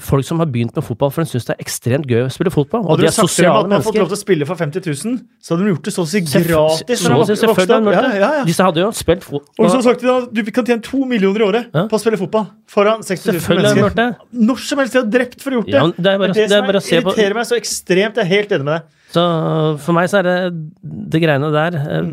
folk 0.00 0.24
som 0.26 0.40
har 0.42 0.46
begynt 0.50 0.74
med 0.74 0.82
fotball 0.82 1.10
for 1.14 1.22
de 1.22 1.30
syns 1.30 1.44
det 1.46 1.54
er 1.54 1.60
ekstremt 1.62 2.06
gøy 2.10 2.24
å 2.26 2.30
spille 2.34 2.50
fotball. 2.50 2.80
Og 2.82 2.90
Hadde 2.96 3.04
de 3.04 3.06
du 3.06 3.10
er 3.10 3.14
sagt 3.14 3.30
til 3.30 3.44
dem 3.44 3.52
sosiale 3.52 3.60
at 3.60 3.68
man 3.70 3.76
har 3.78 3.84
fått 3.86 3.98
lov 4.00 4.08
til 4.10 4.16
å 4.16 4.20
spille 4.20 4.46
for 4.48 4.56
50 4.58 4.82
000, 4.90 5.18
så 5.38 5.54
hadde 5.54 5.62
de 5.64 5.70
gjort 5.70 5.84
det 5.86 5.92
så 5.94 6.02
å 6.02 6.08
si 6.10 6.20
gratis. 6.24 6.98
Så 6.98 7.04
så, 7.04 7.18
de 7.30 7.36
selvfølgelig 7.38 7.74
hadde 7.76 7.86
det. 7.86 7.94
Ja, 7.94 8.24
ja, 8.24 8.30
ja. 8.40 8.44
Disse 8.48 8.66
hadde 8.66 8.82
jo 8.82 8.88
spilt 8.98 9.22
fotball. 9.22 9.64
Og 9.66 9.70
som 9.70 9.84
sagt 9.86 10.02
du 10.34 10.42
kan 10.50 10.66
tjene 10.66 10.82
to 10.82 11.04
millioner 11.06 11.44
i 11.44 11.46
året 11.46 11.70
på 11.70 11.94
å 11.94 12.00
spille 12.02 12.18
fotball 12.18 12.48
foran 12.74 13.06
60 13.06 13.30
000 13.30 13.38
Selvfølgelig 13.38 13.70
de 13.70 13.84
mennesker. 13.84 13.94
det. 14.00 14.40
Når 14.50 14.64
som 14.66 14.82
helst 14.82 14.96
de 14.96 14.98
har 15.04 15.06
drept 15.14 15.40
for 15.46 15.50
å 15.50 15.60
gjort 15.60 15.70
det. 15.70 15.78
Ja, 15.78 15.86
det 15.94 16.10
er 16.14 16.18
bare- 16.24 16.32
det 16.34 16.42
er 16.44 16.48
som 16.56 16.64
er, 16.74 16.80
se 16.80 17.00
på- 17.00 17.14
irriterer 17.14 17.34
meg 17.38 17.46
så 17.46 17.56
ekstremt. 17.60 18.14
Jeg 18.18 18.24
er 18.24 18.32
helt 18.34 18.50
enig 18.58 18.64
med 18.64 18.74
deg. 18.74 18.82
Så 19.14 19.78
for 19.86 19.92
meg 19.94 20.10
så 20.10 20.18
er 20.18 20.22
det 20.26 20.38
det 21.14 21.22
greiene 21.22 21.52
der 21.54 21.78
eh, 21.78 22.10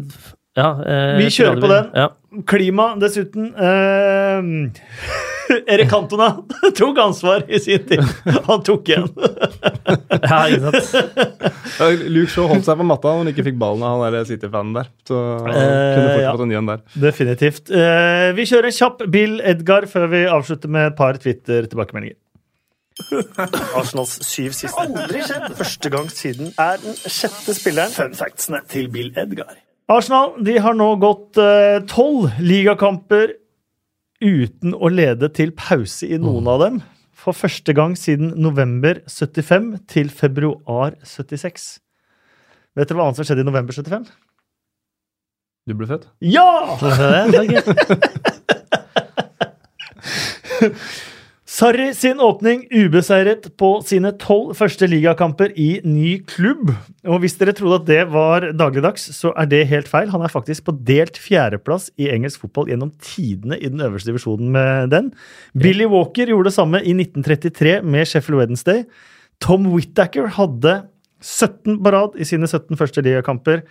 Ja. 0.56 0.70
eh, 0.86 1.18
Vi 1.18 1.30
kjører 1.34 1.60
på 1.64 1.68
den. 1.72 1.90
Ja. 1.96 2.08
Klima, 2.46 2.94
dessuten. 3.00 3.54
Eh, 3.58 5.31
Erik 5.72 5.90
Cantona 5.92 6.30
tok 6.80 7.00
ansvar 7.04 7.46
i 7.50 7.60
sin 7.62 7.84
tid. 7.90 8.04
Han 8.48 8.64
tok 8.68 8.90
igjen. 8.92 9.08
ja, 10.32 10.40
ikke 10.48 10.72
sant. 10.72 12.00
Luke 12.12 12.32
Shaw 12.32 12.50
holdt 12.52 12.68
seg 12.68 12.80
på 12.82 12.88
matta 12.88 13.12
når 13.14 13.24
han 13.24 13.32
ikke 13.34 13.46
fikk 13.50 13.60
ballen 13.62 13.86
av 13.88 14.04
han 14.06 14.18
City-fanen 14.30 14.76
der. 14.80 14.92
Så 15.08 15.20
han 15.20 15.52
Eh, 15.52 15.96
kunne 15.96 16.10
fort 16.12 16.24
ja. 16.24 16.34
fått 16.36 16.46
en 16.46 16.52
ny 16.54 16.60
en 16.62 16.72
der. 16.72 16.84
Definitivt. 17.08 17.72
Eh, 17.72 18.28
vi 18.38 18.48
kjører 18.50 18.72
en 18.72 18.78
kjapp 18.80 19.06
Bill 19.14 19.40
Edgar 19.54 19.88
før 19.92 20.08
vi 20.12 20.26
avslutter 20.30 20.72
med 20.72 20.92
et 20.92 21.00
par 21.00 21.20
Twitter-tilbakemeldinger. 21.22 22.18
Arsenals 23.78 24.18
syv 24.28 24.54
siste. 24.54 24.78
Aldri 24.82 25.24
skjedd! 25.26 25.50
Første 25.58 25.92
gang 25.94 26.10
siden 26.14 26.52
er 26.60 26.80
den 26.84 26.98
sjette 27.02 27.56
spilleren. 27.58 27.94
Fun 27.96 28.16
factsene 28.18 28.62
til 28.72 28.90
Bill 28.94 29.12
Edgar. 29.18 29.56
Arsenal 29.92 30.36
de 30.46 30.56
har 30.64 30.76
nå 30.78 30.94
gått 31.02 31.40
eh, 31.42 31.82
tolv 31.90 32.30
ligakamper 32.40 33.34
uten 34.22 34.76
å 34.78 34.90
lede 34.92 35.30
til 35.34 35.52
pause 35.58 36.08
i 36.08 36.18
noen 36.22 36.48
av 36.52 36.60
dem. 36.62 36.82
For 37.22 37.34
første 37.38 37.74
gang 37.78 37.96
siden 38.00 38.34
november 38.42 39.02
75 39.10 39.74
til 39.92 40.10
februar 40.14 40.96
76. 41.04 41.80
Vet 42.78 42.90
dere 42.90 42.98
hva 42.98 43.06
annet 43.10 43.18
som 43.20 43.26
skjedde 43.28 43.44
i 43.44 43.50
november 43.50 43.74
75? 43.76 44.06
Du 45.70 45.74
ble 45.78 45.88
født? 45.90 46.06
Ja! 46.26 46.78
Sarri 51.52 51.90
sin 51.92 52.22
åpning 52.24 52.62
ubeseiret 52.72 53.50
på 53.60 53.74
sine 53.84 54.14
tolv 54.22 54.54
første 54.56 54.88
ligakamper 54.88 55.52
i 55.60 55.82
ny 55.84 56.14
klubb. 56.30 56.70
Og 57.04 57.20
hvis 57.20 57.36
dere 57.42 57.52
trodde 57.58 57.82
at 57.82 57.90
det 57.90 58.06
var 58.14 58.46
dagligdags, 58.56 59.10
så 59.18 59.34
er 59.36 59.50
det 59.52 59.66
helt 59.68 59.90
feil. 59.92 60.08
Han 60.14 60.24
er 60.24 60.32
faktisk 60.32 60.70
på 60.70 60.76
delt 60.88 61.20
fjerdeplass 61.20 61.90
i 62.00 62.08
engelsk 62.14 62.46
fotball 62.46 62.72
gjennom 62.72 62.94
tidene 63.04 63.60
i 63.60 63.68
den 63.68 63.84
øverste 63.84 64.14
divisjonen 64.14 64.54
med 64.56 64.94
den. 64.96 65.12
Billy 65.52 65.90
Walker 65.92 66.32
gjorde 66.32 66.48
det 66.48 66.56
samme 66.56 66.80
i 66.80 66.96
1933 66.96 67.82
med 67.84 68.08
Sheffield 68.08 68.40
Wednesday. 68.40 68.86
Tom 69.44 69.68
Whittaker 69.74 70.32
hadde 70.38 70.78
17 71.20 71.82
på 71.84 71.98
rad 71.98 72.16
i 72.16 72.32
sine 72.32 72.48
17 72.48 72.80
første 72.80 73.04
ligakamper 73.04 73.66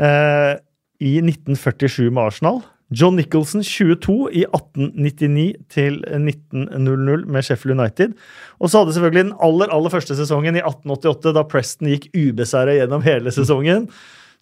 eh, 0.00 0.54
i 1.02 1.18
1947 1.20 2.08
med 2.08 2.24
Arsenal. 2.24 2.64
John 2.92 3.16
Nicholson 3.16 3.64
22 3.64 4.16
i 4.36 4.44
1899 4.44 5.44
til 5.72 6.00
1900 6.04 7.26
med 7.32 7.46
Sheffield 7.46 7.78
United. 7.78 8.16
Og 8.60 8.70
så 8.70 8.82
hadde 8.82 8.94
selvfølgelig 8.96 9.24
den 9.26 9.36
aller 9.48 9.72
aller 9.74 9.92
første 9.94 10.16
sesongen 10.18 10.58
i 10.58 10.64
1888, 10.64 11.34
da 11.36 11.44
Preston 11.48 11.92
gikk 11.92 12.10
ubeseira 12.12 12.76
gjennom 12.76 13.04
hele 13.06 13.32
sesongen. 13.34 13.88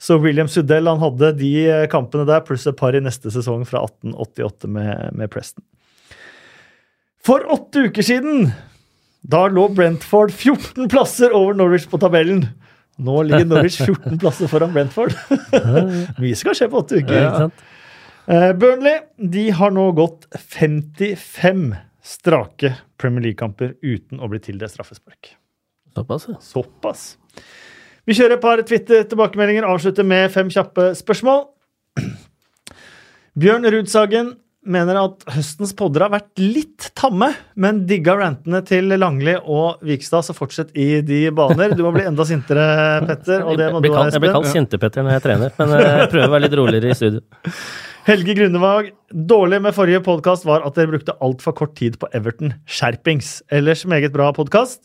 Så 0.00 0.16
William 0.22 0.48
Sudell 0.48 0.88
han 0.88 1.02
hadde 1.02 1.34
de 1.36 1.52
kampene 1.92 2.24
der, 2.28 2.42
pluss 2.46 2.66
et 2.66 2.78
par 2.78 2.96
i 2.96 3.02
neste 3.04 3.32
sesong 3.32 3.66
fra 3.68 3.84
1888 3.84 4.70
med, 4.72 5.10
med 5.20 5.30
Preston. 5.32 5.64
For 7.20 7.44
åtte 7.52 7.86
uker 7.90 8.06
siden 8.06 8.48
da 9.20 9.44
lå 9.52 9.66
Brentford 9.76 10.32
14 10.32 10.88
plasser 10.88 11.34
over 11.36 11.56
Norwich 11.58 11.84
på 11.90 12.00
tabellen. 12.00 12.46
Nå 13.00 13.22
ligger 13.28 13.44
Norwich 13.48 13.76
14 13.82 14.16
plasser 14.20 14.48
foran 14.48 14.72
Brentford. 14.72 15.12
Mye 16.20 16.38
skal 16.38 16.56
skje 16.56 16.70
på 16.72 16.80
åtte 16.80 17.02
uker. 17.02 17.16
Ja, 17.16 17.26
Ikke 17.28 17.44
sant? 17.44 17.66
Eh, 18.30 18.52
Burnley 18.52 19.00
de 19.16 19.48
har 19.50 19.72
nå 19.74 19.88
gått 19.98 20.28
55 20.38 21.74
strake 22.02 22.74
Premier 23.00 23.24
League-kamper 23.24 23.72
uten 23.82 24.20
å 24.22 24.28
bli 24.30 24.38
tildelt 24.44 24.70
straffespark. 24.70 25.32
Såpass, 25.96 26.28
ja. 26.30 26.36
Såpass. 26.44 27.02
Vi 28.06 28.14
kjører 28.14 28.36
et 28.36 28.44
par 28.44 28.62
Twitter-tilbakemeldinger, 28.62 29.66
avslutter 29.66 30.06
med 30.06 30.30
fem 30.30 30.52
kjappe 30.52 30.92
spørsmål. 30.98 31.48
Bjørn 33.40 33.66
Rudsagen 33.74 34.30
mener 34.70 34.98
at 35.00 35.26
høstens 35.34 35.72
podder 35.74 36.04
har 36.04 36.12
vært 36.12 36.38
litt 36.38 36.90
tamme, 36.98 37.32
men 37.58 37.82
digga 37.88 38.14
rantene 38.20 38.60
til 38.68 38.92
Langli 39.00 39.34
og 39.40 39.82
Vikstad, 39.86 40.26
så 40.28 40.36
fortsett 40.36 40.70
i 40.78 41.00
de 41.02 41.22
baner. 41.34 41.74
Du 41.74 41.82
må 41.86 41.94
bli 41.96 42.06
enda 42.06 42.26
sintere, 42.28 42.64
Petter, 43.08 43.42
og 43.42 43.58
det 43.58 43.70
må 43.72 43.80
Jeg 43.80 43.82
du 43.82 43.88
blir 43.88 43.96
ha, 43.96 44.02
kalt, 44.04 44.14
jeg 44.14 44.22
blir 44.26 44.36
kalt 44.38 44.50
Sinte-Petter 44.52 45.06
når 45.06 45.16
jeg 45.16 45.26
trener, 45.26 45.54
men 45.58 45.78
eh, 45.78 45.86
jeg 46.04 46.10
prøver 46.14 46.30
å 46.30 46.34
være 46.36 46.46
litt 46.46 46.58
roligere 46.60 46.92
i 46.92 46.98
studio. 46.98 47.24
Helge 48.10 48.34
Grunevag, 48.34 48.88
dårlig 49.30 49.60
med 49.62 49.74
forrige 49.76 50.00
podkast 50.02 50.42
var 50.42 50.64
at 50.66 50.74
dere 50.74 50.90
brukte 50.90 51.14
altfor 51.22 51.54
kort 51.54 51.76
tid 51.78 51.94
på 52.00 52.08
Everton. 52.16 52.56
Skjerpings. 52.66 53.36
Ellers 53.54 53.84
meget 53.86 54.10
bra 54.10 54.32
podkast. 54.34 54.80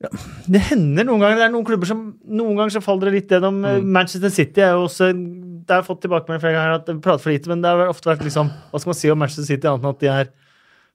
Ja, 0.00 0.08
det 0.48 0.62
hender 0.70 1.04
noen 1.04 1.20
ganger. 1.20 1.42
Det 1.42 1.44
er 1.44 1.52
noen 1.52 1.66
klubber 1.68 1.88
som 1.88 2.00
Noen 2.24 2.56
ganger 2.56 2.72
så 2.72 2.80
faller 2.84 3.10
det 3.10 3.18
litt 3.18 3.34
gjennom. 3.34 3.58
Manchester 3.84 4.32
City 4.32 4.64
er 4.64 4.74
jo 4.76 4.86
også 4.86 5.10
Det 5.12 5.72
har 5.72 5.82
jeg 5.82 5.88
fått 5.90 6.02
tilbakemelding 6.04 6.40
flere 6.40 6.56
ganger 6.56 6.74
at 6.78 6.88
de 6.88 6.94
prater 7.04 7.24
for 7.26 7.34
lite, 7.34 7.50
men 7.52 7.64
det 7.64 7.72
har 7.72 7.92
ofte 7.92 8.08
vært 8.08 8.24
liksom 8.24 8.52
Hva 8.70 8.80
skal 8.80 8.92
man 8.92 8.98
si 9.00 9.10
om 9.12 9.20
Manchester 9.20 9.48
City, 9.48 9.68
annet 9.68 9.84
enn 9.84 9.92
at 9.92 10.04
de 10.04 10.10
er 10.12 10.30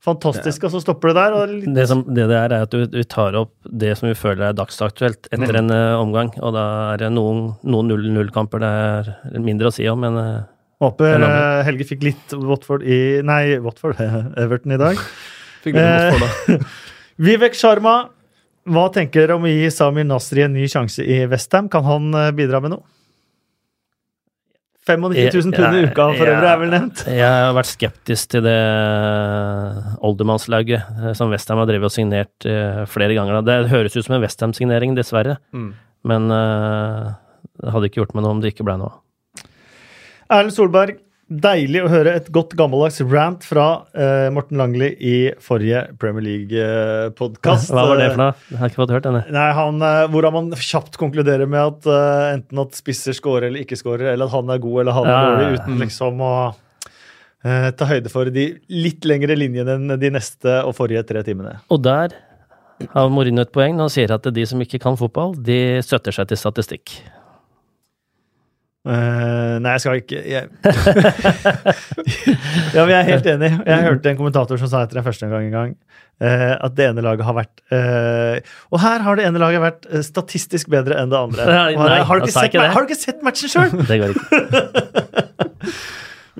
fantastiske, 0.01 0.65
og 0.65 0.73
så 0.73 0.81
stopper 0.81 1.11
det 1.11 1.19
der. 1.19 1.51
Litt, 1.51 1.67
Det, 1.77 1.85
som, 1.91 2.01
det 2.07 2.25
det 2.31 2.37
er, 2.39 2.55
er 2.55 2.65
at 2.65 2.73
vi, 2.73 2.87
vi 2.95 3.05
tar 3.05 3.37
opp 3.37 3.53
det 3.69 3.91
som 3.99 4.09
vi 4.09 4.15
føler 4.17 4.47
er 4.47 4.57
dagsaktuelt 4.57 5.29
etter 5.29 5.59
en 5.59 5.69
uh, 5.69 5.99
omgang, 6.01 6.33
og 6.41 6.55
da 6.57 6.65
er 6.95 7.03
det 7.03 7.11
noen, 7.13 7.51
noen 7.61 7.93
0-0-kamper 7.93 8.65
det 8.65 8.71
er 8.71 9.45
mindre 9.45 9.69
å 9.69 9.75
si 9.75 9.85
om, 9.91 10.01
men 10.01 10.17
eh, 10.17 10.41
håper 10.81 11.25
eh, 11.27 11.59
Helge 11.67 11.87
fikk 11.89 12.05
litt 12.07 12.33
Watford 12.37 12.85
i 12.85 13.21
Nei, 13.25 13.59
Watford, 13.63 14.01
Everton 14.41 14.77
i 14.77 14.81
dag. 14.81 15.01
Fikk 15.65 15.77
litt 15.77 15.85
Watford, 15.85 16.63
da. 16.63 16.71
Vivek 17.27 17.57
Sharma, 17.57 17.95
hva 18.71 18.87
tenker 18.93 19.25
dere 19.25 19.37
om 19.37 19.45
å 19.45 19.51
gi 19.51 19.69
Samir 19.73 20.07
Nasri 20.09 20.45
en 20.45 20.55
ny 20.57 20.65
sjanse 20.71 21.05
i 21.05 21.21
Westham? 21.29 21.69
Kan 21.71 21.85
han 21.85 22.09
eh, 22.17 22.33
bidra 22.37 22.63
med 22.63 22.75
noe? 22.75 22.85
95 24.87 25.33
000 25.45 25.53
pund 25.53 25.77
i 25.77 25.83
uka 25.85 26.07
for 26.17 26.25
øvrig 26.25 26.49
er 26.49 26.57
vel 26.57 26.71
nevnt. 26.73 27.03
Jeg 27.05 27.21
har 27.45 27.53
vært 27.53 27.69
skeptisk 27.69 28.31
til 28.33 28.41
det 28.47 28.57
oldemannslauget 30.01 30.81
eh, 30.81 31.11
som 31.17 31.29
Westham 31.33 31.61
har 31.61 31.69
drevet 31.69 31.91
og 31.91 31.93
signert 31.93 32.49
eh, 32.49 32.81
flere 32.89 33.13
ganger. 33.17 33.43
Det 33.45 33.59
høres 33.69 33.97
ut 33.97 34.07
som 34.07 34.17
en 34.17 34.23
Westham-signering, 34.25 34.95
dessverre. 34.97 35.37
Mm. 35.53 35.69
Men 36.09 36.33
eh, 36.33 37.11
det 37.61 37.75
hadde 37.75 37.91
ikke 37.91 38.01
gjort 38.01 38.17
meg 38.17 38.25
noe 38.25 38.37
om 38.37 38.41
det 38.41 38.55
ikke 38.55 38.65
ble 38.65 38.79
noe. 38.81 38.95
Erlend 40.31 40.55
Solberg, 40.55 40.99
Deilig 41.31 41.79
å 41.85 41.87
høre 41.87 42.11
et 42.19 42.25
godt 42.35 42.57
gammeldags 42.59 42.97
rant 43.07 43.45
fra 43.47 43.65
uh, 43.95 44.27
Morten 44.35 44.59
Langli 44.59 44.89
i 44.99 45.13
forrige 45.39 45.85
Premier 45.99 46.25
League-podkast. 46.25 47.69
Hva 47.71 47.85
var 47.87 48.01
det 48.01 48.09
for 48.09 48.19
noe? 48.19 48.33
Jeg 48.49 48.59
har 48.59 48.71
ikke 48.73 48.79
fått 48.81 48.91
hørt 48.97 49.05
denne. 49.05 49.21
Nei, 49.31 49.45
han, 49.55 49.79
eh, 49.87 50.01
Hvordan 50.11 50.35
man 50.35 50.49
kjapt 50.59 50.97
konkluderer 50.99 51.47
med 51.47 51.61
at 51.61 51.87
uh, 51.87 52.33
enten 52.33 52.59
at 52.65 52.75
spisser 52.75 53.15
scorer 53.15 53.47
eller 53.47 53.63
ikke 53.63 53.79
scorer, 53.79 54.09
eller 54.11 54.27
at 54.27 54.35
han 54.35 54.51
er 54.51 54.59
god 54.65 54.81
eller 54.83 54.97
han 54.97 55.07
er 55.07 55.29
dårlig, 55.29 55.45
ja. 55.45 55.53
uten 55.61 55.79
liksom 55.85 56.25
å 56.27 56.33
uh, 56.51 57.69
ta 57.79 57.89
høyde 57.93 58.11
for 58.11 58.33
de 58.35 58.45
litt 58.75 59.07
lengre 59.07 59.39
linjene 59.39 59.77
enn 59.79 59.95
de 60.03 60.11
neste 60.11 60.59
og 60.65 60.75
forrige 60.75 61.05
tre 61.13 61.23
timene. 61.29 61.61
Og 61.71 61.79
der 61.87 62.19
har 62.91 63.15
Mourinho 63.15 63.47
et 63.47 63.55
poeng 63.55 63.79
når 63.79 63.87
han 63.87 63.95
sier 63.95 64.17
at 64.19 64.27
de 64.35 64.47
som 64.51 64.67
ikke 64.67 64.83
kan 64.83 64.99
fotball, 64.99 65.37
de 65.39 65.79
støtter 65.87 66.19
seg 66.19 66.27
til 66.33 66.43
statistikk. 66.43 66.97
Eh, 68.81 69.59
nei, 69.61 69.75
jeg 69.75 69.81
skal 69.83 69.99
ikke 69.99 70.17
jeg... 70.25 70.47
Ja, 72.73 72.81
men 72.81 72.89
jeg 72.89 72.97
er 72.97 73.05
helt 73.11 73.27
enig. 73.29 73.49
Jeg 73.67 73.83
hørte 73.85 74.09
en 74.09 74.17
kommentator 74.17 74.57
som 74.57 74.65
sa 74.71 74.79
etter 74.87 74.97
den 74.97 75.05
første 75.05 75.27
gang 75.29 75.43
en 75.45 75.53
gang 75.53 75.75
uh, 76.23 76.55
at 76.65 76.73
det 76.79 76.87
ene 76.89 77.03
laget 77.05 77.21
har 77.27 77.35
vært 77.37 77.61
uh, 77.69 78.41
Og 78.73 78.81
her 78.81 79.03
har 79.05 79.13
det 79.19 79.27
ene 79.27 79.37
laget 79.43 79.61
vært 79.61 79.85
statistisk 80.07 80.65
bedre 80.73 80.97
enn 80.97 81.11
det 81.13 81.19
andre. 81.19 81.45
Nei, 81.51 81.77
her- 81.77 82.07
har, 82.09 82.15
du 82.23 82.25
ikke 82.25 82.33
sett, 82.33 82.49
ikke 82.49 82.57
det. 82.63 82.71
har 82.73 82.81
du 82.81 82.87
ikke 82.89 82.97
sett 83.03 83.21
matchen 83.27 83.49
sjøl? 83.53 83.69
Det 83.91 83.97
går 84.01 84.09
ikke. 84.15 84.33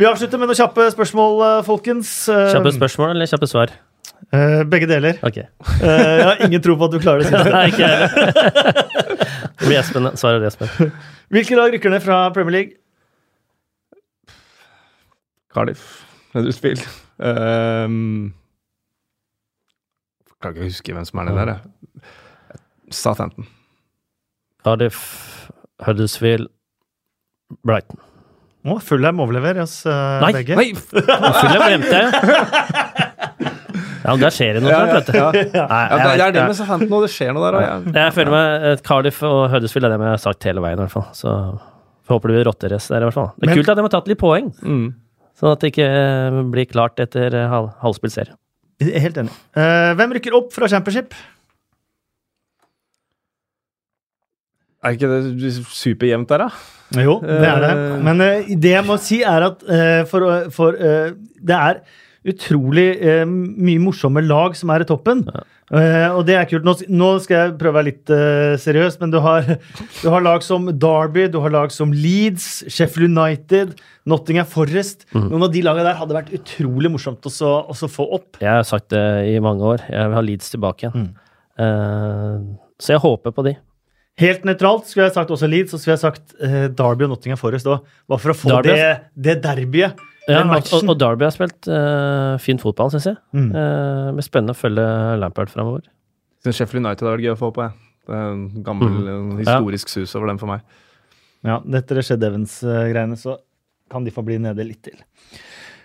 Vi 0.02 0.10
avslutter 0.10 0.38
med 0.42 0.50
noen 0.50 0.58
kjappe 0.58 0.82
spørsmål, 0.96 1.46
folkens. 1.68 2.10
Kjappe 2.26 2.74
spørsmål 2.74 3.14
eller 3.14 3.30
kjappe 3.30 3.46
svar? 3.52 3.70
begge 4.72 4.88
deler. 4.88 5.18
Ok. 5.28 5.38
Eh, 5.42 5.48
jeg 5.84 6.24
har 6.24 6.40
ingen 6.46 6.62
tro 6.64 6.78
på 6.80 6.86
at 6.88 6.94
du 6.94 7.00
klarer 7.04 7.20
det 7.26 7.28
siste. 7.28 7.52
Nei, 7.52 7.66
ikke 7.68 7.84
heller. 7.90 8.08
Det 9.60 9.68
blir 9.68 9.76
Espen. 9.82 10.08
Svarer 10.18 10.46
Espen. 10.48 10.70
Hvilke 11.32 11.56
lag 11.56 11.72
rykker 11.74 11.94
ned 11.94 12.04
fra 12.04 12.18
Premier 12.36 12.52
League? 12.58 12.74
Cardiff. 15.54 16.04
Huddersfield. 16.34 16.84
Um, 17.20 18.32
klarer 20.42 20.56
ikke 20.56 20.64
å 20.64 20.70
huske 20.70 20.96
hvem 20.96 21.08
som 21.08 21.22
er 21.22 21.30
nede 21.30 21.44
der. 21.46 21.52
jeg. 21.54 22.12
Southampton. 22.92 23.48
Cardiff, 24.66 25.02
Huddersfield, 25.86 26.48
Brighton. 27.68 28.00
Å, 28.62 28.76
Fulham 28.86 29.20
overlever 29.24 29.64
oss 29.64 29.80
uh, 29.90 30.20
Nei, 30.22 30.34
begge. 30.36 30.58
Nei! 30.60 30.68
Fulham 30.78 31.64
glemte 31.66 32.04
jeg. 32.04 33.08
Ja, 34.12 34.18
men 34.18 34.26
der 34.26 34.34
skjer 34.36 34.58
det 34.58 34.62
noe 34.66 34.72
Ja, 34.72 34.80
snart, 34.90 35.10
ja, 35.16 35.28
vet 35.32 35.52
du. 35.54 35.60
Nei, 35.72 35.84
det, 35.92 36.24
er 36.26 36.34
det 36.36 36.48
med 36.50 36.58
Southampton, 36.58 36.96
og 36.98 37.06
det 37.06 37.12
skjer 37.14 37.36
noe 37.36 37.46
der. 37.46 37.58
òg. 37.58 37.64
jeg, 37.64 37.94
Jeg 37.96 38.16
føler 38.18 38.34
meg 38.36 38.66
eh, 38.68 38.82
Cardiff 38.88 39.22
og 39.28 39.38
Huddersfield 39.54 39.88
er 39.88 39.94
det 39.94 40.00
jeg 40.02 40.12
har 40.12 40.24
sagt 40.26 40.48
hele 40.50 40.64
veien, 40.66 40.80
i 40.80 40.84
hvert 40.84 40.96
fall. 40.98 41.06
Så 41.16 41.30
jeg 41.32 42.12
håper 42.12 42.32
det 42.32 42.38
blir 42.38 42.48
rotterace 42.50 42.92
der, 42.92 43.06
i 43.06 43.08
hvert 43.08 43.18
fall. 43.18 43.30
Det 43.38 43.48
er 43.48 43.54
Men- 43.54 43.62
kult 43.62 43.72
at 43.72 43.80
de 43.80 43.86
har 43.88 43.94
tatt 43.96 44.12
litt 44.12 44.22
poeng, 44.22 44.52
mm. 44.60 44.84
sånn 45.40 45.54
at 45.54 45.64
det 45.64 45.72
ikke 45.72 45.88
eh, 46.02 46.42
blir 46.58 46.68
klart 46.74 47.00
etter 47.06 47.38
eh, 47.40 47.48
halv, 47.54 47.72
halvspilt 47.86 48.18
serie. 48.18 48.36
Er 48.82 49.06
Helt 49.06 49.22
enig. 49.22 49.34
Uh, 49.54 49.94
hvem 49.94 50.18
rykker 50.18 50.36
opp 50.36 50.52
fra 50.56 50.68
Championship? 50.68 51.16
Er 54.82 54.96
ikke 54.98 55.08
det 55.12 55.52
superjevnt 55.70 56.32
der, 56.34 56.48
da? 56.48 57.04
Jo, 57.06 57.20
det 57.22 57.46
er 57.48 57.62
det. 57.62 57.74
Men 58.04 58.24
uh, 58.26 58.54
det 58.58 58.72
jeg 58.74 58.86
må 58.88 58.98
si, 59.00 59.22
er 59.22 59.46
at 59.52 59.62
uh, 59.70 60.02
for, 60.10 60.50
for 60.52 60.80
det 60.82 61.60
er 61.60 61.84
utrolig 62.28 62.90
eh, 63.02 63.24
mye 63.26 63.80
morsomme 63.82 64.22
lag 64.22 64.54
som 64.56 64.70
er 64.70 64.84
i 64.84 64.88
toppen. 64.90 65.24
Eh, 65.72 66.10
og 66.14 66.26
det 66.28 66.36
er 66.38 66.46
kult. 66.50 66.66
Nå, 66.68 66.76
nå 66.92 67.08
skal 67.24 67.38
jeg 67.38 67.54
prøve 67.58 67.72
å 67.74 67.78
være 67.80 67.88
litt 67.88 68.12
eh, 68.14 68.54
seriøs, 68.62 69.00
men 69.02 69.14
du 69.14 69.18
har, 69.24 69.48
du 70.04 70.08
har 70.14 70.22
lag 70.26 70.44
som 70.46 70.68
Derby, 70.70 71.26
du 71.34 71.40
har 71.42 71.54
lag 71.56 71.72
som 71.74 71.94
Leeds, 71.96 72.64
Sheffield 72.70 73.10
United, 73.18 73.74
Nottingham 74.06 74.46
Forest. 74.52 75.08
Noen 75.16 75.48
av 75.48 75.52
de 75.54 75.64
lagene 75.66 75.88
der 75.90 75.98
hadde 76.02 76.18
vært 76.20 76.32
utrolig 76.38 76.92
morsomt 76.94 77.26
å 77.26 77.34
så- 77.34 77.64
å 77.66 77.74
så 77.78 77.90
få 77.90 78.06
opp. 78.20 78.38
Jeg 78.42 78.52
har 78.52 78.64
sagt 78.70 78.90
det 78.94 79.06
i 79.34 79.40
mange 79.42 79.62
år. 79.74 79.82
Jeg 79.90 80.06
vil 80.12 80.20
ha 80.20 80.26
Leeds 80.30 80.54
tilbake 80.54 80.90
igjen. 80.92 81.10
Eh, 81.58 82.38
så 82.82 82.96
jeg 82.96 83.02
håper 83.04 83.34
på 83.36 83.44
de. 83.50 83.56
Helt 84.22 84.44
nøytralt 84.46 84.86
skulle 84.90 85.08
jeg 85.08 85.16
sagt 85.16 85.32
også 85.34 85.48
Leeds, 85.50 85.74
og 85.74 85.80
så 85.80 85.84
skulle 85.86 85.96
jeg 85.98 86.04
sagt 86.04 86.34
eh, 86.44 86.68
Derby 86.70 87.06
og 87.08 87.14
Nottingham 87.16 87.40
Forest 87.40 87.66
òg. 87.72 87.86
Bare 88.12 88.22
for 88.22 88.34
å 88.34 88.38
få 88.38 88.50
Derby, 88.58 88.76
det, 88.76 88.96
det 89.16 89.36
derbyet. 89.46 90.02
Ja, 90.30 90.44
og, 90.46 90.68
og 90.86 90.98
Derby 91.02 91.26
har 91.26 91.34
spilt 91.34 91.66
uh, 91.72 92.36
fin 92.42 92.60
fotball, 92.62 92.92
syns 92.94 93.08
jeg. 93.10 93.18
Mm. 93.34 93.48
Uh, 93.56 94.12
det 94.20 94.26
spennende 94.28 94.54
å 94.54 94.60
følge 94.60 94.84
Lampard 95.22 95.50
framover. 95.50 95.88
Synes 96.46 96.60
Sheffield 96.60 96.86
United 96.86 97.08
har 97.08 97.16
vært 97.18 97.26
gøy 97.26 97.34
å 97.34 97.40
få 97.40 97.50
på. 97.56 97.66
Jeg. 97.66 97.88
Det 98.10 98.18
er 98.18 98.28
en 98.34 98.44
gammel, 98.66 98.94
Mm. 99.02 99.32
historisk 99.40 99.88
historisk 99.88 99.90
sus 99.94 100.16
over 100.20 100.28
dem 100.32 100.40
for 100.42 100.50
meg. 100.52 100.62
Ja, 101.46 101.60
etter 101.80 101.98
det 101.98 102.06
Shed 102.06 102.24
Evans-greiene 102.24 103.18
så 103.18 103.40
kan 103.92 104.06
de 104.06 104.14
få 104.14 104.24
bli 104.26 104.38
nede 104.42 104.66
litt 104.66 104.82
til. 104.86 104.98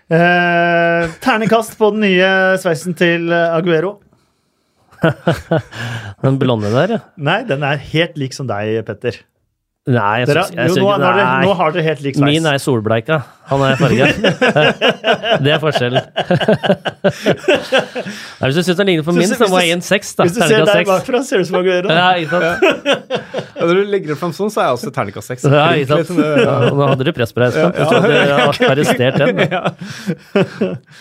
Uh, 0.07 1.09
ternekast 1.23 1.77
på 1.79 1.89
den 1.95 2.05
nye 2.05 2.29
sveisen 2.61 2.95
til 2.97 3.27
eh, 3.33 3.55
Aguero. 3.57 3.97
Den 6.23 6.37
blonde 6.41 6.71
der, 6.73 6.93
ja. 6.95 6.99
Nei, 7.21 7.41
den 7.45 7.61
er 7.67 7.77
helt 7.91 8.15
lik 8.17 8.33
som 8.33 8.47
deg, 8.49 8.79
Petter. 8.87 9.19
Nei, 9.87 10.19
jeg 10.19 10.27
synes, 10.27 10.49
jeg 10.51 10.67
synes, 10.73 10.81
jo, 10.81 10.83
nå, 10.83 10.99
nei. 10.99 11.07
har 11.07 11.15
dere, 11.15 11.47
nå 11.47 11.51
har 11.55 11.71
dere 11.71 11.83
helt 11.85 12.01
lik 12.03 12.17
sveis. 12.17 12.27
Min 12.27 12.43
er 12.49 12.57
solbleika. 12.59 13.23
Han 13.47 13.61
er 13.63 13.77
farga. 13.79 14.11
det 15.45 15.51
er 15.55 15.61
forskjellen. 15.63 16.03
Nei, 18.41 18.49
hvis 18.49 18.57
du 18.57 18.63
syns 18.67 18.75
den 18.81 18.87
ligner 18.91 19.05
på 19.07 19.15
min, 19.15 19.31
så 19.31 19.47
må 19.47 19.61
jeg 19.63 19.69
gi 19.69 19.75
en 19.77 19.85
seks. 19.87 20.11
Hvis 20.19 20.35
du 20.35 20.43
ser 20.43 20.67
deg 20.67 20.83
bakfra, 20.89 21.21
ser 21.23 21.39
du 21.39 21.43
ut 21.45 21.49
som 21.53 21.59
Aguero. 21.61 21.87
Ja, 21.87 22.19
ikke 22.19 22.35
sant? 22.35 22.59
Ja, 22.83 22.99
når 23.61 23.79
du 23.79 23.87
legger 23.93 24.11
det 24.11 24.19
fram 24.19 24.35
sånn, 24.35 24.51
så 24.51 24.59
er 24.65 24.67
jeg 24.67 24.75
også 24.81 24.91
terningkast 24.97 25.31
seks. 25.31 25.47
Ja, 25.47 25.71
ikke 25.79 26.03
sant? 26.03 26.19
Ja, 26.19 26.67
nå 26.67 26.83
hadde 26.91 27.07
du 27.07 27.15
press 27.15 27.31
på 27.31 27.39
deg, 27.45 27.55
Espen. 27.55 27.71
Ja, 27.71 27.87
trodde 27.87 28.11
du 28.11 28.19
hadde 28.19 28.67
arrestert 28.73 29.15
den. 29.23 29.39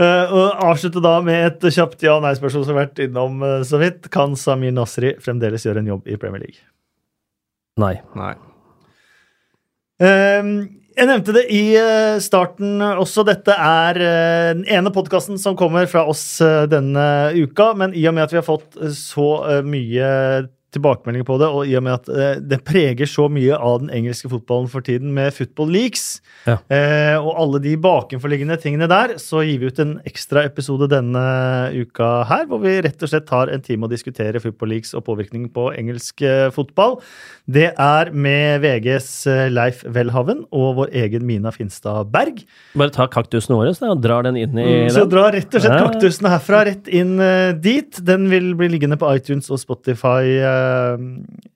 Uh, 0.00 0.32
og 0.32 0.62
avslutte 0.70 1.00
da 1.02 1.16
med 1.20 1.42
et 1.48 1.64
kjapt 1.74 2.04
ja- 2.06 2.14
og 2.14 2.22
nei-spørsmål 2.24 2.62
som 2.64 2.76
har 2.76 2.86
vært 2.86 3.00
innom 3.04 3.42
uh, 3.42 3.60
så 3.66 3.76
vidt. 3.82 4.06
Kan 4.14 4.36
Samir 4.38 4.72
Nasri 4.72 5.16
fremdeles 5.20 5.66
gjøre 5.66 5.82
en 5.82 5.90
jobb 5.90 6.06
i 6.08 6.16
Premier 6.20 6.40
League? 6.46 6.62
Nei. 7.80 7.96
Nei. 8.18 8.34
Um, 10.00 10.80
jeg 11.00 11.08
nevnte 11.08 11.32
det 11.32 11.46
i 11.54 11.62
eh, 11.78 12.18
starten 12.20 12.80
også. 12.82 13.22
Dette 13.24 13.54
er 13.54 14.00
eh, 14.04 14.48
den 14.58 14.66
ene 14.68 14.90
podkasten 14.92 15.38
som 15.40 15.56
kommer 15.56 15.86
fra 15.88 16.02
oss 16.10 16.24
eh, 16.44 16.66
denne 16.68 17.30
uka. 17.38 17.70
Men 17.78 17.94
i 17.96 18.02
og 18.10 18.16
med 18.16 18.26
at 18.26 18.34
vi 18.34 18.40
har 18.40 18.46
fått 18.46 18.76
så 18.96 19.28
mye 19.64 20.10
tilbakemeldinger 20.72 21.26
på 21.26 21.38
det, 21.40 21.48
og 21.50 21.66
i 21.66 21.74
og 21.78 21.82
med 21.86 21.92
at 21.98 22.08
eh, 22.14 22.40
det 22.40 22.60
preger 22.64 23.08
så 23.10 23.26
mye 23.32 23.56
av 23.58 23.80
den 23.82 23.90
engelske 23.90 24.30
fotballen 24.30 24.68
for 24.70 24.84
tiden 24.86 25.12
med 25.16 25.32
football 25.34 25.70
leaks, 25.74 26.20
Ja. 26.46 26.58
eh, 26.70 27.16
og 27.18 27.34
alle 27.42 27.60
de 27.64 27.76
bakenforliggende 27.76 28.56
tingene 28.62 28.86
der, 28.88 29.16
så 29.18 29.42
gir 29.44 29.58
vi 29.60 29.66
ut 29.72 29.80
en 29.82 29.96
ekstra 30.06 30.44
episode 30.46 30.88
denne 30.88 31.24
uka 31.74 32.10
her, 32.30 32.46
hvor 32.46 32.60
vi 32.62 32.76
rett 32.86 33.02
og 33.02 33.10
slett 33.10 33.26
tar 33.28 33.50
en 33.52 33.60
time 33.66 33.86
å 33.88 33.90
diskutere 33.90 34.40
football 34.42 34.70
leaks 34.74 34.94
og 34.94 35.04
påvirkning 35.08 35.48
på 35.52 35.68
engelsk 35.76 36.22
eh, 36.22 36.50
fotball. 36.54 37.00
Det 37.50 37.72
er 37.74 38.12
med 38.14 38.62
VGs 38.62 39.10
eh, 39.26 39.48
Leif 39.50 39.82
Welhaven 39.90 40.44
og 40.54 40.76
vår 40.78 40.94
egen 41.02 41.26
Mina 41.26 41.50
Finstad 41.54 42.10
Berg. 42.14 42.44
Bare 42.78 42.94
ta 42.94 43.08
kaktusen 43.10 43.56
vår 43.58 43.72
og 43.90 44.00
drar 44.04 44.22
den 44.28 44.36
inn 44.38 44.58
i 44.58 44.88
Så 44.90 45.02
den. 45.04 45.10
dra 45.16 45.26
rett 45.34 45.50
og 45.54 45.60
slett 45.60 45.76
Ja. 45.80 45.88
kaktusene 45.88 46.30
herfra 46.30 46.64
rett 46.68 46.88
inn 46.88 47.18
eh, 47.20 47.52
dit. 47.58 47.98
Den 48.04 48.28
vil 48.30 48.52
bli 48.54 48.68
liggende 48.68 48.98
på 49.00 49.10
iTunes 49.16 49.50
og 49.50 49.58
Spotify 49.62 50.24
eh, 50.38 50.59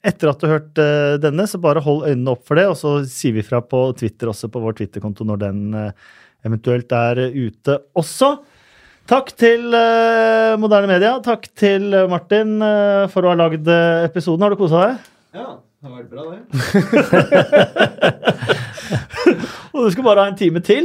etter 0.05 0.31
at 0.31 0.41
du 0.41 0.47
har 0.47 0.59
hørt 0.59 0.81
eh, 0.83 1.15
denne, 1.23 1.47
så 1.51 1.61
bare 1.63 1.83
hold 1.85 2.07
øynene 2.09 2.35
opp 2.35 2.45
for 2.49 2.61
det, 2.61 2.67
og 2.71 2.77
så 2.81 2.97
sier 3.09 3.37
vi 3.37 3.45
fra 3.47 3.63
på 3.65 3.87
Twitter 3.99 4.31
også, 4.33 4.51
på 4.53 4.63
vår 4.65 4.77
Twitter-konto, 4.81 5.27
når 5.29 5.43
den 5.45 5.63
eh, 5.79 6.11
eventuelt 6.47 6.93
er 6.97 7.25
eh, 7.27 7.39
ute 7.49 7.79
også. 7.99 8.35
Takk 9.11 9.35
til 9.37 9.75
eh, 9.77 10.55
Moderne 10.61 10.89
Media. 10.89 11.17
Takk 11.25 11.51
til 11.61 11.91
eh, 11.93 12.09
Martin 12.09 12.57
eh, 12.65 13.05
for 13.13 13.27
å 13.27 13.35
ha 13.35 13.41
lagd 13.43 13.69
eh, 13.69 14.05
episoden. 14.07 14.45
Har 14.47 14.55
du 14.55 14.61
kosa 14.61 14.87
deg? 14.87 15.11
Ja, 15.37 15.49
det 15.85 15.91
har 15.93 16.01
vært 16.01 16.11
bra, 16.11 16.23
det. 16.33 16.41
Og 19.75 19.81
du 19.85 19.91
skal 19.91 20.05
bare 20.07 20.21
ha 20.25 20.29
en 20.31 20.37
time 20.39 20.61
til? 20.65 20.85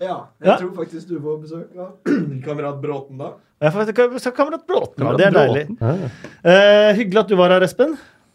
Ja, 0.00 0.16
jeg 0.40 0.48
Ja. 0.48 0.56
tror 0.58 0.72
faktisk 0.76 1.08
du 1.10 1.18
får 1.22 1.36
besøk 1.44 1.68
av 1.78 1.88
kamerat 2.46 2.80
Bråten 2.82 3.18
da. 3.20 3.28
Ja, 3.62 3.70
kamerat 3.70 4.64
Bråten. 4.66 4.98
Kamerat 4.98 5.18
det 5.20 5.26
er 5.26 5.30
deilig. 5.36 5.64
Eh, 6.42 6.90
hyggelig 6.98 7.20
at 7.22 7.28
du 7.30 7.36
var 7.38 7.48
her, 7.54 7.62
Espen. 7.66 7.92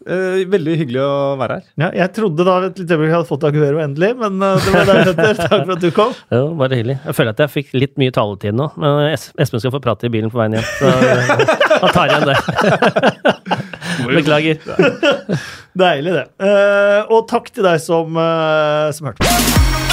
Eh, 0.08 0.38
veldig 0.48 0.74
hyggelig 0.80 1.00
å 1.04 1.14
være 1.36 1.58
her. 1.58 1.64
Ja, 1.82 1.88
jeg 2.00 2.12
trodde 2.16 2.44
da 2.48 2.54
et 2.70 2.78
lite 2.80 2.94
øyeblikk 2.96 3.10
jeg 3.10 3.16
hadde 3.18 3.28
fått 3.28 3.44
Aguero 3.44 3.82
endelig, 3.84 4.08
men 4.16 4.38
eh, 4.40 4.62
det 4.64 4.72
var 4.72 4.88
deg, 4.88 5.10
Petter. 5.10 5.40
Takk 5.42 5.66
for 5.68 5.74
at 5.74 5.82
du 5.84 5.90
kom. 5.98 6.14
Jo, 6.32 6.40
bare 6.56 6.78
hyggelig. 6.80 6.96
Jeg 7.04 7.18
føler 7.18 7.34
at 7.36 7.42
jeg 7.44 7.52
fikk 7.58 7.74
litt 7.76 7.94
mye 8.00 8.14
taletid 8.16 8.56
nå, 8.56 8.70
men 8.80 9.02
Es- 9.12 9.28
Espen 9.44 9.60
skal 9.60 9.74
få 9.76 9.82
prate 9.84 10.08
i 10.08 10.12
bilen 10.16 10.32
på 10.32 10.40
veien 10.40 10.56
hjem. 10.56 10.70
Så 10.78 10.94
han 11.84 11.92
tar 11.92 12.08
igjen 12.08 12.28
det. 12.30 12.38
Beklager. 14.08 14.56
Deilig, 15.84 16.16
det. 16.16 16.24
Eh, 16.42 17.12
og 17.12 17.28
takk 17.30 17.52
til 17.54 17.68
deg 17.68 17.78
som, 17.84 18.16
eh, 18.18 18.88
som 18.96 19.10
hørte. 19.12 19.87